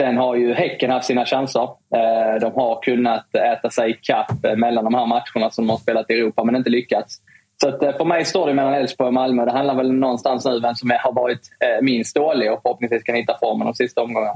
Sen 0.00 0.16
har 0.16 0.36
ju 0.36 0.54
Häcken 0.54 0.90
haft 0.90 1.06
sina 1.06 1.26
chanser. 1.26 1.62
Eh, 1.62 2.40
de 2.40 2.52
har 2.54 2.82
kunnat 2.82 3.34
äta 3.34 3.70
sig 3.70 3.90
ikapp 3.90 4.44
eh, 4.44 4.56
mellan 4.56 4.84
de 4.84 4.94
här 4.94 5.06
matcherna 5.06 5.50
som 5.50 5.66
de 5.66 5.70
har 5.70 5.78
spelat 5.78 6.10
i 6.10 6.12
Europa, 6.12 6.44
men 6.44 6.56
inte 6.56 6.70
lyckats. 6.70 7.16
Så 7.62 7.68
att 7.68 7.82
eh, 7.82 7.96
för 7.96 8.04
mig 8.04 8.24
står 8.24 8.46
det 8.46 8.54
mellan 8.54 8.74
Elfsborg 8.74 9.06
och 9.06 9.14
Malmö. 9.14 9.44
Det 9.44 9.52
handlar 9.52 9.74
väl 9.74 9.92
någonstans 9.92 10.44
nu 10.44 10.60
vem 10.60 10.74
som 10.74 10.90
har 10.90 11.12
varit 11.12 11.40
minst 11.82 12.14
dålig 12.16 12.52
och 12.52 12.62
förhoppningsvis 12.62 13.02
kan 13.02 13.14
hitta 13.14 13.36
formen 13.40 13.66
de 13.66 13.74
sista 13.74 14.02
omgångarna. 14.02 14.32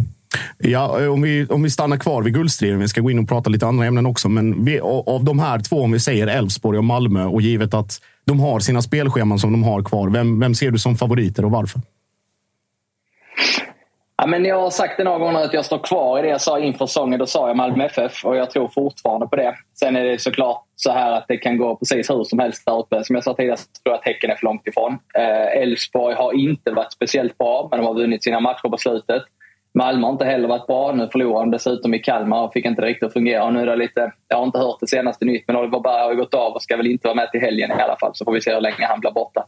Ja, 0.59 1.11
om 1.11 1.23
vi, 1.23 1.47
om 1.47 1.63
vi 1.63 1.71
stannar 1.71 1.97
kvar 1.97 2.23
vid 2.23 2.35
guldstriden. 2.35 2.79
Vi 2.79 2.89
ska 2.89 3.01
gå 3.01 3.11
in 3.11 3.19
och 3.19 3.29
prata 3.29 3.51
lite 3.51 3.67
andra 3.67 3.87
ämnen 3.87 4.07
också. 4.07 4.29
Men 4.29 4.65
vi, 4.65 4.81
av 4.81 5.25
de 5.25 5.39
här 5.39 5.59
två, 5.59 5.77
om 5.83 5.93
vi 5.93 6.01
säger 6.01 6.27
Elfsborg 6.27 6.79
och 6.79 6.85
Malmö 6.85 7.25
och 7.25 7.43
givet 7.43 7.75
att 7.75 8.01
de 8.25 8.41
har 8.41 8.61
sina 8.61 8.83
spelscheman 8.83 9.39
som 9.39 9.53
de 9.53 9.65
har 9.65 9.83
kvar. 9.83 10.09
Vem, 10.09 10.41
vem 10.41 10.55
ser 10.55 10.71
du 10.71 10.79
som 10.79 10.97
favoriter 10.97 11.45
och 11.45 11.51
varför? 11.51 11.81
Ja, 14.23 14.27
men 14.27 14.45
jag 14.45 14.61
har 14.61 14.71
sagt 14.71 14.97
det 14.97 15.05
några 15.05 15.19
gånger 15.19 15.41
att 15.41 15.55
jag 15.55 15.65
står 15.65 15.79
kvar 15.79 16.19
i 16.19 16.23
det 16.23 16.29
jag 16.29 16.41
sa 16.41 16.59
inför 16.59 16.87
säsongen. 16.87 17.19
Då 17.19 17.27
sa 17.27 17.49
jag 17.49 17.57
Malmö 17.57 17.85
FF 17.85 18.25
och 18.25 18.37
jag 18.37 18.51
tror 18.51 18.69
fortfarande 18.69 19.27
på 19.27 19.37
det. 19.37 19.55
Sen 19.79 19.97
är 19.97 20.05
det 20.05 20.19
såklart 20.19 20.65
så 20.77 20.93
här 20.93 21.13
att 21.13 21.25
det 21.29 21.37
kan 21.37 21.59
gå 21.59 21.77
precis 21.77 22.11
hur 22.11 22.25
som 22.25 22.39
helst 22.39 22.63
där 22.67 22.79
uppe. 22.79 23.05
Som 23.05 23.15
jag 23.15 23.25
sa 23.25 23.35
tidigare 23.35 23.57
så 23.57 23.65
tror 23.65 23.93
jag 23.93 23.95
att 23.95 24.05
Häcken 24.05 24.31
är 24.31 24.35
för 24.35 24.45
långt 24.45 24.67
ifrån. 24.67 24.99
Eh, 25.15 25.63
Elfsborg 25.63 26.15
har 26.15 26.33
inte 26.33 26.71
varit 26.71 26.93
speciellt 26.93 27.39
bra, 27.39 27.69
men 27.71 27.81
de 27.81 27.87
har 27.87 27.95
vunnit 27.95 28.25
sina 28.25 28.41
matcher 28.41 28.69
på 28.69 28.77
slutet. 28.77 29.23
Malmö 29.75 30.07
har 30.07 30.13
inte 30.13 30.25
heller 30.25 30.49
varit 30.49 30.67
bra. 30.67 30.93
Nu 30.93 31.09
förlorade 31.13 31.45
de 31.45 31.51
dessutom 31.51 31.95
i 31.95 31.99
Kalmar 31.99 32.43
och 32.43 32.53
fick 32.53 32.65
inte 32.65 32.83
riktigt 32.83 33.07
att 33.07 33.13
fungera. 33.13 33.45
Och 33.45 33.53
nu 33.53 33.61
är 33.61 33.67
det 33.67 33.77
lite, 33.77 34.13
jag 34.29 34.37
har 34.37 34.45
inte 34.45 34.59
hört 34.59 34.77
det 34.81 34.87
senaste 34.87 35.25
nytt, 35.25 35.45
men 35.47 35.57
Oliver 35.57 35.81
Berg 35.81 36.03
har 36.03 36.15
gått 36.15 36.35
av 36.35 36.53
och 36.53 36.63
ska 36.63 36.77
väl 36.77 36.87
inte 36.87 37.07
vara 37.09 37.15
med 37.15 37.31
till 37.31 37.41
helgen 37.41 37.71
i 37.71 37.83
alla 37.83 37.97
fall. 38.01 38.11
Så 38.15 38.25
får 38.25 38.33
vi 38.33 38.41
se 38.41 38.55
hur 38.55 38.61
länge 38.61 38.87
han 38.89 39.01
blir 39.01 39.11
borta. 39.11 39.45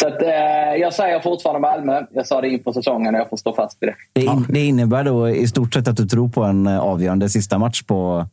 Så 0.00 0.08
att, 0.08 0.22
eh, 0.22 0.74
jag 0.80 0.92
säger 0.92 1.20
fortfarande 1.20 1.60
Malmö. 1.60 2.02
Jag 2.10 2.26
sa 2.26 2.40
det 2.40 2.48
inför 2.48 2.72
säsongen 2.72 3.14
och 3.14 3.20
jag 3.20 3.30
får 3.30 3.36
stå 3.36 3.52
fast 3.52 3.82
vid 3.82 3.88
det. 3.88 3.96
Det, 4.12 4.26
in, 4.26 4.46
det 4.48 4.60
innebär 4.60 5.04
då 5.04 5.28
i 5.28 5.48
stort 5.48 5.74
sett 5.74 5.88
att 5.88 5.96
du 5.96 6.06
tror 6.06 6.28
på 6.28 6.42
en 6.42 6.66
eh, 6.66 6.80
avgörande 6.80 7.28
sista 7.28 7.58
match 7.58 7.82
på, 7.82 8.26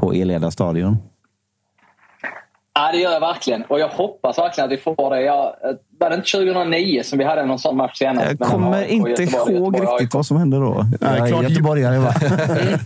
på 0.00 0.12
Eleda 0.12 0.50
stadion? 0.50 0.96
Ja, 2.78 2.90
det 2.92 2.98
gör 2.98 3.12
jag 3.12 3.20
verkligen. 3.20 3.62
Och 3.62 3.80
jag 3.80 3.88
hoppas 3.88 4.38
verkligen 4.38 4.66
att 4.66 4.72
vi 4.72 4.82
får 4.82 5.10
det. 5.14 5.22
Jag, 5.22 5.52
var 6.00 6.10
det 6.10 6.16
inte 6.16 6.30
2009 6.30 7.02
som 7.04 7.18
vi 7.18 7.24
hade 7.24 7.46
någon 7.46 7.58
sån 7.58 7.76
match 7.76 7.98
senast? 7.98 8.26
Jag 8.38 8.48
kommer 8.48 8.84
inte 8.84 9.22
ihåg 9.22 9.80
riktigt 9.82 10.14
vad 10.14 10.26
som 10.26 10.36
hände 10.36 10.56
då. 10.56 10.86
Nej, 11.00 11.30
jag 11.30 11.44
är 11.44 11.48
göteborgare 11.48 11.98
va? 11.98 12.14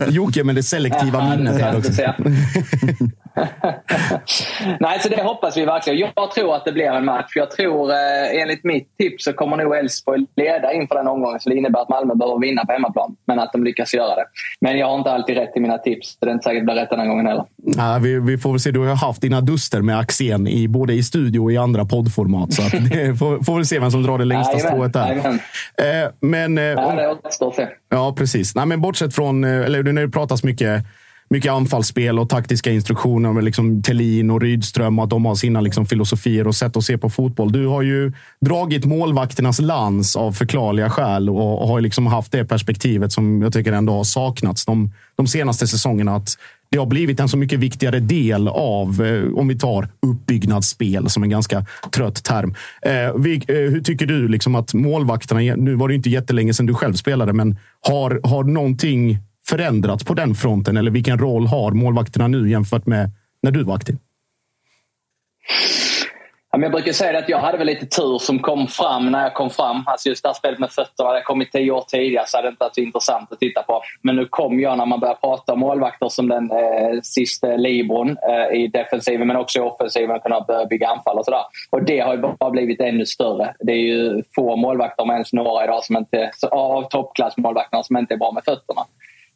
Jocke 0.09 0.43
med 0.43 0.55
det 0.55 0.63
selektiva 0.63 1.29
minnet 1.29 1.61
här 1.61 1.77
också. 1.77 1.91
Nej, 4.79 4.99
så 4.99 5.09
det 5.09 5.23
hoppas 5.23 5.57
vi 5.57 5.65
verkligen. 5.65 6.11
Jag 6.15 6.31
tror 6.31 6.55
att 6.55 6.65
det 6.65 6.71
blir 6.71 6.85
en 6.85 7.05
match. 7.05 7.31
Jag 7.35 7.51
tror, 7.51 7.91
eh, 7.91 8.41
enligt 8.41 8.63
mitt 8.63 8.97
tips, 8.97 9.23
så 9.23 9.33
kommer 9.33 9.57
nog 9.57 9.75
Elfsborg 9.75 10.25
leda 10.35 10.73
inför 10.73 10.95
den 10.95 11.07
omgången. 11.07 11.39
Så 11.39 11.49
det 11.49 11.55
innebär 11.55 11.81
att 11.81 11.89
Malmö 11.89 12.15
behöver 12.15 12.39
vinna 12.39 12.65
på 12.65 12.71
hemmaplan. 12.71 13.15
Men 13.25 13.39
att 13.39 13.51
de 13.53 13.63
lyckas 13.63 13.93
göra 13.93 14.15
det. 14.15 14.25
Men 14.61 14.77
jag 14.77 14.87
har 14.87 14.97
inte 14.97 15.11
alltid 15.11 15.37
rätt 15.37 15.51
i 15.55 15.59
mina 15.59 15.77
tips. 15.77 16.09
Så 16.09 16.25
det 16.25 16.31
är 16.31 16.33
inte 16.33 16.43
säkert 16.43 16.61
det 16.61 16.65
blir 16.65 16.75
rätt 16.75 16.89
den 16.89 16.99
här 16.99 17.07
gången 17.07 17.25
heller. 17.25 17.45
Nej, 17.57 18.01
vi, 18.01 18.19
vi, 18.19 18.37
får 18.37 18.51
väl 18.51 18.59
se. 18.59 18.71
Du 18.71 18.79
har 18.79 18.95
haft 18.95 19.21
dina 19.21 19.41
duster 19.41 19.81
med 19.81 19.99
Axén 19.99 20.47
i, 20.47 20.67
både 20.67 20.93
i 20.93 21.03
studio 21.03 21.39
och 21.39 21.51
i 21.51 21.57
andra 21.57 21.85
poddformat. 21.85 22.53
Så 22.53 22.61
att 22.61 22.71
det 22.89 23.15
får, 23.15 23.43
får 23.43 23.55
väl 23.55 23.65
se 23.65 23.79
vem 23.79 23.91
som 23.91 24.03
drar 24.03 24.17
det 24.17 24.25
längsta 24.25 24.59
strået 24.59 24.93
där. 24.93 25.15
Eh, 25.15 26.09
men, 26.19 26.57
eh, 26.57 26.63
ja, 26.63 26.95
det 26.95 27.11
återstår 27.11 27.47
att 27.47 27.55
se. 27.55 27.67
Ja, 27.89 28.15
precis. 28.17 28.55
Nej, 28.55 28.65
men 28.65 28.81
bortsett 28.81 29.15
från, 29.15 29.43
eller 29.43 29.83
nu 29.83 30.09
pratas 30.09 30.43
mycket 30.43 30.85
mycket 31.33 31.51
anfallsspel 31.51 32.19
och 32.19 32.29
taktiska 32.29 32.71
instruktioner 32.71 33.33
med 33.33 33.43
liksom 33.43 33.81
Tellin 33.81 34.31
och 34.31 34.41
Rydström 34.41 34.99
och 34.99 35.03
att 35.03 35.09
de 35.09 35.25
har 35.25 35.35
sina 35.35 35.61
liksom 35.61 35.85
filosofier 35.85 36.47
och 36.47 36.55
sätt 36.55 36.77
att 36.77 36.83
se 36.83 36.97
på 36.97 37.09
fotboll. 37.09 37.51
Du 37.51 37.67
har 37.67 37.81
ju 37.81 38.11
dragit 38.41 38.85
målvakternas 38.85 39.61
lans 39.61 40.15
av 40.15 40.31
förklarliga 40.31 40.89
skäl 40.89 41.29
och, 41.29 41.67
har 41.67 41.81
liksom 41.81 42.07
haft 42.07 42.31
det 42.31 42.45
perspektivet 42.45 43.11
som 43.11 43.41
jag 43.41 43.53
tycker 43.53 43.73
ändå 43.73 43.93
har 43.93 44.03
saknats 44.03 44.65
de, 44.65 44.91
de 45.15 45.27
senaste 45.27 45.67
säsongerna. 45.67 46.15
Att 46.15 46.37
det 46.69 46.77
har 46.77 46.85
blivit 46.85 47.19
en 47.19 47.29
så 47.29 47.37
mycket 47.37 47.59
viktigare 47.59 47.99
del 47.99 48.47
av, 48.47 49.05
eh, 49.05 49.33
om 49.33 49.47
vi 49.47 49.59
tar 49.59 49.89
uppbyggnadsspel 50.01 51.09
som 51.09 51.23
en 51.23 51.29
ganska 51.29 51.65
trött 51.91 52.23
term. 52.23 52.55
Eh, 52.81 53.15
vi, 53.17 53.35
eh, 53.35 53.55
hur 53.55 53.81
tycker 53.81 54.05
du 54.05 54.27
liksom 54.27 54.55
att 54.55 54.73
målvakterna, 54.73 55.55
nu 55.55 55.75
var 55.75 55.87
det 55.87 55.95
inte 55.95 56.09
jättelänge 56.09 56.53
sedan 56.53 56.65
du 56.65 56.73
själv 56.73 56.93
spelade, 56.93 57.33
men 57.33 57.57
har, 57.81 58.19
har 58.23 58.43
någonting 58.43 59.19
förändrats 59.49 60.03
på 60.03 60.13
den 60.13 60.35
fronten? 60.35 60.77
Eller 60.77 60.91
vilken 60.91 61.19
roll 61.19 61.47
har 61.47 61.71
målvakterna 61.71 62.27
nu 62.27 62.49
jämfört 62.49 62.85
med 62.85 63.09
när 63.41 63.51
du 63.51 63.63
var 63.63 63.75
aktiv? 63.75 63.97
Jag 66.61 66.71
brukar 66.71 66.91
säga 66.91 67.19
att 67.19 67.29
jag 67.29 67.37
hade 67.37 67.57
väl 67.57 67.67
lite 67.67 67.85
tur 67.85 68.17
som 68.17 68.39
kom 68.39 68.67
fram 68.67 69.11
när 69.11 69.23
jag 69.23 69.33
kom 69.33 69.49
fram. 69.49 69.83
Alltså 69.85 70.09
just 70.09 70.23
det 70.23 70.29
här 70.29 70.33
spelet 70.33 70.59
med 70.59 70.71
fötterna, 70.71 71.07
hade 71.07 71.19
jag 71.19 71.25
kommit 71.25 71.51
tio 71.51 71.71
år 71.71 71.83
tidigare 71.87 72.25
så 72.27 72.37
hade 72.37 72.47
det 72.47 72.51
inte 72.51 72.63
varit 72.63 72.75
så 72.75 72.81
intressant 72.81 73.31
att 73.31 73.39
titta 73.39 73.63
på. 73.63 73.81
Men 74.01 74.15
nu 74.15 74.25
kom 74.25 74.59
jag 74.59 74.77
när 74.77 74.85
man 74.85 74.99
börjar 74.99 75.15
prata 75.15 75.53
om 75.53 75.59
målvakter 75.59 76.09
som 76.09 76.29
den 76.29 76.51
eh, 76.51 77.01
sista 77.03 77.47
libron 77.47 78.09
eh, 78.09 78.59
i 78.59 78.67
defensiven 78.67 79.27
men 79.27 79.35
också 79.35 79.59
i 79.59 79.61
offensiven 79.61 80.15
och 80.15 80.23
kunna 80.23 80.41
börja 80.41 80.65
bygga 80.65 80.87
anfall 80.87 81.17
och 81.17 81.25
sådär. 81.25 81.43
Och 81.69 81.83
det 81.83 81.99
har 81.99 82.15
ju 82.15 82.21
bara 82.39 82.51
blivit 82.51 82.81
ännu 82.81 83.05
större. 83.05 83.55
Det 83.59 83.71
är 83.71 83.83
ju 83.83 84.23
få 84.35 84.55
målvakter, 84.55 85.03
om 85.03 85.09
ens 85.09 85.33
några 85.33 85.63
idag, 85.63 85.83
som 85.83 85.97
inte, 85.97 86.31
av 86.51 86.89
toppklassmålvakterna 86.89 87.83
som 87.83 87.97
inte 87.97 88.13
är 88.13 88.17
bra 88.17 88.31
med 88.31 88.43
fötterna. 88.43 88.81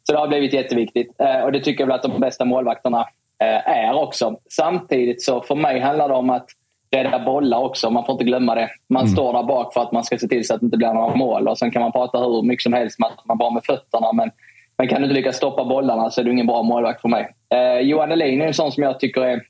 Så 0.08 0.12
det 0.12 0.18
har 0.18 0.28
blivit 0.28 0.52
jätteviktigt 0.52 1.20
eh, 1.20 1.40
och 1.40 1.52
det 1.52 1.60
tycker 1.60 1.82
jag 1.82 1.86
väl 1.86 1.96
att 1.96 2.02
de 2.02 2.20
bästa 2.20 2.44
målvakterna 2.44 3.00
eh, 3.42 3.68
är 3.68 3.94
också. 3.94 4.36
Samtidigt 4.50 5.22
så 5.22 5.40
för 5.40 5.54
mig 5.54 5.80
handlar 5.80 6.08
det 6.08 6.14
om 6.14 6.30
att 6.30 6.46
rädda 6.90 7.18
bollar 7.18 7.58
också. 7.58 7.90
Man 7.90 8.04
får 8.04 8.12
inte 8.12 8.24
glömma 8.24 8.54
det. 8.54 8.70
Man 8.88 9.02
mm. 9.02 9.12
står 9.12 9.32
där 9.32 9.42
bak 9.42 9.74
för 9.74 9.80
att 9.80 9.92
man 9.92 10.04
ska 10.04 10.18
se 10.18 10.28
till 10.28 10.46
så 10.46 10.54
att 10.54 10.60
det 10.60 10.64
inte 10.64 10.76
blir 10.76 10.92
några 10.92 11.14
mål. 11.14 11.48
Och 11.48 11.58
Sen 11.58 11.70
kan 11.70 11.82
man 11.82 11.92
prata 11.92 12.18
hur 12.18 12.42
mycket 12.42 12.62
som 12.62 12.72
helst 12.72 12.98
om 13.00 13.04
att 13.04 13.26
man 13.26 13.38
bara 13.38 13.50
med 13.50 13.64
fötterna. 13.64 14.12
Men, 14.12 14.30
men 14.78 14.88
kan 14.88 15.00
du 15.00 15.04
inte 15.04 15.14
lyckas 15.14 15.36
stoppa 15.36 15.64
bollarna 15.64 16.10
så 16.10 16.20
är 16.20 16.24
du 16.24 16.32
ingen 16.32 16.46
bra 16.46 16.62
målvakt 16.62 17.00
för 17.00 17.08
mig. 17.08 17.28
Eh, 17.54 17.80
Johan 17.80 18.12
Elin 18.12 18.42
är 18.42 18.46
en 18.46 18.54
sån 18.54 18.72
som 18.72 18.82
jag 18.82 19.00
tycker 19.00 19.20
är 19.20 19.42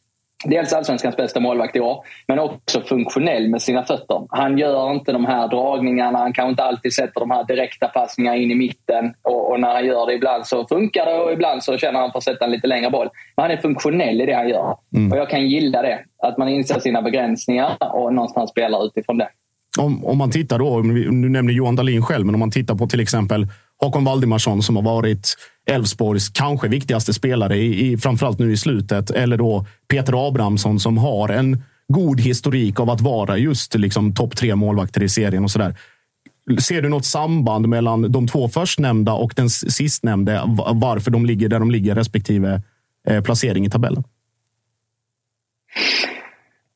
dels 0.45 0.72
allsvenskans 0.72 1.16
bästa 1.16 1.41
målvakt 1.41 1.76
i 1.76 1.80
år, 1.80 2.05
men 2.28 2.39
också 2.39 2.80
funktionell 2.80 3.49
med 3.49 3.62
sina 3.62 3.84
fötter. 3.84 4.26
Han 4.28 4.59
gör 4.59 4.93
inte 4.93 5.12
de 5.12 5.24
här 5.24 5.49
dragningarna, 5.49 6.18
han 6.18 6.32
kanske 6.32 6.51
inte 6.51 6.62
alltid 6.62 6.93
sätter 6.93 7.20
de 7.20 7.30
här 7.30 7.45
direkta 7.45 7.89
passningarna 7.89 8.36
in 8.36 8.51
i 8.51 8.55
mitten. 8.55 9.14
Och, 9.22 9.51
och, 9.51 9.61
när 9.61 9.74
han 9.74 9.86
gör 9.86 10.07
det 10.07 10.14
ibland 10.14 10.47
så 10.47 10.66
funkar 10.66 11.07
det 11.07 11.18
och 11.18 11.32
ibland 11.32 11.62
så 11.62 11.78
känner 11.78 12.01
han 12.01 12.11
för 12.12 12.18
att 12.18 12.24
sätta 12.24 12.45
en 12.45 12.51
lite 12.51 12.66
längre 12.66 12.91
boll. 12.91 13.09
Men 13.36 13.43
han 13.43 13.51
är 13.51 13.57
funktionell 13.57 14.20
i 14.20 14.26
det 14.26 14.34
han 14.34 14.49
gör. 14.49 14.76
Mm. 14.97 15.12
Och 15.12 15.18
jag 15.18 15.30
kan 15.30 15.47
gilla 15.47 15.82
det. 15.82 15.99
Att 16.22 16.39
man 16.39 16.49
inser 16.49 16.80
sina 16.80 17.03
begränsningar 17.03 17.76
och 17.95 18.14
någonstans 18.14 18.51
spelar 18.51 18.86
utifrån 18.86 19.18
det. 19.18 19.28
Om, 19.78 20.05
om 20.05 20.18
man 20.18 20.30
tittar 20.30 20.59
då, 20.59 20.80
du 20.82 21.28
nämner 21.28 21.53
Johan 21.53 21.76
Dahlin 21.76 22.03
själv, 22.03 22.26
men 22.26 22.34
om 22.34 22.39
man 22.39 22.51
tittar 22.51 22.74
på 22.74 22.86
till 22.86 23.01
exempel 23.01 23.47
Håkon 23.81 24.05
Valdimarsson 24.05 24.62
som 24.62 24.76
har 24.76 24.83
varit 24.83 25.37
Elfsborgs 25.70 26.29
kanske 26.29 26.68
viktigaste 26.68 27.14
spelare, 27.14 27.57
i, 27.57 27.93
i, 27.93 27.97
framförallt 27.97 28.39
nu 28.39 28.53
i 28.53 28.57
slutet. 28.57 29.11
Eller 29.11 29.37
då 29.37 29.66
Peter 29.89 30.29
Abrahamsson 30.29 30.81
som 30.81 30.99
har 30.99 31.29
en 31.29 31.62
god 31.89 32.20
historik 32.20 32.81
av 32.81 32.91
att 32.91 33.01
vara 33.01 33.39
just 33.39 33.74
liksom, 33.74 34.14
topp 34.14 34.37
tre 34.37 34.55
målvakter 34.55 35.03
i 35.03 35.09
serien 35.09 35.45
och 35.45 35.51
sådär. 35.51 35.76
Ser 36.61 36.83
du 36.83 36.89
något 36.89 37.05
samband 37.05 37.68
mellan 37.68 38.12
de 38.12 38.29
två 38.29 38.49
förstnämnda 38.49 39.12
och 39.12 39.33
den 39.37 39.51
sistnämnde? 39.51 40.43
Varför 40.74 41.11
de 41.11 41.26
ligger 41.26 41.49
där 41.49 41.59
de 41.59 41.70
ligger 41.70 41.95
respektive 41.95 42.62
eh, 43.09 43.22
placering 43.22 43.66
i 43.66 43.70
tabellen? 43.70 44.05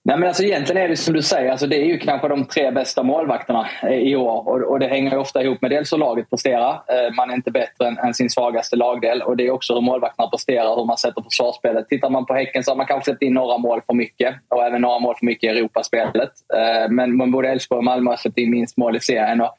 Nej, 0.05 0.19
men 0.19 0.29
alltså 0.29 0.43
egentligen 0.43 0.83
är 0.83 0.89
det 0.89 0.97
som 0.97 1.15
du 1.15 1.23
säger, 1.23 1.51
alltså 1.51 1.67
det 1.67 1.77
är 1.77 1.85
ju 1.85 1.99
kanske 1.99 2.29
de 2.29 2.45
tre 2.45 2.71
bästa 2.71 3.03
målvakterna 3.03 3.69
eh, 3.83 3.99
i 3.99 4.17
år. 4.17 4.49
Och, 4.49 4.71
och 4.71 4.79
det 4.79 4.87
hänger 4.87 5.19
ofta 5.19 5.43
ihop 5.43 5.63
med 5.63 5.71
dels 5.71 5.93
hur 5.93 5.99
laget 5.99 6.31
presterar. 6.31 6.73
Eh, 6.73 7.15
man 7.17 7.31
är 7.31 7.35
inte 7.35 7.51
bättre 7.51 7.87
än, 7.87 7.99
än, 7.99 8.15
sin 8.15 8.31
svagaste 8.31 8.77
lagdel. 8.77 9.23
Och 9.23 9.37
det 9.37 9.47
är 9.47 9.51
också 9.51 9.75
hur 9.75 9.81
målvakterna 9.81 10.29
presterar, 10.29 10.77
hur 10.77 10.85
man 10.85 10.99
sätter 10.99 11.23
försvarsspelet. 11.23 11.89
Tittar 11.89 12.11
man 12.11 12.27
på 12.27 12.35
Häcken 12.35 12.65
så 12.65 12.71
har 12.71 12.77
man 12.77 12.87
kanske 12.87 13.05
släppt 13.05 13.23
in 13.23 13.35
några 13.35 13.59
mål 13.59 13.81
för 13.87 13.95
mycket. 13.95 14.35
Och 14.49 14.65
även 14.65 14.83
några 14.83 14.99
mål 14.99 15.15
för 15.19 15.27
mycket 15.27 15.45
i 15.45 15.59
Europaspelet. 15.59 16.33
Eh, 16.55 16.91
men, 16.91 17.17
men 17.17 17.31
både 17.31 17.49
Elfsborg 17.49 17.79
och 17.79 17.85
Malmö 17.85 18.11
har 18.11 18.17
släppt 18.17 18.39
in 18.39 18.51
minst 18.51 18.77
mål 18.77 18.97
i 18.97 19.01
serien. 19.01 19.41
Och 19.41 19.57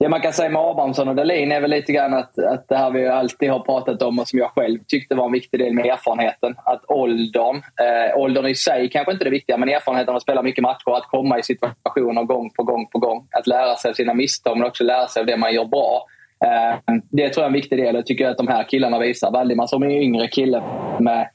det 0.00 0.08
man 0.08 0.20
kan 0.20 0.32
säga 0.32 0.50
med 0.50 0.62
Abrahamsson 0.62 1.08
och 1.08 1.14
Dahlin 1.14 1.52
är 1.52 1.60
väl 1.60 1.70
lite 1.70 1.92
grann 1.92 2.14
att, 2.14 2.38
att 2.38 2.68
det 2.68 2.76
här 2.76 2.90
vi 2.90 3.08
alltid 3.08 3.50
har 3.50 3.60
pratat 3.60 4.02
om 4.02 4.18
och 4.18 4.28
som 4.28 4.38
jag 4.38 4.50
själv 4.50 4.78
tyckte 4.88 5.14
var 5.14 5.26
en 5.26 5.32
viktig 5.32 5.60
del 5.60 5.74
med 5.74 5.86
erfarenheten. 5.86 6.54
Att 6.64 6.84
åldern, 6.88 7.56
eh, 7.56 8.18
åldern 8.18 8.46
i 8.46 8.54
sig 8.54 8.90
kanske 8.90 9.12
inte 9.12 9.22
är 9.22 9.24
det 9.24 9.30
viktiga, 9.30 9.56
men 9.56 9.68
erfarenheten 9.68 10.10
av 10.10 10.16
att 10.16 10.22
spela 10.22 10.42
mycket 10.42 10.62
matcher, 10.62 10.96
att 10.96 11.06
komma 11.06 11.38
i 11.38 11.42
situationer 11.42 12.22
gång 12.22 12.50
på 12.50 12.62
gång 12.62 12.86
på 12.86 12.98
gång. 12.98 13.26
Att 13.30 13.46
lära 13.46 13.76
sig 13.76 13.88
av 13.88 13.94
sina 13.94 14.14
misstag 14.14 14.58
men 14.58 14.66
också 14.66 14.84
lära 14.84 15.06
sig 15.06 15.20
av 15.20 15.26
det 15.26 15.36
man 15.36 15.54
gör 15.54 15.64
bra. 15.64 16.06
Eh, 16.44 16.94
det 17.10 17.28
tror 17.28 17.42
jag 17.42 17.44
är 17.44 17.46
en 17.46 17.52
viktig 17.52 17.78
del. 17.78 17.96
och 17.96 18.06
tycker 18.06 18.24
jag 18.24 18.30
att 18.30 18.38
de 18.38 18.48
här 18.48 18.62
killarna 18.62 18.98
visar. 18.98 19.30
Valdimar 19.30 19.66
som 19.66 19.82
är 19.82 19.86
en 19.86 19.92
yngre 19.92 20.28
kille 20.28 20.62
med 20.98 21.28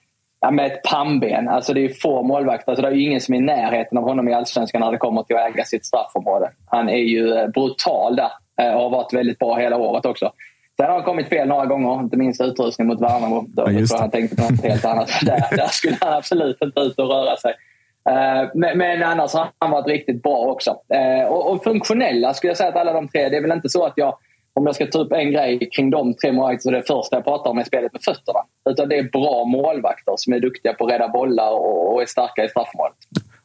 med 0.52 0.66
ett 0.66 0.84
pannben. 0.84 1.50
Alltså 1.50 1.74
det 1.74 1.86
är 1.86 1.90
få 1.90 2.24
målvakter. 2.24 2.72
Alltså 2.72 2.82
det 2.82 2.88
är 2.88 3.08
ingen 3.08 3.22
som 3.22 3.34
är 3.34 3.38
i 3.38 3.42
närheten 3.42 3.98
av 3.98 4.04
honom 4.04 4.30
i 4.30 4.34
Allsvenskan 4.34 4.82
när 4.82 4.92
det 4.92 4.98
kommer 4.98 5.24
till 5.24 5.36
att 5.36 5.54
äga 5.54 5.64
sitt 5.64 5.86
straffområde. 5.86 6.52
Han 6.66 6.90
är 6.90 6.98
ju 6.98 7.34
eh, 7.34 7.48
brutal 7.48 8.16
där 8.16 8.32
och 8.58 8.82
har 8.82 8.90
varit 8.90 9.14
väldigt 9.14 9.40
bra 9.40 9.56
hela 9.56 9.78
året 9.78 10.06
också. 10.06 10.32
Sen 10.78 10.86
har 10.86 10.94
han 10.94 11.04
kommit 11.04 11.30
fel 11.30 11.48
några 11.48 11.66
gånger, 11.66 12.00
inte 12.00 12.18
minst 12.18 12.42
utrustning 12.42 12.88
mot 12.88 13.02
Värnamo. 13.02 13.46
Då 13.48 13.68
ja, 13.72 13.98
han 14.00 14.12
tänkte 14.12 14.36
på 14.36 14.42
något 14.42 14.64
helt 14.64 14.86
annat. 14.92 15.10
där, 15.22 15.58
där 15.58 15.68
skulle 15.68 15.98
han 16.02 16.14
absolut 16.14 16.62
inte 16.62 16.80
ut 16.80 17.00
och 17.00 17.10
röra 17.10 17.38
sig. 17.38 17.54
Eh, 18.10 18.50
men, 18.54 18.78
men 18.78 19.04
annars 19.04 19.34
har 19.34 19.48
han 19.60 19.72
varit 19.72 19.88
riktigt 19.88 20.24
bra 20.24 20.38
också. 20.38 20.78
Och, 21.30 21.52
och 21.52 21.64
funktionella 21.64 22.34
skulle 22.34 22.50
jag 22.50 22.58
säga 22.58 22.70
att 22.70 22.76
alla 22.76 22.94
de 22.94 23.08
tre. 23.08 23.30
Det 23.30 23.38
är 23.38 23.42
väl 23.42 23.52
inte 23.52 23.70
så 23.70 23.86
att 23.86 23.94
jag 23.96 24.18
om 24.56 24.66
jag 24.66 24.76
ska 24.76 24.86
ta 24.86 25.00
upp 25.00 25.12
en 25.12 25.32
grej 25.32 25.70
kring 25.72 25.90
de 25.90 26.14
tre 26.14 26.32
målvakterna 26.32 26.60
så 26.60 26.72
det 26.72 26.84
första 26.88 27.16
jag 27.16 27.24
pratar 27.24 27.50
om 27.50 27.58
är 27.58 27.64
spelet 27.64 27.94
med 27.94 28.02
fötterna. 28.04 28.40
Utan 28.70 28.90
det 28.90 28.98
är 28.98 29.04
bra 29.04 29.46
målvakter 29.46 30.14
som 30.18 30.34
är 30.34 30.40
duktiga 30.40 30.74
på 30.74 30.86
att 30.86 30.92
rädda 30.92 31.08
bollar 31.08 31.52
och 31.52 32.02
är 32.02 32.06
starka 32.06 32.44
i 32.44 32.50
straffområdet. 32.50 32.98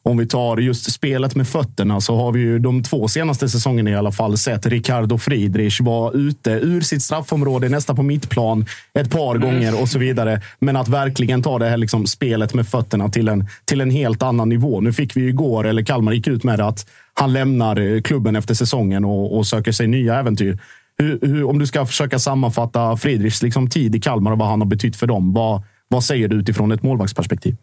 Om 0.03 0.17
vi 0.17 0.27
tar 0.27 0.57
just 0.57 0.91
spelet 0.91 1.35
med 1.35 1.47
fötterna 1.47 2.01
så 2.01 2.15
har 2.15 2.31
vi 2.31 2.39
ju 2.39 2.59
de 2.59 2.83
två 2.83 3.07
senaste 3.07 3.49
säsongerna 3.49 3.89
i 3.89 3.95
alla 3.95 4.11
fall 4.11 4.37
sett 4.37 4.65
Ricardo 4.65 5.17
Friedrich 5.17 5.81
vara 5.81 6.11
ute 6.11 6.51
ur 6.51 6.81
sitt 6.81 7.03
straffområde, 7.03 7.69
nästan 7.69 7.95
på 7.95 8.03
mittplan, 8.03 8.65
ett 8.99 9.11
par 9.11 9.35
mm. 9.35 9.47
gånger 9.47 9.81
och 9.81 9.89
så 9.89 9.99
vidare. 9.99 10.41
Men 10.59 10.75
att 10.75 10.87
verkligen 10.87 11.43
ta 11.43 11.59
det 11.59 11.69
här 11.69 11.77
liksom 11.77 12.07
spelet 12.07 12.53
med 12.53 12.67
fötterna 12.67 13.09
till 13.09 13.27
en, 13.27 13.47
till 13.65 13.81
en 13.81 13.91
helt 13.91 14.23
annan 14.23 14.49
nivå. 14.49 14.81
Nu 14.81 14.93
fick 14.93 15.17
vi 15.17 15.21
ju 15.21 15.29
igår, 15.29 15.67
eller 15.67 15.83
Kalmar 15.83 16.11
gick 16.11 16.27
ut 16.27 16.43
med 16.43 16.59
det, 16.59 16.65
att 16.65 16.85
han 17.13 17.33
lämnar 17.33 18.01
klubben 18.01 18.35
efter 18.35 18.53
säsongen 18.53 19.05
och, 19.05 19.37
och 19.37 19.47
söker 19.47 19.71
sig 19.71 19.87
nya 19.87 20.19
äventyr. 20.19 20.59
Hur, 20.97 21.19
hur, 21.21 21.43
om 21.43 21.59
du 21.59 21.67
ska 21.67 21.85
försöka 21.85 22.19
sammanfatta 22.19 22.97
Friedrichs 22.97 23.43
liksom 23.43 23.69
tid 23.69 23.95
i 23.95 23.99
Kalmar 23.99 24.31
och 24.31 24.37
vad 24.37 24.47
han 24.47 24.61
har 24.61 24.67
betytt 24.67 24.95
för 24.95 25.07
dem. 25.07 25.33
Vad, 25.33 25.63
vad 25.87 26.03
säger 26.03 26.27
du 26.27 26.35
utifrån 26.35 26.71
ett 26.71 26.83
målvaktsperspektiv? 26.83 27.55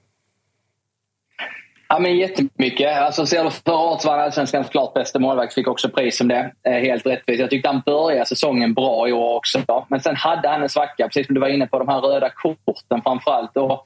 Ja, 1.88 1.98
men 1.98 2.16
jättemycket. 2.16 2.96
Alltså, 2.96 3.26
ser 3.26 3.44
du 3.44 3.50
förra 3.50 3.76
året 3.76 4.04
var 4.04 4.12
han 4.12 4.20
allsvenskans 4.20 4.68
klart 4.68 4.94
bästa 4.94 5.18
målvakt. 5.18 5.54
Fick 5.54 5.68
också 5.68 5.88
pris 5.88 6.16
som 6.16 6.28
det. 6.28 6.52
Eh, 6.64 6.72
helt 6.72 7.06
rättvist. 7.06 7.40
Jag 7.40 7.50
tyckte 7.50 7.68
han 7.68 7.82
började 7.86 8.26
säsongen 8.26 8.74
bra 8.74 9.08
i 9.08 9.12
år 9.12 9.36
också. 9.36 9.86
Men 9.88 10.00
sen 10.00 10.16
hade 10.16 10.48
han 10.48 10.62
en 10.62 10.68
svacka, 10.68 11.04
precis 11.04 11.26
som 11.26 11.34
du 11.34 11.40
var 11.40 11.48
inne 11.48 11.66
på, 11.66 11.78
de 11.78 11.88
här 11.88 12.00
röda 12.00 12.30
korten 12.30 13.02
framförallt. 13.02 13.56
Och 13.56 13.84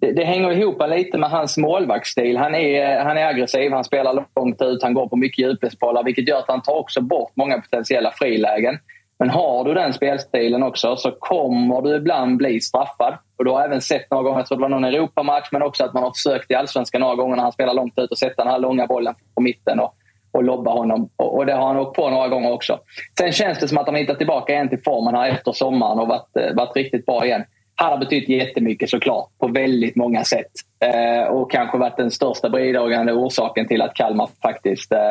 det, 0.00 0.12
det 0.12 0.24
hänger 0.24 0.52
ihop 0.52 0.82
lite 0.88 1.18
med 1.18 1.30
hans 1.30 1.56
målvaktsstil. 1.56 2.36
Han 2.36 2.54
är, 2.54 3.00
han 3.00 3.18
är 3.18 3.26
aggressiv, 3.26 3.72
han 3.72 3.84
spelar 3.84 4.24
långt 4.36 4.62
ut, 4.62 4.82
han 4.82 4.94
går 4.94 5.08
på 5.08 5.16
mycket 5.16 5.38
djupledsbollar 5.38 6.04
vilket 6.04 6.28
gör 6.28 6.38
att 6.38 6.48
han 6.48 6.62
tar 6.62 6.76
också 6.76 7.00
bort 7.00 7.32
många 7.34 7.60
potentiella 7.60 8.10
frilägen. 8.10 8.78
Men 9.18 9.30
har 9.30 9.64
du 9.64 9.74
den 9.74 9.92
spelstilen 9.92 10.62
också 10.62 10.96
så 10.96 11.10
kommer 11.10 11.82
du 11.82 11.96
ibland 11.96 12.36
bli 12.36 12.60
straffad. 12.60 13.14
Och 13.38 13.44
du 13.44 13.50
har 13.50 13.64
även 13.64 13.80
sett 13.80 14.10
några 14.10 14.22
gånger, 14.22 14.38
jag 14.38 14.46
tror 14.46 14.58
det 14.58 14.62
var 14.62 14.68
någon 14.68 14.84
Europamatch, 14.84 15.48
men 15.52 15.62
också 15.62 15.84
att 15.84 15.94
man 15.94 16.02
har 16.02 16.10
försökt 16.10 16.50
i 16.50 16.54
Allsvenskan 16.54 17.00
några 17.00 17.14
gånger 17.14 17.36
när 17.36 17.42
han 17.42 17.52
spelar 17.52 17.74
långt 17.74 17.98
ut 17.98 18.10
och 18.10 18.18
sätta 18.18 18.44
den 18.44 18.52
här 18.52 18.58
långa 18.58 18.86
bollen 18.86 19.14
på 19.34 19.40
mitten 19.40 19.80
och, 19.80 19.94
och 20.32 20.44
lobba 20.44 20.70
honom. 20.70 21.10
Och, 21.16 21.36
och 21.36 21.46
det 21.46 21.52
har 21.52 21.66
han 21.66 21.76
åkt 21.76 21.96
på 21.96 22.10
några 22.10 22.28
gånger 22.28 22.52
också. 22.52 22.78
Sen 23.18 23.32
känns 23.32 23.58
det 23.58 23.68
som 23.68 23.78
att 23.78 23.86
han 23.86 23.94
hittat 23.94 24.18
tillbaka 24.18 24.52
igen 24.52 24.68
till 24.68 24.82
formen 24.84 25.14
här 25.14 25.30
efter 25.30 25.52
sommaren 25.52 25.98
och 25.98 26.08
varit, 26.08 26.36
eh, 26.36 26.54
varit 26.54 26.76
riktigt 26.76 27.06
bra 27.06 27.24
igen 27.26 27.44
han 27.80 27.90
har 27.90 27.98
betytt 27.98 28.28
jättemycket 28.28 28.90
såklart 28.90 29.28
på 29.38 29.48
väldigt 29.48 29.96
många 29.96 30.24
sätt. 30.24 30.50
Eh, 30.84 31.28
och 31.28 31.50
kanske 31.50 31.78
varit 31.78 31.96
den 31.96 32.10
största 32.10 32.50
bidragande 32.50 33.12
orsaken 33.12 33.68
till 33.68 33.82
att 33.82 33.94
Kalmar 33.94 34.28
faktiskt 34.42 34.92
eh, 34.92 35.10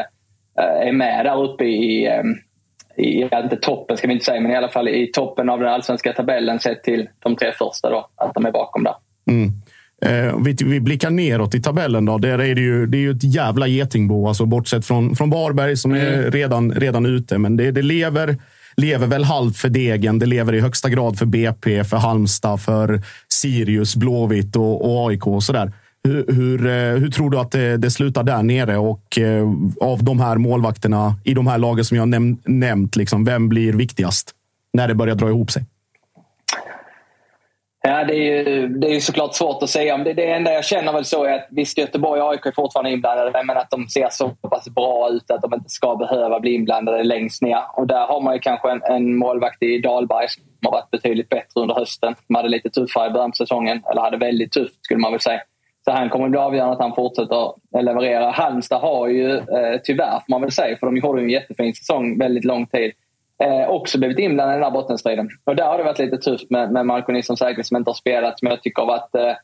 eh 0.60 0.88
är 0.88 0.92
med 0.92 1.26
där 1.26 1.44
uppe 1.44 1.64
i, 1.66 2.06
eh, 2.06 2.24
i, 2.98 3.22
inte 3.22 3.58
toppen 3.62 3.98
ska 3.98 4.08
vi 4.08 4.14
inte 4.14 4.26
säga, 4.26 4.42
men 4.42 4.52
i 4.52 4.56
alla 4.56 4.70
fall 4.70 4.88
i 4.88 5.12
toppen 5.14 5.50
av 5.50 5.60
den 5.60 5.70
allsvenska 5.70 6.14
tabellen 6.14 6.60
sett 6.60 6.84
till 6.84 7.10
de 7.20 7.36
tre 7.36 7.52
första. 7.52 7.90
Då, 7.90 8.10
att 8.16 8.34
de 8.34 8.46
är 8.46 8.52
bakom 8.52 8.84
där. 8.84 8.96
Mm. 9.30 9.52
Eh, 10.06 10.38
vi, 10.46 10.56
vi 10.66 10.80
blickar 10.80 11.10
neråt 11.10 11.56
i 11.56 11.62
tabellen. 11.62 12.06
Då. 12.06 12.18
Där 12.18 12.40
är 12.40 12.56
det, 12.56 12.62
ju, 12.62 12.86
det 12.86 12.98
är 12.98 13.02
ju 13.02 13.12
ett 13.12 13.24
jävla 13.24 13.68
getingbo, 13.68 14.28
alltså, 14.28 14.46
bortsett 14.46 14.86
från, 14.86 15.16
från 15.16 15.30
Varberg 15.30 15.78
som 15.78 15.94
mm. 15.94 16.08
är 16.08 16.32
redan, 16.32 16.72
redan 16.72 17.06
ute. 17.06 17.38
Men 17.38 17.58
det, 17.58 17.72
det 17.72 17.82
lever 17.82 18.38
lever 18.82 19.08
väl 19.08 19.24
halvt 19.24 19.58
för 19.58 19.70
Degen. 19.70 20.20
Det 20.20 20.26
lever 20.26 20.54
i 20.54 20.60
högsta 20.60 20.90
grad 20.90 21.18
för 21.18 21.26
BP, 21.26 21.84
för 21.84 21.98
Halmstad, 21.98 22.62
för 22.62 23.02
Sirius, 23.28 23.96
Blåvitt 23.96 24.56
och, 24.56 24.86
och 24.86 25.10
AIK 25.10 25.28
och 25.28 25.44
sådär. 25.44 25.72
Hur, 26.04 26.26
hur, 26.34 26.68
eh, 26.68 27.00
hur, 27.00 27.10
tror 27.10 27.30
du 27.30 27.40
att 27.40 27.52
det, 27.52 27.78
det, 27.78 27.92
slutar 27.92 28.24
där 28.24 28.44
nere? 28.44 28.78
Och 28.78 29.20
eh, 29.20 29.48
av 29.82 30.04
de 30.04 30.20
här 30.20 30.38
målvakterna 30.38 31.16
i 31.24 31.34
de 31.34 31.48
här 31.48 31.58
lagen 31.58 31.86
som 31.86 31.98
jag 31.98 32.08
näm 32.08 32.38
nämnt, 32.46 32.96
liksom, 32.96 33.26
vem 33.26 33.50
blir 33.50 33.74
viktigast 33.74 34.32
när 34.74 34.88
det 34.88 34.96
börjar 34.96 35.16
dra 35.16 35.30
ihop 35.30 35.52
sig? 35.52 35.66
Ja, 37.88 38.04
det 38.04 38.14
är 38.14 38.48
ju 38.48 38.68
det 38.68 38.96
är 38.96 39.00
såklart 39.00 39.36
svårt 39.36 39.64
att 39.64 39.70
säga. 39.70 39.98
Det, 39.98 40.14
det 40.14 40.32
enda 40.32 40.54
jag 40.54 40.66
känner 40.66 40.94
väl 40.94 41.06
så 41.06 41.24
är 41.24 41.34
att 41.34 41.48
visst, 41.52 41.78
Göteborg 41.78 42.22
och 42.22 42.30
AIK 42.30 42.46
är 42.46 42.52
fortfarande 42.52 42.92
inblandade 42.92 43.44
men 43.44 43.58
att 43.58 43.70
de 43.70 43.88
ser 43.88 44.10
så 44.12 44.30
pass 44.30 44.70
bra 44.70 45.10
ut 45.10 45.32
att 45.32 45.42
de 45.42 45.54
inte 45.54 45.70
ska 45.70 45.96
behöva 45.96 46.40
bli 46.40 46.54
inblandade 46.54 47.04
längst 47.04 47.42
ner. 47.42 47.62
Och 47.74 47.88
där 47.88 48.08
har 48.08 48.22
man 48.22 48.34
ju 48.34 48.40
kanske 48.40 48.72
en, 48.72 48.82
en 48.84 49.16
målvakt 49.16 49.64
i 49.64 49.80
Dahlberg 49.80 50.30
som 50.30 50.44
har 50.66 50.72
varit 50.72 50.92
betydligt 50.92 51.30
bättre 51.30 51.62
under 51.62 51.76
hösten. 51.76 52.16
De 52.28 52.36
hade 52.36 52.50
lite 52.50 52.70
tuffare 52.70 53.08
i 53.08 53.12
början 53.12 53.32
på 53.32 53.36
säsongen, 53.36 53.84
eller 53.92 54.02
hade 54.02 54.18
väldigt 54.18 54.52
tufft 54.52 54.86
skulle 54.86 55.00
man 55.00 55.12
väl 55.12 55.22
säga. 55.22 55.42
Så 55.88 55.94
han 55.94 56.10
kommer 56.10 56.26
att 56.26 56.32
bli 56.32 56.40
avgörande 56.40 56.74
att 56.74 56.82
han 56.82 56.96
fortsätter 56.96 57.54
leverera. 57.82 58.32
Halmstad 58.32 58.82
har 58.82 59.08
ju 59.08 59.38
eh, 59.38 59.80
tyvärr, 59.84 60.12
får 60.12 60.30
man 60.30 60.42
väl 60.42 60.52
säga, 60.52 60.78
för 60.78 60.86
de 60.88 60.98
gjorde 60.98 61.22
en 61.22 61.30
jättefin 61.30 61.74
säsong 61.74 62.20
väldigt 62.20 62.46
lång 62.46 62.68
tid 62.68 62.92
eh, 63.44 63.70
också 63.70 63.98
blivit 63.98 64.20
inblandade 64.20 64.58
i 64.58 64.60
den 64.60 64.64
här 64.64 64.82
bottenstriden. 64.82 65.30
Och 65.44 65.56
där 65.56 65.64
har 65.66 65.78
det 65.78 65.84
varit 65.84 66.00
lite 66.00 66.18
tufft 66.18 66.50
med, 66.50 66.72
med 66.72 66.86
Marco 66.86 67.12
Nilsson 67.12 67.38
Säkert 67.38 67.66
som 67.66 67.78
inte 67.78 67.90
har 67.90 67.96
spelat, 67.96 68.40
som 68.40 68.48
jag 68.48 68.62
tycker 68.62 68.82
har 68.82 68.88
varit 68.88 69.16
eh, 69.16 69.36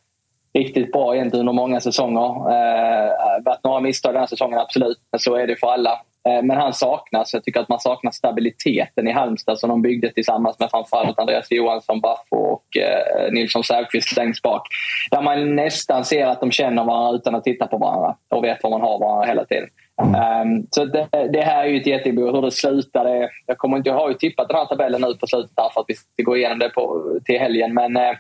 riktigt 0.54 0.92
bra 0.92 1.16
egentligen 1.16 1.40
under 1.48 1.62
många 1.62 1.80
säsonger. 1.80 2.30
Eh, 2.52 3.12
varit 3.46 3.64
några 3.64 3.80
misstag 3.80 4.14
den 4.14 4.20
här 4.20 4.28
säsongen, 4.28 4.60
absolut. 4.60 4.98
Men 5.12 5.20
så 5.20 5.36
är 5.36 5.48
det 5.48 5.56
för 5.56 5.68
alla. 5.68 6.02
Eh, 6.30 6.44
men 6.44 6.58
han 6.58 6.74
saknas. 6.74 7.34
Jag 7.34 7.44
tycker 7.44 7.60
att 7.60 7.70
man 7.70 7.80
saknar 7.80 8.12
stabiliteten 8.12 9.08
i 9.08 9.12
Halmstad 9.12 9.60
som 9.60 9.70
de 9.70 9.82
byggde 9.82 10.10
tillsammans 10.10 10.60
med 10.60 10.70
framförallt 10.72 11.20
Andreas 11.20 11.52
Johansson, 11.52 12.02
Baffo 12.02 12.36
och 12.36 12.78
eh, 12.78 13.32
Nilsson 13.32 13.64
Säfqvist 13.64 14.18
längst 14.18 14.42
bak. 14.42 14.68
Där 15.12 15.22
man 15.22 15.56
nästan 15.56 16.06
ser 16.06 16.26
att 16.26 16.40
de 16.40 16.52
känner 16.52 16.84
varandra 16.84 17.16
utan 17.16 17.36
att 17.36 17.44
titta 17.44 17.68
på 17.68 17.78
varandra 17.78 18.16
och 18.30 18.44
vet 18.44 18.64
var 18.64 18.70
man 18.70 18.82
har 18.82 19.00
varandra 19.00 19.28
hela 19.28 19.46
tiden. 19.46 19.70
Um, 20.02 20.68
så 20.72 20.86
det, 20.86 21.08
det, 21.34 21.42
här 21.42 21.64
är 21.64 21.68
ju 21.68 21.80
ett 21.80 21.88
jättebehov. 21.88 22.36
Hur 22.36 22.42
det 22.42 22.52
slutar, 22.52 23.04
det, 23.04 23.30
jag, 23.46 23.58
kommer 23.58 23.78
inte, 23.78 23.90
jag 23.90 23.96
har 23.96 24.10
ju 24.10 24.16
tippat 24.16 24.48
den 24.48 24.58
här 24.58 24.66
tabellen 24.66 25.02
nu 25.02 25.14
på 25.14 25.28
slutet 25.28 25.56
för 25.56 25.82
att 25.82 25.86
vi 25.88 25.94
ska 25.94 26.24
gå 26.24 26.38
igenom 26.38 26.60
det 26.60 26.70
på, 26.70 27.04
till 27.26 27.40
helgen. 27.40 27.74
Men 27.74 27.98
eh, 27.98 28.14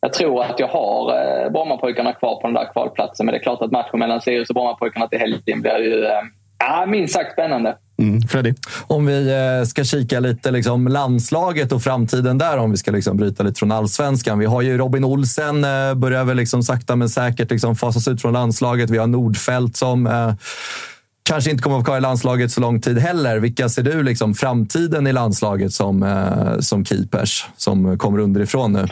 jag 0.00 0.12
tror 0.12 0.42
att 0.42 0.60
jag 0.60 0.68
har 0.68 1.14
eh, 1.20 1.50
Brommapojkarna 1.50 2.12
kvar 2.12 2.40
på 2.40 2.46
den 2.46 2.54
där 2.54 2.72
kvalplatsen. 2.72 3.26
Men 3.26 3.32
det 3.32 3.38
är 3.38 3.42
klart 3.42 3.62
att 3.62 3.72
matchen 3.72 3.98
mellan 3.98 4.20
Sirius 4.20 4.48
och 4.48 4.54
Brommapojkarna 4.54 5.08
till 5.08 5.18
helgen 5.18 5.60
blir 5.60 5.78
ju 5.78 6.04
eh, 6.04 6.22
uh, 6.64 6.90
minst 6.90 7.14
sagt 7.14 7.32
spännande. 7.32 7.76
Mm, 8.02 8.22
Freddy? 8.22 8.54
Om 8.86 9.06
vi 9.06 9.64
ska 9.66 9.84
kika 9.84 10.20
lite 10.20 10.50
liksom 10.50 10.88
landslaget 10.88 11.72
och 11.72 11.82
framtiden 11.82 12.38
där, 12.38 12.58
om 12.58 12.70
vi 12.70 12.76
ska 12.76 12.90
liksom 12.90 13.16
bryta 13.16 13.42
lite 13.42 13.58
från 13.58 13.72
allsvenskan. 13.72 14.38
Vi 14.38 14.46
har 14.46 14.62
ju 14.62 14.78
Robin 14.78 15.04
Olsen, 15.04 15.62
börjar 15.96 16.24
väl 16.24 16.36
liksom 16.36 16.62
sakta 16.62 16.96
men 16.96 17.08
säkert 17.08 17.50
liksom 17.50 17.76
fasas 17.76 18.08
ut 18.08 18.22
från 18.22 18.32
landslaget. 18.32 18.90
Vi 18.90 18.98
har 18.98 19.06
Nordfeldt 19.06 19.76
som 19.76 20.08
kanske 21.28 21.50
inte 21.50 21.62
kommer 21.62 21.76
att 21.76 21.80
vara 21.80 21.84
kvar 21.84 21.98
i 21.98 22.00
landslaget 22.00 22.52
så 22.52 22.60
lång 22.60 22.80
tid 22.80 22.98
heller. 22.98 23.38
Vilka 23.38 23.68
ser 23.68 23.82
du 23.82 24.02
liksom 24.02 24.34
framtiden 24.34 25.06
i 25.06 25.12
landslaget 25.12 25.72
som, 25.72 26.02
eh, 26.02 26.58
som 26.58 26.84
keepers 26.84 27.46
som 27.56 27.98
kommer 27.98 28.18
underifrån 28.18 28.72
nu? 28.72 28.86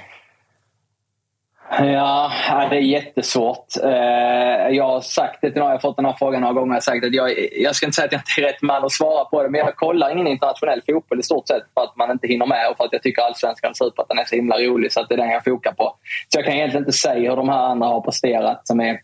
Ja, 1.71 2.33
det 2.71 2.77
är 2.77 2.81
jättesvårt. 2.81 3.67
Eh, 3.85 4.77
jag 4.77 4.85
har 4.85 5.01
sagt 5.01 5.39
det 5.41 5.51
till 5.51 5.59
några, 5.59 5.73
jag 5.73 5.77
har 5.77 5.81
fått 5.81 5.97
den 5.97 6.05
här 6.05 6.17
frågan 6.19 6.41
några 6.41 6.55
gånger. 6.55 6.69
Jag, 6.69 6.75
har 6.75 6.81
sagt 6.81 7.05
att 7.05 7.15
jag, 7.15 7.31
jag 7.53 7.77
ska 7.77 7.87
inte 7.87 7.97
säga 7.97 8.07
att 8.07 8.13
jag 8.13 8.21
inte 8.21 8.41
är 8.41 8.53
rätt 8.53 8.63
man 8.63 8.85
att 8.85 8.93
svara 8.93 9.25
på 9.25 9.43
det, 9.43 9.51
men 9.51 9.59
jag 9.59 9.77
kollar 9.77 10.11
ingen 10.11 10.27
internationell 10.27 10.83
fotboll 10.87 11.21
i 11.21 11.23
stort 11.23 11.49
sett 11.49 11.63
för 11.75 11.83
att 11.83 11.97
man 11.97 12.11
inte 12.11 12.27
hinner 12.27 12.47
med 12.47 12.71
och 12.71 12.77
för 12.77 12.85
att 12.85 12.93
jag 12.93 13.03
tycker 13.03 13.23
allsvenskan 13.23 13.75
ser 13.75 13.87
ut 13.87 13.99
att 13.99 14.09
den 14.09 14.19
är 14.19 14.25
så 14.25 14.37
himla 14.37 14.59
rolig 14.59 14.93
så 14.93 15.01
att 15.01 15.09
det 15.09 15.15
är 15.15 15.19
den 15.19 15.31
jag 15.31 15.45
fokar 15.45 15.73
på. 15.73 15.97
Så 16.29 16.39
jag 16.39 16.45
kan 16.45 16.55
egentligen 16.55 16.83
inte 16.83 16.99
säga 16.99 17.31
hur 17.31 17.37
de 17.37 17.49
här 17.49 17.63
andra 17.63 17.87
har 17.87 18.01
presterat 18.01 18.67
som 18.67 18.81
är, 18.81 19.01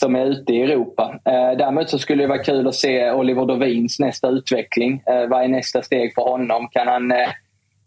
som 0.00 0.16
är 0.16 0.26
ute 0.26 0.52
i 0.52 0.62
Europa. 0.62 1.20
Eh, 1.24 1.58
däremot 1.58 1.90
så 1.90 1.98
skulle 1.98 2.22
det 2.22 2.28
vara 2.28 2.44
kul 2.44 2.68
att 2.68 2.74
se 2.74 3.10
Oliver 3.10 3.46
Dovins 3.46 3.98
nästa 3.98 4.28
utveckling. 4.28 5.02
Eh, 5.06 5.26
vad 5.28 5.44
är 5.44 5.48
nästa 5.48 5.82
steg 5.82 6.14
för 6.14 6.22
honom? 6.22 6.68
Kan 6.68 6.88
han 6.88 7.12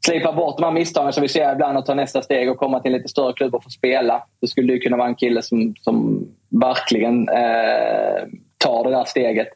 slipa 0.06 0.34
bort 0.34 0.58
de 0.58 0.64
här 0.64 0.72
misstagen 0.72 1.14
som 1.14 1.22
vi 1.22 1.28
ser 1.28 1.54
ibland 1.54 1.78
och 1.78 1.86
ta 1.86 1.93
nästa 1.93 2.22
steg 2.22 2.52
och 2.52 2.58
komma 2.58 2.80
till 2.80 2.91
en 2.91 2.97
lite 2.97 3.10
större 3.10 3.34
klubb 3.34 3.56
och 3.56 3.64
få 3.64 3.70
spela. 3.70 4.24
Då 4.41 4.47
skulle 4.47 4.74
det 4.74 4.80
kunna 4.80 4.97
vara 4.97 5.08
en 5.08 5.16
kille 5.16 5.41
som, 5.41 5.74
som 5.82 6.28
verkligen 6.50 7.30
eh, 7.30 8.28
tar 8.58 8.84
det 8.84 8.89
där 8.89 9.06
steget. 9.06 9.47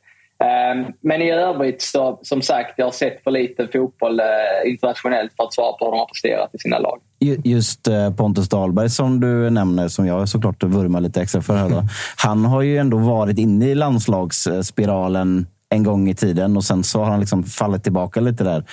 Eh, 0.43 0.87
men 1.01 1.21
i 1.21 1.31
övrigt, 1.31 1.81
så, 1.81 2.19
som 2.21 2.41
sagt, 2.41 2.73
jag 2.77 2.85
har 2.85 2.91
sett 2.91 3.23
för 3.23 3.31
lite 3.31 3.67
fotboll 3.67 4.19
eh, 4.19 4.25
internationellt 4.71 5.31
för 5.37 5.43
att 5.43 5.53
svara 5.53 5.73
på 5.73 5.85
hur 5.85 5.91
de 5.91 5.99
har 5.99 6.05
presterat 6.05 6.55
i 6.55 6.59
sina 6.59 6.79
lag. 6.79 6.99
Just 7.43 7.87
eh, 7.87 8.15
Pontus 8.15 8.49
Dahlberg 8.49 8.89
som 8.89 9.19
du 9.19 9.49
nämner, 9.49 9.87
som 9.87 10.07
jag 10.07 10.29
såklart 10.29 10.63
vurmar 10.63 11.01
lite 11.01 11.21
extra 11.21 11.41
för. 11.41 11.55
Här 11.55 11.69
då. 11.69 11.83
Han 12.17 12.45
har 12.45 12.61
ju 12.61 12.77
ändå 12.77 12.97
varit 12.97 13.37
inne 13.37 13.65
i 13.65 13.75
landslagsspiralen 13.75 15.47
en 15.73 15.83
gång 15.83 16.09
i 16.09 16.15
tiden 16.15 16.57
och 16.57 16.63
sen 16.63 16.83
så 16.83 16.99
har 16.99 17.11
han 17.11 17.19
liksom 17.19 17.43
fallit 17.43 17.83
tillbaka 17.83 18.19
lite 18.19 18.43
där. 18.43 18.63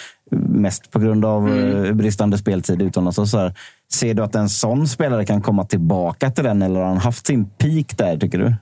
Mest 0.49 0.91
på 0.91 0.99
grund 0.99 1.25
av 1.25 1.49
mm. 1.49 1.85
Eh, 1.85 1.93
bristande 1.93 2.39
speltid 2.39 2.83
utomlands. 2.83 3.19
Och 3.19 3.29
så 3.29 3.39
här. 3.39 3.55
Ser 3.93 4.15
du 4.15 4.23
att 4.23 4.35
en 4.35 4.49
sån 4.49 4.89
spelare 4.89 5.25
kan 5.25 5.43
komma 5.43 5.65
tillbaka 5.65 6.31
till 6.31 6.45
den 6.45 6.63
eller 6.63 6.81
har 6.81 6.87
han 6.87 6.97
haft 6.97 7.27
sin 7.27 7.51
peak 7.51 7.99
där, 7.99 8.17
tycker 8.17 8.39
du? 8.39 8.55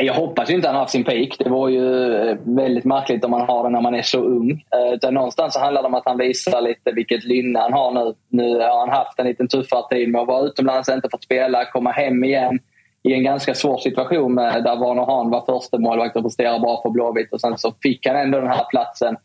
Jag 0.00 0.14
hoppas 0.14 0.50
ju 0.50 0.54
inte 0.54 0.68
han 0.68 0.74
har 0.74 0.82
haft 0.82 0.92
sin 0.92 1.04
peak. 1.04 1.36
Det 1.38 1.50
vore 1.50 1.72
ju 1.72 2.14
eh, 2.14 2.36
väldigt 2.42 2.84
märkligt 2.84 3.24
om 3.24 3.30
man 3.30 3.48
har 3.48 3.62
den 3.62 3.72
när 3.72 3.80
man 3.80 3.94
är 3.94 4.02
så 4.02 4.18
ung. 4.18 4.50
Eh, 4.50 4.94
utan 4.94 5.14
någonstans 5.14 5.54
så 5.54 5.60
handlar 5.60 5.82
det 5.82 5.88
om 5.88 5.94
att 5.94 6.06
han 6.06 6.18
visar 6.18 6.60
lite 6.60 6.92
vilket 6.92 7.24
lynne 7.24 7.58
han 7.58 7.72
har 7.72 7.92
nu. 7.92 8.14
Nu 8.28 8.58
har 8.58 8.80
han 8.80 8.98
haft 8.98 9.18
en 9.18 9.26
lite 9.26 9.46
tuffare 9.46 9.88
tid 9.90 10.08
med 10.08 10.20
att 10.20 10.26
vara 10.26 10.46
utomlands, 10.46 10.88
inte 10.88 11.08
fått 11.10 11.24
spela, 11.24 11.64
komma 11.64 11.90
hem 11.90 12.24
igen 12.24 12.58
i 13.06 13.12
en 13.12 13.24
ganska 13.24 13.54
svår 13.54 13.78
situation 13.78 14.34
med, 14.34 14.64
där 14.64 14.76
Warner 14.76 15.06
Hahn 15.06 15.30
var 15.30 15.40
första 15.40 15.78
målvakt 15.78 16.16
och 16.16 16.22
presterade 16.22 16.60
bra 16.60 16.80
för 16.82 16.90
Blåvitt. 16.90 17.32
Och 17.32 17.40
sen 17.40 17.58
så 17.58 17.74
fick 17.82 18.06
han 18.06 18.16
ändå 18.16 18.40
den 18.40 18.48
här 18.48 18.64
platsen 18.70 19.16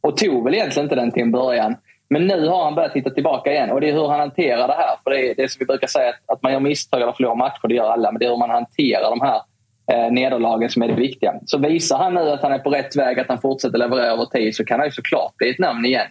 och 0.00 0.16
tog 0.16 0.44
väl 0.44 0.54
egentligen 0.54 0.84
inte 0.84 0.94
den 0.94 1.10
till 1.10 1.22
en 1.22 1.32
början. 1.32 1.76
Men 2.10 2.26
nu 2.26 2.48
har 2.48 2.64
han 2.64 2.74
börjat 2.74 2.92
titta 2.92 3.10
tillbaka 3.10 3.52
igen 3.52 3.70
och 3.70 3.80
det 3.80 3.88
är 3.88 3.92
hur 3.92 4.08
han 4.08 4.20
hanterar 4.20 4.68
det 4.68 4.74
här. 4.74 4.96
För 5.04 5.10
det 5.10 5.30
är, 5.30 5.34
det 5.34 5.42
är 5.42 5.48
som 5.48 5.58
vi 5.58 5.66
brukar 5.66 5.86
säga, 5.86 6.08
att, 6.08 6.36
att 6.36 6.42
man 6.42 6.52
gör 6.52 6.60
misstag 6.60 7.02
eller 7.02 7.12
förlorar 7.12 7.34
matcher, 7.34 7.68
det 7.68 7.74
gör 7.74 7.90
alla. 7.90 8.12
Men 8.12 8.18
det 8.18 8.24
är 8.24 8.30
hur 8.30 8.36
man 8.36 8.50
hanterar 8.50 9.10
de 9.10 9.20
här 9.20 9.40
eh, 9.92 10.12
nederlagen 10.12 10.70
som 10.70 10.82
är 10.82 10.88
det 10.88 10.94
viktiga. 10.94 11.34
Så 11.46 11.58
visar 11.58 11.98
han 11.98 12.14
nu 12.14 12.20
att 12.20 12.42
han 12.42 12.52
är 12.52 12.58
på 12.58 12.70
rätt 12.70 12.96
väg, 12.96 13.20
att 13.20 13.28
han 13.28 13.40
fortsätter 13.40 13.78
leverera 13.78 14.06
över 14.06 14.24
tid, 14.24 14.56
så 14.56 14.64
kan 14.64 14.78
han 14.78 14.88
ju 14.88 14.92
såklart 14.92 15.36
bli 15.36 15.50
ett 15.50 15.58
namn 15.58 15.84
igen 15.84 16.06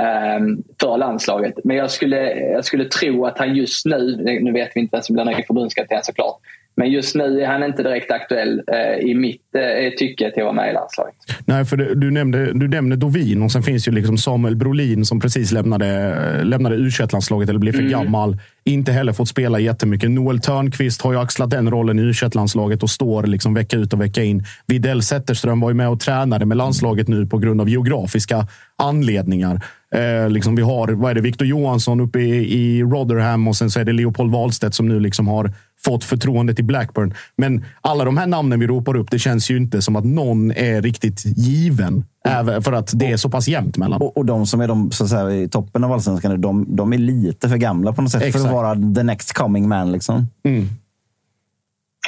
eh, 0.00 0.40
för 0.80 0.98
landslaget. 0.98 1.54
Men 1.64 1.76
jag 1.76 1.90
skulle, 1.90 2.32
jag 2.34 2.64
skulle 2.64 2.84
tro 2.84 3.26
att 3.26 3.38
han 3.38 3.54
just 3.54 3.86
nu, 3.86 4.16
nu 4.42 4.52
vet 4.52 4.70
vi 4.74 4.80
inte 4.80 4.96
vem 4.96 5.02
som 5.02 5.14
blir 5.14 5.24
ny 5.24 5.44
förbundskapten 5.46 6.02
såklart, 6.02 6.40
men 6.78 6.90
just 6.90 7.14
nu 7.14 7.40
är 7.40 7.46
han 7.46 7.64
inte 7.64 7.82
direkt 7.82 8.10
aktuell 8.10 8.62
eh, 8.66 9.10
i 9.10 9.14
mitt 9.14 9.54
eh, 9.54 9.98
tycke 9.98 10.30
till 10.30 10.42
att 10.42 10.44
vara 10.44 10.52
med 10.52 10.70
i 10.70 10.72
landslaget. 10.72 11.14
Nej, 11.44 11.64
för 11.64 11.76
det, 11.76 11.94
du, 11.94 12.10
nämnde, 12.10 12.52
du 12.52 12.68
nämnde 12.68 12.96
Dovin 12.96 13.42
och 13.42 13.52
sen 13.52 13.62
finns 13.62 13.88
ju 13.88 13.92
liksom 13.92 14.18
Samuel 14.18 14.56
Brolin 14.56 15.04
som 15.04 15.20
precis 15.20 15.52
lämnade, 15.52 16.44
lämnade 16.44 16.76
u 16.76 16.90
landslaget 17.12 17.48
eller 17.48 17.58
blev 17.58 17.72
för 17.72 17.78
mm. 17.78 17.92
gammal. 17.92 18.38
Inte 18.64 18.92
heller 18.92 19.12
fått 19.12 19.28
spela 19.28 19.60
jättemycket. 19.60 20.10
Noel 20.10 20.40
Törnqvist 20.40 21.02
har 21.02 21.12
ju 21.12 21.18
axlat 21.18 21.50
den 21.50 21.70
rollen 21.70 21.98
i 21.98 22.02
u 22.02 22.12
landslaget 22.34 22.82
och 22.82 22.90
står 22.90 23.22
liksom 23.22 23.54
vecka 23.54 23.76
ut 23.76 23.92
och 23.92 24.00
vecka 24.00 24.22
in. 24.22 24.44
Videll 24.66 25.02
Zetterström 25.02 25.60
var 25.60 25.70
ju 25.70 25.74
med 25.74 25.88
och 25.88 26.00
tränade 26.00 26.46
med 26.46 26.56
landslaget 26.56 27.08
nu 27.08 27.26
på 27.26 27.38
grund 27.38 27.60
av 27.60 27.68
geografiska 27.68 28.46
anledningar. 28.76 29.60
Eh, 29.94 30.30
liksom 30.30 30.56
vi 30.56 30.62
har 30.62 30.88
vad 30.88 31.10
är 31.10 31.14
det, 31.14 31.20
Victor 31.20 31.46
Johansson 31.46 32.00
uppe 32.00 32.18
i, 32.18 32.54
i 32.54 32.82
Rotherham 32.82 33.48
och 33.48 33.56
sen 33.56 33.70
så 33.70 33.80
är 33.80 33.84
det 33.84 33.92
Leopold 33.92 34.32
Wahlstedt 34.32 34.74
som 34.74 34.88
nu 34.88 35.00
liksom 35.00 35.28
har 35.28 35.52
fått 35.84 36.04
förtroendet 36.04 36.58
i 36.58 36.62
Blackburn. 36.62 37.14
Men 37.36 37.64
alla 37.80 38.04
de 38.04 38.16
här 38.16 38.26
namnen 38.26 38.60
vi 38.60 38.66
ropar 38.66 38.96
upp, 38.96 39.10
det 39.10 39.18
känns 39.18 39.50
ju 39.50 39.56
inte 39.56 39.82
som 39.82 39.96
att 39.96 40.04
någon 40.04 40.50
är 40.50 40.82
riktigt 40.82 41.24
given. 41.24 42.04
Även 42.24 42.62
för 42.62 42.72
att 42.72 42.90
det 42.94 43.12
är 43.12 43.16
så 43.16 43.30
pass 43.30 43.48
jämnt 43.48 43.76
mellan. 43.76 44.02
Och, 44.02 44.16
och 44.16 44.24
de 44.24 44.46
som 44.46 44.60
är 44.60 44.68
de, 44.68 44.90
så 44.90 45.04
att 45.04 45.10
säga, 45.10 45.30
i 45.30 45.48
toppen 45.48 45.84
av 45.84 45.92
allsvenskan, 45.92 46.40
de, 46.40 46.76
de 46.76 46.92
är 46.92 46.98
lite 46.98 47.48
för 47.48 47.56
gamla 47.56 47.92
på 47.92 48.02
något 48.02 48.10
sätt 48.10 48.22
Exakt. 48.22 48.42
för 48.42 48.48
att 48.48 48.54
vara 48.54 48.94
the 48.94 49.02
next 49.02 49.32
coming 49.32 49.68
man. 49.68 49.92
Liksom. 49.92 50.26
Mm. 50.44 50.68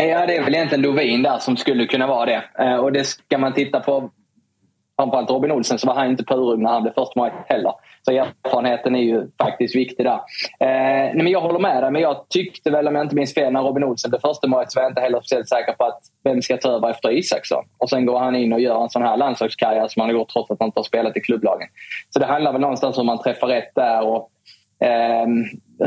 Ja, 0.00 0.26
det 0.26 0.36
är 0.36 0.44
väl 0.44 0.54
egentligen 0.54 0.82
Lovin 0.82 1.22
där 1.22 1.38
som 1.38 1.56
skulle 1.56 1.86
kunna 1.86 2.06
vara 2.06 2.26
det. 2.26 2.42
Eh, 2.64 2.76
och 2.76 2.92
det 2.92 3.04
ska 3.04 3.38
man 3.38 3.52
titta 3.52 3.80
på 3.80 4.10
framförallt 5.01 5.30
Robin 5.30 5.53
Olsen 5.53 5.78
så 5.78 5.86
var 5.86 5.94
han 5.94 6.11
inte 6.11 6.24
purung 6.24 6.62
när 6.62 6.70
han 6.70 6.82
blev 6.82 6.92
första 6.92 7.30
heller. 7.46 7.72
Så 8.03 8.11
erfarenheten 8.12 8.96
är 8.96 9.01
ju 9.01 9.30
faktiskt 9.42 9.76
viktig 9.76 10.07
där. 10.07 10.20
Eh, 10.61 11.14
nej, 11.14 11.14
men 11.14 11.26
jag 11.26 11.40
håller 11.40 11.59
med 11.59 11.82
dig, 11.82 11.90
men 11.90 12.03
jag 12.03 12.28
tyckte 12.28 12.70
väl, 12.70 12.88
om 12.88 12.94
jag 12.94 13.05
inte 13.05 13.14
minns 13.14 13.34
fel, 13.34 13.53
när 13.53 13.62
Robin 13.62 13.84
Olsen 13.84 14.11
blev 14.11 14.20
första 14.20 14.48
målet 14.48 14.72
så 14.72 14.78
var 14.78 14.84
jag 14.84 14.90
inte 14.90 15.01
heller 15.01 15.20
speciellt 15.20 15.48
säker 15.48 15.72
på 15.72 15.84
att 15.84 16.01
vem 16.24 16.42
ska 16.42 16.57
ta 16.57 16.68
över 16.68 16.90
efter 16.90 17.11
Isaksson? 17.12 17.64
Och 17.78 17.90
sen 17.90 18.07
går 18.07 18.18
han 18.18 18.36
in 18.36 18.53
och 18.53 18.61
gör 18.61 18.82
en 18.82 18.90
sån 18.90 19.03
här 19.03 19.16
landslagskarriär 19.16 19.88
som 19.88 20.01
han 20.01 20.11
har 20.11 20.14
gjort 20.14 20.32
trots 20.32 20.51
att 20.51 20.57
han 20.61 20.68
inte 20.68 20.78
har 20.78 20.84
spelat 20.84 21.16
i 21.16 21.20
klubblagen. 21.20 21.68
Så 22.11 22.18
det 22.18 22.26
handlar 22.26 22.53
väl 22.53 22.61
någonstans 22.61 22.98
om 22.98 23.07
man 23.07 23.18
träffar 23.18 23.46
rätt 23.46 23.74
där 23.74 24.03
och 24.03 24.30
eh, 24.86 25.26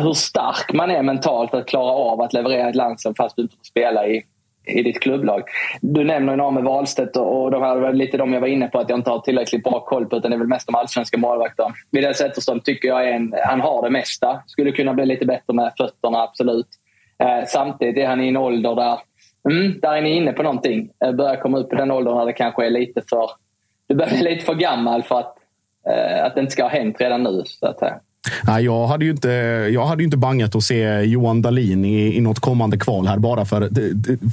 hur 0.02 0.14
stark 0.14 0.74
man 0.74 0.92
är 0.92 1.04
mentalt 1.04 1.54
att 1.54 1.68
klara 1.68 1.92
av 1.92 2.22
att 2.22 2.34
leverera 2.34 2.70
ett 2.70 2.76
landslag 2.76 3.14
fast 3.18 3.36
du 3.36 3.42
inte 3.42 3.56
får 3.58 3.66
spela 3.66 4.08
i 4.08 4.24
i 4.66 4.84
ditt 4.84 5.00
klubblag. 5.00 5.44
Du 5.82 6.04
nämner 6.04 6.36
några 6.36 6.52
med 6.52 6.64
Wahlstedt 6.64 7.18
och 7.18 7.52
de 7.52 7.62
här 7.62 7.76
var 7.76 7.94
lite 7.94 8.18
de 8.18 8.34
jag 8.34 8.42
var 8.42 8.48
inne 8.48 8.68
på 8.68 8.80
att 8.80 8.90
jag 8.90 9.00
inte 9.00 9.10
har 9.10 9.20
tillräckligt 9.20 9.64
bra 9.64 9.80
koll 9.80 10.06
på 10.06 10.18
utan 10.18 10.32
det 10.32 10.38
är 10.38 10.40
väl 10.40 10.48
mest 10.48 10.68
de 10.68 10.76
allsvenska 10.76 11.18
målvakterna. 11.18 11.74
Widell 11.92 12.16
Zetterström 12.16 12.60
tycker 12.60 12.88
jag 12.88 13.08
är 13.08 13.14
en, 13.14 13.34
han 13.46 13.62
har 13.62 13.84
det 13.84 13.90
mesta. 13.90 14.44
Skulle 14.48 14.72
kunna 14.72 14.94
bli 14.94 15.06
lite 15.06 15.26
bättre 15.26 15.54
med 15.54 15.74
fötterna, 15.78 16.22
absolut. 16.22 16.68
Eh, 17.24 17.46
samtidigt 17.48 17.98
är 17.98 18.08
han 18.08 18.22
i 18.22 18.28
en 18.28 18.38
ålder 18.38 18.76
där, 18.76 19.00
mm, 19.50 19.80
där 19.80 19.94
är 19.94 20.02
ni 20.02 20.16
inne 20.16 20.34
på 20.34 20.44
någonting. 20.44 20.90
Eh, 21.06 21.12
börjar 21.12 21.36
komma 21.36 21.58
upp 21.58 21.74
i 21.74 21.76
den 21.76 21.92
åldern 21.92 22.18
när 22.18 22.26
det 22.26 22.34
kanske 22.34 22.66
är 22.66 22.70
lite 22.70 23.02
för, 23.10 23.30
du 23.88 23.96
börjar 23.96 24.10
bli 24.10 24.24
lite 24.24 24.46
för 24.46 24.56
gammal 24.56 25.04
för 25.04 25.20
att, 25.20 25.38
eh, 25.90 26.26
att 26.26 26.36
det 26.36 26.42
inte 26.42 26.52
ska 26.52 26.64
ha 26.64 26.70
hänt 26.70 27.02
redan 27.02 27.24
nu. 27.24 27.44
Så 27.46 27.68
att, 27.68 27.82
eh. 27.82 27.94
Nej, 28.44 28.66
jag 28.66 28.88
hade 28.88 29.06
ju 29.06 29.12
inte, 29.12 29.30
jag 29.74 29.86
hade 29.86 30.04
inte 30.04 30.18
bangat 30.18 30.56
att 30.56 30.64
se 30.64 31.02
Johan 31.02 31.42
Dahlin 31.42 31.86
i, 31.86 32.18
i 32.18 32.22
något 32.22 32.40
kommande 32.40 32.78
kval 32.78 33.08
här 33.08 33.18
bara 33.18 33.46
för, 33.46 33.70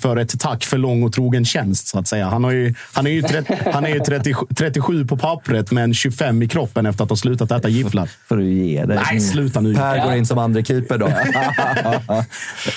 för 0.00 0.16
ett 0.16 0.40
tack 0.40 0.64
för 0.64 0.78
lång 0.78 1.02
och 1.02 1.12
trogen 1.12 1.44
tjänst. 1.44 1.86
så 1.86 1.98
att 1.98 2.08
säga. 2.08 2.28
Han, 2.28 2.44
har 2.44 2.50
ju, 2.50 2.74
han 2.92 3.06
är 3.06 3.10
ju, 3.10 3.22
30, 3.22 3.58
han 3.72 3.84
är 3.84 3.94
ju 3.94 4.00
30, 4.00 4.34
37 4.56 5.06
på 5.06 5.16
pappret 5.16 5.70
men 5.70 5.94
25 5.94 6.42
i 6.42 6.48
kroppen 6.48 6.86
efter 6.86 7.04
att 7.04 7.10
ha 7.10 7.16
slutat 7.16 7.50
äta 7.50 7.68
gifflar. 7.68 8.10
Får 8.28 8.36
du 8.36 8.52
ge 8.52 8.84
dig. 8.84 8.98
Nej, 9.10 9.20
sluta 9.20 9.60
nu. 9.60 9.74
Per 9.74 10.04
går 10.04 10.14
in 10.14 10.26
som 10.26 10.38
andra 10.38 10.62
keeper 10.62 10.98
då. 10.98 11.08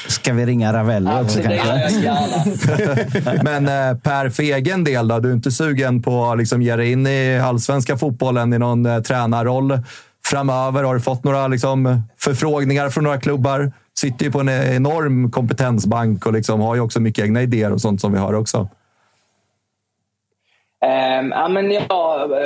Ska 0.08 0.34
vi 0.34 0.46
ringa 0.46 0.74
Ravelli 0.74 1.12
också 1.24 1.40
kanske? 1.44 1.90
men 3.44 3.68
eh, 3.68 3.98
Per, 3.98 4.30
för 4.30 4.44
egen 4.44 4.84
del 4.84 5.08
då? 5.08 5.20
Du 5.20 5.30
är 5.30 5.34
inte 5.34 5.52
sugen 5.52 6.02
på 6.02 6.32
att 6.32 6.38
liksom, 6.38 6.62
ge 6.62 6.76
dig 6.76 6.92
in 6.92 7.08
i 7.08 7.40
allsvenska 7.40 7.98
fotbollen 7.98 8.54
i 8.54 8.60
någon 8.60 8.86
eh, 8.86 9.00
tränarroll? 9.00 9.80
Framöver? 10.34 10.84
Har 10.84 10.94
du 10.94 11.02
fått 11.02 11.24
några 11.24 11.48
liksom, 11.48 12.02
förfrågningar 12.20 12.90
från 12.90 13.04
några 13.04 13.20
klubbar? 13.20 13.74
Sitter 13.98 14.26
ju 14.26 14.32
på 14.32 14.40
en 14.40 14.50
enorm 14.50 15.32
kompetensbank 15.32 16.26
och 16.26 16.34
liksom 16.34 16.62
har 16.62 16.76
ju 16.76 16.82
också 16.82 17.00
mycket 17.00 17.26
egna 17.26 17.42
idéer 17.42 17.72
och 17.72 17.82
sånt 17.82 18.02
som 18.02 18.12
vi 18.12 18.18
har 18.20 18.34
också. 18.34 18.70
Eh, 20.84 21.28
ja, 21.32 21.48
men 21.48 21.72
jag, 21.72 21.82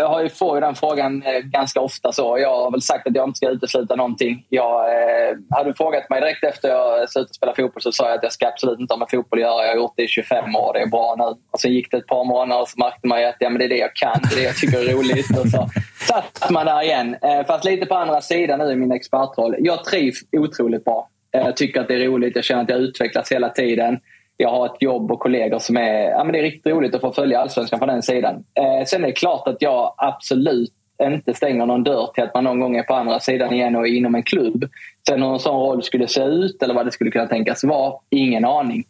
har 0.08 0.22
ju 0.22 0.30
får 0.30 0.58
ju 0.58 0.62
den 0.62 0.76
frågan 0.76 1.24
eh, 1.24 1.40
ganska 1.40 1.82
ofta. 1.82 2.12
så. 2.12 2.38
Jag 2.40 2.64
har 2.64 2.72
väl 2.72 2.82
sagt 2.82 3.08
att 3.08 3.16
jag 3.16 3.30
inte 3.30 3.38
ska 3.38 3.50
utesluta 3.50 3.96
någonting. 3.96 4.46
Jag, 4.50 4.86
eh, 4.86 5.38
hade 5.50 5.70
du 5.70 5.74
frågat 5.74 6.10
mig 6.10 6.22
direkt 6.22 6.44
efter 6.44 6.70
jag 6.70 7.10
slutade 7.10 7.34
spela 7.34 7.56
fotboll 7.56 7.82
så 7.82 7.92
sa 7.92 8.06
jag 8.06 8.18
att 8.18 8.24
jag 8.24 8.32
ska 8.32 8.48
absolut 8.48 8.80
inte 8.80 8.94
ha 8.94 9.00
med 9.00 9.10
fotboll 9.12 9.40
att 9.40 9.44
göra. 9.44 9.66
Jag 9.66 9.72
har 9.72 9.76
gjort 9.76 9.94
det 9.96 10.04
i 10.04 10.08
25 10.08 10.56
år. 10.56 10.74
Det 10.74 10.80
är 10.80 10.88
bra 10.88 11.16
nu. 11.18 11.24
Och 11.52 11.60
sen 11.60 11.74
gick 11.74 11.92
det 11.92 11.98
ett 11.98 12.08
par 12.08 12.24
månader 12.24 12.62
och 12.62 12.70
så 12.70 12.80
märkte 12.80 13.08
man 13.08 13.26
att 13.26 13.36
ja, 13.40 13.50
men 13.50 13.60
det 13.60 13.66
är 13.66 13.70
det 13.70 13.78
jag 13.78 13.96
kan. 13.96 14.20
Det 14.30 14.36
är 14.36 14.40
det 14.40 14.46
jag 14.46 14.58
tycker 14.58 14.90
är 14.90 14.94
roligt. 14.94 15.40
Och 15.40 15.48
så 15.48 15.70
satt 16.08 16.50
man 16.50 16.66
där 16.66 16.82
igen. 16.82 17.16
Eh, 17.22 17.46
fast 17.48 17.66
lite 17.66 17.86
på 17.86 17.96
andra 17.96 18.22
sidan 18.22 18.60
nu 18.60 18.72
i 18.72 18.76
min 18.76 18.92
expertroll. 18.92 19.56
Jag 19.60 19.86
trivs 19.86 20.20
otroligt 20.32 20.86
bra. 20.86 21.10
Eh, 21.36 21.42
jag 21.42 21.58
tycker 21.58 21.82
att 21.82 21.88
det 21.88 21.96
är 21.96 22.08
roligt. 22.08 22.36
Jag 22.36 22.46
känner 22.46 22.64
att 22.64 22.70
jag 22.70 22.80
utvecklas 22.80 23.32
hela 23.32 23.50
tiden 23.50 24.00
jag 24.38 24.50
har 24.50 24.66
ett 24.66 24.82
jobb 24.82 25.12
och 25.12 25.20
kollegor 25.20 25.60
som 25.60 25.78
är... 25.78 26.10
Ja, 26.10 26.24
men 26.24 26.34
det 26.34 26.40
är 26.40 26.44
riktigt 26.44 26.74
roligt 26.74 26.96
att 26.96 27.02
få 27.02 27.12
följa 27.12 27.40
allsvenskan 27.40 27.80
från 27.80 27.90
den 27.90 28.04
sidan. 28.04 28.36
Eh, 28.36 28.86
sen 28.86 29.04
är 29.04 29.08
det 29.08 29.14
klart 29.14 29.48
att 29.48 29.62
jag 29.62 29.94
absolut 29.98 30.74
inte 31.04 31.34
stänger 31.34 31.66
någon 31.66 31.84
dörr 31.84 32.08
till 32.14 32.24
att 32.24 32.34
man 32.34 32.44
någon 32.44 32.60
gång 32.60 32.76
är 32.76 32.84
på 32.84 32.94
andra 32.94 33.20
sidan 33.20 33.54
igen 33.54 33.76
och 33.76 33.88
är 33.88 33.92
inom 33.92 34.16
en 34.16 34.24
klubb. 34.24 34.66
Sen 35.10 35.22
hur 35.24 35.34
en 35.34 35.40
sån 35.40 35.56
roll 35.60 35.84
skulle 35.84 36.08
se 36.08 36.22
ut 36.24 36.64
eller 36.64 36.74
vad 36.74 36.86
det 36.86 36.92
skulle 36.92 37.12
kunna 37.12 37.26
tänkas 37.28 37.64
vara, 37.64 37.94
ingen 38.10 38.46
aning. 38.46 38.84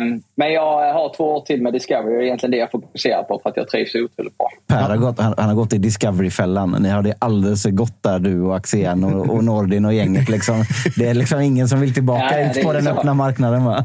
Um, 0.00 0.22
men 0.34 0.52
jag 0.52 0.92
har 0.92 1.16
två 1.16 1.24
år 1.24 1.40
till 1.40 1.62
med 1.62 1.72
Discovery 1.72 2.16
och 2.18 2.22
egentligen 2.22 2.50
det 2.50 2.56
jag 2.56 2.70
fokuserar 2.70 3.22
på 3.22 3.40
för 3.42 3.50
att 3.50 3.56
jag 3.56 3.68
trivs 3.68 3.94
otroligt 3.94 4.38
bra. 4.38 4.48
Per 4.68 4.88
har 4.88 4.96
gått, 4.96 5.18
han, 5.20 5.34
han 5.38 5.48
har 5.48 5.54
gått 5.56 5.72
i 5.72 5.78
Discovery-fällan. 5.78 6.76
Ni 6.80 6.88
har 6.88 7.02
det 7.02 7.14
alldeles 7.18 7.64
gott 7.64 8.02
där, 8.02 8.18
du 8.18 8.42
och 8.42 8.56
Axén 8.56 9.04
och, 9.04 9.30
och 9.34 9.44
Nordin 9.44 9.84
och 9.84 9.94
gänget. 9.94 10.28
Liksom. 10.28 10.64
Det 10.96 11.06
är 11.08 11.14
liksom 11.14 11.40
ingen 11.40 11.68
som 11.68 11.80
vill 11.80 11.94
tillbaka 11.94 12.40
Ja, 12.40 12.46
ut 12.48 12.54
det 12.54 12.62
på 12.62 12.70
är 12.70 12.74
den 12.74 12.84
så. 12.84 12.90
öppna 12.90 13.14
marknaden. 13.14 13.64
Va? 13.64 13.84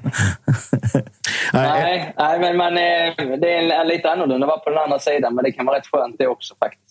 Nej, 1.53 2.13
nej 2.17 2.39
men 2.39 2.57
man, 2.57 2.77
är- 2.77 3.37
det 3.37 3.53
är 3.53 3.85
lite 3.85 4.11
annorlunda 4.11 4.45
att 4.45 4.49
vara 4.49 4.59
på 4.59 4.69
den 4.69 4.79
andra 4.79 4.99
sidan 4.99 5.35
men 5.35 5.43
det 5.43 5.51
kan 5.51 5.65
vara 5.65 5.77
rätt 5.77 5.87
skönt 5.87 6.15
det 6.17 6.27
också 6.27 6.55
faktiskt. 6.59 6.84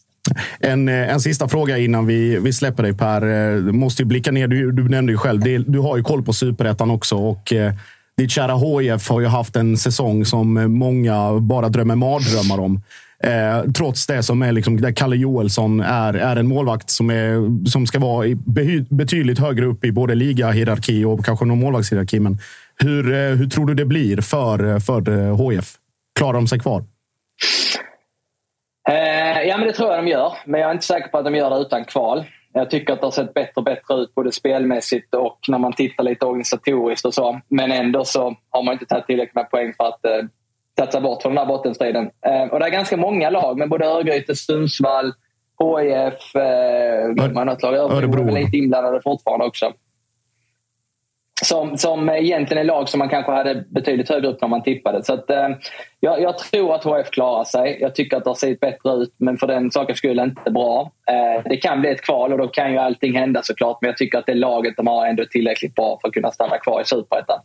En, 0.61 0.89
eh, 0.89 1.12
en 1.12 1.20
sista 1.20 1.49
fråga 1.49 1.79
innan 1.79 2.07
vi, 2.07 2.39
vi 2.39 2.53
släpper 2.53 2.83
dig 2.83 2.95
Per. 2.95 3.22
Eh, 3.22 3.57
du 3.57 3.72
måste 3.72 4.03
ju 4.03 4.07
blicka 4.07 4.33
ner. 4.33 4.49
Du, 4.49 4.72
du 4.72 4.89
nämnde 4.89 5.12
ju 5.12 5.18
själv, 5.18 5.41
det, 5.41 5.59
du 5.59 5.79
har 5.79 5.97
ju 5.97 6.03
koll 6.03 6.22
på 6.22 6.33
superettan 6.33 6.91
också. 6.91 7.16
Och, 7.16 7.53
eh, 7.53 7.72
ditt 8.16 8.31
kära 8.31 8.57
HIF 8.57 9.09
har 9.09 9.20
ju 9.20 9.27
haft 9.27 9.57
en 9.57 9.77
säsong 9.77 10.25
som 10.25 10.72
många 10.79 11.41
bara 11.41 11.68
drömmer 11.68 11.97
mardrömmar 11.97 12.61
om. 12.61 12.83
Eh, 13.25 13.72
trots 13.72 14.07
det 14.07 14.22
som 14.22 14.43
är 14.43 14.53
liksom, 14.53 14.81
där 14.81 14.93
Kalle 14.93 15.16
Joelsson 15.16 15.81
är, 15.81 16.14
är 16.14 16.37
en 16.37 16.47
målvakt 16.47 16.91
som, 16.91 17.11
är, 17.11 17.66
som 17.68 17.87
ska 17.87 17.99
vara 17.99 18.27
betydligt 18.91 19.39
högre 19.39 19.66
upp 19.66 19.85
i 19.85 19.93
både 19.93 20.14
ligahierarki 20.14 21.05
och 21.05 21.25
kanske 21.25 21.45
någon 21.45 21.61
målvaktshierarki. 21.61 22.20
Men 22.20 22.39
hur, 22.77 23.12
eh, 23.12 23.37
hur 23.37 23.47
tror 23.47 23.66
du 23.66 23.75
det 23.75 23.85
blir 23.85 24.20
för, 24.20 24.81
för 24.81 25.09
eh, 25.09 25.51
HIF? 25.51 25.75
Klarar 26.18 26.33
de 26.33 26.49
sig 26.49 26.59
kvar? 26.59 26.85
Eh, 28.89 29.43
ja, 29.43 29.57
men 29.57 29.66
det 29.66 29.72
tror 29.72 29.91
jag 29.91 30.05
de 30.05 30.11
gör. 30.11 30.32
Men 30.45 30.61
jag 30.61 30.68
är 30.68 30.74
inte 30.74 30.87
säker 30.87 31.09
på 31.09 31.18
att 31.18 31.24
de 31.24 31.35
gör 31.35 31.51
det 31.51 31.57
utan 31.57 31.85
kval. 31.85 32.24
Jag 32.53 32.70
tycker 32.70 32.93
att 32.93 33.01
det 33.01 33.07
har 33.07 33.11
sett 33.11 33.35
bättre 33.35 33.53
och 33.55 33.64
bättre 33.64 33.95
ut 33.95 34.14
både 34.14 34.32
spelmässigt 34.32 35.14
och 35.14 35.39
när 35.49 35.59
man 35.59 35.72
tittar 35.72 36.05
lite 36.05 36.26
organisatoriskt 36.26 37.07
och 37.07 37.14
så. 37.14 37.41
Men 37.49 37.72
ändå 37.72 38.05
så 38.05 38.37
har 38.51 38.62
man 38.62 38.72
inte 38.72 38.87
tagit 38.87 39.07
tillräckligt 39.07 39.35
med 39.35 39.51
poäng 39.51 39.74
för 39.76 39.85
att 39.85 40.05
eh, 40.05 40.91
sig 40.91 41.01
bort 41.01 41.22
från 41.22 41.35
den 41.35 41.39
här 41.39 41.47
bottenstriden. 41.47 42.11
Eh, 42.26 42.43
och 42.43 42.61
det 42.61 42.66
är 42.66 42.70
ganska 42.70 42.97
många 42.97 43.30
lag 43.30 43.59
med 43.59 43.68
både 43.68 43.87
Örgryte, 43.87 44.35
Sundsvall, 44.37 45.12
HIF, 45.59 46.37
eh, 46.37 47.09
glömmer 47.09 47.41
jag 47.41 47.47
något 47.47 47.62
lag? 47.62 47.74
Örebro 47.74 47.97
Örebro. 47.97 48.35
lite 48.35 48.57
inblandade 48.57 49.01
fortfarande 49.03 49.45
också. 49.45 49.72
Som, 51.45 51.78
som 51.78 52.09
egentligen 52.09 52.61
är 52.61 52.64
lag 52.64 52.88
som 52.88 52.99
man 52.99 53.09
kanske 53.09 53.32
hade 53.32 53.64
betydligt 53.68 54.09
högre 54.09 54.28
upp 54.28 54.40
när 54.40 54.49
man 54.49 54.62
tippade. 54.62 55.03
Så 55.03 55.14
att, 55.14 55.30
eh, 55.30 55.49
jag, 56.01 56.22
jag 56.22 56.38
tror 56.38 56.74
att 56.74 56.84
HF 56.84 57.11
klarar 57.11 57.45
sig. 57.45 57.78
Jag 57.80 57.95
tycker 57.95 58.16
att 58.16 58.24
det 58.24 58.30
har 58.30 58.34
sett 58.34 58.61
bättre 58.61 58.92
ut, 58.92 59.14
men 59.16 59.36
för 59.36 59.47
den 59.47 59.70
sakens 59.70 59.99
skull 59.99 60.18
inte 60.18 60.51
bra. 60.51 60.92
Eh, 61.11 61.42
det 61.45 61.57
kan 61.57 61.80
bli 61.80 61.90
ett 61.90 62.03
kval 62.03 62.32
och 62.32 62.38
då 62.38 62.49
kan 62.49 62.72
ju 62.72 62.78
allting 62.78 63.16
hända 63.16 63.42
såklart. 63.42 63.78
Men 63.80 63.88
jag 63.88 63.97
tycker 63.97 64.18
att 64.18 64.26
det 64.26 64.34
laget 64.34 64.76
de 64.76 64.86
har 64.86 65.07
ändå 65.07 65.22
är 65.22 65.26
tillräckligt 65.26 65.74
bra 65.74 65.99
för 66.01 66.09
att 66.09 66.14
kunna 66.14 66.30
stanna 66.30 66.59
kvar 66.59 66.80
i 66.80 66.84
Superettan. 66.84 67.40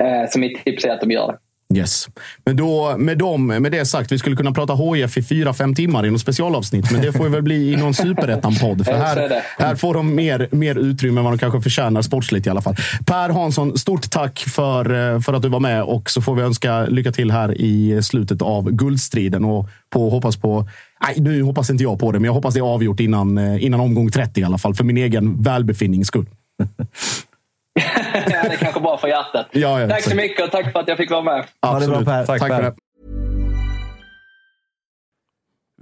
Eh, 0.00 0.28
så 0.28 0.38
mitt 0.38 0.64
tips 0.64 0.84
är 0.84 0.90
att 0.90 1.00
de 1.00 1.10
gör 1.10 1.32
det. 1.32 1.38
Yes. 1.74 2.08
Men 2.44 2.56
då, 2.56 2.96
med, 2.98 3.18
dem, 3.18 3.46
med 3.46 3.72
det 3.72 3.86
sagt, 3.86 4.12
vi 4.12 4.18
skulle 4.18 4.36
kunna 4.36 4.52
prata 4.52 4.74
HIF 4.74 5.16
i 5.16 5.22
fyra, 5.22 5.54
fem 5.54 5.74
timmar 5.74 6.06
i 6.06 6.10
något 6.10 6.20
specialavsnitt. 6.20 6.90
Men 6.90 7.00
det 7.00 7.12
får 7.12 7.26
ju 7.26 7.32
väl 7.32 7.42
bli 7.42 7.72
i 7.72 7.76
någon 7.76 7.94
superettan-podd. 7.94 8.84
För 8.84 8.92
här, 9.04 9.42
här 9.58 9.76
får 9.76 9.94
de 9.94 10.14
mer, 10.14 10.48
mer 10.50 10.78
utrymme 10.78 11.20
än 11.20 11.24
vad 11.24 11.32
de 11.32 11.38
kanske 11.38 11.60
förtjänar 11.60 12.02
sportsligt 12.02 12.46
i 12.46 12.50
alla 12.50 12.62
fall. 12.62 12.76
Per 13.06 13.28
Hansson, 13.28 13.78
stort 13.78 14.10
tack 14.10 14.38
för, 14.38 15.14
eh, 15.14 15.20
för 15.20 15.32
att 15.32 15.42
du 15.42 15.48
var 15.48 15.60
med 15.60 15.82
och 15.82 16.10
så 16.10 16.22
får 16.22 16.34
vi 16.34 16.42
önska 16.42 16.86
lycka 16.86 17.12
till 17.12 17.30
här 17.30 17.60
i 17.60 18.02
slutet 18.02 18.42
av 18.42 18.70
guldstriden 18.70 19.44
och 19.44 19.68
på, 19.90 20.10
hoppas 20.10 20.36
på 20.36 20.68
Nej, 21.06 21.20
nu 21.20 21.42
hoppas 21.42 21.70
inte 21.70 21.82
jag 21.82 21.98
på 21.98 22.12
det, 22.12 22.18
men 22.18 22.24
jag 22.24 22.32
hoppas 22.32 22.54
det 22.54 22.60
är 22.60 22.74
avgjort 22.74 23.00
innan, 23.00 23.38
eh, 23.38 23.64
innan 23.64 23.80
omgång 23.80 24.10
30 24.10 24.40
i 24.40 24.44
alla 24.44 24.58
fall. 24.58 24.74
För 24.74 24.84
min 24.84 24.96
egen 24.96 25.42
välbefinnings 25.42 26.08
skull. 26.08 26.26
ja, 27.74 28.42
det 28.42 28.52
är 28.52 28.56
kanske 28.56 28.80
bra 28.80 28.98
för 28.98 29.08
hjärtat. 29.08 29.46
Ja, 29.50 29.80
ja, 29.80 29.88
tack 29.88 30.02
så 30.02 30.16
mycket 30.16 30.44
och 30.44 30.50
tack 30.50 30.72
för 30.72 30.80
att 30.80 30.88
jag 30.88 30.96
fick 30.96 31.10
vara 31.10 31.22
med. 31.22 31.44
Bra, 31.62 31.70
Absolut. 31.70 32.04
Per. 32.04 32.26
Tack, 32.26 32.40
Tack, 32.40 32.52
för 32.52 32.62
det. 32.62 32.74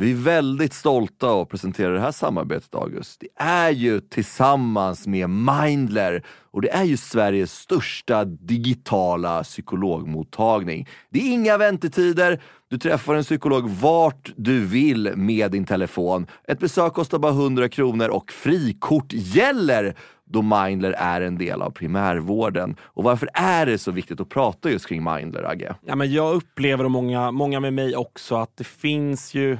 Vi 0.00 0.10
är 0.10 0.14
väldigt 0.14 0.72
stolta 0.72 1.40
att 1.42 1.48
presentera 1.48 1.92
det 1.92 2.00
här 2.00 2.12
samarbetet, 2.12 2.74
August. 2.74 3.20
Det 3.20 3.42
är 3.44 3.70
ju 3.70 4.00
tillsammans 4.00 5.06
med 5.06 5.30
Mindler 5.30 6.22
och 6.50 6.62
det 6.62 6.70
är 6.70 6.84
ju 6.84 6.96
Sveriges 6.96 7.52
största 7.52 8.24
digitala 8.24 9.42
psykologmottagning. 9.42 10.88
Det 11.10 11.18
är 11.18 11.32
inga 11.32 11.56
väntetider. 11.56 12.40
Du 12.68 12.78
träffar 12.78 13.14
en 13.14 13.22
psykolog 13.22 13.70
vart 13.70 14.32
du 14.36 14.66
vill 14.66 15.12
med 15.16 15.50
din 15.50 15.64
telefon. 15.64 16.26
Ett 16.48 16.58
besök 16.60 16.92
kostar 16.92 17.18
bara 17.18 17.32
100 17.32 17.68
kronor 17.68 18.08
och 18.08 18.32
frikort 18.32 19.12
gäller 19.12 19.96
då 20.30 20.42
Mindler 20.42 20.92
är 20.92 21.20
en 21.20 21.38
del 21.38 21.62
av 21.62 21.70
primärvården. 21.70 22.76
Och 22.82 23.04
varför 23.04 23.28
är 23.34 23.66
det 23.66 23.78
så 23.78 23.90
viktigt 23.90 24.20
att 24.20 24.28
prata 24.28 24.70
just 24.70 24.88
kring 24.88 25.04
Mindler, 25.04 25.42
Agge? 25.42 25.74
Ja, 25.86 25.96
men 25.96 26.12
jag 26.12 26.34
upplever, 26.34 26.84
och 26.84 26.90
många, 26.90 27.30
många 27.30 27.60
med 27.60 27.72
mig 27.72 27.96
också, 27.96 28.36
att 28.36 28.56
det 28.56 28.64
finns 28.64 29.34
ju 29.34 29.58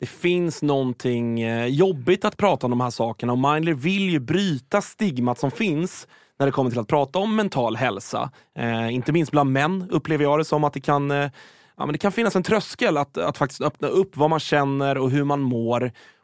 det 0.00 0.06
finns 0.06 0.62
någonting 0.62 1.40
eh, 1.40 1.66
jobbigt 1.66 2.24
att 2.24 2.36
prata 2.36 2.66
om 2.66 2.70
de 2.70 2.80
här 2.80 2.90
sakerna 2.90 3.32
och 3.32 3.38
Mindler 3.38 3.74
vill 3.74 4.10
ju 4.10 4.20
bryta 4.20 4.82
stigmat 4.82 5.38
som 5.38 5.50
finns 5.50 6.08
när 6.38 6.46
det 6.46 6.52
kommer 6.52 6.70
till 6.70 6.78
att 6.78 6.88
prata 6.88 7.18
om 7.18 7.36
mental 7.36 7.76
hälsa. 7.76 8.30
Eh, 8.58 8.94
inte 8.94 9.12
minst 9.12 9.32
bland 9.32 9.52
män 9.52 9.88
upplever 9.90 10.24
jag 10.24 10.38
det 10.38 10.44
som 10.44 10.64
att 10.64 10.72
det 10.72 10.80
kan, 10.80 11.10
eh, 11.10 11.30
ja, 11.76 11.86
men 11.86 11.92
det 11.92 11.98
kan 11.98 12.12
finnas 12.12 12.36
en 12.36 12.42
tröskel 12.42 12.96
att, 12.96 13.18
att 13.18 13.38
faktiskt 13.38 13.60
öppna 13.60 13.88
upp 13.88 14.16
vad 14.16 14.30
man 14.30 14.40
känner 14.40 14.98
och 14.98 15.10
hur 15.10 15.24
man 15.24 15.40
mår. 15.40 15.92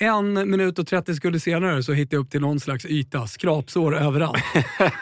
En 0.00 0.50
minut 0.50 0.78
och 0.78 0.86
30 0.86 1.14
sekunder 1.14 1.38
senare 1.38 1.82
så 1.82 1.92
hittade 1.92 2.16
jag 2.16 2.24
upp 2.24 2.30
till 2.30 2.40
någon 2.40 2.60
slags 2.60 2.84
yta, 2.84 3.26
skrapsår 3.26 3.96
överallt. 3.96 4.42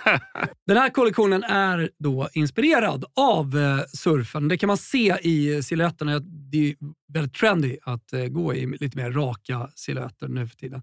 Den 0.67 0.77
här 0.77 0.91
kollektionen 0.91 1.45
är 1.45 1.91
då 1.99 2.29
inspirerad 2.33 3.05
av 3.17 3.59
eh, 3.59 3.81
surfen. 3.93 4.49
Det 4.49 4.59
kan 4.59 4.67
man 4.67 4.77
se 4.77 5.17
i 5.23 5.63
silhuetterna. 5.63 6.19
Det 6.21 6.71
är 6.71 6.75
väldigt 7.13 7.35
trendy 7.35 7.79
att 7.83 8.13
eh, 8.13 8.25
gå 8.25 8.55
i 8.55 8.67
lite 8.67 8.97
mer 8.99 9.11
raka 9.11 9.71
silhuetter 9.75 10.29
nu 10.29 10.47
för 10.47 10.57
tiden. 10.57 10.83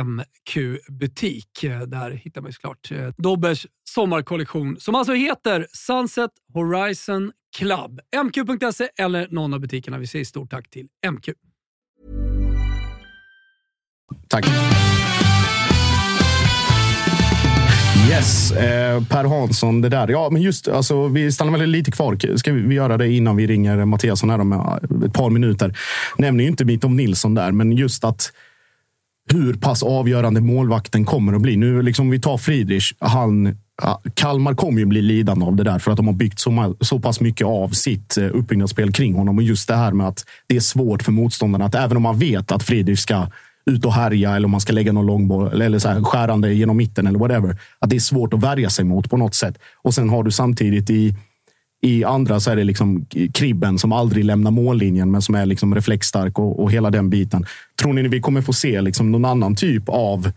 MQ-butik. 0.00 1.64
Eh, 1.64 1.80
där 1.80 2.10
hittar 2.10 2.40
man 2.40 2.48
ju 2.48 2.52
såklart 2.52 2.90
eh, 2.90 3.08
Dobbers 3.18 3.66
sommarkollektion 3.84 4.76
som 4.80 4.94
alltså 4.94 5.12
heter 5.12 5.66
Sunset 5.72 6.30
Horizon 6.54 7.32
Club. 7.56 8.00
MQ.se 8.24 8.88
eller 8.98 9.28
någon 9.30 9.54
av 9.54 9.60
butikerna. 9.60 9.98
Vi 9.98 10.06
säger 10.06 10.24
stort 10.24 10.50
tack 10.50 10.70
till 10.70 10.88
MQ. 11.10 11.28
Tack. 14.28 14.46
Yes, 18.10 18.52
eh, 18.52 19.02
Per 19.04 19.24
Hansson, 19.24 19.80
det 19.80 19.88
där. 19.88 20.08
Ja, 20.08 20.28
men 20.30 20.42
just 20.42 20.68
alltså, 20.68 21.08
vi 21.08 21.32
stannar 21.32 21.58
väl 21.58 21.70
lite 21.70 21.90
kvar. 21.90 22.36
Ska 22.36 22.52
vi, 22.52 22.60
vi 22.60 22.74
göra 22.74 22.96
det 22.96 23.12
innan 23.12 23.36
vi 23.36 23.46
ringer 23.46 23.84
Mattiasson 23.84 24.30
här 24.30 24.38
eh, 24.38 24.42
om 24.42 25.02
ett 25.06 25.12
par 25.12 25.30
minuter? 25.30 25.78
Nämner 26.18 26.44
ju 26.44 26.50
inte 26.50 26.64
Mitov 26.64 26.90
Nilsson 26.90 27.34
där, 27.34 27.52
men 27.52 27.72
just 27.72 28.04
att 28.04 28.32
hur 29.30 29.54
pass 29.54 29.82
avgörande 29.82 30.40
målvakten 30.40 31.04
kommer 31.04 31.32
att 31.32 31.42
bli. 31.42 31.56
Nu 31.56 31.82
liksom 31.82 32.10
vi 32.10 32.20
tar 32.20 32.38
Friedrich. 32.38 32.92
Han, 32.98 33.56
Kalmar 34.14 34.54
kommer 34.54 34.78
ju 34.78 34.86
bli 34.86 35.02
lidande 35.02 35.46
av 35.46 35.56
det 35.56 35.64
där 35.64 35.78
för 35.78 35.90
att 35.90 35.96
de 35.96 36.06
har 36.06 36.14
byggt 36.14 36.38
så, 36.38 36.76
så 36.80 37.00
pass 37.00 37.20
mycket 37.20 37.46
av 37.46 37.68
sitt 37.68 38.16
eh, 38.16 38.24
uppbyggnadsspel 38.24 38.92
kring 38.92 39.14
honom. 39.14 39.38
Och 39.38 39.42
just 39.42 39.68
det 39.68 39.76
här 39.76 39.92
med 39.92 40.08
att 40.08 40.24
det 40.46 40.56
är 40.56 40.60
svårt 40.60 41.02
för 41.02 41.12
motståndarna 41.12 41.64
att 41.64 41.74
även 41.74 41.96
om 41.96 42.02
man 42.02 42.18
vet 42.18 42.52
att 42.52 42.62
Friedrich 42.62 43.00
ska 43.00 43.26
ut 43.70 43.84
och 43.84 43.92
härja 43.92 44.36
eller 44.36 44.44
om 44.44 44.50
man 44.50 44.60
ska 44.60 44.72
lägga 44.72 44.92
någon 44.92 45.06
långboll 45.06 45.52
eller, 45.52 45.66
eller 45.66 45.78
så 45.78 45.88
här, 45.88 46.02
skärande 46.02 46.54
genom 46.54 46.76
mitten 46.76 47.06
eller 47.06 47.18
whatever. 47.18 47.56
Att 47.78 47.90
det 47.90 47.96
är 47.96 48.00
svårt 48.00 48.34
att 48.34 48.42
värja 48.42 48.70
sig 48.70 48.84
mot 48.84 49.10
på 49.10 49.16
något 49.16 49.34
sätt. 49.34 49.58
Och 49.82 49.94
sen 49.94 50.08
har 50.08 50.22
du 50.22 50.30
samtidigt 50.30 50.90
i 50.90 51.16
i 51.82 52.04
andra 52.04 52.40
så 52.40 52.50
är 52.50 52.56
det 52.56 52.64
liksom 52.64 53.06
Kribben 53.34 53.78
som 53.78 53.92
aldrig 53.92 54.24
lämnar 54.24 54.50
mållinjen, 54.50 55.10
men 55.10 55.22
som 55.22 55.34
är 55.34 55.46
liksom 55.46 55.74
reflexstark 55.74 56.38
och, 56.38 56.62
och 56.62 56.72
hela 56.72 56.90
den 56.90 57.10
biten. 57.10 57.44
Tror 57.82 57.92
ni 57.92 58.08
vi 58.08 58.20
kommer 58.20 58.42
få 58.42 58.52
se 58.52 58.80
liksom 58.80 59.12
någon 59.12 59.24
annan 59.24 59.54
typ 59.54 59.88
av... 59.88 60.32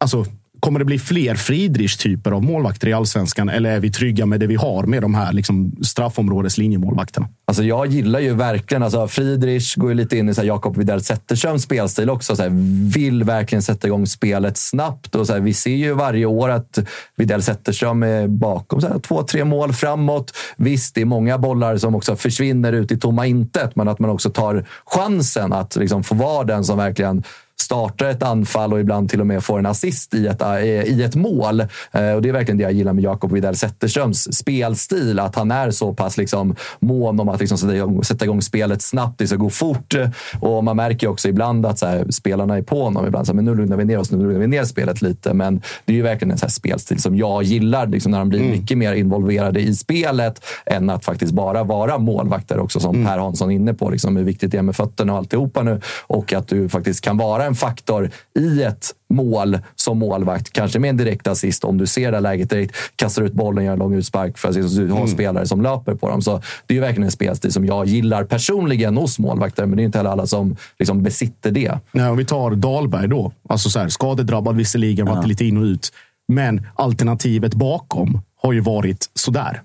Alltså, 0.00 0.24
kommer 0.60 0.78
det 0.78 0.84
bli 0.84 0.98
fler 0.98 1.34
Friedrich-typer 1.34 2.30
av 2.30 2.42
målvakter 2.42 2.88
i 2.88 2.92
allsvenskan? 2.92 3.48
Eller 3.48 3.70
är 3.70 3.80
vi 3.80 3.92
trygga 3.92 4.26
med 4.26 4.40
det 4.40 4.46
vi 4.46 4.54
har 4.54 4.82
med 4.82 5.02
de 5.02 5.14
här 5.14 5.32
liksom 5.32 5.76
straffområdeslinjemålvakterna? 5.82 7.28
Alltså 7.44 7.62
jag 7.62 7.86
gillar 7.86 8.20
ju 8.20 8.34
verkligen, 8.34 8.82
alltså 8.82 9.08
Friedrich 9.08 9.74
går 9.74 9.88
ju 9.90 9.94
lite 9.94 10.16
in 10.16 10.28
i 10.28 10.34
så 10.34 10.40
här 10.40 10.48
Jakob 10.48 10.76
Widell 10.76 11.00
Zetterströms 11.00 11.62
spelstil 11.62 12.10
också. 12.10 12.36
Så 12.36 12.42
här, 12.42 12.50
vill 12.94 13.24
verkligen 13.24 13.62
sätta 13.62 13.86
igång 13.86 14.06
spelet 14.06 14.56
snabbt. 14.56 15.14
Och 15.14 15.26
så 15.26 15.32
här, 15.32 15.40
vi 15.40 15.54
ser 15.54 15.70
ju 15.70 15.94
varje 15.94 16.26
år 16.26 16.48
att 16.48 16.78
Widell 17.16 17.42
Zetterström 17.42 18.02
är 18.02 18.28
bakom 18.28 18.80
så 18.80 18.88
här, 18.88 18.98
två, 18.98 19.22
tre 19.22 19.44
mål 19.44 19.72
framåt. 19.72 20.32
Visst, 20.56 20.94
det 20.94 21.00
är 21.00 21.04
många 21.04 21.38
bollar 21.38 21.76
som 21.76 21.94
också 21.94 22.16
försvinner 22.16 22.72
ut 22.72 22.92
i 22.92 22.98
tomma 22.98 23.26
intet, 23.26 23.76
men 23.76 23.88
att 23.88 23.98
man 23.98 24.10
också 24.10 24.30
tar 24.30 24.66
chansen 24.84 25.52
att 25.52 25.76
liksom 25.76 26.04
få 26.04 26.14
vara 26.14 26.44
den 26.44 26.64
som 26.64 26.78
verkligen 26.78 27.24
startar 27.60 28.06
ett 28.06 28.22
anfall 28.22 28.72
och 28.72 28.80
ibland 28.80 29.10
till 29.10 29.20
och 29.20 29.26
med 29.26 29.44
får 29.44 29.58
en 29.58 29.66
assist 29.66 30.14
i 30.14 30.26
ett, 30.26 30.42
i 30.86 31.02
ett 31.02 31.14
mål. 31.14 31.60
Och 31.60 32.22
Det 32.22 32.28
är 32.28 32.32
verkligen 32.32 32.58
det 32.58 32.62
jag 32.62 32.72
gillar 32.72 32.92
med 32.92 33.04
Jakob 33.04 33.32
Widell 33.32 33.56
Zetterströms 33.56 34.36
spelstil. 34.36 35.18
Att 35.18 35.36
han 35.36 35.50
är 35.50 35.70
så 35.70 35.94
pass 35.94 36.16
liksom 36.16 36.56
mån 36.80 37.20
om 37.20 37.28
att 37.28 37.40
liksom 37.40 37.58
sätta, 37.58 37.76
igång, 37.76 38.04
sätta 38.04 38.24
igång 38.24 38.42
spelet 38.42 38.82
snabbt. 38.82 39.18
Det 39.18 39.26
ska 39.26 39.36
gå 39.36 39.50
fort. 39.50 39.94
Och 40.40 40.64
Man 40.64 40.76
märker 40.76 41.08
också 41.08 41.28
ibland 41.28 41.66
att 41.66 41.82
här, 41.82 42.10
spelarna 42.10 42.56
är 42.56 42.62
på 42.62 42.82
honom. 42.82 43.06
Ibland 43.06 43.26
så 43.26 43.32
här, 43.32 43.36
men 43.36 43.44
nu 43.44 43.54
lugnar 43.54 43.76
vi 43.76 43.84
ner 43.84 43.98
oss, 43.98 44.10
nu 44.10 44.18
lugnar 44.18 44.40
vi 44.40 44.46
ner 44.46 44.64
spelet 44.64 45.02
lite. 45.02 45.34
Men 45.34 45.62
det 45.84 45.92
är 45.92 45.96
ju 45.96 46.02
verkligen 46.02 46.32
en 46.32 46.38
så 46.38 46.48
spelstil 46.48 47.02
som 47.02 47.16
jag 47.16 47.42
gillar. 47.42 47.86
Liksom 47.86 48.12
när 48.12 48.18
de 48.18 48.28
blir 48.28 48.40
mm. 48.40 48.50
mycket 48.50 48.78
mer 48.78 48.94
involverade 48.94 49.60
i 49.60 49.74
spelet 49.74 50.44
än 50.66 50.90
att 50.90 51.04
faktiskt 51.04 51.32
bara 51.32 51.64
vara 51.64 51.98
målvakter 51.98 52.58
också, 52.58 52.80
som 52.80 52.94
mm. 52.94 53.06
Per 53.06 53.18
Hansson 53.18 53.50
är 53.50 53.54
inne 53.54 53.74
på. 53.74 53.90
Liksom 53.90 54.16
hur 54.16 54.24
viktigt 54.24 54.52
det 54.52 54.58
är 54.58 54.62
med 54.62 54.76
fötterna 54.76 55.12
och 55.12 55.18
alltihopa 55.18 55.62
nu. 55.62 55.80
Och 56.06 56.32
att 56.32 56.48
du 56.48 56.68
faktiskt 56.68 57.00
kan 57.00 57.16
vara 57.16 57.47
en 57.48 57.54
faktor 57.54 58.10
i 58.38 58.62
ett 58.62 58.94
mål 59.10 59.58
som 59.76 59.98
målvakt. 59.98 60.52
Kanske 60.52 60.78
med 60.78 60.90
en 60.90 60.96
direkt 60.96 61.26
assist 61.26 61.64
om 61.64 61.78
du 61.78 61.86
ser 61.86 62.12
det 62.12 62.20
läget 62.20 62.50
direkt. 62.50 62.76
Kastar 62.96 63.22
ut 63.22 63.32
bollen, 63.32 63.64
gör 63.64 63.72
en 63.72 63.78
lång 63.78 63.94
utspark 63.94 64.38
för 64.38 64.48
att 64.48 64.54
du 64.54 64.88
har 64.88 64.96
mm. 64.96 65.08
spelare 65.08 65.46
som 65.46 65.62
löper 65.62 65.94
på 65.94 66.08
dem. 66.08 66.22
Så 66.22 66.42
det 66.66 66.74
är 66.74 66.74
ju 66.74 66.80
verkligen 66.80 67.04
en 67.04 67.10
spelstil 67.10 67.52
som 67.52 67.66
jag 67.66 67.86
gillar 67.86 68.24
personligen 68.24 68.96
hos 68.96 69.18
målvakter, 69.18 69.66
men 69.66 69.76
det 69.76 69.82
är 69.82 69.84
inte 69.84 69.98
heller 69.98 70.10
alla 70.10 70.26
som 70.26 70.56
liksom 70.78 71.02
besitter 71.02 71.50
det. 71.50 71.78
Nej, 71.92 72.08
om 72.08 72.16
vi 72.16 72.24
tar 72.24 72.50
Dahlberg 72.50 73.08
då. 73.08 73.32
Alltså 73.48 73.70
så 73.70 73.78
här, 73.78 73.88
skadedrabbad 73.88 74.56
visserligen, 74.56 75.06
varit 75.06 75.22
ja. 75.22 75.26
lite 75.26 75.44
in 75.44 75.56
och 75.56 75.64
ut. 75.64 75.92
Men 76.32 76.66
alternativet 76.74 77.54
bakom 77.54 78.22
har 78.42 78.52
ju 78.52 78.60
varit 78.60 79.10
sådär. 79.14 79.62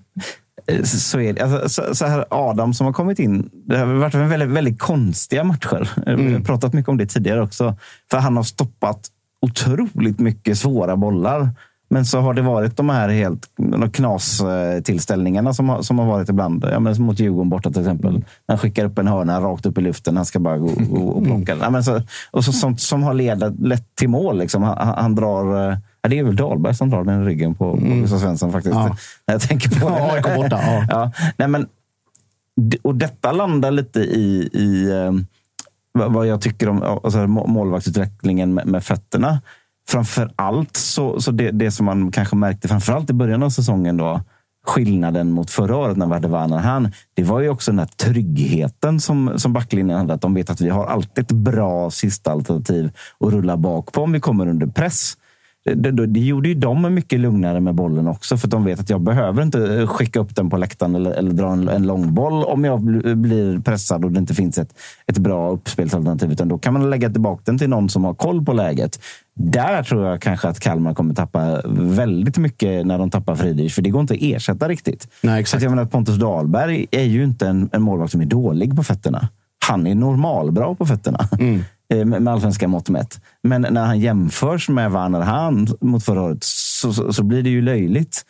Eh, 0.66 0.82
så, 0.82 1.20
är 1.20 1.32
det. 1.32 1.42
Alltså, 1.42 1.94
så, 1.94 2.06
här 2.06 2.24
Adam 2.30 2.74
som 2.74 2.86
har 2.86 2.92
kommit 2.92 3.18
in. 3.18 3.50
Det 3.52 3.78
har 3.78 3.86
varit 3.86 4.14
väldigt, 4.14 4.48
väldigt 4.48 4.78
konstiga 4.78 5.44
matcher. 5.44 5.90
Mm. 6.06 6.26
Vi 6.26 6.32
har 6.32 6.40
pratat 6.40 6.72
mycket 6.72 6.88
om 6.88 6.96
det 6.96 7.06
tidigare 7.06 7.42
också. 7.42 7.76
För 8.10 8.18
han 8.18 8.36
har 8.36 8.42
stoppat 8.42 9.08
otroligt 9.42 10.20
mycket 10.20 10.58
svåra 10.58 10.96
bollar. 10.96 11.50
Men 11.88 12.04
så 12.04 12.20
har 12.20 12.34
det 12.34 12.42
varit 12.42 12.76
de 12.76 12.88
här 12.88 13.08
helt 13.08 13.48
knastillställningarna 13.92 15.54
som, 15.54 15.84
som 15.84 15.98
har 15.98 16.06
varit 16.06 16.28
ibland. 16.28 16.64
Ja, 16.72 16.80
men 16.80 17.02
mot 17.02 17.20
Djurgården 17.20 17.48
borta 17.48 17.70
till 17.70 17.80
exempel. 17.80 18.24
Han 18.48 18.58
skickar 18.58 18.84
upp 18.84 18.98
en 18.98 19.08
hörna 19.08 19.40
rakt 19.40 19.66
upp 19.66 19.78
i 19.78 19.80
luften. 19.80 20.16
Han 20.16 20.26
ska 20.26 20.38
bara 20.38 20.58
gå, 20.58 20.70
gå 20.90 21.08
och 21.08 21.24
plocka 21.24 21.56
Ja, 21.60 21.70
men 21.70 21.84
så, 21.84 22.02
och 22.30 22.44
så, 22.44 22.52
sånt 22.52 22.80
som 22.80 23.02
har 23.02 23.14
ledat, 23.14 23.60
lett 23.60 23.94
till 23.94 24.08
mål. 24.08 24.38
Liksom. 24.38 24.62
Han, 24.62 24.76
han 24.78 25.14
drar... 25.14 25.78
Ja, 26.04 26.08
det 26.08 26.18
är 26.18 26.24
väl 26.24 26.36
Dahlberg 26.36 26.74
som 26.74 26.90
drar 26.90 27.04
den 27.04 27.24
ryggen 27.24 27.54
på, 27.54 27.76
på 27.76 27.84
Gustav 27.84 28.18
Svensson 28.18 28.52
faktiskt. 28.52 28.74
Ja. 28.74 28.96
När 29.26 29.34
jag 29.34 29.40
tänker 29.40 29.80
på 29.80 29.88
det. 29.90 29.98
Ja, 29.98 30.16
jag 30.16 30.36
borta. 30.36 30.60
Ja. 30.62 30.86
ja. 30.88 31.12
Nej, 31.36 31.48
men, 31.48 31.66
och 32.82 32.94
detta 32.94 33.32
landar 33.32 33.70
lite 33.70 34.00
i, 34.00 34.50
i 34.52 34.90
eh, 34.90 35.12
vad 35.92 36.26
jag 36.26 36.40
tycker 36.40 36.68
om 36.68 36.82
alltså, 36.82 37.26
målvaktsutvecklingen 37.26 38.54
med, 38.54 38.66
med 38.66 38.84
fötterna. 38.84 39.40
Framför 39.88 40.32
allt 40.36 40.76
så, 40.76 41.20
så 41.20 41.30
det, 41.30 41.50
det 41.50 41.70
som 41.70 41.86
man 41.86 42.12
kanske 42.12 42.36
märkte 42.36 42.68
framför 42.68 42.92
allt 42.92 43.10
i 43.10 43.12
början 43.12 43.42
av 43.42 43.50
säsongen 43.50 43.96
då, 43.96 44.20
skillnaden 44.66 45.30
mot 45.30 45.50
förra 45.50 45.76
året 45.76 45.96
när 45.96 46.06
vi 46.06 46.12
hade 46.12 46.28
Vanahan, 46.28 46.92
det 47.14 47.22
var 47.22 47.40
ju 47.40 47.48
också 47.48 47.70
den 47.70 47.78
här 47.78 47.86
tryggheten 47.86 49.00
som, 49.00 49.32
som 49.36 49.52
backlinjen 49.52 49.98
hade. 49.98 50.14
Att 50.14 50.20
de 50.20 50.34
vet 50.34 50.50
att 50.50 50.60
vi 50.60 50.68
har 50.68 50.86
alltid 50.86 51.24
ett 51.24 51.32
bra 51.32 51.90
sista 51.90 52.32
alternativ 52.32 52.90
att 53.20 53.32
rulla 53.32 53.56
bak 53.56 53.92
på 53.92 54.02
om 54.02 54.12
vi 54.12 54.20
kommer 54.20 54.46
under 54.46 54.66
press 54.66 55.16
det, 55.64 55.90
det, 55.90 56.06
det 56.06 56.20
gjorde 56.20 56.48
ju 56.48 56.54
dem 56.54 56.94
mycket 56.94 57.20
lugnare 57.20 57.60
med 57.60 57.74
bollen 57.74 58.06
också. 58.06 58.36
För 58.36 58.48
de 58.48 58.64
vet 58.64 58.80
att 58.80 58.90
jag 58.90 59.00
behöver 59.00 59.42
inte 59.42 59.86
skicka 59.86 60.20
upp 60.20 60.36
den 60.36 60.50
på 60.50 60.56
läktaren 60.56 60.94
eller, 60.94 61.10
eller 61.10 61.30
dra 61.30 61.52
en, 61.52 61.68
en 61.68 61.86
långboll 61.86 62.44
om 62.44 62.64
jag 62.64 62.80
blir 63.18 63.60
pressad 63.60 64.04
och 64.04 64.12
det 64.12 64.18
inte 64.18 64.34
finns 64.34 64.58
ett, 64.58 64.74
ett 65.06 65.18
bra 65.18 65.50
uppspelsalternativ. 65.50 66.32
Utan 66.32 66.48
då 66.48 66.58
kan 66.58 66.72
man 66.72 66.90
lägga 66.90 67.10
tillbaka 67.10 67.42
den 67.44 67.58
till 67.58 67.68
någon 67.68 67.88
som 67.88 68.04
har 68.04 68.14
koll 68.14 68.44
på 68.44 68.52
läget. 68.52 69.00
Där 69.34 69.82
tror 69.82 70.06
jag 70.06 70.22
kanske 70.22 70.48
att 70.48 70.60
Kalmar 70.60 70.94
kommer 70.94 71.14
tappa 71.14 71.62
väldigt 71.78 72.38
mycket 72.38 72.86
när 72.86 72.98
de 72.98 73.10
tappar 73.10 73.34
Friedrich. 73.34 73.74
För 73.74 73.82
det 73.82 73.90
går 73.90 74.00
inte 74.00 74.14
att 74.14 74.22
ersätta 74.22 74.68
riktigt. 74.68 75.08
Nej, 75.22 75.40
exakt. 75.40 75.60
Så 75.60 75.66
jag 75.66 75.70
menar, 75.70 75.84
Pontus 75.84 76.16
Dahlberg 76.16 76.86
är 76.90 77.04
ju 77.04 77.24
inte 77.24 77.48
en, 77.48 77.70
en 77.72 77.82
målvakt 77.82 78.12
som 78.12 78.20
är 78.20 78.26
dålig 78.26 78.76
på 78.76 78.82
fötterna. 78.82 79.28
Han 79.66 79.86
är 79.86 79.94
normalbra 79.94 80.74
på 80.74 80.86
fötterna. 80.86 81.28
Mm. 81.38 81.64
Eh, 81.88 82.04
med 82.04 82.28
allsvenska 82.28 82.68
mått 82.68 82.88
mätt. 82.88 83.20
Men 83.42 83.66
när 83.70 83.84
han 83.84 84.00
jämförs 84.00 84.68
med 84.68 84.92
Werner 84.92 85.20
Hahn 85.20 85.66
mot 85.80 86.04
förra 86.04 86.22
året 86.22 86.44
så, 86.44 86.92
så, 86.92 87.12
så, 87.12 87.22
blir 87.22 87.42
det 87.42 87.50
ju 87.50 87.62
löjligt. 87.62 88.24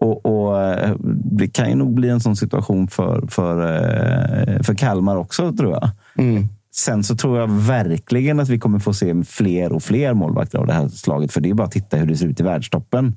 Och, 0.00 0.26
och, 0.26 0.62
eh, 0.62 0.96
Det 1.24 1.48
kan 1.48 1.68
ju 1.68 1.74
nog 1.74 1.94
bli 1.94 2.08
en 2.08 2.20
sån 2.20 2.36
situation 2.36 2.88
för, 2.88 3.26
för, 3.28 3.60
eh, 3.60 4.62
för 4.62 4.74
Kalmar 4.74 5.16
också, 5.16 5.52
tror 5.52 5.72
jag. 5.72 5.90
Mm. 6.18 6.48
Sen 6.74 7.04
så 7.04 7.16
tror 7.16 7.38
jag 7.38 7.50
verkligen 7.50 8.40
att 8.40 8.48
vi 8.48 8.58
kommer 8.58 8.78
få 8.78 8.94
se 8.94 9.24
fler 9.24 9.72
och 9.72 9.82
fler 9.82 10.14
målvakter 10.14 10.58
av 10.58 10.66
det 10.66 10.72
här 10.72 10.88
slaget. 10.88 11.32
För 11.32 11.40
det 11.40 11.50
är 11.50 11.54
bara 11.54 11.66
att 11.66 11.72
titta 11.72 11.96
hur 11.96 12.06
det 12.06 12.16
ser 12.16 12.26
ut 12.26 12.40
i 12.40 12.42
världstoppen 12.42 13.14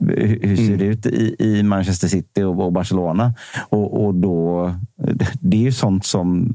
hur 0.00 0.56
ser 0.56 0.66
mm. 0.66 0.78
det 0.78 0.84
ut 0.84 1.06
i, 1.06 1.36
i 1.38 1.62
Manchester 1.62 2.08
City 2.08 2.42
och, 2.42 2.64
och 2.64 2.72
Barcelona? 2.72 3.34
Och, 3.68 4.04
och, 4.04 4.14
då, 4.14 4.74
det 5.40 5.56
är 5.56 5.60
ju 5.60 5.72
sånt 5.72 6.06
som 6.06 6.52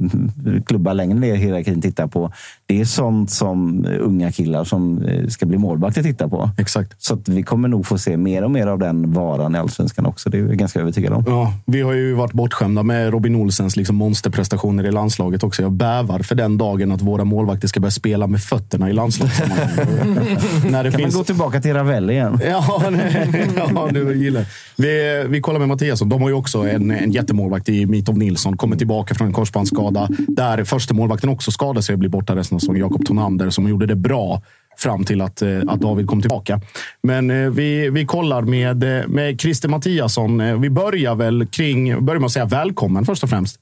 klubbar 0.65 0.93
längre 0.93 1.19
ner 1.19 1.33
i 1.33 1.37
hierarkin 1.37 1.81
tittar 1.81 2.07
på. 2.07 2.31
Det 2.67 2.81
är 2.81 2.85
sånt 2.85 3.31
som 3.31 3.85
unga 3.99 4.31
killar 4.31 4.63
som 4.63 5.03
eh, 5.03 5.27
ska 5.27 5.45
bli 5.45 5.57
målvakter 5.57 6.03
tittar 6.03 6.27
på. 6.27 6.49
Exakt. 6.57 7.03
Så 7.03 7.17
vi 7.25 7.43
kommer 7.43 7.67
nog 7.67 7.85
få 7.85 7.97
se 7.97 8.17
mer 8.17 8.43
och 8.43 8.51
mer 8.51 8.67
av 8.67 8.79
den 8.79 9.13
varan 9.13 9.55
i 9.55 9.57
allsvenskan 9.57 10.05
också. 10.05 10.29
Det 10.29 10.37
är 10.37 10.41
jag 10.41 10.57
ganska 10.57 10.79
övertygad 10.79 11.13
om. 11.13 11.23
Ja, 11.27 11.53
vi 11.65 11.81
har 11.81 11.93
ju 11.93 12.13
varit 12.13 12.33
bortskämda 12.33 12.83
med 12.83 13.11
Robin 13.11 13.35
Olsens 13.35 13.75
liksom 13.75 13.95
monsterprestationer 13.95 14.83
i 14.83 14.91
landslaget 14.91 15.43
också. 15.43 15.61
Jag 15.61 15.71
bävar 15.71 16.19
för 16.19 16.35
den 16.35 16.57
dagen 16.57 16.91
att 16.91 17.01
våra 17.01 17.23
målvakter 17.23 17.67
ska 17.67 17.79
börja 17.79 17.91
spela 17.91 18.27
med 18.27 18.41
fötterna 18.41 18.89
i 18.89 18.93
landslagssammanhang. 18.93 19.69
När 20.71 20.83
det 20.83 20.91
kan 20.91 20.99
finns... 20.99 21.13
man 21.13 21.21
gå 21.21 21.25
tillbaka 21.25 21.61
till 21.61 21.73
Ravelli 21.73 22.13
igen? 22.13 22.39
Ja, 22.45 22.83
nej, 22.91 23.29
ja 23.57 23.89
du 23.91 24.15
gillar. 24.15 24.45
Vi, 24.75 25.25
vi 25.29 25.41
kollar 25.41 25.59
med 25.59 25.67
Mattiasson. 25.67 26.09
De 26.09 26.21
har 26.21 26.29
ju 26.29 26.35
också 26.35 26.59
en, 26.59 26.91
en 26.91 27.11
jättemålvakt 27.11 27.69
i 27.69 27.85
Mitov 27.85 28.17
Nilsson. 28.17 28.57
Kommer 28.57 28.75
tillbaka 28.75 29.15
från 29.15 29.27
en 29.27 29.33
korsbandsskada. 29.33 30.09
Där 30.27 30.63
första 30.63 30.93
målvakten 30.93 31.29
också 31.29 31.51
skadade 31.51 31.83
sig 31.83 31.93
och 31.93 31.99
blir 31.99 32.09
borta 32.09 32.35
resten 32.35 32.54
av 32.55 32.59
säsongen. 32.59 32.81
Jakob 32.81 33.05
Tonander 33.05 33.49
som 33.49 33.69
gjorde 33.69 33.85
det 33.85 33.95
bra 33.95 34.41
fram 34.77 35.03
till 35.03 35.21
att, 35.21 35.41
eh, 35.41 35.59
att 35.67 35.81
David 35.81 36.07
kom 36.07 36.21
tillbaka. 36.21 36.61
Men 37.01 37.31
eh, 37.31 37.49
vi, 37.49 37.89
vi 37.89 38.05
kollar 38.05 38.41
med, 38.41 38.99
eh, 38.99 39.07
med 39.07 39.41
Christer 39.41 39.69
Mattiasson. 39.69 40.61
Vi 40.61 40.69
börjar 40.69 41.15
väl 41.15 41.47
kring, 41.47 42.05
börjar 42.05 42.19
med 42.19 42.25
att 42.25 42.31
säga 42.31 42.45
välkommen 42.45 43.05
först 43.05 43.23
och 43.23 43.29
främst. 43.29 43.59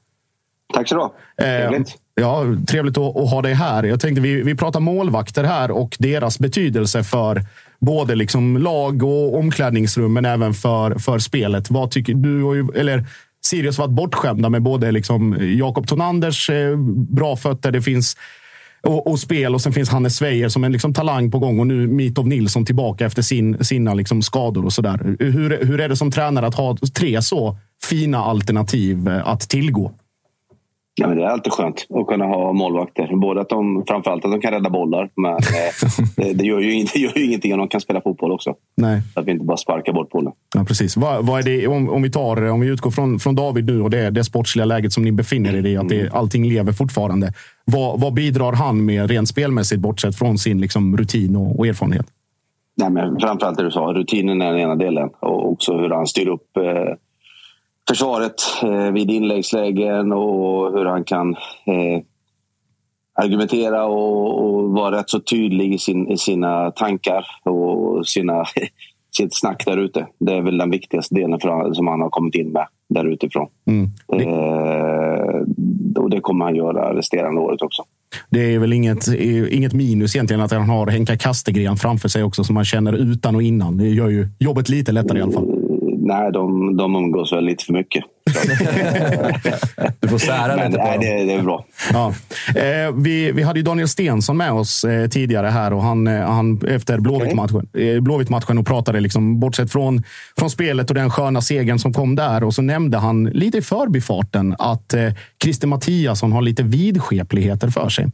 Tack 0.74 0.90
så 0.90 0.96
du 0.96 1.02
ha. 1.02 1.14
Trevligt. 1.38 1.96
Ja, 2.16 2.44
trevligt 2.68 2.98
att, 2.98 3.18
att, 3.18 3.30
ha 3.30 3.42
dig 3.42 3.54
här. 3.54 3.84
Jag 3.84 4.00
tänkte 4.00 4.22
vi, 4.22 4.42
vi 4.42 4.56
pratar 4.56 4.80
målvakter 4.80 5.44
här 5.44 5.72
och 5.72 5.96
deras 6.00 6.40
betydelse 6.40 7.04
för 7.04 7.42
både 7.80 8.16
liksom 8.16 8.58
lag 8.58 9.04
och 9.04 9.38
omklädningsrum, 9.38 10.14
men 10.14 10.26
även 10.26 10.54
för, 10.54 10.96
för 10.96 11.20
spelet. 11.20 11.72
Vad 11.72 11.92
tycker 11.92 12.14
du? 12.14 12.68
Eller 12.76 13.06
Sirius 13.46 13.78
varit 13.78 13.92
bortskämda 13.92 14.50
med 14.50 14.62
både 14.62 14.92
liksom 14.92 15.38
Jakob 15.40 15.88
Tonanders 15.88 16.50
bra 16.96 17.36
fötter. 17.36 17.72
Det 17.72 17.82
finns 17.82 18.18
och, 18.88 19.08
och, 19.08 19.20
spel 19.20 19.54
och 19.54 19.62
sen 19.62 19.74
finns 19.74 19.90
Hannes 19.90 20.16
Sveijer 20.16 20.50
som 20.50 20.64
en 20.64 20.72
liksom 20.72 20.94
talang 20.94 21.32
på 21.32 21.40
gång 21.40 21.60
och 21.60 21.68
nu 21.68 21.88
Mitov 21.88 22.28
Nilsson 22.28 22.66
tillbaka 22.66 23.06
efter 23.06 23.22
sin, 23.22 23.64
sina 23.64 23.94
liksom 23.94 24.22
skador 24.22 24.66
och 24.66 24.74
sådär. 24.74 25.16
Hur, 25.20 25.66
hur 25.66 25.80
är 25.80 25.90
det 25.90 25.96
som 25.96 26.12
tränare 26.12 26.48
att 26.48 26.56
ha 26.56 26.78
tre 26.96 27.22
så 27.22 27.58
fina 27.84 28.18
alternativ 28.18 29.08
eh, 29.08 29.28
att 29.28 29.50
tillgå? 29.50 29.92
Ja, 30.96 31.08
men 31.08 31.18
det 31.18 31.24
är 31.24 31.28
alltid 31.28 31.54
skönt 31.54 31.88
att 31.90 32.08
kunna 32.08 32.26
ha 32.26 32.54
målvakter. 32.54 33.16
Både 33.16 33.42
att 33.42 33.50
de, 33.50 33.84
framförallt 33.88 34.26
att 34.26 34.32
de 34.32 34.42
kan 34.42 34.52
rädda 34.52 34.70
bollar, 34.70 35.10
men 35.16 35.32
eh, 35.32 35.38
det, 36.16 36.34
det, 36.34 36.46
gör 36.46 36.60
ju, 36.60 36.84
det 36.94 37.00
gör 37.00 37.18
ju 37.18 37.26
ingenting 37.26 37.54
om 37.54 37.60
de 37.60 37.68
kan 37.68 37.82
spela 37.82 38.02
fotboll 38.02 38.32
också. 38.32 38.56
Nej. 38.78 39.02
Att 39.16 39.26
vi 39.26 39.32
inte 39.32 39.46
bara 39.46 39.58
sparkar 39.58 39.94
bort 39.94 40.10
bollen. 40.10 40.34
Ja, 40.56 40.64
precis. 40.64 40.98
Vad, 40.98 41.26
vad 41.26 41.40
är 41.40 41.44
det, 41.44 41.68
om, 41.68 41.90
om, 41.90 42.02
vi 42.02 42.12
tar, 42.12 42.50
om 42.50 42.60
vi 42.60 42.68
utgår 42.68 42.92
från, 42.92 43.20
från 43.20 43.36
David 43.36 43.66
nu 43.66 43.82
och 43.82 43.90
det, 43.90 44.10
det 44.10 44.24
sportsliga 44.24 44.66
läget 44.66 44.94
som 44.94 45.04
ni 45.04 45.12
befinner 45.12 45.56
er 45.56 45.66
i, 45.66 45.78
att 45.78 45.90
det, 45.90 46.00
mm. 46.00 46.14
allting 46.14 46.50
lever 46.50 46.72
fortfarande. 46.72 47.34
Vad, 47.66 48.00
vad 48.00 48.14
bidrar 48.14 48.54
han 48.54 48.86
med 48.86 49.10
rent 49.10 49.28
spelmässigt, 49.28 49.82
bortsett 49.82 50.16
från 50.16 50.38
sin 50.38 50.62
liksom, 50.62 50.98
rutin 50.98 51.36
och, 51.36 51.60
och 51.60 51.68
erfarenhet? 51.68 52.06
Nej, 52.76 52.90
men 52.90 53.20
framförallt 53.20 53.58
det 53.58 53.64
du 53.64 53.72
sa, 53.72 53.82
rutinen 53.82 54.42
är 54.42 54.52
den 54.52 54.62
ena 54.62 54.76
delen 54.76 55.10
och 55.20 55.52
också 55.52 55.78
hur 55.78 55.90
han 55.90 56.08
styr 56.08 56.28
upp 56.28 56.58
eh, 56.58 56.96
försvaret 57.88 58.36
eh, 58.64 58.92
vid 58.92 59.12
inläggslägen 59.12 60.12
och 60.12 60.78
hur 60.78 60.86
han 60.86 61.04
kan 61.04 61.34
eh, 61.66 62.04
argumentera 63.16 63.86
och, 63.86 64.46
och, 64.46 64.72
vara 64.72 64.98
rätt 64.98 65.10
så 65.10 65.20
tydlig 65.20 65.74
i, 65.74 65.78
sin, 65.78 66.12
i 66.12 66.18
sina 66.18 66.72
tankar 66.72 67.26
och 67.44 68.08
sina, 68.08 68.46
sitt 69.18 69.36
snack 69.36 69.66
där 69.66 69.78
ute. 69.78 70.08
Det 70.20 70.34
är 70.34 70.42
väl 70.42 70.58
den 70.58 70.72
viktigaste 70.72 71.16
delen 71.16 71.40
för, 71.40 71.74
som 71.74 71.88
han 71.88 72.02
har 72.02 72.10
kommit 72.10 72.36
in 72.36 72.52
med 72.52 72.68
där 72.90 73.06
utifrån. 73.06 73.48
Mm. 73.66 73.84
Eh, 74.14 75.42
och 76.04 76.10
det 76.10 76.20
kommer 76.20 76.46
han 76.46 76.56
göra 76.56 76.98
resterande 76.98 77.42
året 77.42 77.62
också. 77.62 77.84
Det 78.30 78.54
är 78.54 78.60
väl 78.60 78.74
inget, 78.74 79.08
inget 79.52 79.74
minus 79.74 80.16
egentligen 80.16 80.42
att 80.42 80.52
han 80.52 80.70
har 80.70 80.88
Henka 80.88 81.18
Kastegren 81.18 81.78
framför 81.78 82.10
sig 82.10 82.24
också 82.24 82.44
som 82.44 82.54
man 82.54 82.66
känner 82.66 82.94
utan 82.94 83.36
och 83.36 83.44
innan. 83.44 83.78
Det 83.78 83.88
gör 83.88 84.10
ju 84.10 84.28
jobbet 84.40 84.70
lite 84.70 84.92
lättare 84.92 85.20
i 85.20 85.22
alla 85.22 85.32
fall 85.32 85.63
nej, 86.04 86.32
de, 86.32 86.78
de 86.78 86.96
umgås 86.96 87.34
väl 87.34 87.46
lite 87.46 87.66
för 87.66 87.74
mycket. 87.74 88.04
Du 90.00 90.08
får 90.08 90.18
sära 90.18 90.56
lite 90.56 90.78
på 90.78 90.84
nej, 90.84 90.98
det, 91.00 91.26
det 91.26 91.34
är 91.34 91.42
bra. 91.42 91.66
Ja. 91.94 92.14
Eh, 92.56 92.92
vi, 92.96 93.32
vi 93.32 93.44
hade 93.44 93.60
ju 93.60 93.64
Daniel 93.64 93.88
Stensson 93.88 94.38
med 94.38 94.52
oss 94.52 94.84
eh, 94.84 95.08
tidigare 95.08 95.48
här 95.48 95.74
och 95.74 95.84
han, 95.84 96.08
eh, 96.08 96.32
han 96.32 96.62
efter 96.68 97.00
Blåvitt-matchen 97.00 97.68
eh, 97.78 98.02
Blåvitt-matchen 98.02 98.58
och 98.58 98.66
pratade 98.68 99.00
liksom, 99.00 99.40
bortsett 99.40 99.72
från, 99.72 100.04
från 100.38 100.50
spelet 100.50 100.90
och 100.90 100.96
den 100.96 101.10
sköna 101.10 101.42
segern 101.42 101.80
som 101.80 101.94
kom 101.94 102.16
där. 102.16 102.44
Och 102.44 102.54
så 102.54 102.62
nämnde 102.62 102.98
han 102.98 103.24
lite 103.24 103.58
i 103.58 103.62
förbifarten 103.62 104.56
att 104.60 104.94
eh, 104.94 105.14
Christer 105.44 105.68
Mattiasson 105.68 106.32
har 106.32 106.42
lite 106.42 106.64
vidskepligheter 106.64 107.70
för 107.70 107.90
sig. 107.90 108.08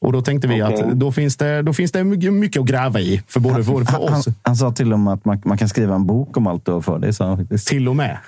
Och 0.00 0.12
då 0.12 0.22
tänkte 0.22 0.48
vi 0.48 0.62
Okej. 0.62 0.82
att 0.82 0.92
då 0.92 1.12
finns 1.12 1.36
det, 1.36 1.62
då 1.62 1.72
finns 1.72 1.92
det 1.92 2.04
mycket, 2.04 2.60
att 2.60 2.66
gräva 2.66 3.00
i 3.00 3.22
för 3.28 3.40
både 3.40 3.64
för, 3.64 3.84
för 3.84 3.92
Han, 3.92 4.02
oss. 4.02 4.26
han 4.42 4.56
sa 4.56 4.72
till 4.72 4.92
och 4.92 4.98
med 4.98 5.14
att 5.14 5.24
man, 5.24 5.42
man 5.44 5.58
kan 5.58 5.68
skriva 5.68 5.94
en 5.94 6.06
bok 6.06 6.36
om 6.36 6.46
allt 6.46 6.66
du 6.66 6.72
har 6.72 6.80
för 6.80 6.98
dig. 6.98 7.12
Så 7.12 7.24
han 7.24 7.38
faktiskt. 7.38 7.68
Till 7.68 7.88
och 7.88 7.96
med. 7.96 8.18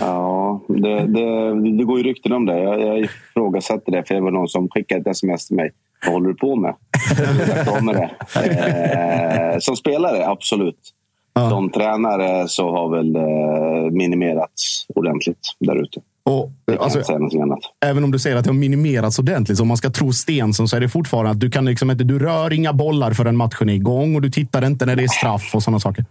Ja, 0.00 0.60
det, 0.68 1.06
det, 1.06 1.54
det 1.78 1.84
går 1.84 1.98
ju 1.98 2.04
rykten 2.04 2.32
om 2.32 2.46
det. 2.46 2.58
Jag, 2.58 2.80
jag 2.80 2.98
ifrågasätter 2.98 3.92
det, 3.92 4.04
för 4.08 4.14
det 4.14 4.20
var 4.20 4.30
någon 4.30 4.48
som 4.48 4.68
skickade 4.68 5.00
ett 5.00 5.06
sms 5.06 5.46
till 5.46 5.56
mig. 5.56 5.70
Vad 6.06 6.14
håller 6.14 6.28
du 6.28 6.34
på 6.34 6.56
med? 6.56 6.74
Jag 7.56 7.66
kommer 7.66 7.94
det. 7.94 8.10
Eh, 9.52 9.58
som 9.58 9.76
spelare, 9.76 10.26
absolut. 10.26 10.78
Som 11.50 11.70
tränare 11.70 12.48
så 12.48 12.70
har 12.70 12.96
väl 12.96 13.16
eh, 13.16 13.90
minimerats 13.90 14.86
ordentligt 14.94 15.38
där 15.58 15.82
ute. 15.82 16.00
Och, 16.24 16.50
alltså. 16.80 17.02
Även 17.80 18.04
om 18.04 18.10
du 18.10 18.18
säger 18.18 18.36
att 18.36 18.44
det 18.44 18.50
har 18.50 18.54
minimerats 18.54 19.18
ordentligt, 19.18 19.58
så 19.58 19.62
om 19.62 19.68
man 19.68 19.76
ska 19.76 19.90
tro 19.90 20.12
Stensson 20.12 20.68
så 20.68 20.76
är 20.76 20.80
det 20.80 20.88
fortfarande 20.88 21.30
att 21.30 21.40
du 21.40 21.50
kan 21.50 21.64
liksom 21.64 21.90
inte, 21.90 22.04
du 22.04 22.18
rör 22.18 22.52
inga 22.52 22.72
bollar 22.72 23.12
förrän 23.12 23.36
matchen 23.36 23.68
är 23.68 23.74
igång 23.74 24.16
och 24.16 24.22
du 24.22 24.30
tittar 24.30 24.66
inte 24.66 24.86
när 24.86 24.96
det 24.96 25.02
är 25.02 25.08
straff 25.08 25.54
och 25.54 25.62
sådana 25.62 25.80
saker. 25.80 26.04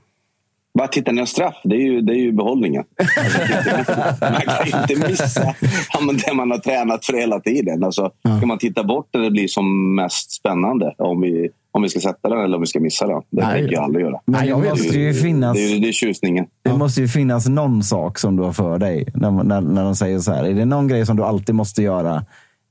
Bara 0.77 0.87
titta 0.87 1.11
ner 1.11 1.25
straff, 1.25 1.55
det 1.63 1.75
är 1.75 1.79
ju, 1.79 2.01
det 2.01 2.13
är 2.13 2.17
ju 2.17 2.31
behållningen. 2.31 2.83
Alltså, 2.99 3.91
man 4.31 4.41
kan 4.41 4.65
ju 4.65 4.93
inte 4.93 5.09
missa 5.09 5.55
ja, 5.93 6.13
det 6.27 6.33
man 6.33 6.51
har 6.51 6.57
tränat 6.57 7.05
för 7.05 7.13
hela 7.13 7.39
tiden. 7.39 7.83
Alltså, 7.83 8.11
Ska 8.37 8.45
man 8.45 8.57
titta 8.57 8.83
bort 8.83 9.09
när 9.13 9.21
det 9.21 9.31
blir 9.31 9.47
som 9.47 9.95
mest 9.95 10.31
spännande? 10.31 10.95
Om 10.97 11.21
vi, 11.21 11.49
om 11.71 11.81
vi 11.81 11.89
ska 11.89 11.99
sätta 11.99 12.29
den 12.29 12.39
eller 12.39 12.55
om 12.55 12.61
vi 12.61 12.67
ska 12.67 12.79
missa 12.79 13.07
den. 13.07 13.21
Det 13.29 13.41
Nej. 13.41 13.59
tänker 13.59 13.75
jag 13.75 13.83
aldrig 13.83 14.05
göra. 14.05 14.19
Men 14.25 14.47
det 14.47 14.69
måste 14.69 14.99
ju 14.99 15.13
finnas... 15.13 15.57
Det 15.57 15.75
är, 15.75 15.79
det 15.79 15.87
är 15.87 15.91
tjusningen. 15.91 16.45
Det 16.63 16.73
måste 16.73 17.01
ju 17.01 17.07
finnas 17.07 17.47
någon 17.47 17.83
sak 17.83 18.19
som 18.19 18.35
du 18.35 18.43
har 18.43 18.53
för 18.53 18.77
dig. 18.77 19.07
När, 19.13 19.31
när, 19.31 19.61
när 19.61 19.83
de 19.83 19.95
säger 19.95 20.19
så 20.19 20.31
här. 20.31 20.43
Är 20.43 20.53
det 20.53 20.65
någon 20.65 20.87
grej 20.87 21.05
som 21.05 21.17
du 21.17 21.23
alltid 21.23 21.55
måste 21.55 21.83
göra 21.83 22.25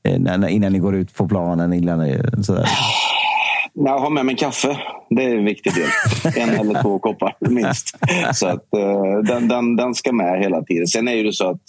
eh, 0.08 0.54
innan 0.54 0.72
ni 0.72 0.78
går 0.78 0.96
ut 0.96 1.14
på 1.14 1.28
planen? 1.28 1.72
Innan 1.72 1.98
ni, 1.98 2.20
sådär? 2.42 2.68
Jag 3.74 3.98
har 3.98 4.10
med 4.10 4.26
mig 4.26 4.36
kaffe. 4.36 4.78
Det 5.10 5.24
är 5.24 5.36
en 5.36 5.44
viktig 5.44 5.72
del. 5.74 5.88
En 6.36 6.48
eller 6.48 6.82
två 6.82 6.98
koppar 6.98 7.36
minst. 7.40 7.98
Så 8.34 8.46
att, 8.46 8.74
eh, 8.74 9.18
den, 9.24 9.48
den, 9.48 9.76
den 9.76 9.94
ska 9.94 10.12
med 10.12 10.40
hela 10.40 10.62
tiden. 10.62 10.86
Sen 10.86 11.08
är 11.08 11.24
det 11.24 11.32
så 11.32 11.50
att 11.50 11.60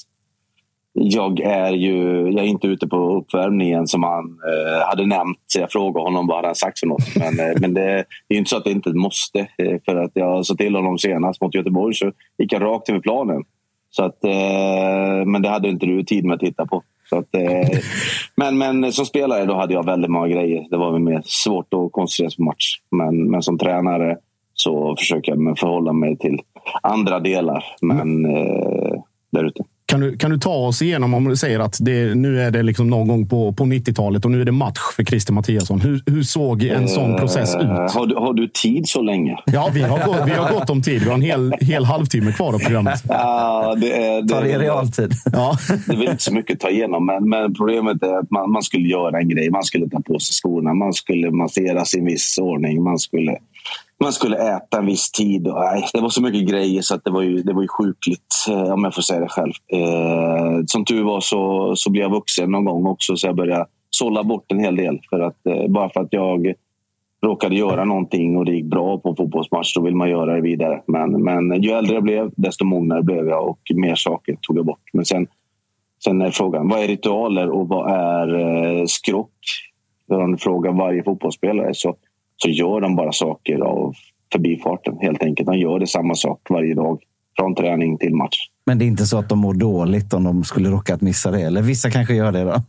jag 0.94 1.40
är 1.40 1.72
ju 1.72 2.30
jag 2.32 2.46
är 2.46 2.48
inte 2.48 2.68
ute 2.68 2.88
på 2.88 2.98
uppvärmningen 2.98 3.88
som 3.88 4.04
han 4.04 4.24
eh, 4.24 4.88
hade 4.88 5.06
nämnt. 5.06 5.38
Så 5.48 5.60
jag 5.60 5.72
frågade 5.72 6.06
honom 6.06 6.28
vad 6.28 6.38
han 6.38 6.46
hade 6.46 6.56
sagt 6.56 6.80
för 6.80 6.88
något. 6.88 7.16
Men, 7.16 7.40
eh, 7.40 7.54
men 7.62 7.74
det, 7.74 7.82
det 8.28 8.34
är 8.34 8.34
ju 8.34 8.38
inte 8.38 8.50
så 8.50 8.58
att 8.58 8.64
det 8.64 8.72
inte 8.72 8.94
måste. 8.94 9.40
Eh, 9.40 9.80
för 9.86 9.96
att 9.96 10.12
jag 10.14 10.46
sa 10.46 10.56
till 10.56 10.76
honom 10.76 10.98
senast 10.98 11.42
mot 11.42 11.56
Göteborg 11.56 11.96
så 11.96 12.12
gick 12.38 12.54
jag 12.54 12.62
rakt 12.62 12.90
över 12.90 13.00
planen. 13.00 13.44
Så 13.90 14.04
att, 14.04 14.24
eh, 14.24 15.26
men 15.26 15.42
det 15.42 15.50
hade 15.50 15.70
inte 15.70 15.86
du 15.86 16.04
tid 16.04 16.26
med 16.26 16.34
att 16.36 16.40
titta 16.40 16.66
på. 16.66 16.84
Så 17.14 17.20
att, 17.20 17.36
eh, 17.36 17.80
men, 18.36 18.58
men 18.58 18.92
som 18.94 19.06
spelare 19.06 19.46
då 19.46 19.54
hade 19.54 19.74
jag 19.74 19.86
väldigt 19.86 20.12
många 20.12 20.28
grejer. 20.28 20.68
Det 20.70 20.78
var 20.78 21.00
mer 21.00 21.22
svårt 21.26 21.74
att 21.74 21.92
koncentrera 21.92 22.30
sig 22.30 22.38
på 22.38 22.44
match. 22.44 22.80
Men, 22.92 23.32
men 23.32 23.42
som 23.44 23.58
tränare 23.58 24.18
så 24.54 24.96
försöker 25.00 25.36
jag 25.36 25.60
förhålla 25.60 25.94
mig 25.94 26.18
till 26.18 26.40
andra 26.84 27.20
delar. 27.20 27.66
Men 27.82 28.26
eh, 28.26 29.02
där 29.32 29.44
ute. 29.44 29.64
Kan 29.94 30.02
du, 30.02 30.18
kan 30.18 30.32
du 30.32 30.38
ta 30.38 30.54
oss 30.54 30.82
igenom, 30.82 31.14
om 31.14 31.30
du 31.30 31.36
säger 31.36 31.60
att 31.60 31.78
det, 31.82 32.16
nu 32.16 32.42
är 32.42 32.52
det 32.52 32.64
liksom 32.64 32.90
någon 32.90 33.08
gång 33.08 33.28
på, 33.28 33.54
på 33.54 33.64
90-talet 33.64 34.26
och 34.26 34.32
nu 34.32 34.42
är 34.42 34.46
det 34.46 34.52
match 34.52 34.80
för 34.96 35.04
Christer 35.04 35.34
Mattiasson. 35.34 35.82
Hur, 35.82 36.02
hur 36.06 36.24
såg 36.24 36.64
en 36.64 36.88
sån 36.88 37.16
process 37.16 37.56
ut? 37.56 37.62
Eh, 37.62 37.70
Har 37.70 38.08
du, 38.08 38.16
har 38.16 38.34
du 38.34 38.48
tid 38.48 38.88
så 38.88 39.02
länge? 39.02 39.38
Ja, 39.46 39.70
vi 39.74 39.82
har, 39.82 40.06
gått, 40.06 40.28
vi 40.28 40.32
har 40.32 40.54
gått 40.54 40.70
om 40.70 40.82
tid. 40.82 41.02
Vi 41.02 41.08
har 41.08 41.14
en 41.14 41.22
hel, 41.22 41.54
hel 41.62 41.86
halvtimme 41.86 42.32
kvar 42.32 42.54
av 42.54 42.60
programmet. 42.60 43.04
Ja, 43.08 43.76
det, 43.78 44.08
är, 44.08 44.28
Ta 44.28 44.42
det 44.42 44.50
i 44.50 44.58
realtid. 44.58 45.12
Ja. 45.34 45.58
det 45.88 45.94
är 45.94 45.98
väl 45.98 46.10
inte 46.10 46.24
så 46.24 46.34
mycket 46.34 46.54
att 46.54 46.60
ta 46.60 46.70
igenom, 46.70 47.06
men, 47.06 47.30
men 47.30 47.54
problemet 47.54 48.04
är 48.04 48.20
att 48.20 48.32
man, 48.32 48.52
man 48.52 48.64
skulle 48.64 48.88
göra 48.88 49.20
en 49.20 49.30
grej. 49.30 49.50
Man 49.50 49.64
skulle 49.64 49.90
ta 49.90 50.02
på 50.02 50.20
sig 50.20 50.34
skorna, 50.34 50.74
man 50.74 50.94
skulle 50.94 51.32
masseras 51.32 51.96
i 51.96 52.00
en 52.00 52.06
viss 52.06 52.38
ordning, 52.42 52.84
man 52.84 53.00
skulle, 53.00 53.38
man 54.04 54.14
skulle 54.14 54.56
äta 54.56 54.78
en 54.78 54.86
viss 54.86 55.12
tid. 55.12 55.48
Och, 55.48 55.60
nej, 55.60 55.86
det 55.94 56.02
var 56.02 56.10
så 56.10 56.22
mycket 56.22 56.50
grejer 56.50 56.82
så 56.82 56.96
att 56.96 57.04
det 57.04 57.12
var 57.12 57.22
ju, 57.22 57.44
det 57.44 57.54
var 57.54 57.62
ju 57.62 57.68
sjukligt, 57.68 58.36
eh, 58.50 58.74
om 58.74 58.84
jag 58.84 58.96
får 58.96 59.02
säga 59.02 59.20
det 59.20 59.30
själv. 59.30 59.52
Eh, 59.68 60.64
som 60.66 60.86
tur 60.86 61.04
var 61.04 61.20
så, 61.20 61.74
så 61.76 61.90
blev 61.90 62.04
jag 62.04 62.12
vuxen 62.12 62.52
någon 62.52 62.66
gång 62.66 62.86
också, 62.86 63.16
så 63.16 63.28
jag 63.28 63.36
började 63.36 63.66
sålla 63.90 64.24
bort 64.24 64.52
en 64.52 64.60
hel 64.60 64.76
del. 64.76 65.00
För 65.10 65.20
att, 65.20 65.46
eh, 65.46 65.68
bara 65.68 65.90
för 65.90 66.02
att 66.02 66.14
jag 66.14 66.54
råkade 67.26 67.56
göra 67.56 67.86
någonting 67.86 68.38
och 68.38 68.46
det 68.46 68.52
gick 68.52 68.66
bra 68.66 68.98
på 68.98 69.10
en 69.10 69.16
fotbollsmatch, 69.16 69.74
då 69.76 69.82
vill 69.82 69.96
man 69.96 70.10
göra 70.10 70.36
det 70.36 70.42
vidare. 70.42 70.82
Men, 70.88 71.24
men 71.24 71.62
ju 71.62 71.72
äldre 71.72 71.94
jag 71.94 72.04
blev, 72.04 72.32
desto 72.36 72.66
mognare 72.66 73.04
blev 73.04 73.28
jag 73.28 73.48
och 73.50 73.60
mer 73.76 73.96
saker 73.96 74.38
tog 74.42 74.58
jag 74.58 74.66
bort. 74.66 74.90
Men 74.94 75.06
sen, 75.06 75.28
sen 76.04 76.22
är 76.22 76.32
frågan, 76.32 76.68
vad 76.68 76.84
är 76.84 76.88
ritualer 76.88 77.50
och 77.50 77.68
vad 77.68 77.92
är 77.92 78.36
eh, 78.36 78.86
skrock? 78.86 79.30
För 80.08 80.20
Om 80.20 80.38
frågar 80.38 80.72
varje 80.72 81.04
fotbollsspelare 81.04 81.74
så, 81.74 81.96
så 82.38 82.50
gör 82.50 82.82
de 82.82 82.96
bara 82.96 83.12
saker 83.12 83.60
av 83.60 83.94
förbifarten 84.32 84.98
helt 85.02 85.24
enkelt. 85.24 85.48
De 85.48 85.58
gör 85.58 85.80
det 85.80 85.88
samma 85.88 86.16
sak 86.16 86.40
varje 86.50 86.74
dag, 86.74 87.02
från 87.38 87.56
träning 87.56 87.98
till 87.98 88.16
match. 88.16 88.38
Men 88.66 88.80
det 88.80 88.86
är 88.86 88.88
inte 88.88 89.06
så 89.06 89.18
att 89.18 89.30
de 89.30 89.40
mår 89.40 89.54
dåligt 89.54 90.14
om 90.14 90.24
de 90.24 90.44
skulle 90.44 90.70
råkat 90.70 91.02
missa 91.02 91.32
det? 91.32 91.42
Eller 91.42 91.62
vissa 91.62 91.92
kanske 91.92 92.14
gör 92.14 92.32
det 92.32 92.44
då? 92.44 92.54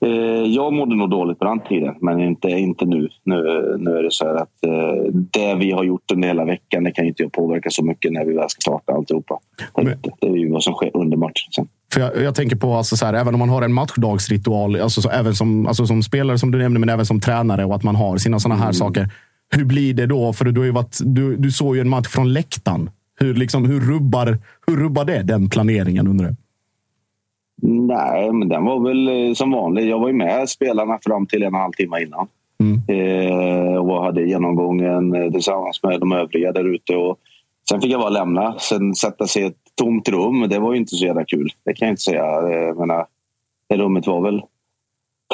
Eh, 0.00 0.44
jag 0.46 0.72
mådde 0.72 0.96
nog 0.96 1.10
dåligt 1.10 1.38
på 1.38 1.44
den 1.44 1.60
tiden, 1.60 1.94
men 2.00 2.20
inte, 2.20 2.48
inte 2.48 2.84
nu. 2.84 3.08
nu. 3.24 3.36
Nu 3.78 3.90
är 3.90 4.02
det 4.02 4.10
så 4.10 4.26
här 4.26 4.34
att 4.34 4.64
eh, 4.66 5.12
det 5.12 5.54
vi 5.54 5.70
har 5.70 5.84
gjort 5.84 6.10
under 6.12 6.28
hela 6.28 6.44
veckan, 6.44 6.84
det 6.84 6.90
kan 6.90 7.04
ju 7.04 7.08
inte 7.08 7.22
jag 7.22 7.32
påverka 7.32 7.70
så 7.70 7.84
mycket 7.84 8.12
när 8.12 8.24
vi 8.24 8.32
väl 8.32 8.48
ska 8.50 8.60
starta 8.60 8.92
alltihopa. 8.92 9.38
Det, 9.74 9.82
är 9.82 9.92
inte. 9.92 10.10
det 10.20 10.26
är 10.26 10.36
ju 10.36 10.52
vad 10.52 10.62
som 10.62 10.74
sker 10.74 10.96
under 10.96 11.16
matchen 11.16 11.52
sen. 11.56 11.68
För 11.92 12.00
jag, 12.00 12.22
jag 12.22 12.34
tänker 12.34 12.56
på, 12.56 12.74
alltså 12.74 12.96
så 12.96 13.06
här, 13.06 13.14
även 13.14 13.34
om 13.34 13.38
man 13.38 13.48
har 13.48 13.62
en 13.62 13.72
matchdagsritual, 13.72 14.80
alltså 14.80 15.02
så, 15.02 15.10
även 15.10 15.34
som, 15.34 15.66
alltså 15.66 15.86
som 15.86 16.02
spelare 16.02 16.38
som 16.38 16.50
du 16.50 16.58
nämnde, 16.58 16.80
men 16.80 16.88
även 16.88 17.06
som 17.06 17.20
tränare 17.20 17.64
och 17.64 17.74
att 17.74 17.82
man 17.82 17.96
har 17.96 18.16
sina 18.16 18.38
sådana 18.38 18.64
här 18.64 18.72
saker. 18.72 19.08
Hur 19.54 19.64
blir 19.64 19.94
det 19.94 20.06
då? 20.06 20.32
För 20.32 20.44
du, 20.44 20.60
har 20.60 20.68
varit, 20.68 20.98
du, 21.04 21.36
du 21.36 21.50
såg 21.50 21.76
ju 21.76 21.80
en 21.80 21.88
match 21.88 22.08
från 22.08 22.32
läktaren. 22.32 22.90
Hur, 23.20 23.34
liksom, 23.34 23.64
hur, 23.64 23.80
rubbar, 23.80 24.38
hur 24.66 24.76
rubbar 24.76 25.04
det 25.04 25.22
den 25.22 25.48
planeringen 25.48 26.08
undrar 26.08 26.26
jag? 26.26 26.36
Nej, 27.62 28.32
men 28.32 28.48
den 28.48 28.64
var 28.64 28.80
väl 28.88 29.28
eh, 29.28 29.34
som 29.34 29.50
vanligt. 29.50 29.88
Jag 29.88 29.98
var 29.98 30.08
ju 30.08 30.14
med 30.14 30.48
spelarna 30.48 30.98
fram 31.02 31.26
till 31.26 31.42
en 31.42 31.54
och 31.54 31.58
en 31.58 31.62
halv 31.62 31.72
timme 31.72 32.02
innan. 32.02 32.26
Eh, 32.88 33.76
och 33.76 34.04
hade 34.04 34.22
genomgången 34.22 35.14
eh, 35.14 35.32
tillsammans 35.32 35.82
med 35.82 36.00
de 36.00 36.12
övriga 36.12 36.52
där 36.52 36.74
ute. 36.74 36.92
Sen 37.68 37.80
fick 37.80 37.92
jag 37.92 38.00
bara 38.00 38.10
lämna. 38.10 38.54
Sen 38.58 38.94
sätta 38.94 39.26
sig 39.26 39.42
i 39.42 39.46
ett 39.46 39.61
tomt 39.80 40.08
rum. 40.08 40.48
Det 40.48 40.58
var 40.58 40.72
ju 40.72 40.78
inte 40.78 40.96
så 40.96 41.04
jävla 41.04 41.24
kul. 41.24 41.50
Det 41.64 41.74
kan 41.74 41.86
jag 41.88 41.92
inte 41.92 42.02
säga. 42.02 42.24
Eh, 42.24 42.58
Jag 42.58 42.78
menar, 42.78 43.06
det 43.68 43.76
rummet 43.76 44.06
var 44.06 44.20
väl 44.20 44.42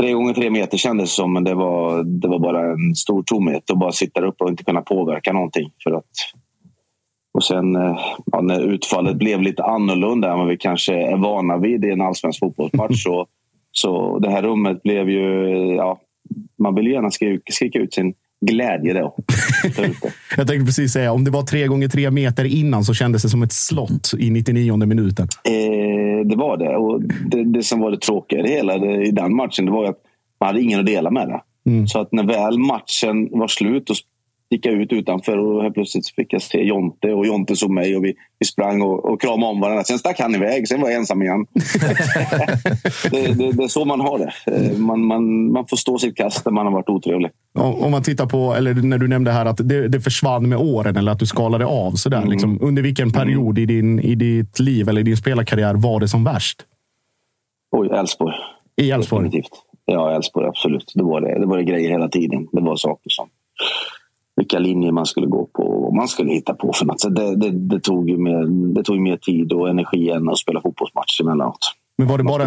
tre 0.01 0.13
gånger 0.13 0.35
tre 0.35 0.51
meter 0.51 0.79
kändes 0.79 1.11
det 1.11 1.15
som. 1.15 1.33
Men 1.33 1.45
det 1.45 1.55
var, 1.55 2.03
det 2.03 2.29
var 2.29 2.39
bara 2.39 2.73
en 2.73 2.95
stor 2.95 3.23
tomhet. 3.23 3.71
att 3.71 3.79
bara 3.79 3.93
sitta 3.93 4.21
där 4.21 4.29
uppe 4.29 4.45
och 4.45 4.51
inte 4.51 4.65
kunna 4.65 4.83
påverka 4.83 5.33
någonting. 5.33 5.73
För 5.85 5.91
att 5.93 6.05
och 7.33 7.45
sen 7.45 7.77
eh, 7.77 7.99
ja, 8.33 8.41
när 8.41 8.61
utfallet 8.61 9.17
blev 9.17 9.43
lite 9.43 9.65
annorlunda 9.65 10.33
än 10.33 10.39
vad 10.39 10.49
vi 10.49 10.57
kanske 10.57 10.95
är 10.95 11.17
vana 11.17 11.57
vid 11.57 11.85
i 11.85 11.91
en 11.91 12.01
allsvensk 12.01 12.39
fotbollsmatch. 12.41 13.03
Så, 13.05 13.27
så 13.73 14.19
det 14.19 14.31
här 14.31 14.43
rummet 14.43 14.83
blev 14.83 15.11
ju... 15.11 15.49
Ja, 15.75 16.01
man 16.59 16.75
vill 16.75 16.87
gärna 16.87 17.11
skrika, 17.11 17.53
skrika 17.53 17.79
ut 17.79 17.95
sin 17.95 18.15
glädje 18.41 18.95
då. 18.95 19.17
Jag 20.37 20.47
tänkte 20.47 20.65
precis 20.65 20.93
säga, 20.93 21.13
om 21.13 21.25
det 21.25 21.31
var 21.31 21.43
tre 21.43 21.67
gånger 21.67 21.89
tre 21.89 22.11
meter 22.11 22.45
innan 22.45 22.85
så 22.85 22.95
kändes 22.95 23.23
det 23.23 23.29
som 23.29 23.43
ett 23.43 23.53
slott 23.53 24.11
i 24.19 24.31
99 24.31 24.77
minuten. 24.77 25.29
Eh, 25.45 26.27
det 26.27 26.37
var 26.37 26.57
det. 26.57 26.77
Och 26.77 27.03
det, 27.03 27.45
det 27.45 27.63
som 27.63 27.81
var 27.81 27.91
det 27.91 28.01
tråkiga 28.01 28.43
det 28.43 28.49
hela 28.49 28.79
det, 28.79 29.03
i 29.03 29.11
den 29.11 29.37
matchen 29.37 29.65
det 29.65 29.73
var 29.73 29.85
att 29.85 29.99
man 30.41 30.47
hade 30.47 30.61
ingen 30.61 30.81
att 30.81 30.87
dela 30.87 31.11
med 31.11 31.29
det. 31.29 31.41
Så 31.89 32.01
att 32.01 32.13
när 32.13 32.25
väl 32.25 32.59
matchen 32.59 33.39
var 33.39 33.49
slut 33.49 33.87
då 33.87 33.95
gick 34.51 34.67
jag 34.67 34.75
ut 34.75 34.93
utanför 34.93 35.39
och 35.39 35.63
helt 35.63 35.75
plötsligt 35.75 36.09
fick 36.09 36.33
jag 36.33 36.43
se 36.43 36.63
Jonte 36.63 37.13
och 37.13 37.27
Jonte 37.27 37.57
såg 37.57 37.71
mig 37.71 37.97
och 37.97 38.05
vi, 38.05 38.15
vi 38.39 38.47
sprang 38.47 38.83
och, 38.83 39.05
och 39.05 39.21
kramade 39.21 39.53
om 39.53 39.61
varandra. 39.61 39.85
Sen 39.85 39.99
stack 39.99 40.21
han 40.21 40.35
iväg, 40.35 40.69
sen 40.69 40.81
var 40.81 40.89
jag 40.89 40.99
ensam 40.99 41.23
igen. 41.23 41.47
det, 43.11 43.33
det, 43.35 43.53
det 43.53 43.65
är 43.65 43.69
så 43.69 43.85
man 43.85 44.01
har 44.01 44.19
det. 44.19 44.33
Eh, 44.57 44.79
Man, 44.79 45.05
man, 45.05 45.53
man 45.53 45.67
får 45.67 45.77
stå 45.77 45.99
sitt 45.99 46.17
kast 46.17 46.45
när 46.45 46.53
man 46.53 46.67
har 46.67 46.73
varit 46.73 46.89
otrevlig. 46.89 47.31
Om 47.55 47.91
man 47.91 48.03
tittar 48.03 48.27
på, 48.27 48.55
eller 48.55 48.75
när 48.75 48.99
du 48.99 49.09
nämnde 49.09 49.31
här 49.33 49.47
att 49.47 49.69
det, 49.69 49.89
det 49.89 50.01
försvann 50.01 50.49
med 50.49 50.59
åren 50.59 50.97
eller 50.97 51.13
att 51.13 51.19
du 51.19 51.27
skalade 51.27 51.67
av. 51.67 51.93
Sådär, 51.93 52.27
liksom, 52.27 52.59
under 52.63 52.83
vilken 52.83 53.11
period 53.11 53.59
i, 53.59 53.67
din, 53.67 54.01
i 54.01 54.15
ditt 54.15 54.59
liv 54.59 54.89
eller 54.89 55.01
i 55.01 55.05
din 55.05 55.17
spelarkarriär 55.17 55.75
var 55.75 56.01
det 56.01 56.09
som 56.09 56.25
värst? 56.25 56.63
Oj, 57.71 57.89
Elfsborg. 57.89 58.35
I 58.77 58.91
Elfsborg? 58.91 59.25
Definitivt. 59.25 59.53
Ja, 59.85 60.15
Elfsborg 60.17 60.47
absolut. 60.47 60.93
Det 60.95 61.03
var 61.03 61.21
det. 61.21 61.39
det 61.41 61.47
var 61.47 61.57
det 61.57 61.65
grejer 61.65 61.91
hela 61.91 62.09
tiden. 62.09 62.49
Det 62.53 62.61
var 62.61 62.77
saker 62.77 63.11
som... 63.11 63.29
Vi 64.39 64.43
vilka 64.43 64.59
linjer 64.59 64.93
man 64.93 65.07
skulle 65.07 65.27
gå 65.27 65.47
på 65.47 65.63
och 65.63 65.83
vad 65.83 65.95
man 65.95 66.09
skulle 66.09 66.33
hitta 66.33 66.55
på 66.55 66.73
för 66.73 66.87
något. 66.87 67.01
Så 67.01 67.09
det, 67.09 67.37
det, 67.37 67.51
det, 67.51 67.81
tog 67.81 68.11
ju 68.11 68.19
mer, 68.19 68.75
det 68.75 68.85
tog 68.85 68.99
mer 68.99 69.17
tid 69.17 69.53
och 69.53 69.69
energi 69.69 70.11
än 70.11 70.29
att 70.29 70.39
spela 70.39 70.61
fotbollsmatch 70.61 71.21
emellanåt. 71.21 71.59
Men 71.99 72.09
var 72.09 72.19
det, 72.19 72.25
bara, 72.25 72.45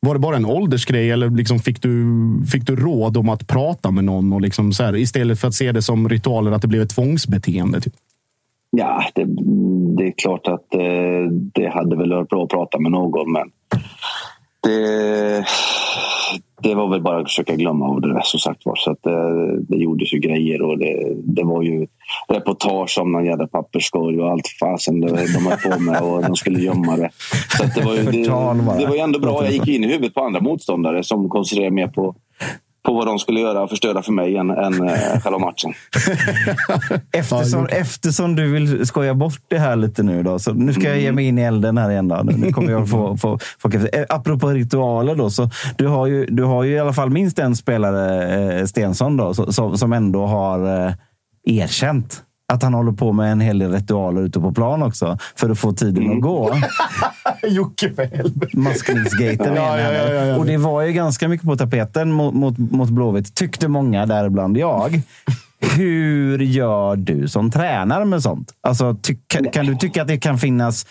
var 0.00 0.14
det 0.14 0.20
bara 0.20 0.36
en 0.36 0.46
åldersgrej 0.46 1.10
eller 1.10 1.30
liksom 1.30 1.58
fick, 1.58 1.82
du, 1.82 2.06
fick 2.52 2.66
du 2.66 2.76
råd 2.76 3.16
om 3.16 3.28
att 3.28 3.46
prata 3.46 3.90
med 3.90 4.04
någon 4.04 4.32
och 4.32 4.40
liksom 4.40 4.72
så 4.72 4.82
här, 4.82 4.96
istället 4.96 5.40
för 5.40 5.48
att 5.48 5.54
se 5.54 5.72
det 5.72 5.82
som 5.82 6.08
ritualer, 6.08 6.52
att 6.52 6.62
det 6.62 6.68
blev 6.68 6.82
ett 6.82 6.94
tvångsbeteende? 6.94 7.80
Typ? 7.80 7.94
Ja, 8.70 9.04
det, 9.14 9.24
det, 9.96 10.06
är 10.06 10.12
klart 10.16 10.46
att 10.46 10.74
eh, 10.74 11.30
det 11.30 11.68
hade 11.68 11.96
väl 11.96 12.12
varit 12.12 12.28
bra 12.28 12.44
att 12.44 12.50
prata 12.50 12.78
med 12.78 12.92
någon, 12.92 13.32
men 13.32 13.50
det, 14.62 15.46
det 16.62 16.74
var 16.74 16.88
väl 16.88 17.02
bara 17.02 17.18
att 17.20 17.28
försöka 17.28 17.56
glömma 17.56 17.88
av 17.88 18.00
det 18.00 18.20
som 18.24 18.40
sagt 18.40 18.66
var. 18.66 18.76
Så 18.76 18.90
att 18.90 19.02
det, 19.02 19.10
eh, 19.10 19.60
det 19.68 19.76
gjordes 19.76 20.12
ju 20.12 20.18
grejer 20.18 20.62
och 20.62 20.78
det, 20.78 21.14
det 21.24 21.44
var 21.44 21.62
ju 21.62 21.86
reportage 22.28 22.98
om 23.00 23.12
någon 23.12 23.24
jävla 23.24 23.46
papperskorg 23.46 24.20
och 24.20 24.30
allt 24.30 24.48
fasen 24.60 25.00
de 25.00 25.08
höll 25.08 25.72
på 25.72 25.80
med 25.80 26.02
och 26.02 26.22
de 26.22 26.36
skulle 26.36 26.60
gömma 26.60 26.96
det. 26.96 27.10
Så 27.58 27.64
det, 27.80 27.84
var 27.84 27.94
ju, 27.94 28.02
det, 28.02 28.22
det 28.78 28.86
var 28.86 28.94
ju 28.94 29.00
ändå 29.00 29.18
bra. 29.18 29.44
Jag 29.44 29.52
gick 29.52 29.68
in 29.68 29.84
i 29.84 29.86
huvudet 29.86 30.14
på 30.14 30.20
andra 30.20 30.40
motståndare 30.40 31.02
som 31.02 31.28
koncentrerade 31.28 31.74
mer 31.74 31.88
på 31.88 32.14
på 32.86 32.94
vad 32.94 33.06
de 33.06 33.18
skulle 33.18 33.40
göra 33.40 33.62
och 33.62 33.70
förstöra 33.70 34.02
för 34.02 34.12
mig 34.12 34.36
än, 34.36 34.50
än 34.50 34.88
äh, 34.88 35.20
själva 35.22 35.38
matchen. 35.38 35.72
eftersom, 37.12 37.66
eftersom 37.66 38.36
du 38.36 38.52
vill 38.52 38.86
skoja 38.86 39.14
bort 39.14 39.40
det 39.48 39.58
här 39.58 39.76
lite 39.76 40.02
nu 40.02 40.22
då, 40.22 40.38
så 40.38 40.52
nu 40.52 40.72
ska 40.72 40.82
jag 40.82 41.00
ge 41.00 41.12
mig 41.12 41.24
in 41.26 41.38
i 41.38 41.42
elden 41.42 41.78
här 41.78 41.90
igen. 41.90 42.08
Då. 42.08 42.22
Nu 42.22 42.52
kommer 42.52 42.70
jag 42.70 42.90
få, 42.90 43.16
få, 43.20 43.38
få, 43.58 43.68
eh, 43.68 44.04
Apropå 44.08 44.48
ritualer 44.48 45.14
då, 45.14 45.30
så 45.30 45.50
du 45.76 45.86
har, 45.86 46.06
ju, 46.06 46.26
du 46.26 46.44
har 46.44 46.64
ju 46.64 46.72
i 46.72 46.78
alla 46.78 46.92
fall 46.92 47.10
minst 47.10 47.38
en 47.38 47.56
spelare, 47.56 48.58
eh, 48.58 48.64
Stensson, 48.66 49.16
då, 49.16 49.34
som, 49.34 49.78
som 49.78 49.92
ändå 49.92 50.26
har 50.26 50.86
eh, 50.86 50.92
erkänt 51.44 52.22
att 52.52 52.62
han 52.62 52.74
håller 52.74 52.92
på 52.92 53.12
med 53.12 53.32
en 53.32 53.40
hel 53.40 53.58
del 53.58 53.72
ritualer 53.72 54.22
ute 54.22 54.40
på 54.40 54.52
plan 54.52 54.82
också 54.82 55.18
för 55.36 55.50
att 55.50 55.58
få 55.58 55.72
tiden 55.72 56.02
mm. 56.02 56.16
att 56.16 56.22
gå. 56.22 56.54
Jocke 57.48 57.94
för 57.94 58.04
helvete. 58.04 58.58
Maskningsgaten 58.58 59.54
ja, 59.54 59.80
ja, 59.80 59.92
ja, 59.92 60.24
ja, 60.24 60.36
Och 60.36 60.46
det 60.46 60.56
var 60.56 60.82
ju 60.82 60.92
ganska 60.92 61.28
mycket 61.28 61.46
på 61.46 61.56
tapeten 61.56 62.12
mot, 62.12 62.34
mot, 62.34 62.58
mot 62.58 62.88
Blåvitt, 62.88 63.34
tyckte 63.34 63.68
många, 63.68 64.06
däribland 64.06 64.56
jag. 64.56 65.00
Hur 65.60 66.38
gör 66.38 66.96
du 66.96 67.28
som 67.28 67.50
tränare 67.50 68.04
med 68.04 68.22
sånt? 68.22 68.52
Alltså, 68.60 68.96
ty, 69.02 69.16
kan, 69.26 69.50
kan 69.50 69.66
du 69.66 69.76
tycka 69.76 70.02
att 70.02 70.08
det 70.08 70.18
kan 70.18 70.38
finnas 70.38 70.86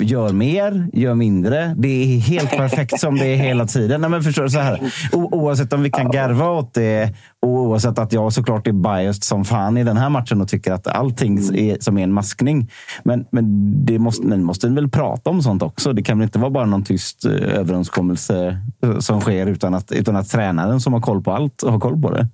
Gör 0.00 0.32
mer, 0.32 0.88
gör 0.92 1.14
mindre. 1.14 1.74
Det 1.78 1.88
är 1.88 2.18
helt 2.18 2.50
perfekt 2.50 3.00
som 3.00 3.18
det 3.18 3.26
är 3.26 3.36
hela 3.36 3.66
tiden. 3.66 4.00
Nej, 4.00 4.10
men 4.10 4.22
förstår, 4.22 4.48
så 4.48 4.58
här, 4.58 4.80
oavsett 5.12 5.72
om 5.72 5.82
vi 5.82 5.90
kan 5.90 6.10
garva 6.10 6.50
åt 6.50 6.74
det 6.74 7.14
och 7.40 7.48
oavsett 7.48 7.98
att 7.98 8.12
jag 8.12 8.32
såklart 8.32 8.66
är 8.66 8.72
biased 8.72 9.24
som 9.24 9.44
fan 9.44 9.76
i 9.76 9.84
den 9.84 9.96
här 9.96 10.08
matchen 10.08 10.40
och 10.40 10.48
tycker 10.48 10.72
att 10.72 10.86
allting 10.86 11.38
är, 11.38 11.76
som 11.80 11.98
är 11.98 12.02
en 12.02 12.12
maskning. 12.12 12.70
Men, 13.02 13.24
men 13.30 13.46
det 13.84 13.98
måste, 13.98 14.26
ni 14.26 14.36
måste 14.36 14.68
väl 14.68 14.90
prata 14.90 15.30
om 15.30 15.42
sånt 15.42 15.62
också? 15.62 15.92
Det 15.92 16.02
kan 16.02 16.18
väl 16.18 16.24
inte 16.24 16.38
vara 16.38 16.50
bara 16.50 16.66
någon 16.66 16.84
tyst 16.84 17.24
eh, 17.24 17.32
överenskommelse 17.32 18.58
eh, 18.82 18.98
som 18.98 19.20
sker 19.20 19.46
utan 19.46 19.74
att, 19.74 19.92
utan 19.92 20.16
att 20.16 20.28
tränaren 20.28 20.80
som 20.80 20.92
har 20.92 21.00
koll 21.00 21.22
på 21.22 21.32
allt 21.32 21.62
har 21.62 21.80
koll 21.80 22.02
på 22.02 22.10
det? 22.10 22.28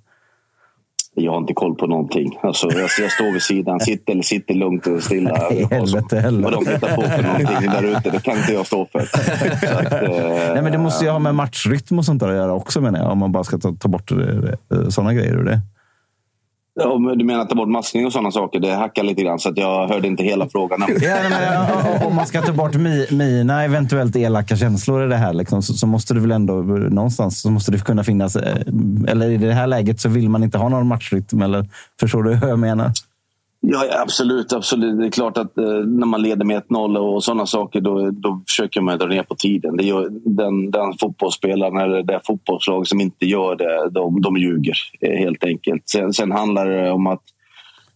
Jag 1.19 1.31
har 1.31 1.37
inte 1.37 1.53
koll 1.53 1.75
på 1.75 1.87
någonting. 1.87 2.37
Alltså, 2.41 2.67
jag, 2.71 2.89
jag 2.99 3.11
står 3.11 3.33
vid 3.33 3.41
sidan, 3.41 3.79
sitter 3.79 4.11
eller 4.11 4.23
sitter 4.23 4.53
lugnt 4.53 4.87
och 4.87 5.03
stilla. 5.03 5.47
Nej, 5.49 5.67
helvete 5.71 6.19
heller. 6.19 6.43
Vad 6.43 6.53
de 6.53 6.71
hittar 6.71 6.95
på 6.95 7.01
för 7.01 7.23
någonting 7.23 7.69
där 7.69 7.83
ute, 7.83 8.09
det 8.09 8.23
kan 8.23 8.37
inte 8.37 8.53
jag 8.53 8.65
stå 8.65 8.87
för. 8.91 8.99
Att, 8.99 9.93
eh, 10.03 10.53
Nej, 10.53 10.61
men 10.61 10.71
det 10.71 10.77
måste 10.77 11.05
ju 11.05 11.11
ha 11.11 11.19
med 11.19 11.35
matchrytm 11.35 11.99
och 11.99 12.05
sånt 12.05 12.19
där 12.19 12.27
att 12.27 12.35
göra 12.35 12.53
också 12.53 12.81
menar 12.81 12.99
jag. 12.99 13.11
Om 13.11 13.17
man 13.17 13.31
bara 13.31 13.43
ska 13.43 13.57
ta, 13.57 13.75
ta 13.79 13.87
bort 13.87 14.11
sådana 14.89 15.13
grejer 15.13 15.33
ur 15.33 15.43
det. 15.43 15.61
Om 16.85 17.17
du 17.17 17.25
menar 17.25 17.41
att 17.41 17.49
ta 17.49 17.55
bort 17.55 17.69
maskning 17.69 18.05
och 18.05 18.13
sådana 18.13 18.31
saker? 18.31 18.59
Det 18.59 18.73
hackar 18.73 19.03
lite 19.03 19.23
grann 19.23 19.39
så 19.39 19.49
att 19.49 19.57
jag 19.57 19.87
hörde 19.87 20.07
inte 20.07 20.23
hela 20.23 20.49
frågan. 20.49 20.85
ja, 21.01 21.17
men, 21.29 22.07
om 22.07 22.15
man 22.15 22.25
ska 22.25 22.41
ta 22.41 22.53
bort 22.53 22.75
mi, 22.75 23.07
mina 23.11 23.63
eventuellt 23.63 24.15
elaka 24.15 24.55
känslor 24.55 25.05
i 25.05 25.07
det 25.07 25.15
här 25.15 25.33
liksom, 25.33 25.63
så, 25.63 25.73
så, 25.73 25.87
måste 25.87 26.13
det 26.13 26.19
väl 26.19 26.31
ändå 26.31 26.53
någonstans 26.53 27.41
så 27.41 27.51
måste 27.51 27.71
det 27.71 27.85
kunna 27.85 28.03
finnas. 28.03 28.35
Eh, 28.35 28.57
eller 29.07 29.29
i 29.29 29.37
det 29.37 29.53
här 29.53 29.67
läget 29.67 29.99
så 29.99 30.09
vill 30.09 30.29
man 30.29 30.43
inte 30.43 30.57
ha 30.57 30.69
någon 30.69 30.87
matchrytm. 30.87 31.41
Eller 31.41 31.65
förstår 31.99 32.23
du 32.23 32.35
hur 32.35 32.47
jag 32.47 32.59
menar? 32.59 32.91
Ja, 33.61 34.01
absolut. 34.01 34.53
absolut. 34.53 34.99
Det 34.99 35.05
är 35.05 35.11
klart 35.11 35.37
att 35.37 35.57
eh, 35.57 35.65
när 35.65 36.05
man 36.05 36.21
leder 36.21 36.45
med 36.45 36.63
1-0 36.63 36.97
och 36.97 37.23
sådana 37.23 37.45
saker 37.45 37.81
då, 37.81 38.11
då 38.11 38.41
försöker 38.47 38.81
man 38.81 38.97
dra 38.97 39.07
ner 39.07 39.23
på 39.23 39.35
tiden. 39.35 39.77
Det 39.77 39.83
gör, 39.83 40.07
den, 40.11 40.71
den 40.71 40.93
fotbollsspelaren 40.99 41.77
eller 41.77 42.03
det 42.03 42.19
fotbollslag 42.27 42.87
som 42.87 43.01
inte 43.01 43.25
gör 43.25 43.55
det, 43.55 43.89
de, 43.89 44.21
de 44.21 44.37
ljuger 44.37 44.75
eh, 45.01 45.17
helt 45.17 45.43
enkelt. 45.43 45.89
Sen, 45.89 46.13
sen 46.13 46.31
handlar 46.31 46.69
det 46.69 46.91
om 46.91 47.07
att 47.07 47.23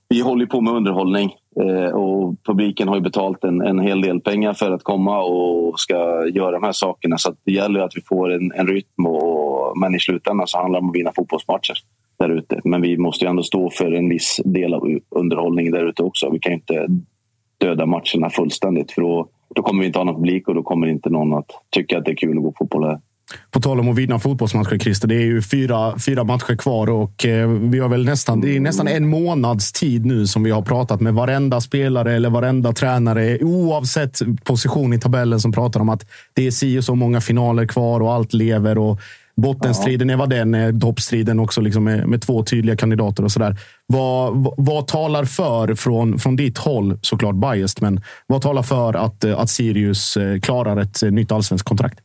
vi 0.09 0.21
håller 0.21 0.45
på 0.45 0.61
med 0.61 0.73
underhållning 0.73 1.33
eh, 1.61 1.95
och 1.95 2.35
publiken 2.43 2.87
har 2.87 2.95
ju 2.95 3.01
betalt 3.01 3.43
en, 3.43 3.61
en 3.61 3.79
hel 3.79 4.01
del 4.01 4.19
pengar 4.19 4.53
för 4.53 4.71
att 4.71 4.83
komma 4.83 5.23
och 5.23 5.79
ska 5.79 6.27
göra 6.27 6.51
de 6.51 6.63
här 6.63 6.71
sakerna. 6.71 7.17
Så 7.17 7.35
det 7.45 7.51
gäller 7.51 7.79
att 7.79 7.95
vi 7.95 8.01
får 8.01 8.33
en, 8.33 8.51
en 8.51 8.67
rytm, 8.67 9.05
och, 9.05 9.77
men 9.77 9.95
i 9.95 9.99
slutändan 9.99 10.47
så 10.47 10.57
handlar 10.57 10.79
det 10.79 10.83
om 10.83 10.89
att 10.89 10.95
vinna 10.95 11.11
fotbollsmatcher 11.15 11.75
där 12.19 12.29
ute. 12.29 12.61
Men 12.63 12.81
vi 12.81 12.97
måste 12.97 13.25
ju 13.25 13.29
ändå 13.29 13.43
stå 13.43 13.69
för 13.69 13.91
en 13.91 14.09
viss 14.09 14.41
del 14.45 14.73
av 14.73 14.99
underhållningen 15.09 15.73
där 15.73 15.89
ute 15.89 16.03
också. 16.03 16.29
Vi 16.29 16.39
kan 16.39 16.53
inte 16.53 16.87
döda 17.57 17.85
matcherna 17.85 18.29
fullständigt 18.29 18.91
för 18.91 19.01
då, 19.01 19.27
då 19.55 19.61
kommer 19.61 19.81
vi 19.81 19.87
inte 19.87 19.99
ha 19.99 20.03
någon 20.03 20.15
publik 20.15 20.47
och 20.47 20.55
då 20.55 20.63
kommer 20.63 20.87
inte 20.87 21.09
någon 21.09 21.33
att 21.33 21.49
tycka 21.69 21.97
att 21.97 22.05
det 22.05 22.11
är 22.11 22.15
kul 22.15 22.37
att 22.37 22.43
gå 22.43 22.53
fotboll 22.57 22.83
här. 22.83 22.99
På 23.51 23.59
tal 23.59 23.79
om 23.79 23.89
att 23.89 23.97
vinna 23.97 24.19
fotbollsmatcher, 24.19 24.77
Christer. 24.77 25.07
Det 25.07 25.15
är 25.15 25.25
ju 25.25 25.41
fyra, 25.41 25.99
fyra 25.99 26.23
matcher 26.23 26.55
kvar 26.55 26.89
och 26.89 27.25
eh, 27.25 27.49
vi 27.49 27.79
har 27.79 27.89
väl 27.89 28.05
nästan, 28.05 28.41
det 28.41 28.55
är 28.55 28.59
nästan 28.59 28.87
en 28.87 29.07
månads 29.07 29.71
tid 29.71 30.05
nu 30.05 30.27
som 30.27 30.43
vi 30.43 30.51
har 30.51 30.61
pratat 30.61 31.01
med 31.01 31.13
varenda 31.13 31.61
spelare 31.61 32.13
eller 32.13 32.29
varenda 32.29 32.73
tränare 32.73 33.37
oavsett 33.41 34.19
position 34.43 34.93
i 34.93 34.99
tabellen 34.99 35.39
som 35.39 35.51
pratar 35.51 35.79
om 35.79 35.89
att 35.89 36.05
det 36.33 36.47
är 36.47 36.51
si 36.51 36.79
och 36.79 36.83
så 36.83 36.95
många 36.95 37.21
finaler 37.21 37.65
kvar 37.65 37.99
och 37.99 38.13
allt 38.13 38.33
lever. 38.33 38.77
och 38.77 38.99
Bottenstriden 39.35 40.09
ja. 40.09 40.13
är 40.13 40.17
vad 40.17 40.29
den. 40.29 40.79
Toppstriden 40.79 41.39
också 41.39 41.61
liksom 41.61 41.83
med, 41.83 42.07
med, 42.07 42.21
två 42.21 42.43
tydliga 42.43 42.75
kandidater 42.75 43.23
och 43.23 43.31
sådär. 43.31 43.55
Vad, 43.85 44.53
vad, 44.57 44.87
talar 44.87 45.25
för, 45.25 45.75
från, 45.75 46.19
från 46.19 46.35
ditt 46.35 46.57
håll, 46.57 46.99
såklart 47.01 47.35
biased, 47.35 47.81
men 47.81 48.01
vad 48.27 48.41
talar 48.41 48.63
för 48.63 48.93
att, 48.93 49.25
att 49.25 49.49
Sirius 49.49 50.17
eh, 50.17 50.39
klarar 50.39 50.77
ett 50.77 51.01
nytt 51.01 51.31
allsvenskt 51.31 51.67
kontrakt? 51.67 51.99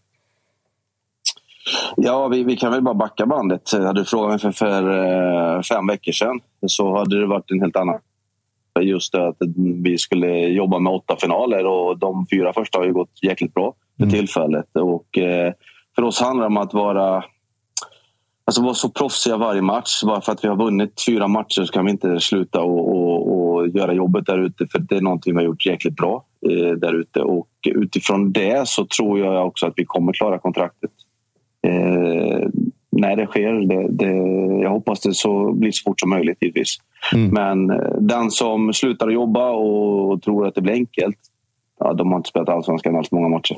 Ja, 1.96 2.28
vi, 2.28 2.44
vi 2.44 2.56
kan 2.56 2.72
väl 2.72 2.82
bara 2.82 2.94
backa 2.94 3.26
bandet. 3.26 3.72
Hade 3.72 4.00
du 4.00 4.04
frågat 4.04 4.30
mig 4.30 4.38
för, 4.38 4.52
för 4.52 5.56
eh, 5.56 5.62
fem 5.62 5.86
veckor 5.86 6.12
sedan 6.12 6.40
så 6.66 6.98
hade 6.98 7.20
det 7.20 7.26
varit 7.26 7.50
en 7.50 7.60
helt 7.60 7.76
annan. 7.76 7.98
Just 8.80 9.12
det 9.12 9.28
att 9.28 9.36
vi 9.82 9.98
skulle 9.98 10.28
jobba 10.38 10.78
med 10.78 10.92
åtta 10.92 11.16
finaler 11.20 11.66
och 11.66 11.98
de 11.98 12.26
fyra 12.30 12.52
första 12.52 12.78
har 12.78 12.86
ju 12.86 12.92
gått 12.92 13.22
jäkligt 13.22 13.54
bra 13.54 13.74
för 13.96 14.04
mm. 14.04 14.14
tillfället. 14.14 14.76
Och, 14.76 15.18
eh, 15.18 15.52
för 15.98 16.02
oss 16.02 16.20
handlar 16.20 16.44
det 16.44 16.46
om 16.46 16.56
att 16.56 16.74
vara, 16.74 17.24
alltså 18.44 18.62
vara 18.62 18.74
så 18.74 18.88
proffsiga 18.88 19.36
varje 19.36 19.62
match. 19.62 20.02
Bara 20.02 20.20
för 20.20 20.32
att 20.32 20.44
vi 20.44 20.48
har 20.48 20.56
vunnit 20.56 21.02
fyra 21.06 21.28
matcher 21.28 21.64
så 21.64 21.72
kan 21.72 21.84
vi 21.84 21.90
inte 21.90 22.20
sluta 22.20 22.60
och, 22.60 22.96
och, 22.96 23.32
och 23.32 23.68
göra 23.68 23.92
jobbet 23.92 24.26
där 24.26 24.38
ute. 24.38 24.66
För 24.66 24.78
det 24.78 24.96
är 24.96 25.00
någonting 25.00 25.34
vi 25.34 25.38
har 25.38 25.46
gjort 25.46 25.66
jäkligt 25.66 25.96
bra 25.96 26.24
eh, 26.50 26.70
där 26.70 26.94
ute. 26.94 27.20
Och 27.20 27.48
utifrån 27.66 28.32
det 28.32 28.68
så 28.68 28.86
tror 28.86 29.18
jag 29.18 29.46
också 29.46 29.66
att 29.66 29.72
vi 29.76 29.84
kommer 29.84 30.12
klara 30.12 30.38
kontraktet. 30.38 30.90
Eh, 31.66 32.48
när 32.90 33.16
det 33.16 33.26
sker. 33.26 33.52
Det, 33.52 33.88
det, 33.90 34.12
jag 34.62 34.70
hoppas 34.70 35.00
det 35.00 35.14
så 35.14 35.52
blir 35.52 35.70
så 35.70 35.82
fort 35.82 36.00
som 36.00 36.10
möjligt 36.10 36.38
givetvis. 36.40 36.76
Mm. 37.14 37.30
Men 37.30 37.70
eh, 37.70 37.92
den 38.00 38.30
som 38.30 38.72
slutar 38.72 39.08
jobba 39.08 39.50
och 39.50 40.22
tror 40.22 40.46
att 40.46 40.54
det 40.54 40.60
blir 40.60 40.72
enkelt 40.72 41.18
ja, 41.80 41.94
de 41.94 42.10
har 42.10 42.16
inte 42.16 42.28
spelat 42.28 42.48
allsvenskan 42.48 42.96
alls 42.96 43.10
många 43.10 43.28
matcher. 43.28 43.56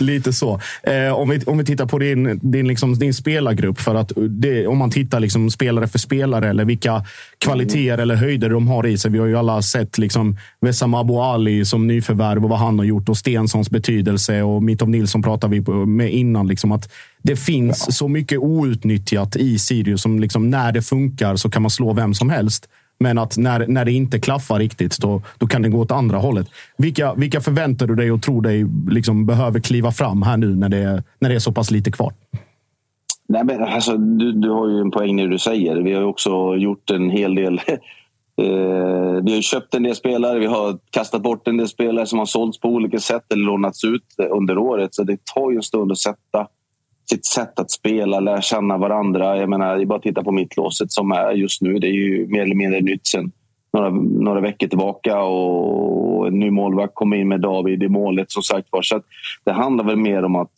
Lite 0.02 0.32
så. 0.32 0.60
Eh, 0.82 1.12
om, 1.12 1.28
vi, 1.28 1.40
om 1.46 1.58
vi 1.58 1.64
tittar 1.64 1.86
på 1.86 1.98
din, 1.98 2.40
din, 2.42 2.68
liksom, 2.68 2.94
din 2.94 3.14
spelargrupp. 3.14 3.80
För 3.80 3.94
att 3.94 4.12
det, 4.28 4.66
om 4.66 4.78
man 4.78 4.90
tittar 4.90 5.20
liksom, 5.20 5.50
spelare 5.50 5.86
för 5.86 5.98
spelare 5.98 6.50
eller 6.50 6.64
vilka 6.64 7.04
kvaliteter 7.38 7.88
mm. 7.88 8.00
eller 8.00 8.14
höjder 8.14 8.50
de 8.50 8.68
har 8.68 8.86
i 8.86 8.98
sig. 8.98 9.10
Vi 9.10 9.18
har 9.18 9.26
ju 9.26 9.36
alla 9.36 9.62
sett 9.62 9.98
liksom, 9.98 10.36
Wessam 10.60 10.94
Abu 10.94 11.14
Ali 11.14 11.64
som 11.64 11.86
nyförvärv 11.86 12.44
och 12.44 12.50
vad 12.50 12.58
han 12.58 12.78
har 12.78 12.86
gjort 12.86 13.08
och 13.08 13.16
Stensons 13.16 13.70
betydelse. 13.70 14.42
Och 14.42 14.62
Mitov 14.62 14.90
Nilsson 14.90 15.22
pratade 15.22 15.60
vi 15.60 15.70
med 15.86 16.12
innan. 16.12 16.46
Liksom, 16.48 16.72
att 16.72 16.92
det 17.22 17.36
finns 17.36 17.84
ja. 17.86 17.92
så 17.92 18.08
mycket 18.08 18.38
outnyttjat 18.38 19.36
i 19.36 19.58
Sirius 19.58 20.02
som 20.02 20.20
liksom, 20.20 20.50
när 20.50 20.72
det 20.72 20.82
funkar 20.82 21.36
så 21.36 21.50
kan 21.50 21.62
man 21.62 21.70
slå 21.70 21.92
vem 21.92 22.14
som 22.14 22.30
helst. 22.30 22.68
Men 22.98 23.18
att 23.18 23.36
när, 23.36 23.66
när 23.66 23.84
det 23.84 23.92
inte 23.92 24.20
klaffar 24.20 24.58
riktigt, 24.58 24.98
då, 24.98 25.22
då 25.38 25.46
kan 25.46 25.62
det 25.62 25.68
gå 25.68 25.80
åt 25.80 25.92
andra 25.92 26.18
hållet. 26.18 26.46
Vilka, 26.76 27.14
vilka 27.14 27.40
förväntar 27.40 27.86
du 27.86 27.94
dig 27.94 28.12
och 28.12 28.22
tror 28.22 28.42
dig 28.42 28.66
liksom 28.88 29.26
behöver 29.26 29.60
kliva 29.60 29.92
fram 29.92 30.22
här 30.22 30.36
nu 30.36 30.56
när 30.56 30.68
det, 30.68 31.02
när 31.18 31.28
det 31.28 31.34
är 31.34 31.38
så 31.38 31.52
pass 31.52 31.70
lite 31.70 31.90
kvar? 31.90 32.12
Nej, 33.28 33.44
men 33.44 33.62
alltså, 33.64 33.96
du, 33.96 34.32
du 34.32 34.50
har 34.50 34.68
ju 34.68 34.80
en 34.80 34.90
poäng 34.90 35.20
i 35.20 35.22
det 35.22 35.30
du 35.30 35.38
säger. 35.38 35.76
Vi 35.76 35.94
har 35.94 36.02
också 36.02 36.54
gjort 36.56 36.90
en 36.90 37.10
hel 37.10 37.34
del 37.34 37.60
Eh, 38.42 39.22
vi 39.24 39.34
har 39.34 39.40
köpt 39.40 39.74
en 39.74 39.82
del 39.82 39.94
spelare, 39.94 40.38
vi 40.38 40.46
har 40.46 40.78
kastat 40.90 41.22
bort 41.22 41.48
en 41.48 41.56
del 41.56 41.68
spelare 41.68 42.06
som 42.06 42.18
har 42.18 42.26
sålts 42.26 42.60
på 42.60 42.68
olika 42.68 42.98
sätt 42.98 43.32
eller 43.32 43.44
lånats 43.44 43.84
ut 43.84 44.02
under 44.30 44.58
året. 44.58 44.94
Så 44.94 45.02
det 45.02 45.24
tar 45.34 45.50
ju 45.50 45.56
en 45.56 45.62
stund 45.62 45.92
att 45.92 45.98
sätta 45.98 46.48
sitt 47.10 47.26
sätt 47.26 47.58
att 47.58 47.70
spela, 47.70 48.20
lära 48.20 48.40
känna 48.40 48.78
varandra. 48.78 49.36
Jag 49.36 49.48
menar, 49.48 49.76
det 49.76 49.82
är 49.82 49.86
bara 49.86 49.96
att 49.96 50.02
titta 50.02 50.24
på 50.24 50.32
mittlåset 50.32 50.92
som 50.92 51.12
är 51.12 51.32
just 51.32 51.62
nu. 51.62 51.78
Det 51.78 51.86
är 51.86 51.92
ju 51.92 52.26
mer 52.26 52.42
eller 52.42 52.54
mindre 52.54 52.80
nytt 52.80 53.06
sen 53.06 53.32
några, 53.72 53.90
några 54.24 54.40
veckor 54.40 54.68
tillbaka 54.68 55.22
och 55.22 56.26
en 56.26 56.38
ny 56.38 56.50
målvakt 56.50 56.94
kom 56.94 57.14
in 57.14 57.28
med 57.28 57.40
David 57.40 57.82
i 57.82 57.88
målet. 57.88 58.30
som 58.30 58.42
sagt 58.42 58.68
var. 58.70 58.82
Så 58.82 59.00
Det 59.44 59.52
handlar 59.52 59.84
väl 59.84 59.96
mer 59.96 60.24
om 60.24 60.36
att 60.36 60.54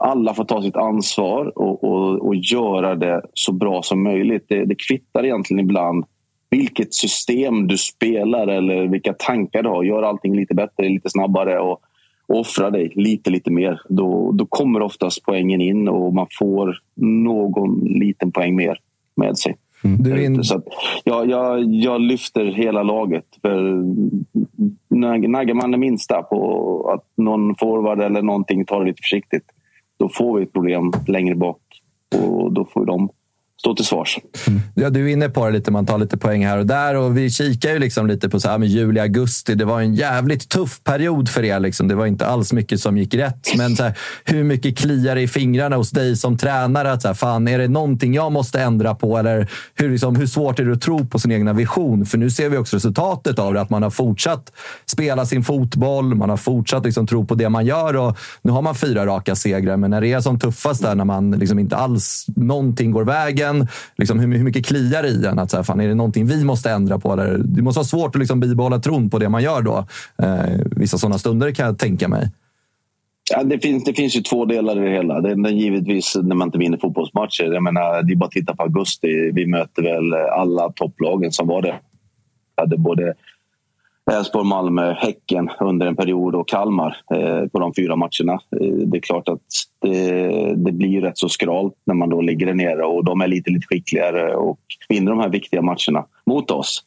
alla 0.00 0.34
får 0.34 0.44
ta 0.44 0.62
sitt 0.62 0.76
ansvar 0.76 1.58
och, 1.58 1.84
och, 1.84 2.26
och 2.26 2.36
göra 2.36 2.94
det 2.94 3.22
så 3.34 3.52
bra 3.52 3.82
som 3.82 4.02
möjligt. 4.02 4.44
Det, 4.48 4.64
det 4.64 4.74
kvittar 4.74 5.24
egentligen 5.24 5.60
ibland 5.60 6.04
vilket 6.50 6.94
system 6.94 7.66
du 7.66 7.78
spelar 7.78 8.46
eller 8.46 8.86
vilka 8.86 9.12
tankar 9.12 9.62
du 9.62 9.68
har. 9.68 9.84
Gör 9.84 10.02
allting 10.02 10.36
lite 10.36 10.54
bättre, 10.54 10.88
lite 10.88 11.10
snabbare 11.10 11.58
och 11.58 11.80
offra 12.28 12.70
dig 12.70 12.92
lite, 12.94 13.30
lite 13.30 13.50
mer. 13.50 13.80
Då, 13.88 14.32
då 14.32 14.46
kommer 14.46 14.82
oftast 14.82 15.24
poängen 15.24 15.60
in 15.60 15.88
och 15.88 16.14
man 16.14 16.26
får 16.38 16.78
någon 16.96 17.80
liten 17.84 18.32
poäng 18.32 18.56
mer 18.56 18.78
med 19.16 19.38
sig. 19.38 19.56
Mm. 19.84 20.44
Så 20.44 20.62
jag, 21.04 21.30
jag, 21.30 21.74
jag 21.74 22.00
lyfter 22.00 22.44
hela 22.44 22.82
laget. 22.82 23.24
För 23.42 23.84
naggar 25.28 25.54
man 25.54 25.70
det 25.70 25.78
minsta 25.78 26.22
på 26.22 26.90
att 26.94 27.04
någon 27.16 27.54
forward 27.54 28.00
eller 28.00 28.22
någonting 28.22 28.64
tar 28.64 28.80
det 28.80 28.86
lite 28.86 29.02
försiktigt, 29.02 29.44
då 29.98 30.08
får 30.08 30.36
vi 30.36 30.42
ett 30.42 30.52
problem 30.52 30.92
längre 31.06 31.34
bak 31.34 31.60
och 32.16 32.52
då 32.52 32.64
får 32.64 32.86
de 32.86 33.08
stå 33.60 33.74
till 33.74 33.84
svars. 33.84 34.18
Mm. 34.46 34.60
Ja, 34.74 34.90
du 34.90 35.08
är 35.08 35.12
inne 35.12 35.28
på 35.28 35.46
det 35.46 35.52
lite, 35.52 35.70
man 35.70 35.86
tar 35.86 35.98
lite 35.98 36.16
poäng 36.16 36.46
här 36.46 36.58
och 36.58 36.66
där. 36.66 36.94
och 36.94 37.16
Vi 37.16 37.30
kikar 37.30 37.72
ju 37.72 37.78
liksom 37.78 38.06
lite 38.06 38.28
på 38.28 38.40
så 38.40 38.48
här 38.48 38.58
med 38.58 38.68
juli, 38.68 39.00
augusti. 39.00 39.54
Det 39.54 39.64
var 39.64 39.80
en 39.80 39.94
jävligt 39.94 40.48
tuff 40.48 40.84
period 40.84 41.28
för 41.28 41.44
er. 41.44 41.60
Liksom. 41.60 41.88
Det 41.88 41.94
var 41.94 42.06
inte 42.06 42.26
alls 42.26 42.52
mycket 42.52 42.80
som 42.80 42.98
gick 42.98 43.14
rätt. 43.14 43.56
Men 43.56 43.76
så 43.76 43.82
här, 43.82 43.98
hur 44.24 44.44
mycket 44.44 44.78
kliar 44.78 45.14
det 45.14 45.20
i 45.20 45.28
fingrarna 45.28 45.76
hos 45.76 45.90
dig 45.90 46.16
som 46.16 46.38
tränare? 46.38 46.92
Att 46.92 47.02
så 47.02 47.08
här, 47.08 47.14
fan, 47.14 47.48
är 47.48 47.58
det 47.58 47.68
någonting 47.68 48.14
jag 48.14 48.32
måste 48.32 48.60
ändra 48.60 48.94
på? 48.94 49.18
Eller 49.18 49.50
hur, 49.74 49.90
liksom, 49.90 50.16
hur 50.16 50.26
svårt 50.26 50.60
är 50.60 50.64
det 50.64 50.72
att 50.72 50.80
tro 50.80 51.06
på 51.06 51.18
sin 51.18 51.32
egna 51.32 51.52
vision? 51.52 52.06
För 52.06 52.18
nu 52.18 52.30
ser 52.30 52.48
vi 52.48 52.56
också 52.56 52.76
resultatet 52.76 53.38
av 53.38 53.54
det. 53.54 53.60
Att 53.60 53.70
man 53.70 53.82
har 53.82 53.90
fortsatt 53.90 54.52
spela 54.86 55.26
sin 55.26 55.44
fotboll. 55.44 56.14
Man 56.14 56.30
har 56.30 56.36
fortsatt 56.36 56.84
liksom, 56.84 57.06
tro 57.06 57.26
på 57.26 57.34
det 57.34 57.48
man 57.48 57.66
gör. 57.66 57.96
Och 57.96 58.18
nu 58.42 58.52
har 58.52 58.62
man 58.62 58.74
fyra 58.74 59.06
raka 59.06 59.34
segrar. 59.34 59.76
Men 59.76 59.90
när 59.90 60.00
det 60.00 60.12
är 60.12 60.20
som 60.20 60.38
tuffast 60.38 60.82
där, 60.82 60.94
när 60.94 61.04
man 61.04 61.30
liksom 61.30 61.58
inte 61.58 61.76
alls 61.76 62.26
någonting 62.36 62.90
går 62.90 63.04
vägen 63.04 63.47
igen? 63.48 63.68
Liksom, 63.96 64.20
hur, 64.20 64.36
hur 64.36 64.44
mycket 64.44 64.66
kliar 64.66 65.06
i 65.06 65.26
en? 65.26 65.38
Att, 65.38 65.50
så 65.50 65.56
här, 65.56 65.64
fan, 65.64 65.80
är 65.80 65.88
det 65.88 65.94
någonting 65.94 66.26
vi 66.26 66.44
måste 66.44 66.70
ändra 66.70 66.98
på? 66.98 67.12
Eller, 67.12 67.38
det 67.38 67.62
måste 67.62 67.78
vara 67.78 67.86
svårt 67.86 68.14
att 68.14 68.18
liksom, 68.18 68.40
bibehålla 68.40 68.78
tron 68.78 69.10
på 69.10 69.18
det 69.18 69.28
man 69.28 69.42
gör 69.42 69.62
då. 69.62 69.86
Eh, 70.22 70.60
vissa 70.76 70.98
sådana 70.98 71.18
stunder 71.18 71.50
kan 71.50 71.66
jag 71.66 71.78
tänka 71.78 72.08
mig. 72.08 72.30
Ja, 73.30 73.42
det, 73.42 73.58
finns, 73.58 73.84
det 73.84 73.94
finns 73.94 74.16
ju 74.16 74.20
två 74.20 74.44
delar 74.44 74.82
i 74.82 74.84
det 74.84 74.96
hela. 74.96 75.20
Det 75.20 75.30
är 75.30 75.52
givetvis 75.52 76.16
när 76.22 76.34
man 76.34 76.48
inte 76.48 76.58
vinner 76.58 76.78
fotbollsmatcher. 76.78 77.44
Jag 77.44 77.62
menar, 77.62 78.02
det 78.02 78.12
är 78.12 78.16
bara 78.16 78.26
att 78.26 78.32
titta 78.32 78.56
på 78.56 78.62
augusti. 78.62 79.30
Vi 79.34 79.46
möter 79.46 79.82
väl 79.82 80.14
alla 80.14 80.72
topplagen 80.72 81.32
som 81.32 81.46
var 81.46 81.62
det. 81.62 81.74
Hade 82.56 82.78
både 82.78 83.14
Elfsborg, 84.12 84.46
Malmö, 84.46 84.92
Häcken 84.92 85.50
under 85.60 85.86
en 85.86 85.96
period 85.96 86.34
och 86.34 86.48
Kalmar 86.48 86.96
eh, 87.14 87.48
på 87.48 87.58
de 87.58 87.74
fyra 87.74 87.96
matcherna. 87.96 88.32
Eh, 88.32 88.72
det 88.86 88.98
är 88.98 89.00
klart 89.00 89.28
att 89.28 89.40
det, 89.82 90.54
det, 90.54 90.72
blir 90.72 91.00
rätt 91.00 91.18
så 91.18 91.28
skralt 91.28 91.74
när 91.84 91.94
man 91.94 92.08
då 92.08 92.20
ligger 92.20 92.46
där 92.46 92.54
nere 92.54 92.84
och 92.84 93.04
de 93.04 93.20
är 93.20 93.28
lite, 93.28 93.50
lite 93.50 93.66
skickligare 93.66 94.36
och 94.36 94.60
vinner 94.88 95.10
de 95.10 95.20
här 95.20 95.28
viktiga 95.28 95.62
matcherna 95.62 96.06
mot 96.26 96.50
oss. 96.50 96.84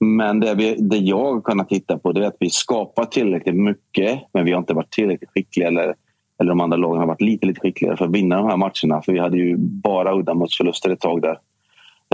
Men 0.00 0.40
det, 0.40 0.54
vi, 0.54 0.74
det 0.74 0.96
jag 0.96 1.34
har 1.34 1.40
kunnat 1.40 1.68
titta 1.68 1.98
på 1.98 2.12
det 2.12 2.24
är 2.24 2.28
att 2.28 2.36
vi 2.40 2.50
skapar 2.50 3.04
tillräckligt 3.04 3.54
mycket 3.54 4.20
men 4.32 4.44
vi 4.44 4.52
har 4.52 4.58
inte 4.58 4.74
varit 4.74 4.92
tillräckligt 4.92 5.30
skickliga 5.30 5.68
eller, 5.68 5.94
eller 6.40 6.48
de 6.50 6.60
andra 6.60 6.76
lagen 6.76 7.00
har 7.00 7.06
varit 7.06 7.20
lite, 7.20 7.46
lite 7.46 7.60
skickligare 7.60 7.96
för 7.96 8.04
att 8.04 8.14
vinna 8.14 8.36
de 8.36 8.46
här 8.46 8.56
matcherna. 8.56 9.02
För 9.02 9.12
vi 9.12 9.18
hade 9.18 9.36
ju 9.36 9.56
bara 9.58 10.18
uddamålsförluster 10.18 10.90
ett 10.90 11.00
tag 11.00 11.22
där 11.22 11.38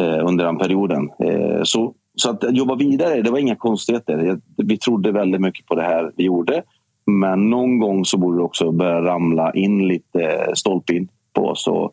eh, 0.01 0.27
under 0.27 0.45
den 0.45 0.59
perioden. 0.59 1.11
Eh, 1.19 1.63
så 1.63 1.95
så 2.15 2.31
att 2.31 2.57
jobba 2.57 2.75
vidare, 2.75 3.23
det 3.23 3.31
var 3.31 3.39
inga 3.39 3.57
konstigheter. 3.57 4.39
Vi 4.57 4.79
trodde 4.79 5.13
väldigt 5.13 5.41
mycket 5.41 5.67
på 5.67 5.75
det 5.75 5.83
här 5.83 6.13
vi 6.17 6.25
gjorde. 6.25 6.63
Men 7.07 7.51
någon 7.51 7.79
gång 7.79 8.05
så 8.05 8.19
borde 8.19 8.39
det 8.39 8.43
också 8.43 8.73
börja 8.73 9.03
ramla 9.03 9.53
in 9.53 9.89
lite 9.89 10.51
stolpe 10.55 10.95
in 10.95 11.09
på 11.33 11.47
oss. 11.47 11.67
Och, 11.67 11.93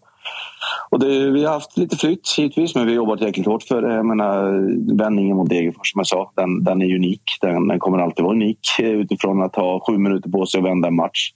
och 0.90 1.00
det, 1.00 1.32
vi 1.32 1.46
har 1.46 1.54
haft 1.54 1.78
lite 1.78 1.98
flytt 1.98 2.38
givetvis, 2.38 2.76
men 2.76 2.86
vi 2.86 2.92
har 2.92 2.96
jobbat 2.96 3.22
jäkligt 3.22 3.48
hårt 3.48 3.64
för 3.64 3.82
det. 3.82 3.94
Jag 3.94 4.06
menar, 4.06 4.52
vändningen 4.98 5.38
mot 5.38 5.50
Degerfors 5.50 5.92
som 5.92 6.00
jag 6.00 6.08
sa, 6.08 6.32
den, 6.36 6.64
den 6.64 6.82
är 6.82 6.96
unik. 6.96 7.22
Den, 7.42 7.68
den, 7.68 7.80
kommer 7.80 7.98
alltid 7.98 8.24
vara 8.26 8.36
unik 8.36 8.60
eh, 8.80 8.90
utifrån 8.90 9.42
att 9.42 9.56
ha 9.56 9.86
sju 9.88 9.98
minuter 9.98 10.30
på 10.30 10.46
sig 10.46 10.60
att 10.60 10.66
vända 10.66 10.88
en 10.88 10.96
match. 10.96 11.32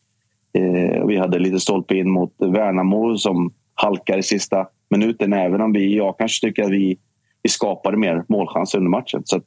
Eh, 0.54 1.06
vi 1.06 1.18
hade 1.18 1.40
lite 1.40 1.60
stolpe 1.60 1.96
in 1.96 2.10
mot 2.10 2.34
Värnamo 2.38 3.18
som 3.18 3.54
halkar 3.74 4.18
i 4.18 4.24
sista 4.24 4.68
minuten, 4.90 5.34
även 5.34 5.62
om 5.62 5.74
vi, 5.74 5.98
jag 5.98 6.18
kanske 6.18 6.48
tycker 6.48 6.64
att 6.64 6.72
vi 6.72 6.98
vi 7.44 7.50
skapade 7.50 7.98
mer 7.98 8.24
målchanser 8.28 8.78
under 8.78 8.90
matchen. 8.90 9.22
Så 9.26 9.42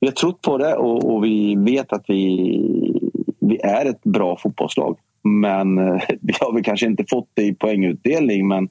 vi 0.00 0.06
har 0.06 0.12
trott 0.12 0.42
på 0.42 0.58
det 0.58 0.74
och, 0.74 1.14
och, 1.14 1.24
vi 1.24 1.56
vet 1.56 1.92
att 1.92 2.04
vi, 2.08 3.12
vi 3.38 3.60
är 3.60 3.86
ett 3.86 4.02
bra 4.02 4.36
fotbollslag. 4.36 4.98
Men 5.22 5.78
eh, 5.78 6.02
vi 6.20 6.32
har 6.40 6.52
väl 6.52 6.62
kanske 6.62 6.86
inte 6.86 7.04
fått 7.08 7.28
det 7.34 7.42
i 7.42 7.54
poängutdelning, 7.54 8.48
men 8.48 8.68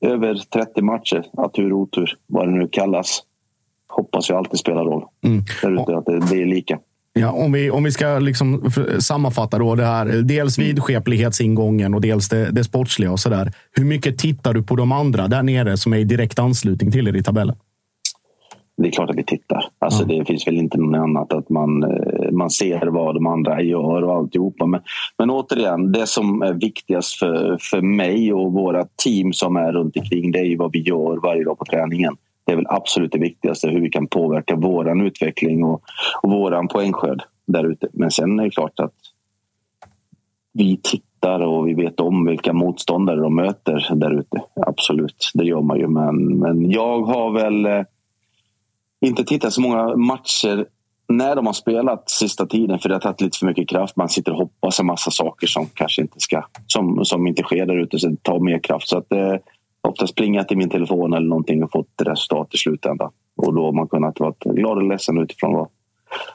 över 0.00 0.34
30 0.34 0.82
matcher, 0.82 1.24
att 1.32 1.54
tur 1.54 1.72
otur, 1.72 2.18
vad 2.26 2.48
det 2.48 2.52
nu 2.52 2.68
kallas, 2.68 3.22
hoppas 3.88 4.28
jag 4.28 4.38
alltid 4.38 4.58
spelar 4.58 4.84
roll. 4.84 5.04
Mm. 5.24 5.42
Där 5.62 5.82
ute, 5.82 5.96
att 5.96 6.06
det, 6.06 6.20
det 6.30 6.42
är 6.42 6.46
lika. 6.46 6.78
Ja, 7.12 7.32
om, 7.32 7.52
vi, 7.52 7.70
om 7.70 7.84
vi 7.84 7.92
ska 7.92 8.18
liksom 8.18 8.70
sammanfatta 8.98 9.58
då 9.58 9.74
det 9.74 9.84
här. 9.84 10.06
Dels 10.06 10.58
mm. 10.58 10.68
vidskeplighetsingången 10.68 11.94
och 11.94 12.00
dels 12.00 12.28
det, 12.28 12.50
det 12.50 12.64
sportsliga 12.64 13.12
och 13.12 13.20
sådär. 13.20 13.52
Hur 13.72 13.84
mycket 13.84 14.18
tittar 14.18 14.54
du 14.54 14.62
på 14.62 14.76
de 14.76 14.92
andra 14.92 15.28
där 15.28 15.42
nere 15.42 15.76
som 15.76 15.92
är 15.92 15.98
i 15.98 16.04
direkt 16.04 16.38
anslutning 16.38 16.92
till 16.92 17.08
er 17.08 17.16
i 17.16 17.22
tabellen? 17.22 17.56
Det 18.82 18.88
är 18.88 18.92
klart 18.92 19.10
att 19.10 19.16
vi 19.16 19.24
tittar. 19.24 19.64
Alltså, 19.78 20.04
ja. 20.08 20.18
Det 20.18 20.24
finns 20.24 20.46
väl 20.46 20.56
inte 20.56 20.78
något 20.78 20.98
annat 20.98 21.32
att 21.32 21.48
man, 21.48 21.82
eh, 21.82 22.30
man 22.32 22.50
ser 22.50 22.86
vad 22.86 23.14
de 23.14 23.26
andra 23.26 23.62
gör 23.62 24.02
och 24.02 24.14
alltihopa. 24.14 24.66
Men, 24.66 24.80
men 25.18 25.30
återigen, 25.30 25.92
det 25.92 26.06
som 26.06 26.42
är 26.42 26.52
viktigast 26.52 27.18
för, 27.18 27.58
för 27.60 27.82
mig 27.82 28.32
och 28.32 28.52
våra 28.52 28.86
team 29.04 29.32
som 29.32 29.56
är 29.56 29.72
runt 29.72 29.96
omkring 29.96 30.32
det 30.32 30.38
är 30.38 30.44
ju 30.44 30.56
vad 30.56 30.72
vi 30.72 30.80
gör 30.80 31.20
varje 31.22 31.44
dag 31.44 31.58
på 31.58 31.64
träningen. 31.64 32.16
Det 32.50 32.54
är 32.54 32.56
väl 32.56 32.66
absolut 32.68 33.12
det 33.12 33.18
viktigaste, 33.18 33.68
hur 33.68 33.80
vi 33.80 33.90
kan 33.90 34.06
påverka 34.06 34.56
vår 34.56 35.06
utveckling 35.06 35.64
och, 35.64 35.82
och 36.22 36.30
vår 36.30 36.68
poängskörd 36.68 37.22
där 37.46 37.70
ute. 37.70 37.88
Men 37.92 38.10
sen 38.10 38.40
är 38.40 38.44
det 38.44 38.50
klart 38.50 38.80
att 38.80 38.94
vi 40.52 40.80
tittar 40.82 41.40
och 41.40 41.68
vi 41.68 41.74
vet 41.74 42.00
om 42.00 42.26
vilka 42.26 42.52
motståndare 42.52 43.20
de 43.20 43.34
möter 43.34 43.88
där 43.94 44.20
ute. 44.20 44.42
Absolut, 44.66 45.30
det 45.34 45.44
gör 45.44 45.60
man 45.60 45.78
ju. 45.78 45.88
Men, 45.88 46.38
men 46.38 46.70
jag 46.70 47.02
har 47.02 47.32
väl 47.32 47.66
eh, 47.66 47.84
inte 49.00 49.24
tittat 49.24 49.52
så 49.52 49.60
många 49.60 49.96
matcher 49.96 50.66
när 51.08 51.36
de 51.36 51.46
har 51.46 51.52
spelat 51.52 52.10
sista 52.10 52.46
tiden 52.46 52.78
för 52.78 52.88
det 52.88 52.94
har 52.94 53.00
tagit 53.00 53.20
lite 53.20 53.38
för 53.38 53.46
mycket 53.46 53.68
kraft. 53.68 53.96
Man 53.96 54.08
sitter 54.08 54.32
och 54.32 54.38
hoppas 54.38 54.80
en 54.80 54.86
massa 54.86 55.10
saker 55.10 55.46
som 55.46 55.66
kanske 55.74 56.02
inte 56.02 56.20
ska 56.20 56.42
som, 56.66 57.04
som 57.04 57.26
inte 57.26 57.42
sker 57.42 57.66
där 57.66 57.76
ute. 57.76 57.98
Så 57.98 58.08
det 58.08 58.22
tar 58.22 58.40
mer 58.40 58.58
kraft. 58.58 58.88
Så 58.88 58.98
att, 58.98 59.12
eh, 59.12 59.34
oftast 59.88 60.14
plingat 60.16 60.52
i 60.52 60.56
min 60.56 60.70
telefon 60.70 61.12
eller 61.12 61.28
någonting 61.28 61.64
och 61.64 61.70
fått 61.72 61.88
resultat 62.02 62.48
i 62.54 62.58
slutändan. 62.58 63.10
Och 63.36 63.54
då 63.54 63.64
har 63.64 63.72
man 63.72 63.88
kunnat 63.88 64.20
vara 64.20 64.34
glad 64.44 64.76
och 64.76 64.88
ledsen 64.88 65.18
utifrån 65.18 65.52
vad, 65.52 65.68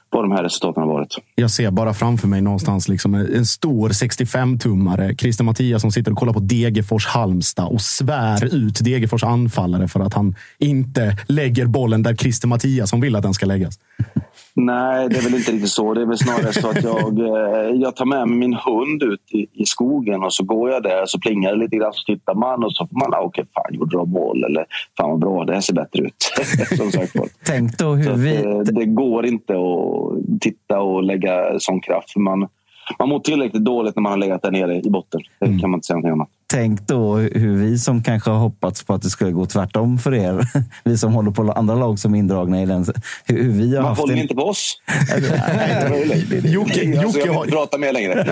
vad 0.09 0.23
de 0.23 0.31
här 0.31 0.43
resultaten 0.43 0.83
har 0.83 0.89
varit. 0.89 1.17
Jag 1.35 1.51
ser 1.51 1.71
bara 1.71 1.93
framför 1.93 2.27
mig 2.27 2.41
någonstans 2.41 2.87
liksom 2.87 3.13
en 3.15 3.45
stor 3.45 3.89
65-tummare. 3.89 5.15
Christer 5.17 5.43
Mattias 5.43 5.81
som 5.81 5.91
sitter 5.91 6.11
och 6.11 6.17
kollar 6.17 6.33
på 6.33 6.39
Degerfors 6.39 7.07
Halmstad 7.07 7.67
och 7.67 7.81
svär 7.81 8.55
ut 8.55 8.79
Degerfors 8.83 9.23
anfallare 9.23 9.87
för 9.87 9.99
att 9.99 10.13
han 10.13 10.35
inte 10.59 11.17
lägger 11.27 11.65
bollen 11.65 12.03
där 12.03 12.15
Christer 12.15 12.47
Mattias 12.47 12.89
som 12.89 13.01
vill 13.01 13.15
att 13.15 13.23
den 13.23 13.33
ska 13.33 13.45
läggas. 13.45 13.79
Nej, 14.57 15.09
det 15.09 15.17
är 15.17 15.21
väl 15.21 15.35
inte 15.35 15.51
riktigt 15.51 15.69
så. 15.69 15.93
Det 15.93 16.01
är 16.01 16.05
väl 16.05 16.17
snarare 16.17 16.53
så 16.53 16.69
att 16.69 16.83
jag, 16.83 17.19
eh, 17.29 17.81
jag 17.81 17.95
tar 17.95 18.05
med 18.05 18.27
mig 18.27 18.37
min 18.37 18.53
hund 18.53 19.03
ut 19.03 19.21
i, 19.31 19.47
i 19.53 19.65
skogen 19.65 20.23
och 20.23 20.33
så 20.33 20.43
går 20.43 20.69
jag 20.69 20.83
där 20.83 21.05
så 21.05 21.19
plingar 21.19 21.51
det 21.51 21.57
lite 21.57 21.75
grann 21.75 21.93
så 21.93 22.13
tittar 22.13 22.35
man 22.35 22.63
och 22.63 22.73
så 22.73 22.87
får 22.87 22.99
man, 22.99 23.13
ah, 23.13 23.19
okej, 23.19 23.41
okay, 23.41 23.45
fan 23.53 23.73
gjorde 23.73 23.97
de 23.97 24.11
mål 24.11 24.43
eller 24.43 24.65
fan 24.97 25.09
vad 25.09 25.19
bra, 25.19 25.45
det 25.45 25.53
här 25.53 25.61
ser 25.61 25.73
bättre 25.73 26.03
ut. 26.03 26.31
Som 26.77 26.91
sagt. 26.91 27.13
Tänk 27.45 27.77
då 27.77 27.93
hur 27.93 28.13
vi... 28.13 28.29
Det, 28.29 28.49
eh, 28.49 28.59
det 28.59 28.85
går 28.85 29.25
inte 29.25 29.53
att 29.53 30.41
titta 30.41 30.79
och 30.79 31.03
lägga 31.03 31.59
sån 31.59 31.81
kraft. 31.81 32.11
För 32.11 32.19
man, 32.19 32.47
man 32.99 33.09
mår 33.09 33.19
tillräckligt 33.19 33.65
dåligt 33.65 33.95
när 33.95 34.01
man 34.01 34.11
har 34.11 34.17
legat 34.17 34.41
där 34.41 34.51
nere 34.51 34.81
i 34.81 34.89
botten. 34.89 35.21
Det 35.39 35.45
mm. 35.45 35.59
kan 35.59 35.69
man 35.69 35.77
inte 35.77 35.87
säga 35.87 35.95
någonting 35.95 36.11
annat. 36.11 36.29
Tänk 36.47 36.87
då 36.87 37.15
hur 37.15 37.57
vi 37.57 37.79
som 37.79 38.03
kanske 38.03 38.29
har 38.29 38.37
hoppats 38.37 38.83
på 38.83 38.93
att 38.93 39.01
det 39.01 39.09
skulle 39.09 39.31
gå 39.31 39.45
tvärtom 39.45 39.97
för 39.97 40.13
er. 40.13 40.47
Vi 40.83 40.97
som 40.97 41.13
håller 41.13 41.31
på 41.31 41.51
andra 41.51 41.75
lag 41.75 41.99
som 41.99 42.15
är 42.15 42.19
indragna 42.19 42.61
i 42.61 42.65
den. 42.65 42.85
Hur, 43.25 43.43
hur 43.43 43.51
vi 43.51 43.75
har 43.75 43.81
Man 43.81 43.89
haft 43.89 44.01
håller 44.01 44.13
en... 44.13 44.21
inte 44.21 44.35
på 44.35 44.41
oss. 44.41 44.81
Jocke, 46.43 46.83
Jocke 46.83 47.31
har... 47.31 47.45
prata 47.45 47.77
mer 47.77 47.93
längre. 47.93 48.27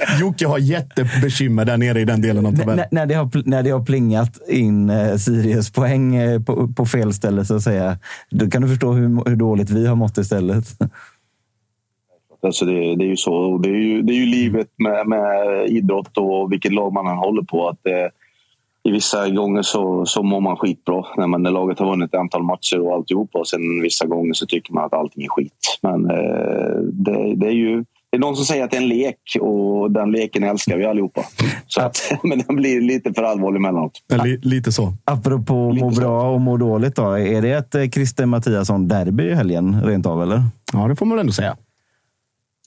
Jocke 0.20 0.46
har 0.46 0.58
jättebekymmer 0.58 1.64
där 1.64 1.76
nere 1.76 2.00
i 2.00 2.04
den 2.04 2.22
delen 2.22 2.46
av 2.46 2.56
tabellen. 2.56 2.86
När, 2.90 3.06
det 3.06 3.14
har, 3.14 3.48
när 3.48 3.62
det 3.62 3.70
har 3.70 3.84
plingat 3.84 4.48
in 4.48 4.90
eh, 4.90 5.16
Sirius 5.16 5.70
poäng 5.70 6.16
eh, 6.16 6.42
på, 6.42 6.68
på 6.68 6.86
fel 6.86 7.14
ställe 7.14 7.44
så 7.44 7.56
att 7.56 7.62
säga. 7.62 7.98
Då 8.30 8.50
kan 8.50 8.62
du 8.62 8.68
förstå 8.68 8.92
hur, 8.92 9.28
hur 9.28 9.36
dåligt 9.36 9.70
vi 9.70 9.86
har 9.86 9.96
mått 9.96 10.18
istället. 10.18 10.64
Alltså 12.42 12.64
det, 12.64 12.96
det 12.96 13.04
är 13.04 13.08
ju 13.08 13.16
så. 13.16 13.58
Det 13.58 13.68
är 13.68 13.74
ju, 13.74 14.02
det 14.02 14.12
är 14.12 14.16
ju 14.16 14.26
livet 14.26 14.68
med, 14.76 15.06
med 15.06 15.66
idrott 15.68 16.18
och 16.18 16.52
vilket 16.52 16.72
lag 16.72 16.92
man 16.92 17.06
än 17.06 17.16
håller 17.16 17.42
på. 17.42 17.68
Att 17.68 17.78
det, 17.82 18.10
I 18.82 18.90
vissa 18.90 19.28
gånger 19.28 19.62
så, 19.62 20.06
så 20.06 20.22
mår 20.22 20.40
man 20.40 20.56
skitbra 20.56 21.04
när, 21.16 21.26
man, 21.26 21.42
när 21.42 21.50
laget 21.50 21.78
har 21.78 21.86
vunnit 21.86 22.14
ett 22.14 22.20
antal 22.20 22.42
matcher 22.42 22.80
och 22.80 22.94
alltihopa. 22.94 23.38
Och 23.38 23.48
sen 23.48 23.82
vissa 23.82 24.06
gånger 24.06 24.32
så 24.32 24.46
tycker 24.46 24.72
man 24.72 24.84
att 24.84 24.92
allting 24.92 25.24
är 25.24 25.28
skit. 25.28 25.78
Men 25.82 26.10
eh, 26.10 26.76
det, 26.92 27.34
det 27.34 27.46
är 27.46 27.52
ju 27.52 27.84
det 28.10 28.16
är 28.16 28.20
någon 28.20 28.36
som 28.36 28.44
säger 28.44 28.64
att 28.64 28.70
det 28.70 28.76
är 28.76 28.82
en 28.82 28.88
lek 28.88 29.36
och 29.40 29.90
den 29.90 30.10
leken 30.10 30.44
älskar 30.44 30.76
vi 30.76 30.84
allihopa. 30.84 31.24
Så 31.66 31.80
att, 31.80 32.12
men 32.22 32.38
den 32.46 32.56
blir 32.56 32.80
lite 32.80 33.12
för 33.14 33.22
allvarlig 33.22 33.58
emellanåt. 33.58 33.92
Li, 34.24 34.40
lite 34.42 34.72
så. 34.72 34.92
Apropå 35.04 35.72
må 35.72 35.90
bra 35.90 36.30
och 36.30 36.40
må 36.40 36.56
dåligt 36.56 36.96
då. 36.96 37.18
Är 37.18 37.42
det 37.42 37.50
ett 37.50 37.74
eh, 37.74 37.88
Christer 37.88 38.26
Mattiasson-derby 38.26 39.22
i 39.22 39.34
helgen 39.34 39.82
rent 39.84 40.06
av, 40.06 40.22
eller? 40.22 40.42
Ja, 40.72 40.88
det 40.88 40.96
får 40.96 41.06
man 41.06 41.18
ändå 41.18 41.32
säga. 41.32 41.56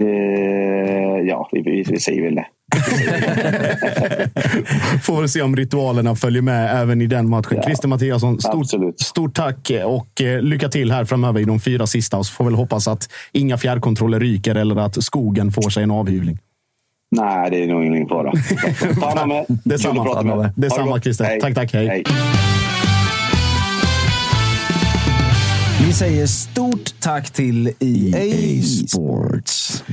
Eh, 0.02 1.28
ja, 1.28 1.50
vi, 1.52 1.62
vi, 1.62 1.84
vi 1.88 2.00
säger 2.00 2.22
väl 2.22 2.36
det. 2.36 2.46
Får 5.04 5.20
väl 5.20 5.30
se 5.30 5.42
om 5.42 5.56
ritualerna 5.56 6.16
följer 6.16 6.42
med 6.42 6.82
även 6.82 7.02
i 7.02 7.08
den 7.08 7.30
matchen. 7.30 7.58
Ja, 7.58 7.64
Christer 7.64 7.88
Mattiasson, 7.88 8.42
stort, 8.42 8.66
stort 9.00 9.36
tack 9.36 9.72
och 9.86 10.22
eh, 10.22 10.42
lycka 10.42 10.70
till 10.70 10.92
här 10.92 11.06
framöver 11.06 11.40
i 11.40 11.44
de 11.44 11.60
fyra 11.60 11.88
sista. 11.88 12.18
Och 12.18 12.26
så 12.26 12.34
får 12.34 12.46
väl 12.46 12.56
hoppas 12.56 12.88
att 12.88 13.10
inga 13.32 13.58
fjärrkontroller 13.58 14.20
ryker 14.20 14.56
eller 14.56 14.76
att 14.76 15.04
skogen 15.04 15.52
får 15.52 15.70
sig 15.70 15.84
en 15.84 15.92
avhyvling. 15.92 16.38
Nej, 17.16 17.52
det 17.52 17.64
är 17.64 17.68
nog 17.68 17.86
ingen 17.86 18.08
fara. 18.08 18.32
Ta 19.02 19.20
hand 19.20 19.32
om 19.32 19.38
er. 19.38 19.46
Detsamma, 19.48 20.24
med 20.24 20.38
det 20.38 20.54
Detsamma. 20.56 21.02
Christer. 21.02 21.26
Hej. 21.26 21.40
Tack, 21.42 21.56
tack. 21.56 21.74
Hej. 21.74 21.88
Hej. 21.88 22.04
Vi 25.92 25.96
säger 25.96 26.28
stort 26.28 26.94
tack 27.00 27.32
till 27.32 27.72
EA 27.80 28.62
Sports. 28.64 29.84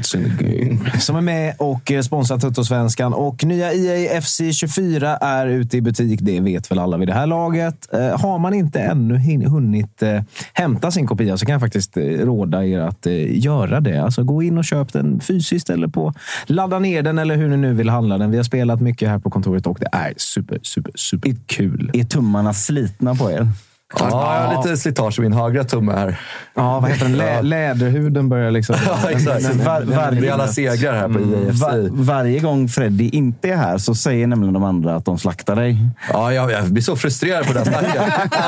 Som 0.99 1.17
är 1.17 1.21
med 1.21 1.55
och 1.59 1.93
sponsrar 2.05 2.39
Tuttosvenskan. 2.39 3.15
Och 3.15 3.45
nya 3.45 3.73
EA 3.73 4.21
FC 4.21 4.41
24 4.53 5.17
är 5.17 5.47
ute 5.47 5.77
i 5.77 5.81
butik. 5.81 6.21
Det 6.23 6.41
vet 6.41 6.71
väl 6.71 6.79
alla 6.79 6.97
vid 6.97 7.09
det 7.09 7.15
här 7.15 7.27
laget. 7.27 7.95
Eh, 7.95 8.21
Har 8.21 8.39
man 8.39 8.55
inte 8.55 8.81
ännu 8.81 9.47
hunnit 9.49 10.03
eh, 10.03 10.23
hämta 10.53 10.91
sin 10.91 11.07
kopia 11.07 11.37
så 11.37 11.47
kan 11.47 11.53
jag 11.53 11.61
faktiskt 11.61 11.97
eh, 11.97 12.03
råda 12.03 12.65
er 12.65 12.81
att 12.81 13.07
göra 13.29 13.81
det. 13.81 14.03
Alltså 14.03 14.25
gå 14.25 14.43
in 14.43 14.59
och 14.59 14.65
köp 14.65 14.93
den 14.93 15.21
fysiskt 15.21 15.71
eller 15.71 15.89
på 15.89 16.15
ladda 16.47 16.79
ner 16.79 17.03
den 17.03 17.19
eller 17.19 17.37
hur 17.37 17.49
ni 17.49 17.57
nu 17.57 17.75
vill 17.75 17.89
handla 17.89 18.19
den. 18.19 18.31
Vi 18.31 18.37
har 18.37 18.45
spelat 18.45 18.81
mycket 18.81 19.09
här 19.09 19.19
på 19.19 19.31
kontoret 19.31 19.67
och 19.67 19.79
det 19.81 19.89
är 19.93 20.15
super, 20.17 20.59
super, 20.63 20.93
super 20.95 21.37
kul. 21.47 21.91
Är 21.95 22.05
tummarna 22.05 22.55
slitna 22.55 23.15
på 23.15 23.31
er? 23.31 23.49
Ja, 23.99 24.37
jag 24.41 24.49
har 24.49 24.65
lite 24.65 24.77
slitage 24.77 25.19
i 25.19 25.23
min 25.23 25.33
högra 25.33 25.65
tumme 25.65 25.93
här. 25.93 26.21
Ja, 26.55 26.81
vad 26.81 26.91
heter 26.91 27.05
den? 27.05 27.17
Lä- 27.17 27.43
läderhuden 27.43 28.29
börjar 28.29 28.51
liksom... 28.51 28.77
Ja, 28.87 29.11
exakt. 29.11 29.43
Den- 29.43 29.57
den- 29.59 29.67
Var- 29.67 29.81
den- 29.81 29.97
varje- 29.97 30.21
Vi 30.21 30.31
alla 30.31 30.49
segrar 30.49 30.93
här 30.95 31.09
på 31.09 31.21
IFC. 31.21 31.61
Va- 31.63 31.89
varje 31.91 32.39
gång 32.41 32.69
Freddy 32.69 33.09
inte 33.09 33.49
är 33.49 33.57
här 33.57 33.79
så 33.79 33.95
säger 33.95 34.27
nämligen 34.27 34.55
de 34.55 34.65
andra 34.65 34.97
att 34.97 35.05
de 35.05 35.19
slaktar 35.19 35.57
dig. 35.57 35.79
Ja, 36.13 36.33
jag, 36.33 36.51
jag 36.51 36.65
blir 36.65 36.83
så 36.83 36.97
frustrerad 36.97 37.47
på 37.47 37.53
det 37.53 37.59
här 37.59 37.67
snacket. 37.67 38.03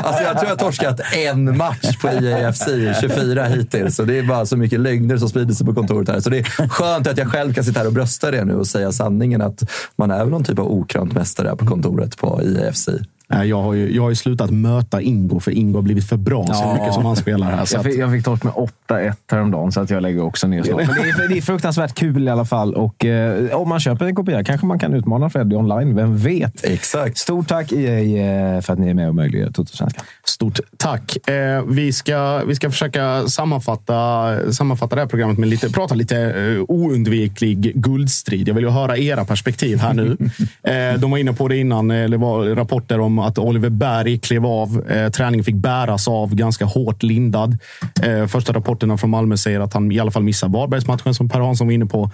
Alltså, 0.04 0.22
jag 0.22 0.32
tror 0.38 0.44
jag 0.50 0.56
har 0.56 0.56
torskat 0.56 1.00
en 1.16 1.56
match 1.56 1.96
på 2.02 2.08
IAFC 2.08 2.64
24 3.00 3.44
hittills. 3.44 3.96
Så 3.96 4.02
det 4.02 4.18
är 4.18 4.22
bara 4.22 4.46
så 4.46 4.56
mycket 4.56 4.80
lögner 4.80 5.16
som 5.16 5.28
sprider 5.28 5.54
sig 5.54 5.66
på 5.66 5.74
kontoret 5.74 6.08
här. 6.08 6.20
Så 6.20 6.30
det 6.30 6.38
är 6.38 6.68
skönt 6.68 7.06
att 7.06 7.18
jag 7.18 7.28
själv 7.32 7.54
kan 7.54 7.64
sitta 7.64 7.80
här 7.80 7.86
och 7.86 7.92
brösta 7.92 8.30
det 8.30 8.44
nu 8.44 8.54
och 8.54 8.66
säga 8.66 8.92
sanningen 8.92 9.42
att 9.42 9.62
man 9.96 10.10
är 10.10 10.18
väl 10.18 10.28
någon 10.28 10.44
typ 10.44 10.58
av 10.58 10.66
okrönt 10.72 11.12
mästare 11.12 11.48
här 11.48 11.56
på 11.56 11.66
kontoret 11.66 12.16
på 12.18 12.40
IAFC. 12.42 12.88
Nej, 13.32 13.48
Jag 13.48 13.62
har, 13.62 13.74
ju, 13.74 13.94
jag 13.94 14.02
har 14.02 14.10
ju 14.10 14.16
slutat 14.16 14.50
möta 14.50 15.00
Ingo, 15.02 15.40
för 15.40 15.50
Ingo 15.50 15.76
har 15.78 15.82
blivit 15.82 16.08
för 16.08 16.16
bra 16.16 16.46
så 16.46 16.52
Ja. 16.52 16.72
mycket 16.74 16.94
som 16.94 17.04
han 17.04 17.16
spelar 17.16 17.50
här. 17.50 17.64
Så 17.64 17.76
Jag 17.76 17.84
fick, 17.84 17.96
jag 17.98 18.10
fick 18.12 18.24
torsk 18.24 18.44
med 18.44 18.52
8-1 18.88 19.12
häromdagen, 19.30 19.72
så 19.72 19.80
att 19.80 19.90
jag 19.90 20.02
lägger 20.02 20.24
också 20.24 20.46
ner 20.46 20.62
snart. 20.62 20.76
Det 20.78 20.82
är, 21.24 21.28
det 21.28 21.36
är 21.38 21.42
fruktansvärt 21.42 21.94
kul 21.94 22.28
i 22.28 22.30
alla 22.30 22.44
fall. 22.44 22.74
Och 22.74 23.04
eh, 23.04 23.56
om 23.56 23.68
man 23.68 23.80
köper 23.80 24.04
en 24.06 24.14
kopia 24.14 24.44
kanske 24.44 24.66
man 24.66 24.78
kan 24.78 24.94
utmana 24.94 25.30
Freddy 25.30 25.56
online. 25.56 25.96
Vem 25.96 26.16
vet? 26.18 26.64
Exakt. 26.64 27.18
Stort 27.18 27.48
tack 27.48 27.72
EA 27.72 28.56
eh, 28.56 28.60
för 28.60 28.72
att 28.72 28.78
ni 28.78 28.88
är 28.90 28.94
med 28.94 29.08
och 29.08 29.14
möjliggör 29.14 29.50
Toto-svenskan. 29.50 30.04
Stort 30.24 30.60
tack. 30.76 31.28
Eh, 31.28 31.62
vi, 31.68 31.92
ska, 31.92 32.42
vi 32.46 32.54
ska 32.54 32.70
försöka 32.70 33.28
sammanfatta, 33.28 34.52
sammanfatta 34.52 34.94
det 34.96 35.00
här 35.02 35.08
programmet 35.08 35.38
med 35.38 35.48
lite, 35.48 35.70
prata 35.70 35.94
lite 35.94 36.16
eh, 36.20 36.64
oundviklig 36.68 37.72
guldstrid. 37.74 38.48
Jag 38.48 38.54
vill 38.54 38.64
ju 38.64 38.70
höra 38.70 38.96
era 38.98 39.24
perspektiv 39.24 39.78
här 39.78 39.92
nu. 39.94 40.16
eh, 40.62 41.00
de 41.00 41.10
var 41.10 41.18
inne 41.18 41.32
på 41.32 41.48
det 41.48 41.56
innan. 41.56 41.90
eh, 41.90 42.10
Det 42.10 42.16
var 42.16 42.44
rapporter 42.44 43.00
om 43.00 43.18
att 43.20 43.38
Oliver 43.38 43.70
Berg 43.70 44.18
klev 44.18 44.46
av. 44.46 44.90
Eh, 44.90 45.10
träningen 45.10 45.44
fick 45.44 45.54
bäras 45.54 46.08
av, 46.08 46.34
ganska 46.34 46.64
hårt 46.64 47.02
lindad. 47.02 47.58
Eh, 48.02 48.26
första 48.26 48.52
rapporterna 48.52 48.96
från 48.96 49.10
Malmö 49.10 49.36
säger 49.36 49.60
att 49.60 49.74
han 49.74 49.92
i 49.92 50.00
alla 50.00 50.10
fall 50.10 50.22
missar 50.22 50.48
Varbergsmatchen 50.48 51.14
som 51.14 51.28
Per 51.28 51.40
Hansson 51.40 51.66
var 51.66 51.74
inne 51.74 51.86
på. 51.86 52.10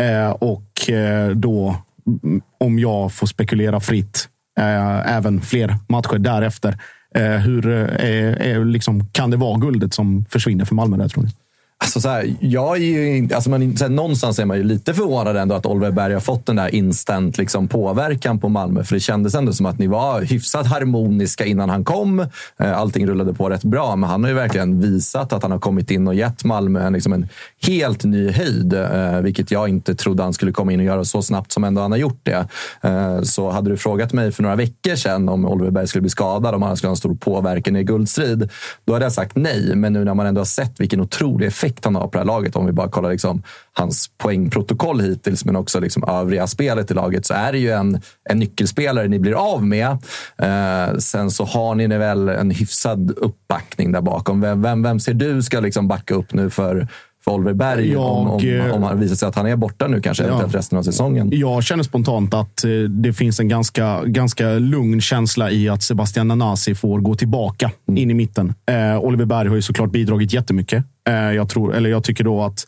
Eh, 0.00 0.30
och 0.30 0.90
eh, 0.90 1.30
då, 1.30 1.76
mm, 2.24 2.42
om 2.60 2.78
jag 2.78 3.12
får 3.12 3.26
spekulera 3.26 3.80
fritt, 3.80 4.28
eh, 4.58 5.16
även 5.16 5.40
fler 5.40 5.76
matcher 5.88 6.18
därefter. 6.18 6.78
Eh, 7.14 7.30
hur 7.30 7.68
eh, 7.68 8.50
är, 8.50 8.64
liksom, 8.64 9.06
kan 9.06 9.30
det 9.30 9.36
vara 9.36 9.58
guldet 9.58 9.94
som 9.94 10.24
försvinner 10.24 10.64
för 10.64 10.74
Malmö 10.74 10.96
där, 10.96 11.08
tror 11.08 11.22
ni? 11.22 11.30
Alltså 11.78 12.00
så 12.00 12.08
här, 12.08 12.34
jag 12.40 12.76
är 12.76 12.80
ju, 12.80 13.34
alltså 13.34 13.50
man, 13.50 13.76
så 13.76 13.84
här, 13.84 13.90
någonstans 13.90 14.38
är 14.38 14.44
man 14.44 14.56
ju 14.56 14.62
lite 14.62 14.94
förvånad 14.94 15.36
ändå 15.36 15.54
att 15.54 15.66
Oliver 15.66 15.90
Berg 15.90 16.12
har 16.12 16.20
fått 16.20 16.46
den 16.46 16.56
där 16.56 16.74
instant 16.74 17.38
liksom, 17.38 17.68
påverkan 17.68 18.40
på 18.40 18.48
Malmö. 18.48 18.84
För 18.84 18.94
det 18.94 19.00
kändes 19.00 19.34
ändå 19.34 19.52
som 19.52 19.66
att 19.66 19.78
ni 19.78 19.86
var 19.86 20.22
hyfsat 20.22 20.66
harmoniska 20.66 21.44
innan 21.44 21.70
han 21.70 21.84
kom. 21.84 22.20
Eh, 22.60 22.78
allting 22.78 23.06
rullade 23.06 23.34
på 23.34 23.50
rätt 23.50 23.64
bra, 23.64 23.96
men 23.96 24.10
han 24.10 24.22
har 24.22 24.30
ju 24.30 24.36
verkligen 24.36 24.80
visat 24.80 25.32
att 25.32 25.42
han 25.42 25.52
har 25.52 25.58
kommit 25.58 25.90
in 25.90 26.08
och 26.08 26.14
gett 26.14 26.44
Malmö 26.44 26.86
en, 26.86 26.92
liksom 26.92 27.12
en 27.12 27.28
helt 27.66 28.04
ny 28.04 28.30
höjd. 28.30 28.74
Eh, 28.74 29.20
vilket 29.20 29.50
jag 29.50 29.68
inte 29.68 29.94
trodde 29.94 30.22
han 30.22 30.32
skulle 30.32 30.52
komma 30.52 30.72
in 30.72 30.80
och 30.80 30.86
göra 30.86 31.04
så 31.04 31.22
snabbt 31.22 31.52
som 31.52 31.64
ändå 31.64 31.80
han 31.80 31.90
har 31.90 31.98
gjort 31.98 32.20
det. 32.22 32.46
Eh, 32.82 33.22
så 33.22 33.50
hade 33.50 33.70
du 33.70 33.76
frågat 33.76 34.12
mig 34.12 34.32
för 34.32 34.42
några 34.42 34.56
veckor 34.56 34.96
sedan 34.96 35.28
om 35.28 35.46
Oliver 35.46 35.70
Berg 35.70 35.86
skulle 35.86 36.02
bli 36.02 36.10
skadad, 36.10 36.54
om 36.54 36.62
han 36.62 36.76
skulle 36.76 36.88
ha 36.88 36.92
en 36.92 36.96
stor 36.96 37.14
påverkan 37.14 37.76
i 37.76 37.84
guldstrid, 37.84 38.50
då 38.84 38.92
hade 38.92 39.04
jag 39.04 39.12
sagt 39.12 39.36
nej. 39.36 39.74
Men 39.74 39.92
nu 39.92 40.04
när 40.04 40.14
man 40.14 40.26
ändå 40.26 40.40
har 40.40 40.46
sett 40.46 40.80
vilken 40.80 41.00
otrolig 41.00 41.46
effekt 41.46 41.63
han 41.82 41.94
har 41.94 42.02
på 42.02 42.10
det 42.12 42.18
här 42.18 42.24
laget, 42.24 42.56
om 42.56 42.66
vi 42.66 42.72
bara 42.72 42.88
kollar 42.88 43.10
liksom 43.10 43.42
hans 43.72 44.10
poängprotokoll 44.18 45.00
hittills, 45.00 45.44
men 45.44 45.56
också 45.56 45.80
liksom 45.80 46.04
övriga 46.08 46.46
spelet 46.46 46.90
i 46.90 46.94
laget, 46.94 47.26
så 47.26 47.34
är 47.34 47.52
det 47.52 47.58
ju 47.58 47.70
en, 47.70 48.00
en 48.30 48.38
nyckelspelare 48.38 49.08
ni 49.08 49.18
blir 49.18 49.54
av 49.54 49.66
med. 49.66 49.90
Eh, 50.38 50.96
sen 50.98 51.30
så 51.30 51.44
har 51.44 51.74
ni 51.74 51.86
väl 51.86 52.28
en 52.28 52.50
hyfsad 52.50 53.10
uppbackning 53.16 53.92
där 53.92 54.00
bakom. 54.00 54.40
Vem, 54.40 54.62
vem, 54.62 54.82
vem 54.82 55.00
ser 55.00 55.14
du 55.14 55.42
ska 55.42 55.60
liksom 55.60 55.88
backa 55.88 56.14
upp 56.14 56.32
nu 56.32 56.50
för, 56.50 56.88
för 57.24 57.30
Oliver 57.32 57.52
Berg 57.54 57.92
Jag, 57.92 58.02
om, 58.02 58.30
om, 58.30 58.44
eh, 58.48 58.70
om 58.74 58.82
han 58.82 59.00
visar 59.00 59.16
sig 59.16 59.28
att 59.28 59.34
han 59.34 59.46
är 59.46 59.56
borta 59.56 59.88
nu 59.88 60.00
kanske 60.00 60.24
Ja. 60.26 60.42
resten 60.52 60.78
av 60.78 60.82
säsongen? 60.82 61.28
Jag 61.32 61.64
känner 61.64 61.82
spontant 61.82 62.34
att 62.34 62.64
eh, 62.64 62.70
det 62.70 63.12
finns 63.12 63.40
en 63.40 63.48
ganska, 63.48 64.02
ganska 64.04 64.48
lugn 64.48 65.00
känsla 65.00 65.50
i 65.50 65.68
att 65.68 65.82
Sebastian 65.82 66.28
Nanasi 66.28 66.74
får 66.74 67.00
gå 67.00 67.14
tillbaka 67.14 67.70
in 67.96 68.10
i 68.10 68.14
mitten. 68.14 68.54
Eh, 68.70 68.98
Oliver 68.98 69.24
Berg 69.24 69.48
har 69.48 69.56
ju 69.56 69.62
såklart 69.62 69.90
bidragit 69.90 70.32
jättemycket. 70.32 70.84
Eh, 71.08 71.14
jag, 71.14 71.48
tror, 71.48 71.74
eller 71.74 71.90
jag 71.90 72.04
tycker 72.04 72.24
då 72.24 72.42
att 72.42 72.64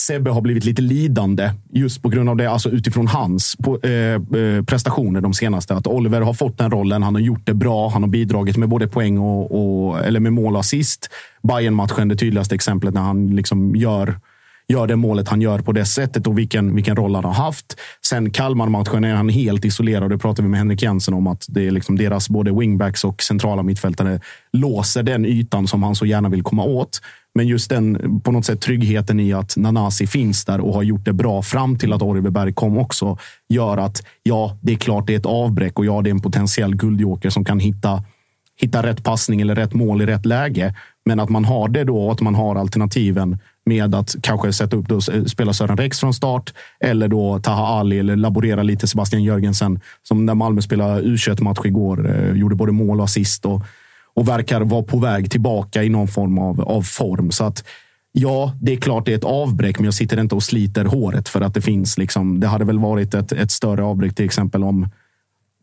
Sebbe 0.00 0.30
har 0.30 0.40
blivit 0.40 0.64
lite 0.64 0.82
lidande 0.82 1.50
just 1.72 2.02
på 2.02 2.08
grund 2.08 2.28
av 2.28 2.36
det, 2.36 2.50
alltså 2.50 2.70
utifrån 2.70 3.06
hans 3.06 3.56
på, 3.56 3.80
eh, 3.82 3.92
eh, 3.92 4.64
prestationer 4.64 5.20
de 5.20 5.34
senaste. 5.34 5.74
Att 5.74 5.86
Oliver 5.86 6.20
har 6.20 6.34
fått 6.34 6.58
den 6.58 6.70
rollen, 6.70 7.02
han 7.02 7.14
har 7.14 7.22
gjort 7.22 7.46
det 7.46 7.54
bra, 7.54 7.88
han 7.88 8.02
har 8.02 8.10
bidragit 8.10 8.56
med 8.56 8.68
både 8.68 8.88
poäng 8.88 9.18
och, 9.18 9.88
och 9.90 9.98
eller 9.98 10.20
med 10.20 10.32
mål 10.32 10.54
och 10.54 10.60
assist. 10.60 11.08
Bayern-matchen, 11.42 12.08
det 12.08 12.16
tydligaste 12.16 12.54
exemplet 12.54 12.94
när 12.94 13.00
han 13.00 13.26
liksom 13.26 13.76
gör 13.76 14.18
gör 14.70 14.86
det 14.86 14.96
målet 14.96 15.28
han 15.28 15.40
gör 15.40 15.58
på 15.58 15.72
det 15.72 15.84
sättet 15.84 16.26
och 16.26 16.38
vilken, 16.38 16.74
vilken 16.74 16.96
roll 16.96 17.14
han 17.14 17.24
har 17.24 17.32
haft. 17.32 17.80
Sen 18.06 18.30
Kalmar-matchen 18.30 19.04
är 19.04 19.14
han 19.14 19.28
helt 19.28 19.64
isolerad. 19.64 20.10
Det 20.10 20.18
pratade 20.18 20.42
vi 20.42 20.48
med 20.48 20.58
Henrik 20.58 20.82
Jensen 20.82 21.14
om. 21.14 21.26
att 21.26 21.46
det 21.48 21.66
är 21.66 21.70
liksom 21.70 21.96
Deras 21.96 22.28
både 22.28 22.52
wingbacks 22.52 23.04
och 23.04 23.22
centrala 23.22 23.62
mittfältare 23.62 24.20
låser 24.52 25.02
den 25.02 25.24
ytan 25.24 25.66
som 25.66 25.82
han 25.82 25.94
så 25.94 26.06
gärna 26.06 26.28
vill 26.28 26.42
komma 26.42 26.64
åt. 26.64 27.00
Men 27.34 27.46
just 27.46 27.70
den 27.70 28.20
på 28.20 28.32
något 28.32 28.44
sätt 28.44 28.60
tryggheten 28.60 29.20
i 29.20 29.32
att 29.32 29.56
Nanasi 29.56 30.06
finns 30.06 30.44
där 30.44 30.60
och 30.60 30.74
har 30.74 30.82
gjort 30.82 31.04
det 31.04 31.12
bra 31.12 31.42
fram 31.42 31.78
till 31.78 31.92
att 31.92 32.02
Oliver 32.02 32.30
Berg 32.30 32.52
kom 32.52 32.78
också 32.78 33.18
gör 33.48 33.76
att 33.76 34.02
ja, 34.22 34.58
det 34.62 34.72
är 34.72 34.76
klart 34.76 35.06
det 35.06 35.14
är 35.14 35.18
ett 35.18 35.26
avbräck 35.26 35.78
och 35.78 35.86
ja, 35.86 36.02
det 36.02 36.10
är 36.10 36.14
en 36.14 36.20
potentiell 36.20 36.76
guldjoker 36.76 37.30
som 37.30 37.44
kan 37.44 37.60
hitta 37.60 38.02
hitta 38.60 38.82
rätt 38.82 39.04
passning 39.04 39.40
eller 39.40 39.54
rätt 39.54 39.74
mål 39.74 40.02
i 40.02 40.06
rätt 40.06 40.26
läge. 40.26 40.74
Men 41.04 41.20
att 41.20 41.28
man 41.28 41.44
har 41.44 41.68
det 41.68 41.84
då 41.84 42.06
och 42.06 42.12
att 42.12 42.20
man 42.20 42.34
har 42.34 42.56
alternativen 42.56 43.38
med 43.66 43.94
att 43.94 44.14
kanske 44.22 44.52
sätta 44.52 44.76
upp 44.76 44.88
då, 44.88 44.94
eh, 45.12 45.24
spela 45.24 45.52
Sören 45.52 45.76
Rex 45.76 46.00
från 46.00 46.14
start 46.14 46.54
eller 46.80 47.08
då 47.08 47.38
Taha 47.38 47.66
Ali 47.66 47.98
eller 47.98 48.16
laborera 48.16 48.62
lite 48.62 48.88
Sebastian 48.88 49.22
Jörgensen 49.22 49.80
som 50.02 50.26
när 50.26 50.34
Malmö 50.34 50.62
spelade 50.62 51.02
U21-match 51.02 51.60
igår 51.64 52.10
eh, 52.10 52.36
gjorde 52.36 52.54
både 52.54 52.72
mål 52.72 52.98
och 52.98 53.04
assist 53.04 53.46
och, 53.46 53.62
och 54.14 54.28
verkar 54.28 54.60
vara 54.60 54.82
på 54.82 54.98
väg 54.98 55.30
tillbaka 55.30 55.82
i 55.82 55.88
någon 55.88 56.08
form 56.08 56.38
av, 56.38 56.60
av 56.60 56.82
form. 56.82 57.30
Så 57.30 57.44
att 57.44 57.64
Ja, 58.12 58.52
det 58.60 58.72
är 58.72 58.76
klart 58.76 59.06
det 59.06 59.12
är 59.12 59.16
ett 59.16 59.24
avbräck, 59.24 59.78
men 59.78 59.84
jag 59.84 59.94
sitter 59.94 60.20
inte 60.20 60.34
och 60.34 60.42
sliter 60.42 60.84
håret 60.84 61.28
för 61.28 61.40
att 61.40 61.54
det 61.54 61.60
finns. 61.60 61.98
Liksom, 61.98 62.40
det 62.40 62.46
hade 62.46 62.64
väl 62.64 62.78
varit 62.78 63.14
ett, 63.14 63.32
ett 63.32 63.50
större 63.50 63.82
avbräck 63.82 64.14
till 64.14 64.24
exempel 64.24 64.64
om 64.64 64.88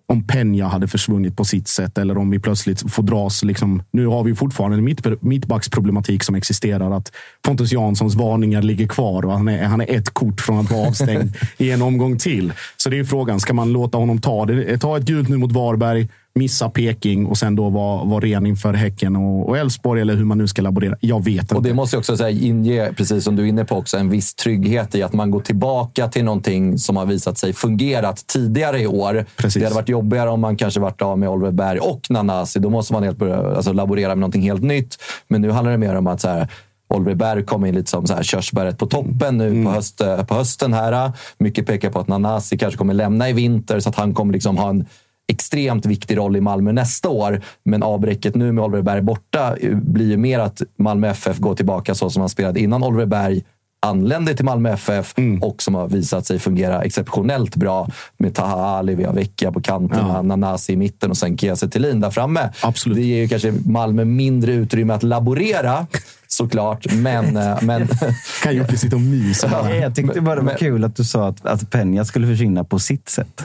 om 0.10 0.24
Peña 0.24 0.68
hade 0.68 0.88
försvunnit 0.88 1.38
på 1.38 1.46
sitt 1.46 1.68
sätt 1.68 1.98
eller 1.98 2.18
om 2.18 2.30
vi 2.30 2.40
plötsligt 2.40 2.92
får 2.92 3.04
dras. 3.04 3.44
Liksom, 3.44 3.84
nu 3.92 4.08
har 4.08 4.24
vi 4.24 4.36
fortfarande 4.36 4.82
mitt, 4.82 5.22
mittbacksproblematik 5.22 6.24
som 6.24 6.36
existerar. 6.36 6.92
Att 6.92 7.12
Pontus 7.42 7.72
Janssons 7.72 8.16
varningar 8.16 8.62
ligger 8.62 8.88
kvar 8.88 9.26
och 9.26 9.32
han 9.32 9.48
är, 9.48 9.64
han 9.64 9.82
är 9.82 9.96
ett 9.96 10.10
kort 10.10 10.42
från 10.42 10.60
att 10.60 10.72
vara 10.72 10.88
avstängd 10.88 11.36
i 11.58 11.72
en 11.72 11.82
omgång 11.82 12.18
till. 12.18 12.54
Så 12.78 12.90
det 12.90 13.00
är 13.00 13.04
frågan, 13.04 13.40
ska 13.40 13.54
man 13.54 13.74
låta 13.74 13.98
honom 13.98 14.22
ta, 14.22 14.46
det, 14.46 14.78
ta 14.78 14.98
ett 14.98 15.04
gult 15.04 15.30
nu 15.30 15.38
mot 15.38 15.52
Varberg? 15.52 16.08
Missa 16.38 16.70
Peking 16.70 17.26
och 17.26 17.38
sen 17.38 17.56
då 17.56 17.70
vara 17.70 18.04
var 18.04 18.22
ren 18.22 18.46
inför 18.46 18.74
Häcken 18.74 19.16
och 19.16 19.58
Elfsborg 19.58 20.02
eller 20.02 20.16
hur 20.16 20.26
man 20.26 20.38
nu 20.38 20.48
ska 20.48 20.62
laborera. 20.62 20.96
Jag 21.00 21.26
vet 21.26 21.42
inte. 21.42 21.56
Och 21.56 21.64
det 21.64 21.74
måste 21.74 21.98
också 21.98 22.18
säga, 22.18 22.30
inge, 22.30 22.94
precis 22.94 23.24
som 23.24 23.36
du 23.36 23.44
är 23.44 23.48
inne 23.48 23.66
på, 23.66 23.76
också 23.76 23.98
en 23.98 24.10
viss 24.10 24.36
trygghet 24.36 24.96
i 24.96 25.04
att 25.04 25.14
man 25.14 25.32
går 25.32 25.40
tillbaka 25.40 26.08
till 26.08 26.24
någonting 26.24 26.78
som 26.78 26.98
har 26.98 27.06
visat 27.06 27.38
sig 27.38 27.54
fungerat 27.54 28.28
tidigare 28.28 28.82
i 28.82 28.88
år. 28.88 29.26
Precis. 29.38 29.60
Det 29.60 29.66
hade 29.66 29.76
varit 29.76 29.90
jobbigare 29.90 30.30
om 30.30 30.40
man 30.40 30.58
kanske 30.58 30.80
varit 30.80 31.02
av 31.02 31.20
med 31.20 31.30
Oliver 31.30 31.52
Berg 31.52 31.80
och 31.80 32.02
Nanasi. 32.10 32.60
Då 32.60 32.70
måste 32.70 32.94
man 32.94 33.04
helt 33.04 33.18
börja 33.18 33.56
alltså, 33.56 33.74
laborera 33.74 34.10
med 34.10 34.18
någonting 34.18 34.42
helt 34.42 34.64
nytt. 34.64 34.98
Men 35.28 35.42
nu 35.42 35.52
handlar 35.52 35.72
det 35.72 35.78
mer 35.78 35.96
om 35.96 36.08
att 36.08 36.22
så 36.22 36.30
här, 36.30 36.48
Oliver 36.90 37.16
Berg 37.16 37.46
kom 37.46 37.66
in 37.66 37.76
lite 37.76 37.90
som 37.90 38.08
så 38.08 38.14
här 38.14 38.24
körsbäret 38.24 38.78
på 38.78 38.86
toppen 38.86 39.38
nu 39.38 39.48
mm. 39.48 39.66
på, 39.66 39.72
höst, 39.72 40.02
på 40.28 40.34
hösten. 40.34 40.74
här. 40.74 41.12
Mycket 41.38 41.66
pekar 41.66 41.90
på 41.90 42.00
att 42.00 42.08
Nanasi 42.08 42.58
kanske 42.58 42.78
kommer 42.78 42.94
lämna 42.94 43.30
i 43.30 43.34
vinter 43.34 43.80
så 43.80 43.90
att 43.90 43.96
han 43.96 44.14
kommer 44.14 44.34
liksom 44.34 44.58
ha 44.58 44.70
en 44.70 44.86
extremt 45.28 45.86
viktig 45.86 46.18
roll 46.18 46.36
i 46.36 46.41
Malmö 46.41 46.72
nästa 46.72 47.10
år. 47.10 47.41
Men 47.64 47.84
avbräcket 47.84 48.36
nu 48.36 48.52
med 48.52 48.64
Oliver 48.64 48.82
Berg 48.82 49.02
borta 49.02 49.56
blir 49.74 50.10
ju 50.10 50.18
mer 50.18 50.40
att 50.40 50.62
Malmö 50.78 51.10
FF 51.10 51.38
går 51.38 51.56
tillbaka 51.56 51.95
så 51.95 52.10
som 52.10 52.20
han 52.20 52.30
spelade 52.30 52.60
innan 52.60 52.84
Oliver 52.84 53.06
Berg 53.06 53.44
anlände 53.80 54.34
till 54.34 54.45
Malmö 54.45 54.74
FF 54.74 55.14
mm. 55.18 55.44
och 55.44 55.62
som 55.62 55.76
har 55.76 55.88
visat 55.88 56.26
sig 56.26 56.40
fungera 56.40 56.82
exceptionellt 56.82 57.56
bra 57.56 57.88
med 58.18 58.36
Taha 58.36 58.78
Ali, 58.78 58.95
vi 58.95 59.04
har 59.04 59.14
Vecchia 59.14 59.52
på 59.52 59.62
kanten, 59.62 60.08
ja. 60.08 60.22
Nanasi 60.22 60.74
i 60.74 60.76
mitten 60.76 61.10
och 61.10 61.18
sen 61.18 61.38
Kiese 61.38 61.68
där 61.68 62.10
framme. 62.10 62.49
Absolut. 62.62 62.98
Det 62.98 63.04
ger 63.04 63.22
ju 63.22 63.28
kanske 63.28 63.54
Malmö 63.66 64.06
mindre 64.06 64.54
utrymme 64.54 64.94
att 64.94 65.04
laborera 65.04 65.88
såklart. 66.28 66.94
Men... 66.94 67.38
Eh, 67.38 67.58
men 67.62 67.88
kan 68.44 68.56
Jocke 68.56 68.78
sitta 68.78 68.95
och 68.95 69.02
mysa? 69.02 69.49
Ja, 69.52 69.76
jag 69.76 69.95
tyckte 69.95 70.22
bara 70.22 70.36
det 70.36 70.41
var 70.41 70.58
kul 70.58 70.84
att 70.84 70.95
du 70.95 71.04
sa 71.04 71.28
att, 71.28 71.45
att 71.45 71.62
Peña 71.62 72.04
skulle 72.04 72.28
försvinna 72.28 72.64
på 72.64 72.80
sitt 72.80 73.10
sätt. 73.10 73.44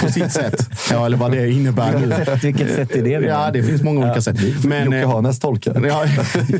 På 0.00 0.08
sitt 0.08 0.32
sätt? 0.32 0.68
Ja, 0.90 1.06
eller 1.06 1.16
vad 1.16 1.32
det 1.32 1.50
innebär 1.50 1.98
nu. 1.98 2.36
Vilket 2.42 2.74
sätt 2.74 2.96
är 2.96 3.02
det? 3.02 3.10
Ja, 3.10 3.50
det 3.52 3.62
finns 3.62 3.82
många 3.82 4.00
olika 4.00 4.14
ja. 4.14 4.22
sätt. 4.22 4.64
Men, 4.64 4.84
Jocke 4.84 4.98
eh, 4.98 5.10
Hanes 5.10 5.38
tolkar. 5.38 5.86
Ja, 5.86 6.04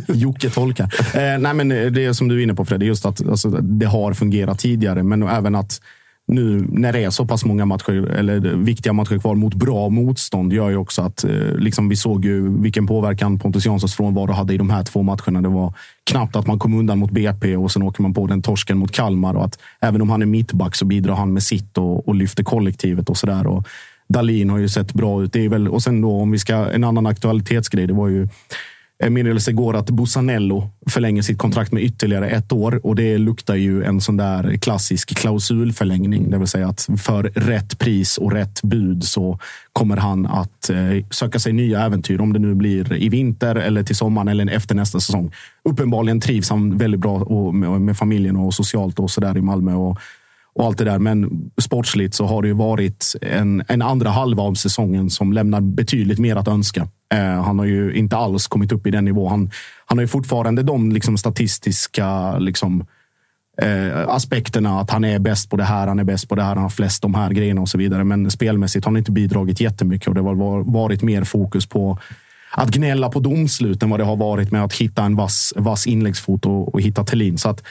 Jocke 0.15 0.51
tolkar. 0.51 0.85
Eh, 1.15 1.39
nej, 1.39 1.55
men 1.55 1.69
det 1.69 2.15
som 2.15 2.29
du 2.29 2.39
är 2.39 2.43
inne 2.43 2.55
på 2.55 2.65
Fredrik, 2.65 2.87
just 2.87 3.07
att 3.07 3.29
alltså, 3.29 3.49
det 3.51 3.87
har 3.87 4.13
fungerat 4.15 4.59
tidigare, 4.59 5.03
men 5.03 5.23
även 5.23 5.55
att 5.55 5.81
nu 6.29 6.67
när 6.69 6.93
det 6.93 7.05
är 7.05 7.11
så 7.11 7.27
pass 7.27 7.45
många 7.45 7.67
matcher, 7.67 8.07
eller 8.07 8.41
viktiga 8.41 8.93
matcher 8.93 9.19
kvar 9.19 9.35
mot 9.35 9.55
bra 9.55 9.89
motstånd 9.89 10.53
gör 10.53 10.71
ju 10.71 10.77
också 10.77 11.03
att 11.03 11.25
eh, 11.25 11.31
liksom, 11.59 11.89
vi 11.89 11.97
såg 11.97 12.25
ju 12.25 12.63
vilken 12.63 12.87
påverkan 12.87 13.39
Pontus 13.39 13.67
Janssons 13.67 13.95
frånvaro 13.95 14.33
hade 14.33 14.55
i 14.55 14.57
de 14.57 14.71
här 14.71 14.85
två 14.85 15.03
matcherna. 15.03 15.41
Det 15.41 15.49
var 15.49 15.75
knappt 16.11 16.37
att 16.37 16.47
man 16.47 16.59
kom 16.59 16.75
undan 16.75 16.99
mot 16.99 17.11
BP 17.11 17.57
och 17.57 17.71
sen 17.71 17.83
åker 17.83 18.03
man 18.03 18.15
på 18.15 18.27
den 18.27 18.43
torsken 18.43 18.79
mot 18.79 18.93
Kalmar. 18.93 19.35
Och 19.35 19.45
att 19.45 19.59
även 19.81 20.03
om 20.03 20.11
han 20.11 20.23
är 20.23 20.27
mittback 20.27 20.75
så 20.75 20.85
bidrar 20.85 21.15
han 21.15 21.33
med 21.33 21.43
sitt 21.43 21.79
och, 21.79 22.09
och 22.09 22.15
lyfter 22.15 22.45
kollektivet 22.45 23.11
och 23.11 23.17
sådär. 23.17 23.63
Dalin 24.09 24.51
har 24.51 24.59
ju 24.59 24.69
sett 24.69 24.95
bra 24.95 25.23
ut. 25.23 25.33
Det 25.33 25.45
är 25.45 25.49
väl, 25.49 25.69
och 25.69 25.83
sen 25.83 26.01
då 26.01 26.21
om 26.21 26.31
vi 26.31 26.39
ska, 26.39 26.55
en 26.55 26.85
annan 26.85 27.07
aktualitetsgrej, 27.07 27.87
det 27.87 27.95
var 27.95 28.09
ju 28.09 28.29
Eh, 29.03 29.11
meddelelse 29.11 29.53
går 29.53 29.77
att 29.77 29.91
Bussanello 29.91 30.71
förlänger 30.91 31.23
sitt 31.23 31.39
kontrakt 31.39 31.73
med 31.73 31.83
ytterligare 31.83 32.31
ett 32.31 32.53
år 32.53 32.87
och 32.87 32.97
det 32.97 33.19
luktar 33.19 33.55
ju 33.55 33.85
en 33.85 34.01
sån 34.01 34.17
där 34.17 34.57
klassisk 34.57 35.17
klausulförlängning, 35.17 36.31
det 36.31 36.39
vill 36.39 36.49
säga 36.49 36.69
att 36.69 36.89
för 36.99 37.23
rätt 37.23 37.79
pris 37.79 38.19
och 38.19 38.33
rätt 38.33 38.63
bud 38.63 39.05
så 39.05 39.39
kommer 39.73 39.97
han 39.97 40.27
att 40.27 40.71
eh, 40.71 41.07
söka 41.11 41.39
sig 41.39 41.53
nya 41.53 41.85
äventyr, 41.85 42.21
om 42.21 42.33
det 42.33 42.39
nu 42.39 42.55
blir 42.55 42.93
i 42.97 43.09
vinter 43.09 43.55
eller 43.55 43.83
till 43.83 43.97
sommaren 43.97 44.29
eller 44.29 44.51
efter 44.51 44.75
nästa 44.75 45.01
säsong. 45.01 45.33
Uppenbarligen 45.65 46.21
trivs 46.21 46.51
han 46.51 46.79
väldigt 46.79 47.01
bra 47.01 47.53
med 47.79 47.97
familjen 47.97 48.37
och 48.37 48.55
socialt 48.55 48.99
och 48.99 49.11
så 49.11 49.21
där 49.21 49.37
i 49.39 49.41
Malmö. 49.41 49.75
Och, 49.75 49.99
och 50.55 50.67
allt 50.67 50.79
det 50.79 50.85
där. 50.85 50.99
Men 50.99 51.51
sportsligt 51.59 52.15
så 52.15 52.27
har 52.27 52.43
det 52.43 52.49
ju 52.49 52.55
varit 52.55 53.15
en, 53.23 53.63
en 53.69 53.83
andra 53.83 54.11
halva 54.11 54.43
av 54.43 54.55
säsongen 54.55 55.11
som 55.11 55.33
lämnar 55.33 55.61
betydligt 55.61 56.19
mer 56.19 56.37
att 56.37 56.49
önska. 56.49 56.89
Eh, 57.13 57.43
han 57.43 57.59
har 57.59 57.67
ju 57.67 57.95
inte 57.95 58.17
alls 58.17 58.47
kommit 58.47 58.73
upp 58.73 58.87
i 58.87 58.91
den 58.91 59.05
nivån. 59.05 59.31
Han, 59.31 59.51
han 59.87 59.99
har 59.99 60.03
ju 60.03 60.09
fortfarande 60.09 60.63
de 60.63 60.93
liksom, 60.93 61.19
statistiska 61.19 62.39
liksom, 62.39 62.87
eh, 63.63 64.09
aspekterna. 64.09 64.81
Att 64.81 64.91
han 64.91 65.05
är 65.05 65.19
bäst 65.19 65.51
på 65.51 65.57
det 65.57 65.65
här, 65.65 65.87
han 65.87 65.99
är 65.99 66.05
bäst 66.05 66.29
på 66.29 66.35
det 66.35 66.43
här, 66.43 66.55
han 66.55 66.63
har 66.63 66.71
flest 66.71 67.03
de 67.03 67.15
här 67.15 67.31
grejerna 67.31 67.61
och 67.61 67.69
så 67.69 67.79
vidare. 67.79 68.05
Men 68.05 68.31
spelmässigt 68.31 68.85
har 68.85 68.93
han 68.93 68.99
inte 68.99 69.13
bidragit 69.13 69.61
jättemycket 69.61 70.09
och 70.09 70.15
det 70.15 70.21
har 70.21 70.73
varit 70.73 71.03
mer 71.03 71.25
fokus 71.25 71.67
på 71.67 71.99
att 72.55 72.71
gnälla 72.71 73.09
på 73.09 73.21
domsluten 73.21 73.91
vad 73.91 74.01
det 74.01 74.05
har 74.05 74.17
varit 74.17 74.51
med 74.51 74.65
att 74.65 74.75
hitta 74.75 75.05
en 75.05 75.17
vass, 75.17 75.53
vass 75.57 75.87
inläggsfot 75.87 76.47
och, 76.47 76.75
och 76.75 76.81
hitta 76.81 77.05
Thelin. 77.05 77.39
Så 77.39 77.49
att 77.49 77.63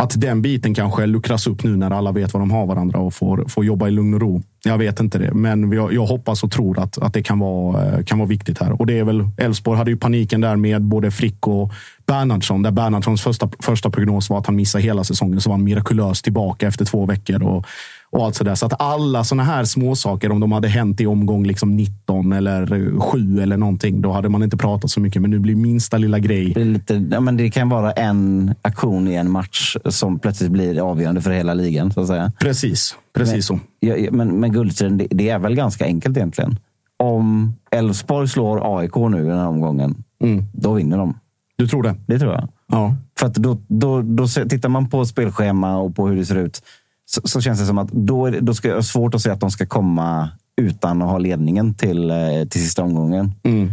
att 0.00 0.20
den 0.20 0.42
biten 0.42 0.74
kanske 0.74 1.06
luckras 1.06 1.46
upp 1.46 1.64
nu 1.64 1.76
när 1.76 1.90
alla 1.90 2.12
vet 2.12 2.32
vad 2.32 2.42
de 2.42 2.50
har 2.50 2.66
varandra 2.66 2.98
och 2.98 3.14
får, 3.14 3.44
får 3.48 3.64
jobba 3.64 3.88
i 3.88 3.90
lugn 3.90 4.14
och 4.14 4.20
ro. 4.20 4.42
Jag 4.64 4.78
vet 4.78 5.00
inte 5.00 5.18
det, 5.18 5.34
men 5.34 5.72
jag, 5.72 5.92
jag 5.92 6.06
hoppas 6.06 6.42
och 6.42 6.50
tror 6.50 6.78
att, 6.78 6.98
att 6.98 7.12
det 7.12 7.22
kan 7.22 7.38
vara, 7.38 7.86
eh, 7.86 8.04
kan 8.04 8.18
vara 8.18 8.28
viktigt 8.28 8.58
här. 8.58 8.80
Och 8.80 8.86
det 8.86 8.98
är 8.98 9.04
väl 9.04 9.28
Elfsborg 9.36 9.78
hade 9.78 9.90
ju 9.90 9.96
paniken 9.96 10.40
där 10.40 10.56
med 10.56 10.82
både 10.82 11.10
Frick 11.10 11.46
och 11.46 11.72
Bernhardsson. 12.06 12.62
Där 12.62 12.70
Bernhardssons 12.70 13.22
första, 13.22 13.50
första 13.58 13.90
prognos 13.90 14.30
var 14.30 14.38
att 14.38 14.46
han 14.46 14.56
missar 14.56 14.78
hela 14.78 15.04
säsongen. 15.04 15.40
Så 15.40 15.50
var 15.50 15.56
han 15.56 15.64
mirakulöst 15.64 16.24
tillbaka 16.24 16.68
efter 16.68 16.84
två 16.84 17.06
veckor. 17.06 17.42
Och, 17.42 17.66
och 18.10 18.24
allt 18.24 18.34
sådär. 18.34 18.54
Så 18.54 18.66
att 18.66 18.80
alla 18.80 19.24
sådana 19.24 19.42
här 19.42 19.64
småsaker, 19.64 20.32
om 20.32 20.40
de 20.40 20.52
hade 20.52 20.68
hänt 20.68 21.00
i 21.00 21.06
omgång 21.06 21.46
liksom 21.46 21.76
19 21.76 22.32
eller 22.32 23.00
7 23.00 23.40
eller 23.42 23.56
någonting, 23.56 24.02
då 24.02 24.12
hade 24.12 24.28
man 24.28 24.42
inte 24.42 24.56
pratat 24.56 24.90
så 24.90 25.00
mycket. 25.00 25.22
Men 25.22 25.30
nu 25.30 25.38
blir 25.38 25.56
minsta 25.56 25.98
lilla 25.98 26.18
grej. 26.18 26.52
Det, 26.54 26.64
lite, 26.64 27.08
ja, 27.10 27.20
men 27.20 27.36
det 27.36 27.50
kan 27.50 27.68
vara 27.68 27.92
en 27.92 28.54
aktion 28.62 29.08
i 29.08 29.14
en 29.14 29.30
match 29.30 29.76
som 29.84 30.18
plötsligt 30.18 30.50
blir 30.50 30.90
avgörande 30.90 31.20
för 31.20 31.30
hela 31.30 31.54
ligan. 31.54 31.92
Så 31.92 32.00
att 32.00 32.06
säga. 32.06 32.32
Precis, 32.40 32.96
precis 33.14 33.32
men, 33.32 33.42
så. 33.42 33.60
Ja, 33.80 34.10
men, 34.10 34.40
men 34.40 34.52
guldstriden, 34.52 34.98
det, 34.98 35.06
det, 35.10 35.28
är 35.28 35.38
väl 35.38 35.54
ganska 35.54 35.84
enkelt 35.84 36.16
egentligen. 36.16 36.58
Om 36.96 37.54
Elfsborg 37.70 38.28
slår 38.28 38.78
AIK 38.78 38.96
nu 38.96 39.18
i 39.18 39.28
den 39.28 39.38
här 39.38 39.48
omgången, 39.48 40.04
mm. 40.24 40.44
då 40.52 40.72
vinner 40.72 40.98
de. 40.98 41.14
Du 41.56 41.68
tror 41.68 41.82
det? 41.82 41.94
Det 42.06 42.18
tror 42.18 42.32
jag. 42.32 42.48
Ja. 42.68 42.96
För 43.18 43.26
att 43.26 43.34
då, 43.34 43.58
då, 43.68 44.02
då 44.02 44.26
tittar 44.26 44.68
man 44.68 44.88
på 44.88 45.04
spelschema 45.04 45.76
och 45.76 45.96
på 45.96 46.08
hur 46.08 46.16
det 46.16 46.26
ser 46.26 46.36
ut 46.36 46.62
så, 47.10 47.20
så 47.24 47.40
känns 47.40 47.60
det 47.60 47.66
som 47.66 47.78
att 47.78 47.88
då, 47.92 48.30
då 48.30 48.54
ska 48.54 48.68
jag 48.68 48.84
svårt 48.84 49.14
att 49.14 49.20
se 49.20 49.30
att 49.30 49.40
de 49.40 49.50
ska 49.50 49.66
komma 49.66 50.30
utan 50.56 51.02
att 51.02 51.08
ha 51.08 51.18
ledningen 51.18 51.74
till, 51.74 52.10
eh, 52.10 52.16
till 52.50 52.60
sista 52.60 52.82
omgången. 52.82 53.32
Mm. 53.42 53.72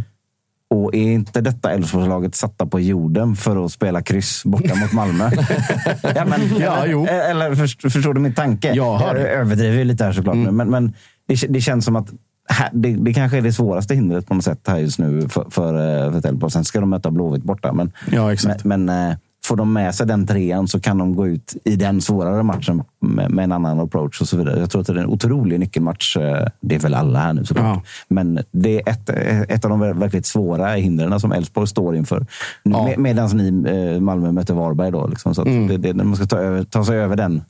Och 0.70 0.94
är 0.94 1.12
inte 1.12 1.40
detta 1.40 1.72
Elfsborgslaget 1.72 2.34
satta 2.34 2.66
på 2.66 2.80
jorden 2.80 3.36
för 3.36 3.64
att 3.64 3.72
spela 3.72 4.02
kryss 4.02 4.44
borta 4.44 4.74
mot 4.74 4.92
Malmö? 4.92 5.30
ja, 6.14 6.24
men, 6.24 6.40
ja, 6.58 6.84
eller, 6.84 7.30
eller 7.30 7.54
förstår, 7.54 7.88
förstår 7.88 8.14
du 8.14 8.20
min 8.20 8.34
tanke? 8.34 8.74
Jag, 8.74 9.00
jag 9.00 9.18
överdriver 9.18 9.84
lite 9.84 10.04
här 10.04 10.12
såklart. 10.12 10.34
Mm. 10.34 10.56
Men, 10.56 10.70
men 10.70 10.92
det, 11.26 11.46
det, 11.48 11.60
känns 11.60 11.84
som 11.84 11.96
att 11.96 12.08
här, 12.48 12.70
det, 12.72 12.96
det 12.96 13.14
kanske 13.14 13.38
är 13.38 13.42
det 13.42 13.52
svåraste 13.52 13.94
hindret 13.94 14.26
på 14.26 14.34
något 14.34 14.44
sätt 14.44 14.60
här 14.66 14.78
just 14.78 14.98
nu 14.98 15.28
för, 15.28 15.46
för, 15.50 16.04
eh, 16.06 16.12
för 16.12 16.28
Elfsborg. 16.28 16.50
Sen 16.50 16.64
ska 16.64 16.80
de 16.80 16.90
möta 16.90 17.10
Blåvitt 17.10 17.42
borta. 17.42 17.72
Men, 17.72 17.92
ja, 18.12 18.32
exakt. 18.32 18.64
men, 18.64 18.84
men 18.84 19.10
eh, 19.10 19.16
får 19.46 19.56
de 19.56 19.72
med 19.72 19.94
sig 19.94 20.06
den 20.06 20.26
trean 20.26 20.68
så 20.68 20.80
kan 20.80 20.98
de 20.98 21.16
gå 21.16 21.26
ut 21.26 21.54
i 21.64 21.76
den 21.76 22.00
svårare 22.00 22.42
matchen 22.42 22.82
med, 23.00 23.30
med 23.30 23.44
en 23.44 23.52
annan 23.52 23.80
approach 23.80 24.20
och 24.20 24.28
så 24.28 24.36
vidare. 24.36 24.60
Jag 24.60 24.70
tror 24.70 24.80
att 24.80 24.86
det 24.86 24.92
är 24.92 24.96
en 24.96 25.06
otrolig 25.06 25.60
nyckelmatch. 25.60 26.16
Eh, 26.16 26.48
det 26.60 26.74
är 26.74 26.78
väl 26.78 26.94
alla 26.94 27.18
här 27.18 27.32
nu 27.32 27.44
såklart. 27.44 27.76
Ja. 27.76 27.82
Men 28.08 28.38
det 28.50 28.80
är 28.80 28.88
ett, 28.88 29.10
ett 29.50 29.64
av 29.64 29.70
de 29.70 29.80
verkligt 29.80 30.26
svåra 30.26 30.68
hindren 30.68 31.20
som 31.20 31.32
Elfsborg 31.32 31.66
står 31.66 31.96
inför. 31.96 32.26
Ja. 32.62 32.84
Med, 32.84 32.98
Medan 32.98 33.36
ni, 33.36 33.70
eh, 33.70 34.00
Malmö, 34.00 34.32
möter 34.32 34.54
Varberg. 34.54 34.90
Då, 34.90 35.06
liksom. 35.06 35.34
så 35.34 35.42
mm. 35.42 35.68
det, 35.68 35.76
det, 35.76 36.04
man 36.04 36.16
ska 36.16 36.26
ta, 36.26 36.38
över, 36.38 36.64
ta 36.64 36.84
sig 36.84 36.98
över 36.98 37.16
den 37.16 37.42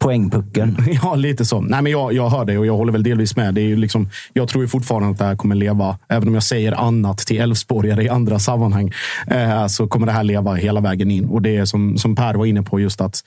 poängpucken. 0.00 0.76
Mm. 0.78 0.98
Ja, 1.02 1.14
lite 1.14 1.44
så. 1.44 1.60
Nej, 1.60 1.82
men 1.82 1.92
jag, 1.92 2.12
jag 2.12 2.30
hör 2.30 2.44
dig 2.44 2.58
och 2.58 2.66
jag 2.66 2.76
håller 2.76 2.92
väl 2.92 3.02
delvis 3.02 3.36
med. 3.36 3.54
Det 3.54 3.60
är 3.60 3.66
ju 3.66 3.76
liksom, 3.76 4.08
jag 4.32 4.48
tror 4.48 4.64
ju 4.64 4.68
fortfarande 4.68 5.08
att 5.08 5.18
det 5.18 5.24
här 5.24 5.36
kommer 5.36 5.54
leva, 5.54 5.98
även 6.08 6.28
om 6.28 6.34
jag 6.34 6.42
säger 6.42 6.72
annat 6.72 7.18
till 7.18 7.40
Elfsborgare 7.40 8.02
i 8.02 8.08
andra 8.08 8.38
sammanhang, 8.38 8.92
eh, 9.26 9.66
så 9.66 9.86
kommer 9.86 10.06
det 10.06 10.12
här 10.12 10.24
leva 10.24 10.54
hela 10.54 10.80
vägen 10.80 11.10
in. 11.10 11.24
Och 11.24 11.42
det 11.42 11.56
är 11.56 11.64
som, 11.64 11.98
som 11.98 12.14
Per 12.16 12.34
var 12.34 12.46
inne 12.46 12.62
på, 12.62 12.80
just 12.80 13.00
att 13.00 13.22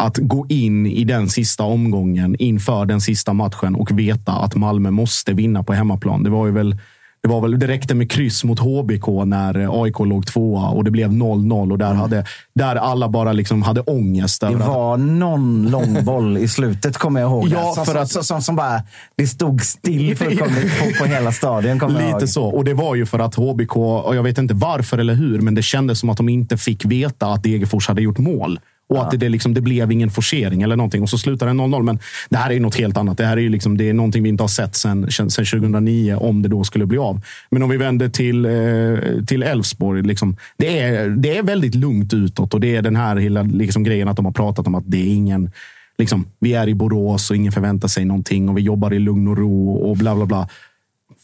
att 0.00 0.16
gå 0.16 0.46
in 0.48 0.86
i 0.86 1.04
den 1.04 1.28
sista 1.28 1.64
omgången 1.64 2.36
inför 2.38 2.86
den 2.86 3.00
sista 3.00 3.32
matchen 3.32 3.74
och 3.74 3.98
veta 3.98 4.32
att 4.32 4.54
Malmö 4.54 4.90
måste 4.90 5.32
vinna 5.32 5.62
på 5.62 5.72
hemmaplan. 5.72 6.22
Det 6.22 6.30
var 6.30 6.46
ju 6.46 6.52
väl 6.52 6.76
det, 7.22 7.28
var 7.28 7.40
väl, 7.40 7.58
det 7.58 7.66
räckte 7.66 7.94
med 7.94 8.10
kryss 8.10 8.44
mot 8.44 8.58
HBK 8.58 9.06
när 9.26 9.82
AIK 9.82 9.98
låg 9.98 10.26
tvåa 10.26 10.68
och 10.68 10.84
det 10.84 10.90
blev 10.90 11.10
0-0. 11.10 11.72
Och 11.72 11.78
där, 11.78 11.86
mm. 11.86 11.98
hade, 11.98 12.24
där 12.54 12.76
alla 12.76 13.08
bara 13.08 13.32
liksom 13.32 13.62
hade 13.62 13.80
ångest. 13.80 14.40
Det 14.40 14.56
var 14.56 14.94
att... 14.94 15.00
någon 15.00 15.70
lång 15.70 16.04
boll 16.04 16.38
i 16.38 16.48
slutet, 16.48 16.98
kommer 16.98 17.20
jag 17.20 17.30
ihåg. 17.30 17.48
Ja, 17.48 17.84
för 17.86 17.94
att... 17.94 18.10
som, 18.10 18.24
som, 18.24 18.42
som 18.42 18.56
bara, 18.56 18.82
det 19.16 19.26
stod 19.26 19.62
still 19.62 20.16
fullkomligt 20.16 20.78
på, 20.78 21.04
på 21.04 21.04
hela 21.04 21.32
stadion. 21.32 21.78
Lite 21.78 22.28
så. 22.28 22.44
Och 22.44 22.64
det 22.64 22.74
var 22.74 22.94
ju 22.94 23.06
för 23.06 23.18
att 23.18 23.34
HBK, 23.34 23.76
och 23.76 24.16
jag 24.16 24.22
vet 24.22 24.38
inte 24.38 24.54
varför 24.54 24.98
eller 24.98 25.14
hur, 25.14 25.40
men 25.40 25.54
det 25.54 25.62
kändes 25.62 25.98
som 25.98 26.10
att 26.10 26.16
de 26.16 26.28
inte 26.28 26.56
fick 26.56 26.84
veta 26.84 27.26
att 27.26 27.42
Degerfors 27.42 27.88
hade 27.88 28.02
gjort 28.02 28.18
mål. 28.18 28.60
Och 28.88 29.02
att 29.02 29.20
det, 29.20 29.28
liksom, 29.28 29.54
det 29.54 29.60
blev 29.60 29.92
ingen 29.92 30.10
forcering 30.10 30.62
eller 30.62 30.76
någonting. 30.76 31.02
Och 31.02 31.10
så 31.10 31.18
slutar 31.18 31.46
det 31.46 31.52
0-0. 31.52 31.82
Men 31.82 31.98
det 32.28 32.36
här 32.36 32.50
är 32.50 32.54
ju 32.54 32.60
något 32.60 32.74
helt 32.74 32.96
annat. 32.96 33.18
Det 33.18 33.26
här 33.26 33.36
är 33.36 33.40
ju 33.40 33.48
liksom, 33.48 33.76
det 33.76 33.88
är 33.88 33.94
någonting 33.94 34.22
vi 34.22 34.28
inte 34.28 34.42
har 34.42 34.48
sett 34.48 34.76
sedan, 34.76 35.10
sedan 35.10 35.28
2009, 35.28 36.14
om 36.14 36.42
det 36.42 36.48
då 36.48 36.64
skulle 36.64 36.86
bli 36.86 36.98
av. 36.98 37.20
Men 37.50 37.62
om 37.62 37.68
vi 37.68 37.76
vänder 37.76 38.08
till 38.08 38.44
eh, 38.44 39.24
till 39.26 39.42
Elfsborg. 39.42 40.02
Liksom, 40.02 40.36
det, 40.56 40.78
är, 40.78 41.08
det 41.08 41.38
är 41.38 41.42
väldigt 41.42 41.74
lugnt 41.74 42.14
utåt 42.14 42.54
och 42.54 42.60
det 42.60 42.76
är 42.76 42.82
den 42.82 42.96
här 42.96 43.16
hela 43.16 43.42
liksom, 43.42 43.84
grejen 43.84 44.08
att 44.08 44.16
de 44.16 44.24
har 44.24 44.32
pratat 44.32 44.66
om 44.66 44.74
att 44.74 44.84
det 44.86 44.98
är 44.98 45.14
ingen 45.14 45.50
Liksom, 45.98 46.26
vi 46.38 46.54
är 46.54 46.68
i 46.68 46.74
Borås 46.74 47.30
och 47.30 47.36
ingen 47.36 47.52
förväntar 47.52 47.88
sig 47.88 48.04
någonting 48.04 48.48
och 48.48 48.58
vi 48.58 48.62
jobbar 48.62 48.94
i 48.94 48.98
lugn 48.98 49.28
och 49.28 49.38
ro 49.38 49.72
och 49.72 49.96
bla 49.96 50.14
bla 50.14 50.26
bla. 50.26 50.48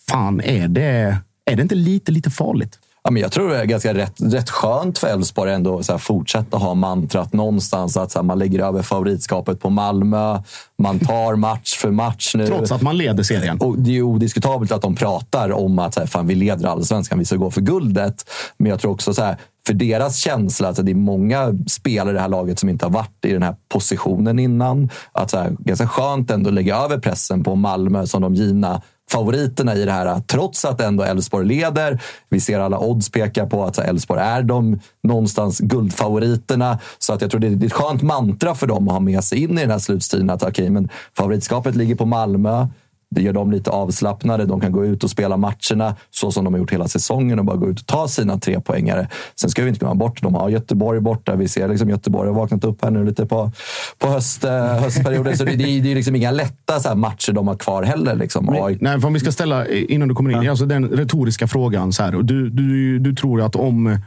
Fan, 0.08 0.40
är 0.40 0.68
det, 0.68 1.18
är 1.44 1.56
det 1.56 1.62
inte 1.62 1.74
lite, 1.74 2.12
lite 2.12 2.30
farligt? 2.30 2.78
Ja, 3.06 3.10
men 3.10 3.22
jag 3.22 3.32
tror 3.32 3.48
det 3.48 3.56
är 3.56 3.64
ganska 3.64 3.94
rätt, 3.94 4.14
rätt 4.20 4.50
skönt 4.50 4.98
för 4.98 5.08
Elfsborg 5.08 5.52
ändå 5.52 5.78
att 5.88 6.02
fortsätta 6.02 6.56
ha 6.56 6.74
mantrat 6.74 7.32
någonstans 7.32 7.96
att 7.96 8.10
så 8.10 8.18
här, 8.18 8.24
man 8.24 8.38
lägger 8.38 8.60
över 8.60 8.82
favoritskapet 8.82 9.60
på 9.60 9.70
Malmö. 9.70 10.42
Man 10.78 10.98
tar 10.98 11.36
match 11.36 11.74
för 11.76 11.90
match 11.90 12.34
nu. 12.34 12.46
Trots 12.46 12.72
att 12.72 12.82
man 12.82 12.96
leder 12.96 13.22
serien. 13.22 13.58
Och 13.58 13.78
det 13.78 13.96
är 13.96 14.02
odiskutabelt 14.02 14.72
att 14.72 14.82
de 14.82 14.94
pratar 14.94 15.52
om 15.52 15.78
att 15.78 15.94
så 15.94 16.00
här, 16.00 16.06
fan, 16.06 16.26
vi 16.26 16.34
leder 16.34 16.68
allsvenskan, 16.68 17.18
vi 17.18 17.24
ska 17.24 17.36
gå 17.36 17.50
för 17.50 17.60
guldet. 17.60 18.30
Men 18.56 18.70
jag 18.70 18.80
tror 18.80 18.92
också 18.92 19.14
så 19.14 19.22
här, 19.22 19.36
för 19.66 19.74
deras 19.74 20.16
känsla, 20.16 20.68
alltså 20.68 20.82
det 20.82 20.92
är 20.92 20.94
många 20.94 21.58
spelare 21.68 22.10
i 22.10 22.12
det 22.12 22.20
här 22.20 22.28
laget 22.28 22.58
som 22.58 22.68
inte 22.68 22.86
har 22.86 22.90
varit 22.90 23.24
i 23.24 23.32
den 23.32 23.42
här 23.42 23.56
positionen 23.68 24.38
innan. 24.38 24.90
Att 25.12 25.30
så 25.30 25.38
här, 25.38 25.56
ganska 25.58 25.88
skönt 25.88 26.30
ändå 26.30 26.50
lägga 26.50 26.76
över 26.76 26.98
pressen 26.98 27.44
på 27.44 27.54
Malmö 27.54 28.06
som 28.06 28.22
de 28.22 28.34
givna 28.34 28.82
favoriterna 29.14 29.74
i 29.74 29.84
det 29.84 29.92
här, 29.92 30.20
trots 30.20 30.64
att 30.64 30.80
ändå 30.80 31.04
Elfsborg 31.04 31.46
leder. 31.46 32.02
Vi 32.28 32.40
ser 32.40 32.60
alla 32.60 32.78
odds 32.78 33.10
peka 33.10 33.46
på 33.46 33.64
att 33.64 33.78
Elfsborg 33.78 34.20
är 34.20 34.42
de 34.42 34.80
någonstans 35.02 35.58
guldfavoriterna. 35.58 36.78
Så 36.98 37.12
att 37.12 37.20
jag 37.20 37.30
tror 37.30 37.40
det 37.40 37.46
är 37.46 37.66
ett 37.66 37.72
skönt 37.72 38.02
mantra 38.02 38.54
för 38.54 38.66
dem 38.66 38.88
att 38.88 38.92
ha 38.92 39.00
med 39.00 39.24
sig 39.24 39.42
in 39.42 39.58
i 39.58 39.60
den 39.60 39.70
här 39.70 39.78
slutstriden. 39.78 40.30
Att 40.30 40.42
okay, 40.42 40.70
men 40.70 40.88
favoritskapet 41.16 41.76
ligger 41.76 41.94
på 41.94 42.06
Malmö. 42.06 42.66
Det 43.14 43.22
gör 43.22 43.32
dem 43.32 43.52
lite 43.52 43.70
avslappnade. 43.70 44.44
De 44.44 44.60
kan 44.60 44.72
gå 44.72 44.84
ut 44.84 45.04
och 45.04 45.10
spela 45.10 45.36
matcherna 45.36 45.96
så 46.10 46.30
som 46.30 46.44
de 46.44 46.54
har 46.54 46.58
gjort 46.58 46.72
hela 46.72 46.88
säsongen 46.88 47.38
och 47.38 47.44
bara 47.44 47.56
gå 47.56 47.68
ut 47.68 47.80
och 47.80 47.86
ta 47.86 48.08
sina 48.08 48.38
tre 48.38 48.60
poängare. 48.60 49.08
Sen 49.40 49.50
ska 49.50 49.62
vi 49.62 49.68
inte 49.68 49.78
glömma 49.78 49.94
bort, 49.94 50.22
de 50.22 50.34
har 50.34 50.48
Göteborg 50.48 51.00
borta. 51.00 51.36
Vi 51.36 51.48
ser 51.48 51.68
liksom 51.68 51.90
Göteborg 51.90 52.28
har 52.28 52.36
vaknat 52.36 52.64
upp 52.64 52.84
här 52.84 52.90
nu 52.90 53.04
lite 53.04 53.26
på, 53.26 53.52
på 53.98 54.08
höst, 54.08 54.44
eh, 54.44 54.66
höstperioden. 54.66 55.36
Så 55.36 55.44
det, 55.44 55.56
det, 55.56 55.80
det 55.80 55.90
är 55.90 55.94
liksom 55.94 56.16
inga 56.16 56.30
lätta 56.30 56.80
så 56.80 56.94
matcher 56.94 57.32
de 57.32 57.48
har 57.48 57.56
kvar 57.56 57.82
heller. 57.82 58.14
Liksom. 58.14 58.44
Men, 58.44 58.78
nej, 58.80 59.00
för 59.00 59.06
om 59.06 59.14
vi 59.14 59.20
ska 59.20 59.32
ställa, 59.32 59.68
innan 59.68 60.08
du 60.08 60.14
kommer 60.14 60.30
in, 60.30 60.42
ja. 60.42 60.50
alltså 60.50 60.66
den 60.66 60.88
retoriska 60.88 61.46
frågan. 61.46 61.92
Så 61.92 62.02
här, 62.02 62.12
du, 62.12 62.50
du, 62.50 62.98
du 62.98 63.14
tror 63.14 63.42
att 63.42 63.56
om 63.56 63.98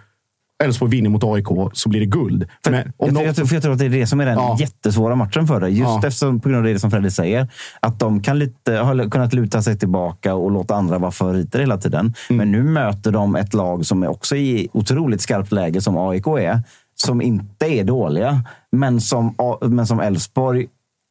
Elfsborg 0.63 0.91
vinner 0.91 1.09
mot 1.09 1.23
AIK 1.23 1.47
så 1.73 1.89
blir 1.89 1.99
det 1.99 2.05
guld. 2.05 2.45
För, 2.63 2.71
Men 2.71 2.93
jag, 2.97 3.13
de... 3.13 3.23
jag, 3.23 3.35
jag, 3.37 3.63
tror 3.63 3.71
att 3.71 3.79
det 3.79 3.85
är 3.85 3.89
det 3.89 4.07
som 4.07 4.19
är 4.19 4.25
den 4.25 4.35
ja. 4.35 4.57
jättesvåra 4.59 5.15
matchen 5.15 5.47
för 5.47 5.59
dig. 5.59 5.69
Just 5.69 5.89
ja. 5.89 5.97
eftersom, 5.97 6.39
på 6.39 6.49
grund 6.49 6.67
av 6.67 6.73
det 6.73 6.79
som 6.79 6.91
Fredrik 6.91 7.13
säger. 7.13 7.47
Att 7.79 7.99
de 7.99 8.21
kan 8.21 8.39
lite, 8.39 8.73
har 8.73 9.09
kunnat 9.09 9.33
luta 9.33 9.61
sig 9.61 9.77
tillbaka 9.77 10.35
och 10.35 10.51
låta 10.51 10.75
andra 10.75 10.97
vara 10.97 11.11
favoriter 11.11 11.59
hela 11.59 11.77
tiden. 11.77 12.13
Mm. 12.29 12.37
Men 12.37 12.51
nu 12.51 12.63
möter 12.63 13.11
de 13.11 13.35
ett 13.35 13.53
lag 13.53 13.85
som 13.85 14.03
är 14.03 14.07
också 14.07 14.35
i 14.35 14.67
otroligt 14.73 15.21
skarpt 15.21 15.51
läge 15.51 15.81
som 15.81 15.97
AIK 15.97 16.27
är. 16.27 16.61
Som 16.95 17.21
inte 17.21 17.65
är 17.65 17.83
dåliga, 17.83 18.43
men 18.71 19.01
som, 19.01 19.35
men 19.61 19.87
som 19.87 19.99
Elfsborg 19.99 20.67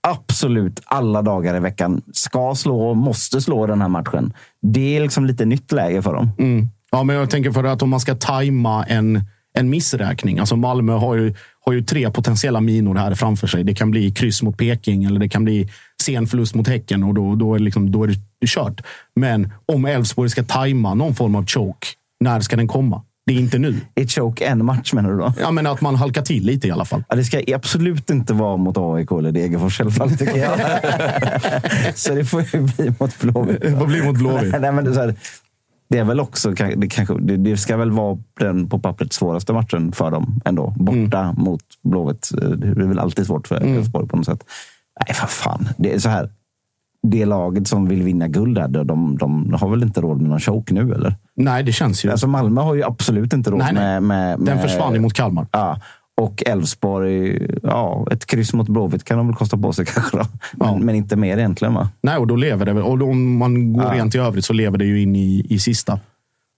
absolut 0.09 0.81
alla 0.85 1.23
dagar 1.23 1.57
i 1.57 1.61
veckan 1.61 2.03
ska 2.13 2.55
slå 2.55 2.89
och 2.89 2.97
måste 2.97 3.41
slå 3.41 3.67
den 3.67 3.81
här 3.81 3.89
matchen. 3.89 4.33
Det 4.63 4.97
är 4.97 5.01
liksom 5.01 5.27
lite 5.27 5.45
nytt 5.45 5.73
läge 5.73 6.03
för 6.03 6.15
dem. 6.15 6.31
Mm. 6.39 6.69
Ja, 6.91 7.03
men 7.03 7.17
jag 7.17 7.31
tänker 7.31 7.53
för 7.53 7.65
att 7.65 7.83
om 7.83 7.91
man 7.91 8.01
ska 8.01 8.15
tajma 8.15 8.85
en 8.85 9.21
en 9.57 9.71
missräkning. 9.71 10.39
Alltså 10.39 10.57
Malmö 10.57 10.93
har 10.93 11.15
ju, 11.15 11.35
har 11.65 11.73
ju 11.73 11.83
tre 11.83 12.11
potentiella 12.11 12.61
minor 12.61 12.95
här 12.95 13.15
framför 13.15 13.47
sig. 13.47 13.65
Det 13.65 13.75
kan 13.75 13.91
bli 13.91 14.11
kryss 14.11 14.43
mot 14.43 14.57
Peking 14.57 15.05
eller 15.05 15.21
det 15.21 15.29
kan 15.29 15.45
bli 15.45 15.69
sen 16.03 16.27
förlust 16.27 16.55
mot 16.55 16.69
Häcken 16.69 17.03
och 17.03 17.15
då, 17.15 17.35
då, 17.35 17.55
är, 17.55 17.59
liksom, 17.59 17.93
då 17.93 18.05
är 18.05 18.09
det 18.09 18.47
kört. 18.47 18.81
Men 19.17 19.53
om 19.73 19.85
Elfsborg 19.85 20.31
ska 20.31 20.43
tajma 20.43 20.95
någon 20.95 21.15
form 21.15 21.35
av 21.35 21.47
choke, 21.47 21.87
när 22.21 22.41
ska 22.41 22.57
den 22.57 22.69
komma? 22.69 23.03
Det 23.27 23.33
är 23.33 23.39
inte 23.39 23.59
nu. 23.59 23.81
Är 23.95 24.07
choke 24.07 24.45
en 24.45 24.65
match 24.65 24.93
menar 24.93 25.11
du 25.11 25.19
då? 25.19 25.33
Ja, 25.41 25.51
men 25.51 25.67
att 25.67 25.81
man 25.81 25.95
halkar 25.95 26.23
till 26.23 26.47
lite 26.47 26.69
i 26.69 26.71
alla 26.71 26.85
fall. 26.85 27.05
Ja, 27.09 27.17
det 27.17 27.25
ska 27.25 27.43
absolut 27.55 28.11
inte 28.11 28.33
vara 28.33 28.57
mot 28.57 28.77
AIK 28.79 29.11
eller 29.11 29.33
Degerfors 29.33 29.81
i 29.81 29.83
alla 29.83 29.93
fall, 29.93 30.11
tycker 30.11 30.37
jag. 30.37 30.59
så 31.95 32.15
det 32.15 32.25
får 32.25 32.45
ju 32.53 32.61
bli 32.61 32.95
mot 32.99 33.19
Blåvitt. 33.19 33.61
Det 33.61 33.79
får 33.79 33.87
bli 33.87 34.03
mot 34.03 34.17
Blåvitt. 34.17 34.55
Nej, 34.61 34.73
men 34.73 34.95
så 34.95 35.01
här, 35.01 35.15
det 35.89 35.99
är 35.99 36.05
väl 36.05 36.21
också, 36.21 36.51
det, 36.51 36.89
kanske, 36.89 37.15
det, 37.19 37.57
ska 37.57 37.77
väl 37.77 37.91
vara 37.91 38.19
den 38.41 38.69
på 38.69 38.79
pappret 38.79 39.13
svåraste 39.13 39.53
matchen 39.53 39.93
för 39.93 40.11
dem 40.11 40.41
ändå. 40.45 40.75
Borta 40.77 41.21
mm. 41.21 41.35
mot 41.39 41.63
Blåvitt. 41.83 42.31
Det 42.35 42.69
är 42.69 42.89
väl 42.89 42.99
alltid 42.99 43.27
svårt 43.27 43.49
för 43.49 43.57
mm. 43.57 43.77
Elfsborg 43.77 44.03
mm. 44.03 44.09
på 44.09 44.17
något 44.17 44.27
sätt. 44.27 44.45
Nej, 45.01 45.15
för 45.15 45.27
fan. 45.27 45.69
Det 45.77 45.95
är 45.95 45.99
så 45.99 46.09
här. 46.09 46.31
Det 47.03 47.25
laget 47.25 47.69
som 47.69 47.89
vill 47.89 48.03
vinna 48.03 48.29
guld 48.29 48.59
här, 48.59 48.69
de, 48.69 49.19
de 49.19 49.53
har 49.53 49.69
väl 49.69 49.83
inte 49.83 50.01
råd 50.01 50.21
med 50.21 50.31
någon 50.31 50.41
choke 50.41 50.75
nu, 50.75 50.95
eller? 50.95 51.15
Nej, 51.37 51.63
det 51.63 51.73
känns 51.73 52.05
ju. 52.05 52.11
Alltså 52.11 52.27
Malmö 52.27 52.61
har 52.61 52.75
ju 52.75 52.85
absolut 52.85 53.33
inte 53.33 53.51
råd 53.51 53.59
nej, 53.59 53.73
nej. 53.73 54.01
Med, 54.01 54.03
med, 54.03 54.39
Den 54.39 54.59
försvann 54.59 54.95
ju 54.95 55.01
mot 55.01 55.13
Kalmar. 55.13 55.47
Ja. 55.51 55.81
Och 56.21 56.43
Elfsborg, 56.47 57.49
ja, 57.63 58.07
ett 58.11 58.27
kryss 58.27 58.53
mot 58.53 58.69
Blåvitt 58.69 59.05
kan 59.05 59.19
de 59.19 59.27
väl 59.27 59.37
kosta 59.37 59.57
på 59.57 59.73
sig 59.73 59.85
kanske. 59.95 60.17
Men, 60.17 60.27
ja. 60.59 60.79
men 60.79 60.95
inte 60.95 61.17
mer 61.17 61.39
egentligen 61.39 61.75
va? 61.75 61.89
Nej, 62.01 62.17
och 62.17 62.27
då 62.27 62.37
lever 62.37 62.67
det. 62.67 62.73
Och 62.73 63.03
om 63.03 63.37
man 63.37 63.73
går 63.73 63.85
ja. 63.85 63.95
rent 63.95 64.15
i 64.15 64.19
övrigt 64.19 64.45
så 64.45 64.53
lever 64.53 64.79
det 64.79 64.85
ju 64.85 65.03
in 65.03 65.17
i, 65.17 65.47
i 65.49 65.59
sista. 65.59 66.01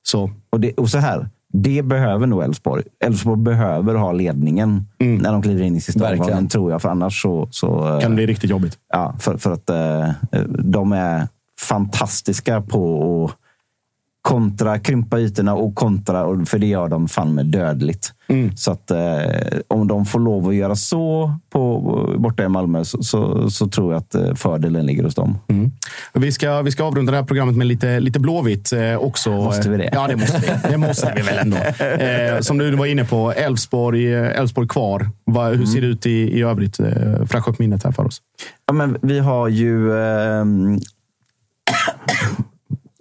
Så. 0.02 0.30
Och, 0.50 0.60
det, 0.60 0.72
och 0.72 0.88
så 0.88 0.98
här, 0.98 1.28
det 1.52 1.82
behöver 1.82 2.26
nog 2.26 2.42
Elfsborg. 2.42 2.82
Elfsborg 3.04 3.40
behöver 3.40 3.94
ha 3.94 4.12
ledningen 4.12 4.86
mm. 4.98 5.16
när 5.16 5.32
de 5.32 5.42
kliver 5.42 5.62
in 5.62 5.76
i 5.76 5.80
sista 5.80 6.12
omgången, 6.12 6.48
tror 6.48 6.70
jag. 6.70 6.82
För 6.82 6.88
annars 6.88 7.22
så... 7.22 7.48
så 7.50 7.98
kan 8.02 8.10
det 8.10 8.14
bli 8.14 8.26
riktigt 8.26 8.50
jobbigt. 8.50 8.78
Ja, 8.92 9.14
för, 9.18 9.36
för 9.36 9.52
att 9.52 9.70
eh, 9.70 10.10
de 10.48 10.92
är 10.92 11.28
fantastiska 11.60 12.60
på 12.60 13.24
att 13.24 13.47
kontra, 14.28 14.78
krympa 14.78 15.20
ytorna 15.20 15.54
och 15.54 15.74
kontra, 15.74 16.44
för 16.46 16.58
det 16.58 16.66
gör 16.66 16.88
de 16.88 17.08
fan 17.08 17.34
med 17.34 17.46
dödligt. 17.46 18.12
Mm. 18.28 18.56
Så 18.56 18.70
att 18.70 18.90
eh, 18.90 18.98
om 19.68 19.88
de 19.88 20.06
får 20.06 20.20
lov 20.20 20.48
att 20.48 20.54
göra 20.54 20.76
så 20.76 21.32
på, 21.50 21.80
borta 22.18 22.44
i 22.44 22.48
Malmö 22.48 22.84
så, 22.84 23.02
så, 23.02 23.50
så 23.50 23.68
tror 23.68 23.92
jag 23.92 24.00
att 24.00 24.14
eh, 24.14 24.34
fördelen 24.34 24.86
ligger 24.86 25.04
hos 25.04 25.14
dem. 25.14 25.38
Mm. 25.48 25.70
Vi, 26.14 26.32
ska, 26.32 26.62
vi 26.62 26.70
ska 26.70 26.84
avrunda 26.84 27.12
det 27.12 27.18
här 27.18 27.24
programmet 27.24 27.56
med 27.56 27.66
lite, 27.66 28.00
lite 28.00 28.20
Blåvitt 28.20 28.72
eh, 28.72 28.96
också. 28.96 29.30
Måste 29.30 29.70
vi 29.70 29.76
det? 29.76 29.90
Ja, 29.92 30.06
det 30.06 30.16
måste 30.16 30.38
vi. 30.40 30.70
Det 30.70 30.78
måste 30.78 31.12
vi 31.16 31.22
väl 31.22 31.38
ändå. 31.38 31.56
Eh, 32.04 32.40
som 32.40 32.58
du 32.58 32.76
var 32.76 32.86
inne 32.86 33.04
på, 33.04 33.32
Elfsborg, 33.32 34.14
eh, 34.14 34.40
Elfsborg 34.40 34.68
kvar. 34.68 35.10
Va, 35.24 35.46
hur 35.46 35.54
mm. 35.54 35.66
ser 35.66 35.80
det 35.80 35.86
ut 35.86 36.06
i, 36.06 36.38
i 36.38 36.42
övrigt? 36.42 36.80
Eh, 36.80 37.24
fräscha 37.26 37.50
upp 37.50 37.58
minnet 37.58 37.84
här 37.84 37.92
för 37.92 38.06
oss. 38.06 38.22
Ja, 38.66 38.72
men 38.72 38.98
vi 39.02 39.18
har 39.18 39.48
ju 39.48 39.98
ehm, 39.98 40.80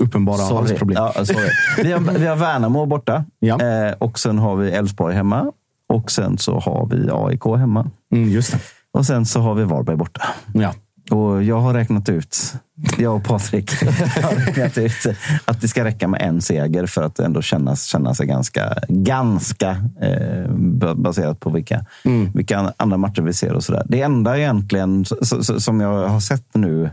uppenbara 0.04 0.38
sorry. 0.38 0.56
halsproblem. 0.56 1.04
Ja, 1.16 1.26
sorry. 1.26 1.50
Vi, 1.78 1.92
har, 1.92 2.00
vi 2.00 2.26
har 2.26 2.36
Värnamo 2.36 2.86
borta 2.86 3.26
ja. 3.40 3.62
eh, 3.62 3.94
och 3.98 4.20
sen 4.20 4.38
har 4.38 4.56
vi 4.56 4.72
Elfsborg 4.72 5.16
hemma. 5.16 5.52
Och 5.90 6.12
sen 6.12 6.38
så 6.38 6.60
har 6.60 6.88
vi 6.92 7.10
AIK 7.12 7.60
hemma. 7.60 7.92
Mm, 8.12 8.30
just 8.30 8.52
det. 8.52 8.60
Och 8.92 9.06
sen 9.06 9.26
så 9.26 9.40
har 9.40 9.56
vi 9.56 9.64
Varberg 9.64 9.96
borta. 9.96 10.22
Ja. 10.54 10.74
Och 11.10 11.44
jag 11.44 11.60
har 11.60 11.74
räknat 11.74 12.10
ut, 12.10 12.54
jag 12.98 13.16
och 13.16 13.24
Patrik, 13.24 13.72
har 14.24 14.46
räknat 14.46 14.78
ut 14.78 15.18
att 15.46 15.62
det 15.62 15.68
ska 15.68 15.84
räcka 15.84 16.08
med 16.08 16.22
en 16.22 16.42
seger 16.42 16.86
för 16.86 17.04
att 17.04 17.20
ändå 17.20 17.42
känna, 17.42 17.76
känna 17.76 18.14
sig 18.14 18.28
ganska, 18.28 18.74
ganska 18.88 19.70
eh, 20.02 20.52
baserat 20.96 21.40
på 21.40 21.50
vilka, 21.50 21.86
mm. 22.06 22.32
vilka 22.32 22.74
andra 22.78 22.98
matcher 22.98 23.22
vi 23.22 23.34
ser 23.34 23.54
och 23.54 23.64
sådär. 23.64 23.84
Det 23.86 24.02
enda 24.02 24.38
egentligen 24.38 25.06
som 25.60 25.82
jag 25.82 26.08
har 26.08 26.20
sett 26.20 26.56
nu 26.56 26.90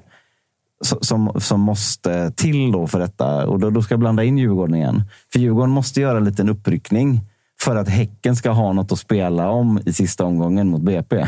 som, 0.84 1.32
som 1.40 1.60
måste 1.60 2.30
till 2.30 2.72
då 2.72 2.86
för 2.86 2.98
detta. 2.98 3.46
Och 3.46 3.58
då, 3.58 3.70
då 3.70 3.82
ska 3.82 3.92
jag 3.92 4.00
blanda 4.00 4.24
in 4.24 4.38
Djurgården 4.38 4.74
igen. 4.74 5.02
För 5.32 5.38
Djurgården 5.38 5.70
måste 5.70 6.00
göra 6.00 6.18
en 6.18 6.24
liten 6.24 6.48
uppryckning 6.48 7.20
för 7.64 7.76
att 7.76 7.88
Häcken 7.88 8.36
ska 8.36 8.50
ha 8.50 8.72
något 8.72 8.92
att 8.92 8.98
spela 8.98 9.50
om 9.50 9.80
i 9.86 9.92
sista 9.92 10.24
omgången 10.24 10.68
mot 10.68 10.82
BP. 10.82 11.16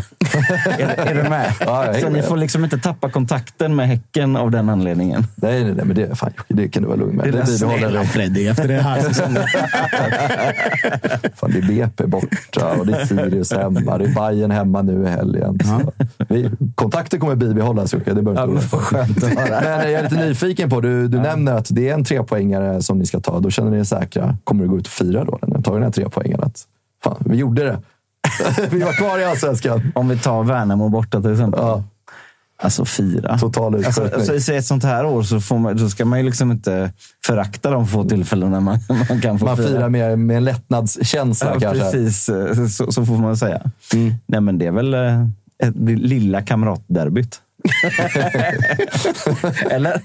är, 0.79 0.79
är, 0.79 1.23
du 1.23 1.31
med? 1.31 1.53
Ja, 1.61 1.95
så 2.01 2.09
ni 2.09 2.23
får 2.23 2.37
liksom 2.37 2.65
inte 2.65 2.79
tappa 2.79 3.11
kontakten 3.11 3.77
med 3.77 3.89
Häcken 3.89 4.37
av 4.37 4.51
den 4.51 4.69
anledningen. 4.69 5.27
Nej, 5.35 5.65
nej, 5.65 5.75
nej 5.75 5.85
men 5.85 5.97
det, 5.97 6.19
fan, 6.19 6.33
det 6.49 6.69
kan 6.69 6.83
du 6.83 6.89
vara 6.89 6.99
lugn 6.99 7.17
med. 7.17 7.25
Det, 7.25 7.31
det 7.31 7.47
bibehåller 7.47 8.05
Freddy 8.05 8.47
efter 8.47 8.69
det 8.69 8.83
här 8.83 9.01
säsongen. 9.01 9.43
fan, 11.35 11.51
det 11.51 11.59
är 11.59 11.69
BP 11.69 12.07
borta 12.07 12.73
och 12.79 12.87
det 12.87 12.93
är 12.93 13.05
Sirius 13.05 13.53
hemma. 13.53 13.99
Det 13.99 14.05
är 14.05 14.15
Bayern 14.15 14.51
hemma 14.51 14.83
nu 14.83 15.05
i 15.05 15.09
helgen. 15.09 15.59
Vi, 16.29 16.51
kontakten 16.75 17.21
kommer 17.21 17.35
bibehållas, 17.35 17.93
Jocke. 17.93 18.15
Det 18.15 18.23
behöver 18.23 18.55
ja, 18.73 18.79
skönt 18.79 19.25
att 19.25 19.39
höra. 19.39 19.61
Men 19.79 19.93
jag 19.93 20.01
är 20.01 20.03
lite 20.03 20.27
nyfiken 20.27 20.71
på, 20.71 20.81
du, 20.81 21.09
du 21.09 21.17
ja. 21.17 21.23
nämner 21.23 21.53
att 21.53 21.69
det 21.71 21.89
är 21.89 21.95
en 21.95 22.05
trepoängare 22.05 22.83
som 22.83 22.99
ni 22.99 23.07
ska 23.07 23.21
ta. 23.21 23.41
Då 23.41 23.51
känner 23.51 23.71
ni 23.71 23.79
er 23.79 23.85
säkra. 23.85 24.37
Kommer 24.45 24.65
du 24.65 24.71
gå 24.71 24.79
ut 24.79 24.87
och 24.87 24.93
fira 24.93 25.25
då? 25.25 25.39
När 25.43 25.57
ni 25.57 25.63
tar 25.63 25.75
den 25.75 25.83
här 25.83 25.91
trepoängaren? 25.91 26.26
Poängen. 26.27 26.41
Att, 26.43 26.67
fan, 27.05 27.23
vi 27.27 27.37
gjorde 27.37 27.65
det. 27.65 27.79
vi 28.71 28.83
var 28.83 28.93
kvar 28.93 29.19
i 29.19 29.25
allsvenskan. 29.25 29.93
Om 29.95 30.09
vi 30.09 30.19
tar 30.19 30.45
Värnamo 30.45 30.89
borta 30.89 31.21
till 31.23 31.33
exempel. 31.33 31.61
Ja. 31.61 31.85
Alltså 32.59 32.85
fyra. 32.85 33.39
Total 33.39 33.75
alltså, 33.75 34.03
alltså, 34.15 34.53
I 34.53 34.57
ett 34.57 34.67
sånt 34.67 34.85
här 34.85 35.07
år 35.07 35.23
så, 35.23 35.41
får 35.41 35.59
man, 35.59 35.79
så 35.79 35.91
ska 35.91 36.05
man 36.05 36.19
ju 36.19 36.25
liksom 36.25 36.51
inte 36.53 36.93
förakta 37.27 37.71
de 37.71 37.87
få 37.87 38.05
tillfällena 38.05 38.61
man, 38.61 38.79
man 39.09 39.21
kan 39.21 39.39
få 39.39 39.45
Man 39.45 39.57
fira. 39.57 39.69
firar 39.69 39.89
med, 39.89 40.19
med 40.19 40.37
en 40.37 40.45
lättnadskänsla 40.45 41.51
Ja, 41.55 41.61
kanske. 41.61 41.93
precis. 41.93 42.25
Så, 42.77 42.93
så 42.93 43.07
får 43.07 43.19
man 43.19 43.37
säga. 43.37 43.63
Nej, 44.27 44.41
men 44.41 44.59
det 44.59 44.67
är 44.67 44.73
väl 44.73 44.95
eh, 44.95 45.21
ett, 45.59 45.75
det 45.75 45.97
lilla 45.97 46.43
kamratderbyt. 46.43 47.41
Eller? 49.71 50.01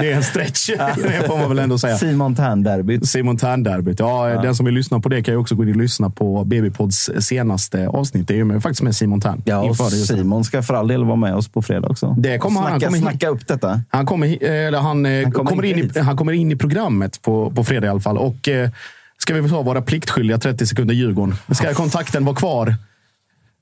Det 0.00 0.10
är 0.10 0.16
en 0.16 0.22
stretch, 0.22 0.66
det 0.96 1.26
får 1.26 1.38
man 1.38 1.48
väl 1.48 1.58
ändå 1.58 1.78
säga. 1.78 1.98
Simon 1.98 2.36
Tern-derbyt. 2.36 3.08
Simon 3.08 3.36
Tern-derbyt. 3.36 4.00
Ja, 4.00 4.40
Den 4.42 4.54
som 4.54 4.66
vill 4.66 4.74
lyssna 4.74 5.00
på 5.00 5.08
det 5.08 5.22
kan 5.22 5.34
ju 5.34 5.40
också 5.40 5.54
gå 5.54 5.62
in 5.62 5.70
och 5.70 5.76
lyssna 5.76 6.10
på 6.10 6.44
BB-pods 6.44 7.10
senaste 7.20 7.88
avsnitt. 7.88 8.28
Det 8.28 8.34
är 8.34 8.38
ju 8.38 8.44
med, 8.44 8.62
faktiskt 8.62 8.82
med 8.82 8.96
Simon 8.96 9.20
Tern. 9.20 9.42
Ja, 9.44 9.58
och. 9.58 9.92
Simon 9.92 10.44
ska 10.44 10.62
för 10.62 10.74
all 10.74 10.88
del 10.88 11.04
vara 11.04 11.16
med 11.16 11.34
oss 11.34 11.48
på 11.48 11.62
fredag 11.62 11.88
också. 11.88 12.14
Det 12.18 12.38
kommer 12.38 12.60
han. 12.60 12.70
Han 12.70 12.80
snacka, 12.80 12.92
kommer 12.92 13.10
snacka 13.10 13.28
upp 13.28 13.46
detta. 13.46 13.80
Han 13.88 14.06
kommer, 14.06 14.44
eller 14.44 14.78
han, 14.78 15.06
eh, 15.06 15.22
Han 15.22 15.32
kommer 15.32 15.50
kommer, 15.50 15.64
in 15.64 15.90
i, 15.96 15.98
han 15.98 16.16
kommer 16.16 16.32
in 16.32 16.52
i 16.52 16.56
programmet 16.56 17.22
på, 17.22 17.50
på 17.50 17.64
fredag 17.64 17.86
i 17.86 17.90
alla 17.90 18.00
fall. 18.00 18.18
Och 18.18 18.48
eh, 18.48 18.70
ska 19.18 19.34
vi 19.34 19.48
ta 19.48 19.62
våra 19.62 19.82
pliktskyldiga 19.82 20.38
30 20.38 20.66
sekunder 20.66 20.94
Djurgården. 20.94 21.34
Ska 21.50 21.74
kontakten 21.74 22.24
vara 22.24 22.36
kvar? 22.36 22.74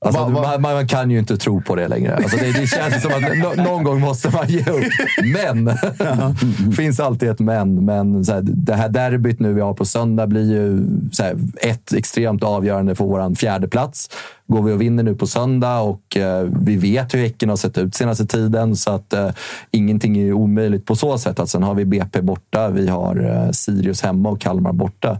Alltså, 0.01 0.21
Va- 0.21 0.29
va- 0.29 0.57
man, 0.59 0.73
man 0.75 0.87
kan 0.87 1.11
ju 1.11 1.19
inte 1.19 1.37
tro 1.37 1.61
på 1.61 1.75
det 1.75 1.87
längre. 1.87 2.15
Alltså, 2.15 2.37
det, 2.37 2.51
det 2.51 2.67
känns 2.67 3.01
som 3.01 3.11
att 3.11 3.37
nå- 3.57 3.63
någon 3.63 3.83
gång 3.83 3.99
måste 4.01 4.29
man 4.29 4.47
ge 4.47 4.59
upp. 4.59 4.83
Men! 5.33 5.71
finns 6.75 6.99
alltid 6.99 7.29
ett 7.29 7.39
men. 7.39 7.85
Men 7.85 8.25
så 8.25 8.33
här, 8.33 8.41
det 8.43 8.73
här 8.75 8.89
derbyt 8.89 9.39
nu 9.39 9.53
vi 9.53 9.61
har 9.61 9.73
på 9.73 9.85
söndag 9.85 10.27
blir 10.27 10.51
ju 10.51 10.83
här, 11.19 11.35
ett 11.61 11.93
extremt 11.93 12.43
avgörande 12.43 12.95
för 12.95 13.05
vår 13.05 13.35
fjärde 13.35 13.67
plats. 13.67 14.09
Går 14.47 14.61
vi 14.61 14.71
och 14.73 14.81
vinner 14.81 15.03
nu 15.03 15.15
på 15.15 15.27
söndag 15.27 15.79
och 15.79 16.17
eh, 16.17 16.47
vi 16.61 16.75
vet 16.75 17.13
hur 17.13 17.19
Häcken 17.19 17.49
har 17.49 17.55
sett 17.55 17.77
ut 17.77 17.95
senaste 17.95 18.25
tiden 18.25 18.75
så 18.75 18.91
att 18.91 19.13
eh, 19.13 19.29
ingenting 19.71 20.17
är 20.17 20.33
omöjligt 20.33 20.85
på 20.85 20.95
så 20.95 21.17
sätt. 21.17 21.39
Att 21.39 21.49
sen 21.49 21.63
har 21.63 21.73
vi 21.73 21.85
BP 21.85 22.21
borta, 22.21 22.69
vi 22.69 22.87
har 22.87 23.43
eh, 23.45 23.51
Sirius 23.51 24.01
hemma 24.01 24.29
och 24.29 24.41
Kalmar 24.41 24.73
borta 24.73 25.17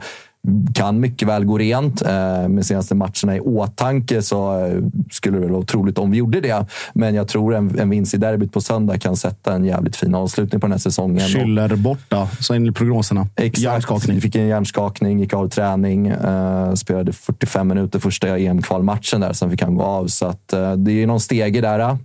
kan 0.74 1.00
mycket 1.00 1.28
väl 1.28 1.46
gå 1.46 1.58
rent. 1.58 2.02
Eh, 2.02 2.48
med 2.48 2.66
senaste 2.66 2.96
matcherna 2.96 3.36
i 3.36 3.40
åtanke 3.40 4.22
så 4.22 4.66
eh, 4.66 4.84
skulle 5.12 5.38
det 5.38 5.42
väl 5.42 5.50
vara 5.50 5.62
otroligt 5.62 5.98
om 5.98 6.12
vi 6.12 6.18
gjorde 6.18 6.42
det. 6.42 6.66
Men 6.94 7.16
jag 7.16 7.28
tror 7.28 7.56
en, 7.56 7.80
en 7.80 7.90
vinst 7.90 8.14
i 8.14 8.18
derbyt 8.18 8.54
på 8.54 8.62
söndag 8.62 8.98
kan 8.98 9.18
sätta 9.18 9.54
en 9.54 9.66
jävligt 9.66 9.96
fin 9.96 10.16
avslutning 10.16 10.62
på 10.62 10.68
den 10.68 10.72
här 10.72 10.80
säsongen. 10.80 11.20
Schüller 11.20 11.76
borta, 11.76 12.28
så 12.40 12.54
enligt 12.54 12.76
prognoserna. 12.76 13.28
Exakt. 13.36 13.58
Hjärnskakning. 13.58 14.16
Vi 14.16 14.22
fick 14.22 14.36
en 14.36 14.48
hjärnskakning, 14.48 15.20
gick 15.20 15.34
av 15.34 15.50
träning, 15.50 16.08
eh, 16.08 16.74
spelade 16.74 17.14
45 17.14 17.68
minuter 17.68 18.00
första 18.00 18.38
EM-kvalmatchen 18.38 19.22
där, 19.22 19.34
sen 19.34 19.52
fick 19.52 19.62
han 19.62 19.76
gå 19.76 19.84
av. 19.84 20.08
Så 20.08 20.26
att, 20.26 20.48
det 20.78 20.92
är 20.92 21.08
någon 21.08 21.20
stege 21.20 21.62
där 21.62 21.98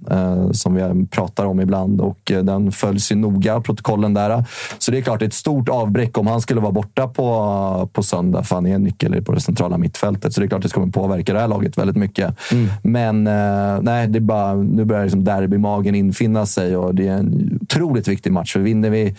som 0.53 0.75
vi 0.75 1.07
pratar 1.07 1.45
om 1.45 1.61
ibland 1.61 2.01
och 2.01 2.33
den 2.43 2.73
följs 2.73 3.13
ju 3.13 3.17
noga, 3.17 3.61
protokollen 3.61 4.15
där. 4.15 4.45
Så 4.79 4.91
det 4.91 4.99
är 4.99 5.03
klart, 5.03 5.23
ett 5.23 5.35
stort 5.35 5.69
avbräck 5.69 6.19
om 6.19 6.27
han 6.27 6.41
skulle 6.41 6.61
vara 6.61 6.73
borta 6.73 7.09
på, 7.09 7.89
på 7.93 8.03
söndag, 8.03 8.24
för 8.33 8.55
han 8.55 8.67
är 8.67 8.75
en 8.75 8.83
nyckel 8.83 9.23
på 9.23 9.33
det 9.33 9.41
centrala 9.41 9.79
mittfältet. 9.79 10.33
Så 10.33 10.41
det 10.41 10.47
är 10.47 10.49
klart 10.49 10.65
att 10.65 10.71
det 10.71 10.75
kommer 10.75 10.93
påverka 10.93 11.33
det 11.33 11.41
här 11.41 11.49
laget 11.49 11.79
väldigt 11.79 11.97
mycket. 11.97 12.35
Men 12.83 13.27
eh, 13.27 13.83
nej, 13.83 14.09
det 14.09 14.19
är 14.19 14.21
bara, 14.21 14.55
nu 14.55 14.85
börjar 14.85 15.03
liksom 15.03 15.25
derbymagen 15.25 15.95
infinna 15.95 16.47
sig 16.47 16.77
och 16.77 16.95
det 16.95 17.09
är 17.09 17.13
en 17.13 17.59
otroligt 17.63 18.09
viktig 18.09 18.33
match. 18.33 18.53
För 18.53 18.61
vinner 18.61 18.91
vi 18.91 19.15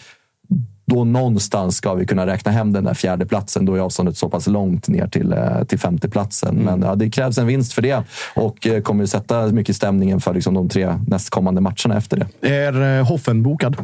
då 0.87 1.03
någonstans 1.03 1.75
ska 1.77 1.93
vi 1.93 2.05
kunna 2.05 2.27
räkna 2.27 2.51
hem 2.51 2.73
den 2.73 2.83
där 2.83 2.93
fjärde 2.93 3.25
platsen. 3.25 3.65
Då 3.65 3.75
är 3.75 3.79
avståndet 3.79 4.17
så 4.17 4.29
pass 4.29 4.47
långt 4.47 4.87
ner 4.87 5.07
till, 5.07 5.33
eh, 5.33 5.63
till 5.63 5.79
femteplatsen. 5.79 6.55
Men 6.55 6.81
ja, 6.81 6.95
det 6.95 7.09
krävs 7.09 7.37
en 7.37 7.47
vinst 7.47 7.73
för 7.73 7.81
det 7.81 8.03
och 8.35 8.67
eh, 8.67 8.81
kommer 8.81 9.05
sätta 9.05 9.47
mycket 9.47 9.75
stämningen 9.75 10.21
för 10.21 10.33
liksom, 10.33 10.53
de 10.53 10.69
tre 10.69 10.99
nästkommande 11.07 11.61
matcherna 11.61 11.97
efter 11.97 12.17
det. 12.17 12.49
Är 12.49 12.99
eh, 12.99 13.07
Hoffen 13.07 13.43
bokad? 13.43 13.75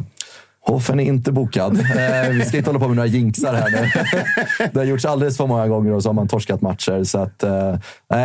Hoffen 0.64 1.00
är 1.00 1.04
inte 1.04 1.32
bokad. 1.32 1.78
Eh, 2.02 2.30
vi 2.30 2.44
ska 2.44 2.56
inte 2.56 2.70
hålla 2.70 2.80
på 2.80 2.88
med 2.88 2.96
några 2.96 3.06
jinxar 3.06 3.54
här 3.54 3.70
nu. 3.70 3.90
Det 4.72 4.78
har 4.78 4.84
gjorts 4.84 5.04
alldeles 5.04 5.36
för 5.36 5.46
många 5.46 5.68
gånger 5.68 5.92
och 5.92 6.02
så 6.02 6.08
har 6.08 6.14
man 6.14 6.28
torskat 6.28 6.60
matcher. 6.60 7.04
Så 7.04 7.18
att, 7.18 7.42
eh, 7.42 7.76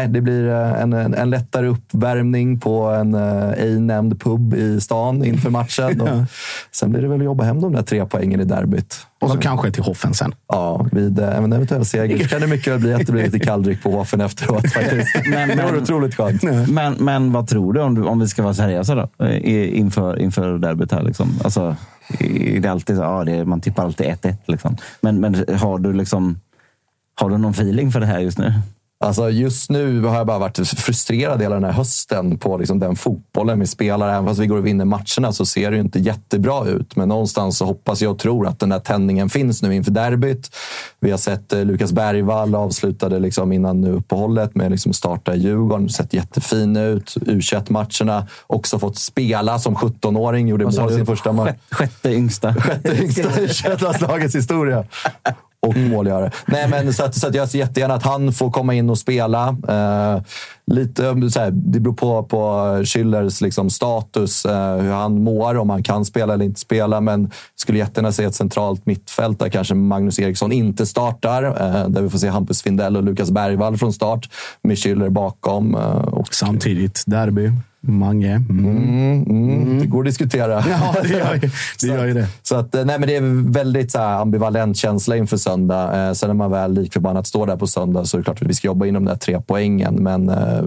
det 0.10 0.22
blir 0.22 0.50
eh, 0.50 0.82
en, 0.82 0.94
en, 0.94 1.14
en 1.14 1.30
lättare 1.30 1.68
uppvärmning 1.68 2.60
på 2.60 2.84
en 2.86 3.14
eh, 3.14 3.50
ej 3.50 3.80
nämnd 3.80 4.22
pub 4.22 4.54
i 4.54 4.82
stan 4.82 5.26
inför 5.26 5.50
matchen. 5.50 6.02
Och 6.02 6.10
sen 6.72 6.92
blir 6.92 7.02
det 7.02 7.08
väl 7.08 7.20
att 7.20 7.26
jobba 7.26 7.44
hem 7.44 7.62
de 7.62 7.74
där 7.74 7.84
tre 7.84 8.06
poängen 8.06 8.42
i 8.42 8.44
derbyt. 8.44 8.96
Och 9.20 9.32
så 9.32 9.38
kanske 9.38 9.72
till 9.72 9.84
Hoffen 9.84 10.14
sen. 10.14 10.36
Ja, 10.48 10.86
vid 10.92 11.20
eh, 11.20 11.38
en 11.38 11.54
eventuell 11.54 11.86
seger 11.86 12.18
så 12.18 12.28
kan 12.30 12.42
det 12.42 12.48
mycket 12.48 12.74
väl 12.74 12.80
bli 12.80 12.94
att 12.94 13.06
det 13.06 13.12
blir 13.12 13.24
lite 13.24 13.40
kalldryck 13.40 13.84
på 13.84 13.92
Hoffen 13.92 14.22
efteråt. 14.22 14.72
Faktiskt. 14.74 15.16
Men- 15.32 15.50
det 15.50 15.56
vore 15.56 15.72
men- 15.72 15.82
otroligt 15.84 16.16
skönt. 16.16 16.44
Men, 16.70 16.94
men 16.94 17.32
vad 17.32 17.48
tror 17.48 17.74
du 17.74 17.82
om, 17.82 17.96
du, 17.96 18.04
om 18.04 18.20
vi 18.20 18.28
ska 18.28 18.44
vara 18.44 18.54
seriösa 18.54 18.96
då? 18.96 19.26
I- 19.28 19.78
Inför, 19.78 20.20
inför 20.20 20.58
derbyt 20.58 20.92
här. 20.92 21.02
Liksom. 21.02 21.40
Alltså, 21.44 21.76
är 22.20 22.60
det 22.60 22.72
alltid 22.72 22.96
så, 22.96 23.02
ja, 23.02 23.24
det 23.24 23.46
man 23.46 23.62
tippar 23.62 23.84
alltid 23.84 24.06
1-1. 24.08 24.36
Liksom. 24.46 24.78
Men, 25.02 25.20
men 25.20 25.46
har 25.60 25.80
du 25.80 25.94
liksom 25.94 26.40
har 27.22 27.30
du 27.30 27.38
någon 27.38 27.52
feeling 27.52 27.92
för 27.92 28.00
det 28.00 28.06
här 28.06 28.20
just 28.20 28.38
nu? 28.38 28.54
Alltså 29.00 29.30
just 29.30 29.70
nu 29.70 30.02
har 30.02 30.16
jag 30.18 30.28
bara 30.28 30.40
varit 30.40 30.58
frustrerad 30.58 31.42
hela 31.42 31.56
den 31.56 31.64
här 31.64 31.72
hösten 31.72 32.38
på 32.38 32.58
liksom 32.58 32.80
den 32.80 32.96
fotbollen 32.96 33.60
vi 33.60 33.68
spelar. 33.68 34.10
Även 34.10 34.26
fast 34.26 34.40
vi 34.40 34.48
går 34.48 34.58
och 34.58 34.66
vinner 34.66 34.86
matcherna 34.86 35.32
så 35.32 35.46
ser 35.46 35.72
det 35.72 35.78
inte 35.78 36.00
jättebra 36.00 36.66
ut. 36.66 36.96
Men 36.96 37.10
någonstans 37.10 37.58
så 37.58 37.66
hoppas 37.66 38.02
jag 38.02 38.12
och 38.12 38.20
tror 38.20 38.48
att 38.48 38.60
den 38.60 38.70
där 38.70 38.80
tändningen 38.80 39.30
finns 39.30 39.62
nu 39.62 39.76
inför 39.76 39.92
derbyt. 39.92 40.56
Vi 41.00 41.12
har 41.12 41.18
sett 41.18 41.54
eh, 41.54 41.66
Lukas 41.66 41.92
Bergvall 41.92 42.56
avslutade 42.56 43.20
liksom 43.20 43.52
innan 43.52 43.82
nu 43.82 43.92
uppehållet 43.92 44.56
med 44.56 44.72
liksom 44.72 44.94
starta 44.94 45.36
i 45.36 45.40
Djurgården. 45.40 45.90
Sett 45.90 46.14
jättefin 46.14 46.78
ut. 46.78 47.18
u 47.26 47.42
matcherna 47.70 48.28
Också 48.48 48.80
fått 48.80 48.98
spela 48.98 49.60
som 49.60 49.76
17-åring. 49.76 50.48
Gjorde 50.48 50.66
mål 50.66 50.94
sin 50.94 51.06
första 51.06 51.32
match. 51.32 51.50
Sjätte, 51.50 51.76
sjätte 51.76 52.14
yngsta. 52.14 52.54
Sjätte 52.54 53.04
yngsta 53.04 53.42
i 53.42 53.48
21 53.48 54.36
historia. 54.36 54.86
Och 55.68 55.78
målgörare. 55.78 56.32
Nej, 56.46 56.68
men 56.70 56.94
så 56.94 57.04
att, 57.04 57.16
så 57.16 57.28
att 57.28 57.36
jag 57.36 57.50
ser 57.50 57.60
jättegärna 57.60 57.94
att 57.94 58.04
han 58.04 58.34
får 58.34 58.52
komma 58.52 58.74
in 58.74 58.90
och 58.90 58.98
spela. 58.98 59.58
Eh, 59.68 60.24
lite, 60.72 61.10
om 61.10 61.20
du 61.20 61.30
säger, 61.30 61.52
det 61.52 61.80
beror 61.80 61.94
på, 61.94 62.24
på 62.24 62.38
Schüllers 62.84 63.44
liksom, 63.44 63.70
status, 63.70 64.46
eh, 64.46 64.78
hur 64.78 64.92
han 64.92 65.24
mår, 65.24 65.58
om 65.58 65.70
han 65.70 65.84
kan 65.84 66.06
spela 66.06 66.34
eller 66.34 66.46
inte 66.46 66.60
spela. 66.60 67.02
Men 67.02 67.32
skulle 67.56 67.78
jättegärna 67.78 68.12
se 68.12 68.24
ett 68.24 68.36
centralt 68.36 68.86
mittfält 68.86 69.40
där 69.40 69.50
kanske 69.50 69.74
Magnus 69.74 70.20
Eriksson 70.20 70.52
inte 70.52 70.86
startar. 70.86 71.44
Eh, 71.44 71.90
där 71.90 72.02
vi 72.02 72.10
får 72.10 72.20
se 72.20 72.28
Hampus 72.28 72.62
Findell 72.62 72.98
och 72.98 73.04
Lukas 73.04 73.32
Bergvall 73.32 73.78
från 73.78 73.94
start 73.94 74.30
med 74.62 74.78
Schüller 74.78 75.10
bakom. 75.10 75.76
Eh, 75.76 75.82
och, 75.82 76.34
Samtidigt 76.34 77.04
derby. 77.08 77.52
Mange. 77.88 78.32
Mm. 78.50 78.78
Mm, 78.78 79.24
mm, 79.24 79.80
Det 79.80 79.86
går 79.86 80.00
att 80.00 80.06
diskutera. 80.06 80.64
Ja, 80.70 80.96
det 81.02 81.10
gör 81.10 81.34
ju 81.34 81.40
det. 81.82 81.88
Gör 81.88 82.06
ju 82.06 82.14
det. 82.14 82.28
Så 82.44 82.56
att, 82.56 82.76
eh, 82.76 82.86
nej, 82.86 83.00
men 83.00 83.08
det 83.08 83.16
är 83.16 83.52
väldigt 83.52 83.92
så 83.92 84.00
ambivalent 84.00 84.78
känsla 84.78 85.18
inför 85.18 85.38
söndag. 85.38 86.08
Eh, 86.08 86.14
sen 86.14 86.30
när 86.30 86.34
man 86.34 86.52
väl 86.52 86.74
likförbannat 86.74 87.28
står 87.28 87.48
där 87.48 87.58
på 87.58 87.68
söndag 87.68 88.06
så 88.06 88.18
är 88.18 88.20
det 88.20 88.24
klart 88.24 88.42
att 88.42 88.48
vi 88.48 88.54
ska 88.54 88.68
jobba 88.68 88.86
in 88.86 88.94
de 88.94 89.06
där 89.06 89.16
tre 89.16 89.42
poängen. 89.48 89.96
Men 89.96 90.30
eh, 90.30 90.62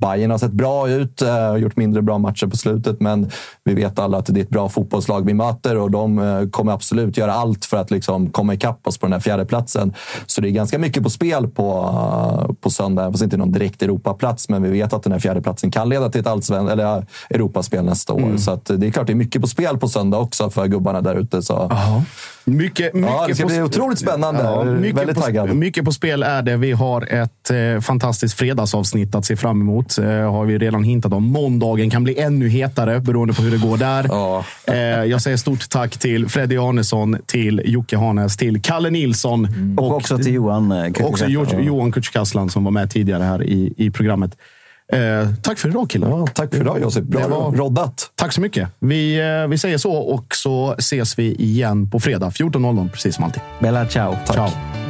Bayern 0.00 0.30
har 0.30 0.38
sett 0.38 0.52
bra 0.52 0.88
ut 0.88 1.22
och 1.52 1.58
gjort 1.58 1.76
mindre 1.76 2.02
bra 2.02 2.18
matcher 2.18 2.46
på 2.46 2.56
slutet. 2.56 3.00
Men 3.00 3.30
vi 3.64 3.74
vet 3.74 3.98
alla 3.98 4.18
att 4.18 4.26
det 4.26 4.40
är 4.40 4.42
ett 4.42 4.50
bra 4.50 4.68
fotbollslag 4.68 5.26
vi 5.26 5.34
möter 5.34 5.76
och 5.76 5.90
de 5.90 6.18
eh, 6.18 6.48
kommer 6.48 6.72
absolut 6.72 7.16
göra 7.16 7.32
allt 7.32 7.64
för 7.64 7.76
att 7.76 7.90
liksom, 7.90 8.30
komma 8.30 8.54
ikapp 8.54 8.86
oss 8.86 8.98
på 8.98 9.06
den 9.06 9.12
här 9.12 9.20
fjärde 9.20 9.44
platsen. 9.44 9.92
Så 10.26 10.40
det 10.40 10.48
är 10.48 10.50
ganska 10.50 10.78
mycket 10.78 11.02
på 11.02 11.10
spel 11.10 11.48
på, 11.48 11.72
eh, 11.72 12.54
på 12.60 12.70
söndag. 12.70 13.10
Fast 13.10 13.22
inte 13.22 13.36
någon 13.36 13.52
direkt 13.52 13.82
Europaplats, 13.82 14.48
men 14.48 14.62
vi 14.62 14.70
vet 14.70 14.92
att 14.92 15.02
den 15.02 15.12
här 15.12 15.20
fjärde 15.20 15.40
platsen 15.40 15.70
kan 15.70 15.88
leda 15.88 16.08
till 16.08 16.20
ett 16.20 16.26
allsven 16.60 16.72
eller 16.72 16.84
ja, 16.84 17.02
Europaspel 17.30 17.84
nästa 17.84 18.12
år. 18.12 18.36
Så 18.36 18.50
att, 18.50 18.64
det 18.64 18.86
är 18.86 18.90
klart 18.90 19.06
det 19.06 19.12
är 19.12 19.14
mycket 19.14 19.42
på 19.42 19.48
spel 19.48 19.78
på 19.78 19.88
söndag 19.88 20.18
också 20.18 20.50
för 20.50 20.66
gubbarna 20.66 21.00
där 21.00 21.14
ute. 21.14 21.42
Så. 21.42 21.72
Mycket, 22.44 22.94
mycket 22.94 23.10
Ja, 23.10 23.24
det 23.28 23.34
ska 23.34 23.46
bli 23.46 23.62
otroligt 23.62 23.98
spännande. 23.98 24.42
Är 24.42 24.64
mycket 24.64 24.98
väldigt 24.98 25.16
på, 25.16 25.22
taggad. 25.22 25.56
Mycket 25.56 25.84
på 25.84 25.92
spel 25.92 26.22
är 26.22 26.42
det. 26.42 26.56
Vi 26.56 26.72
har 26.72 27.14
ett 27.14 27.50
eh, 27.50 27.80
fantastiskt 27.80 28.34
fredagsavsnitt 28.34 29.14
att 29.14 29.24
se 29.24 29.36
fram 29.36 29.60
emot. 29.60 29.98
Eh, 29.98 30.06
har 30.06 30.44
vi 30.44 30.58
redan 30.58 30.84
hintat 30.84 31.12
om. 31.12 31.24
Måndagen 31.24 31.90
kan 31.90 32.04
bli 32.04 32.18
ännu 32.18 32.48
hetare 32.48 33.00
beroende 33.00 33.34
på 33.34 33.42
hur 33.42 33.50
det 33.50 33.68
går 33.68 33.76
där. 33.76 34.10
Eh, 34.66 35.04
jag 35.04 35.22
säger 35.22 35.36
stort 35.36 35.68
tack 35.68 35.98
till 35.98 36.28
Freddy 36.28 36.56
Arnesson, 36.56 37.16
till 37.26 37.62
Jocke 37.64 37.96
Hanes, 37.96 38.36
till 38.36 38.62
Kalle 38.62 38.90
Nilsson 38.90 39.48
Och 39.78 39.96
också 39.96 40.18
till 40.18 40.34
Johan 40.34 40.72
eh, 40.72 41.06
också 41.06 41.26
Johan 41.60 41.92
Kutschkasslan 41.92 42.50
som 42.50 42.64
var 42.64 42.70
med 42.70 42.90
tidigare 42.90 43.22
här 43.22 43.42
i, 43.42 43.74
i 43.76 43.90
programmet. 43.90 44.36
Eh, 44.92 45.28
tack 45.42 45.58
för 45.58 45.68
idag 45.68 45.90
killar. 45.90 46.08
Ja, 46.08 46.26
tack 46.26 46.50
för 46.54 46.60
idag 46.60 46.80
Josip. 46.82 47.04
Bra 47.04 47.28
var- 47.28 47.52
roddat. 47.52 48.10
Tack 48.14 48.32
så 48.32 48.40
mycket. 48.40 48.68
Vi, 48.78 49.20
eh, 49.42 49.48
vi 49.48 49.58
säger 49.58 49.78
så 49.78 49.92
och 49.92 50.34
så 50.34 50.74
ses 50.78 51.18
vi 51.18 51.34
igen 51.34 51.90
på 51.90 52.00
fredag 52.00 52.30
14.00 52.30 52.88
precis 52.92 53.14
som 53.14 53.24
alltid. 53.24 53.42
Bella 53.60 53.86
ciao. 53.86 54.16
Ciao. 54.26 54.89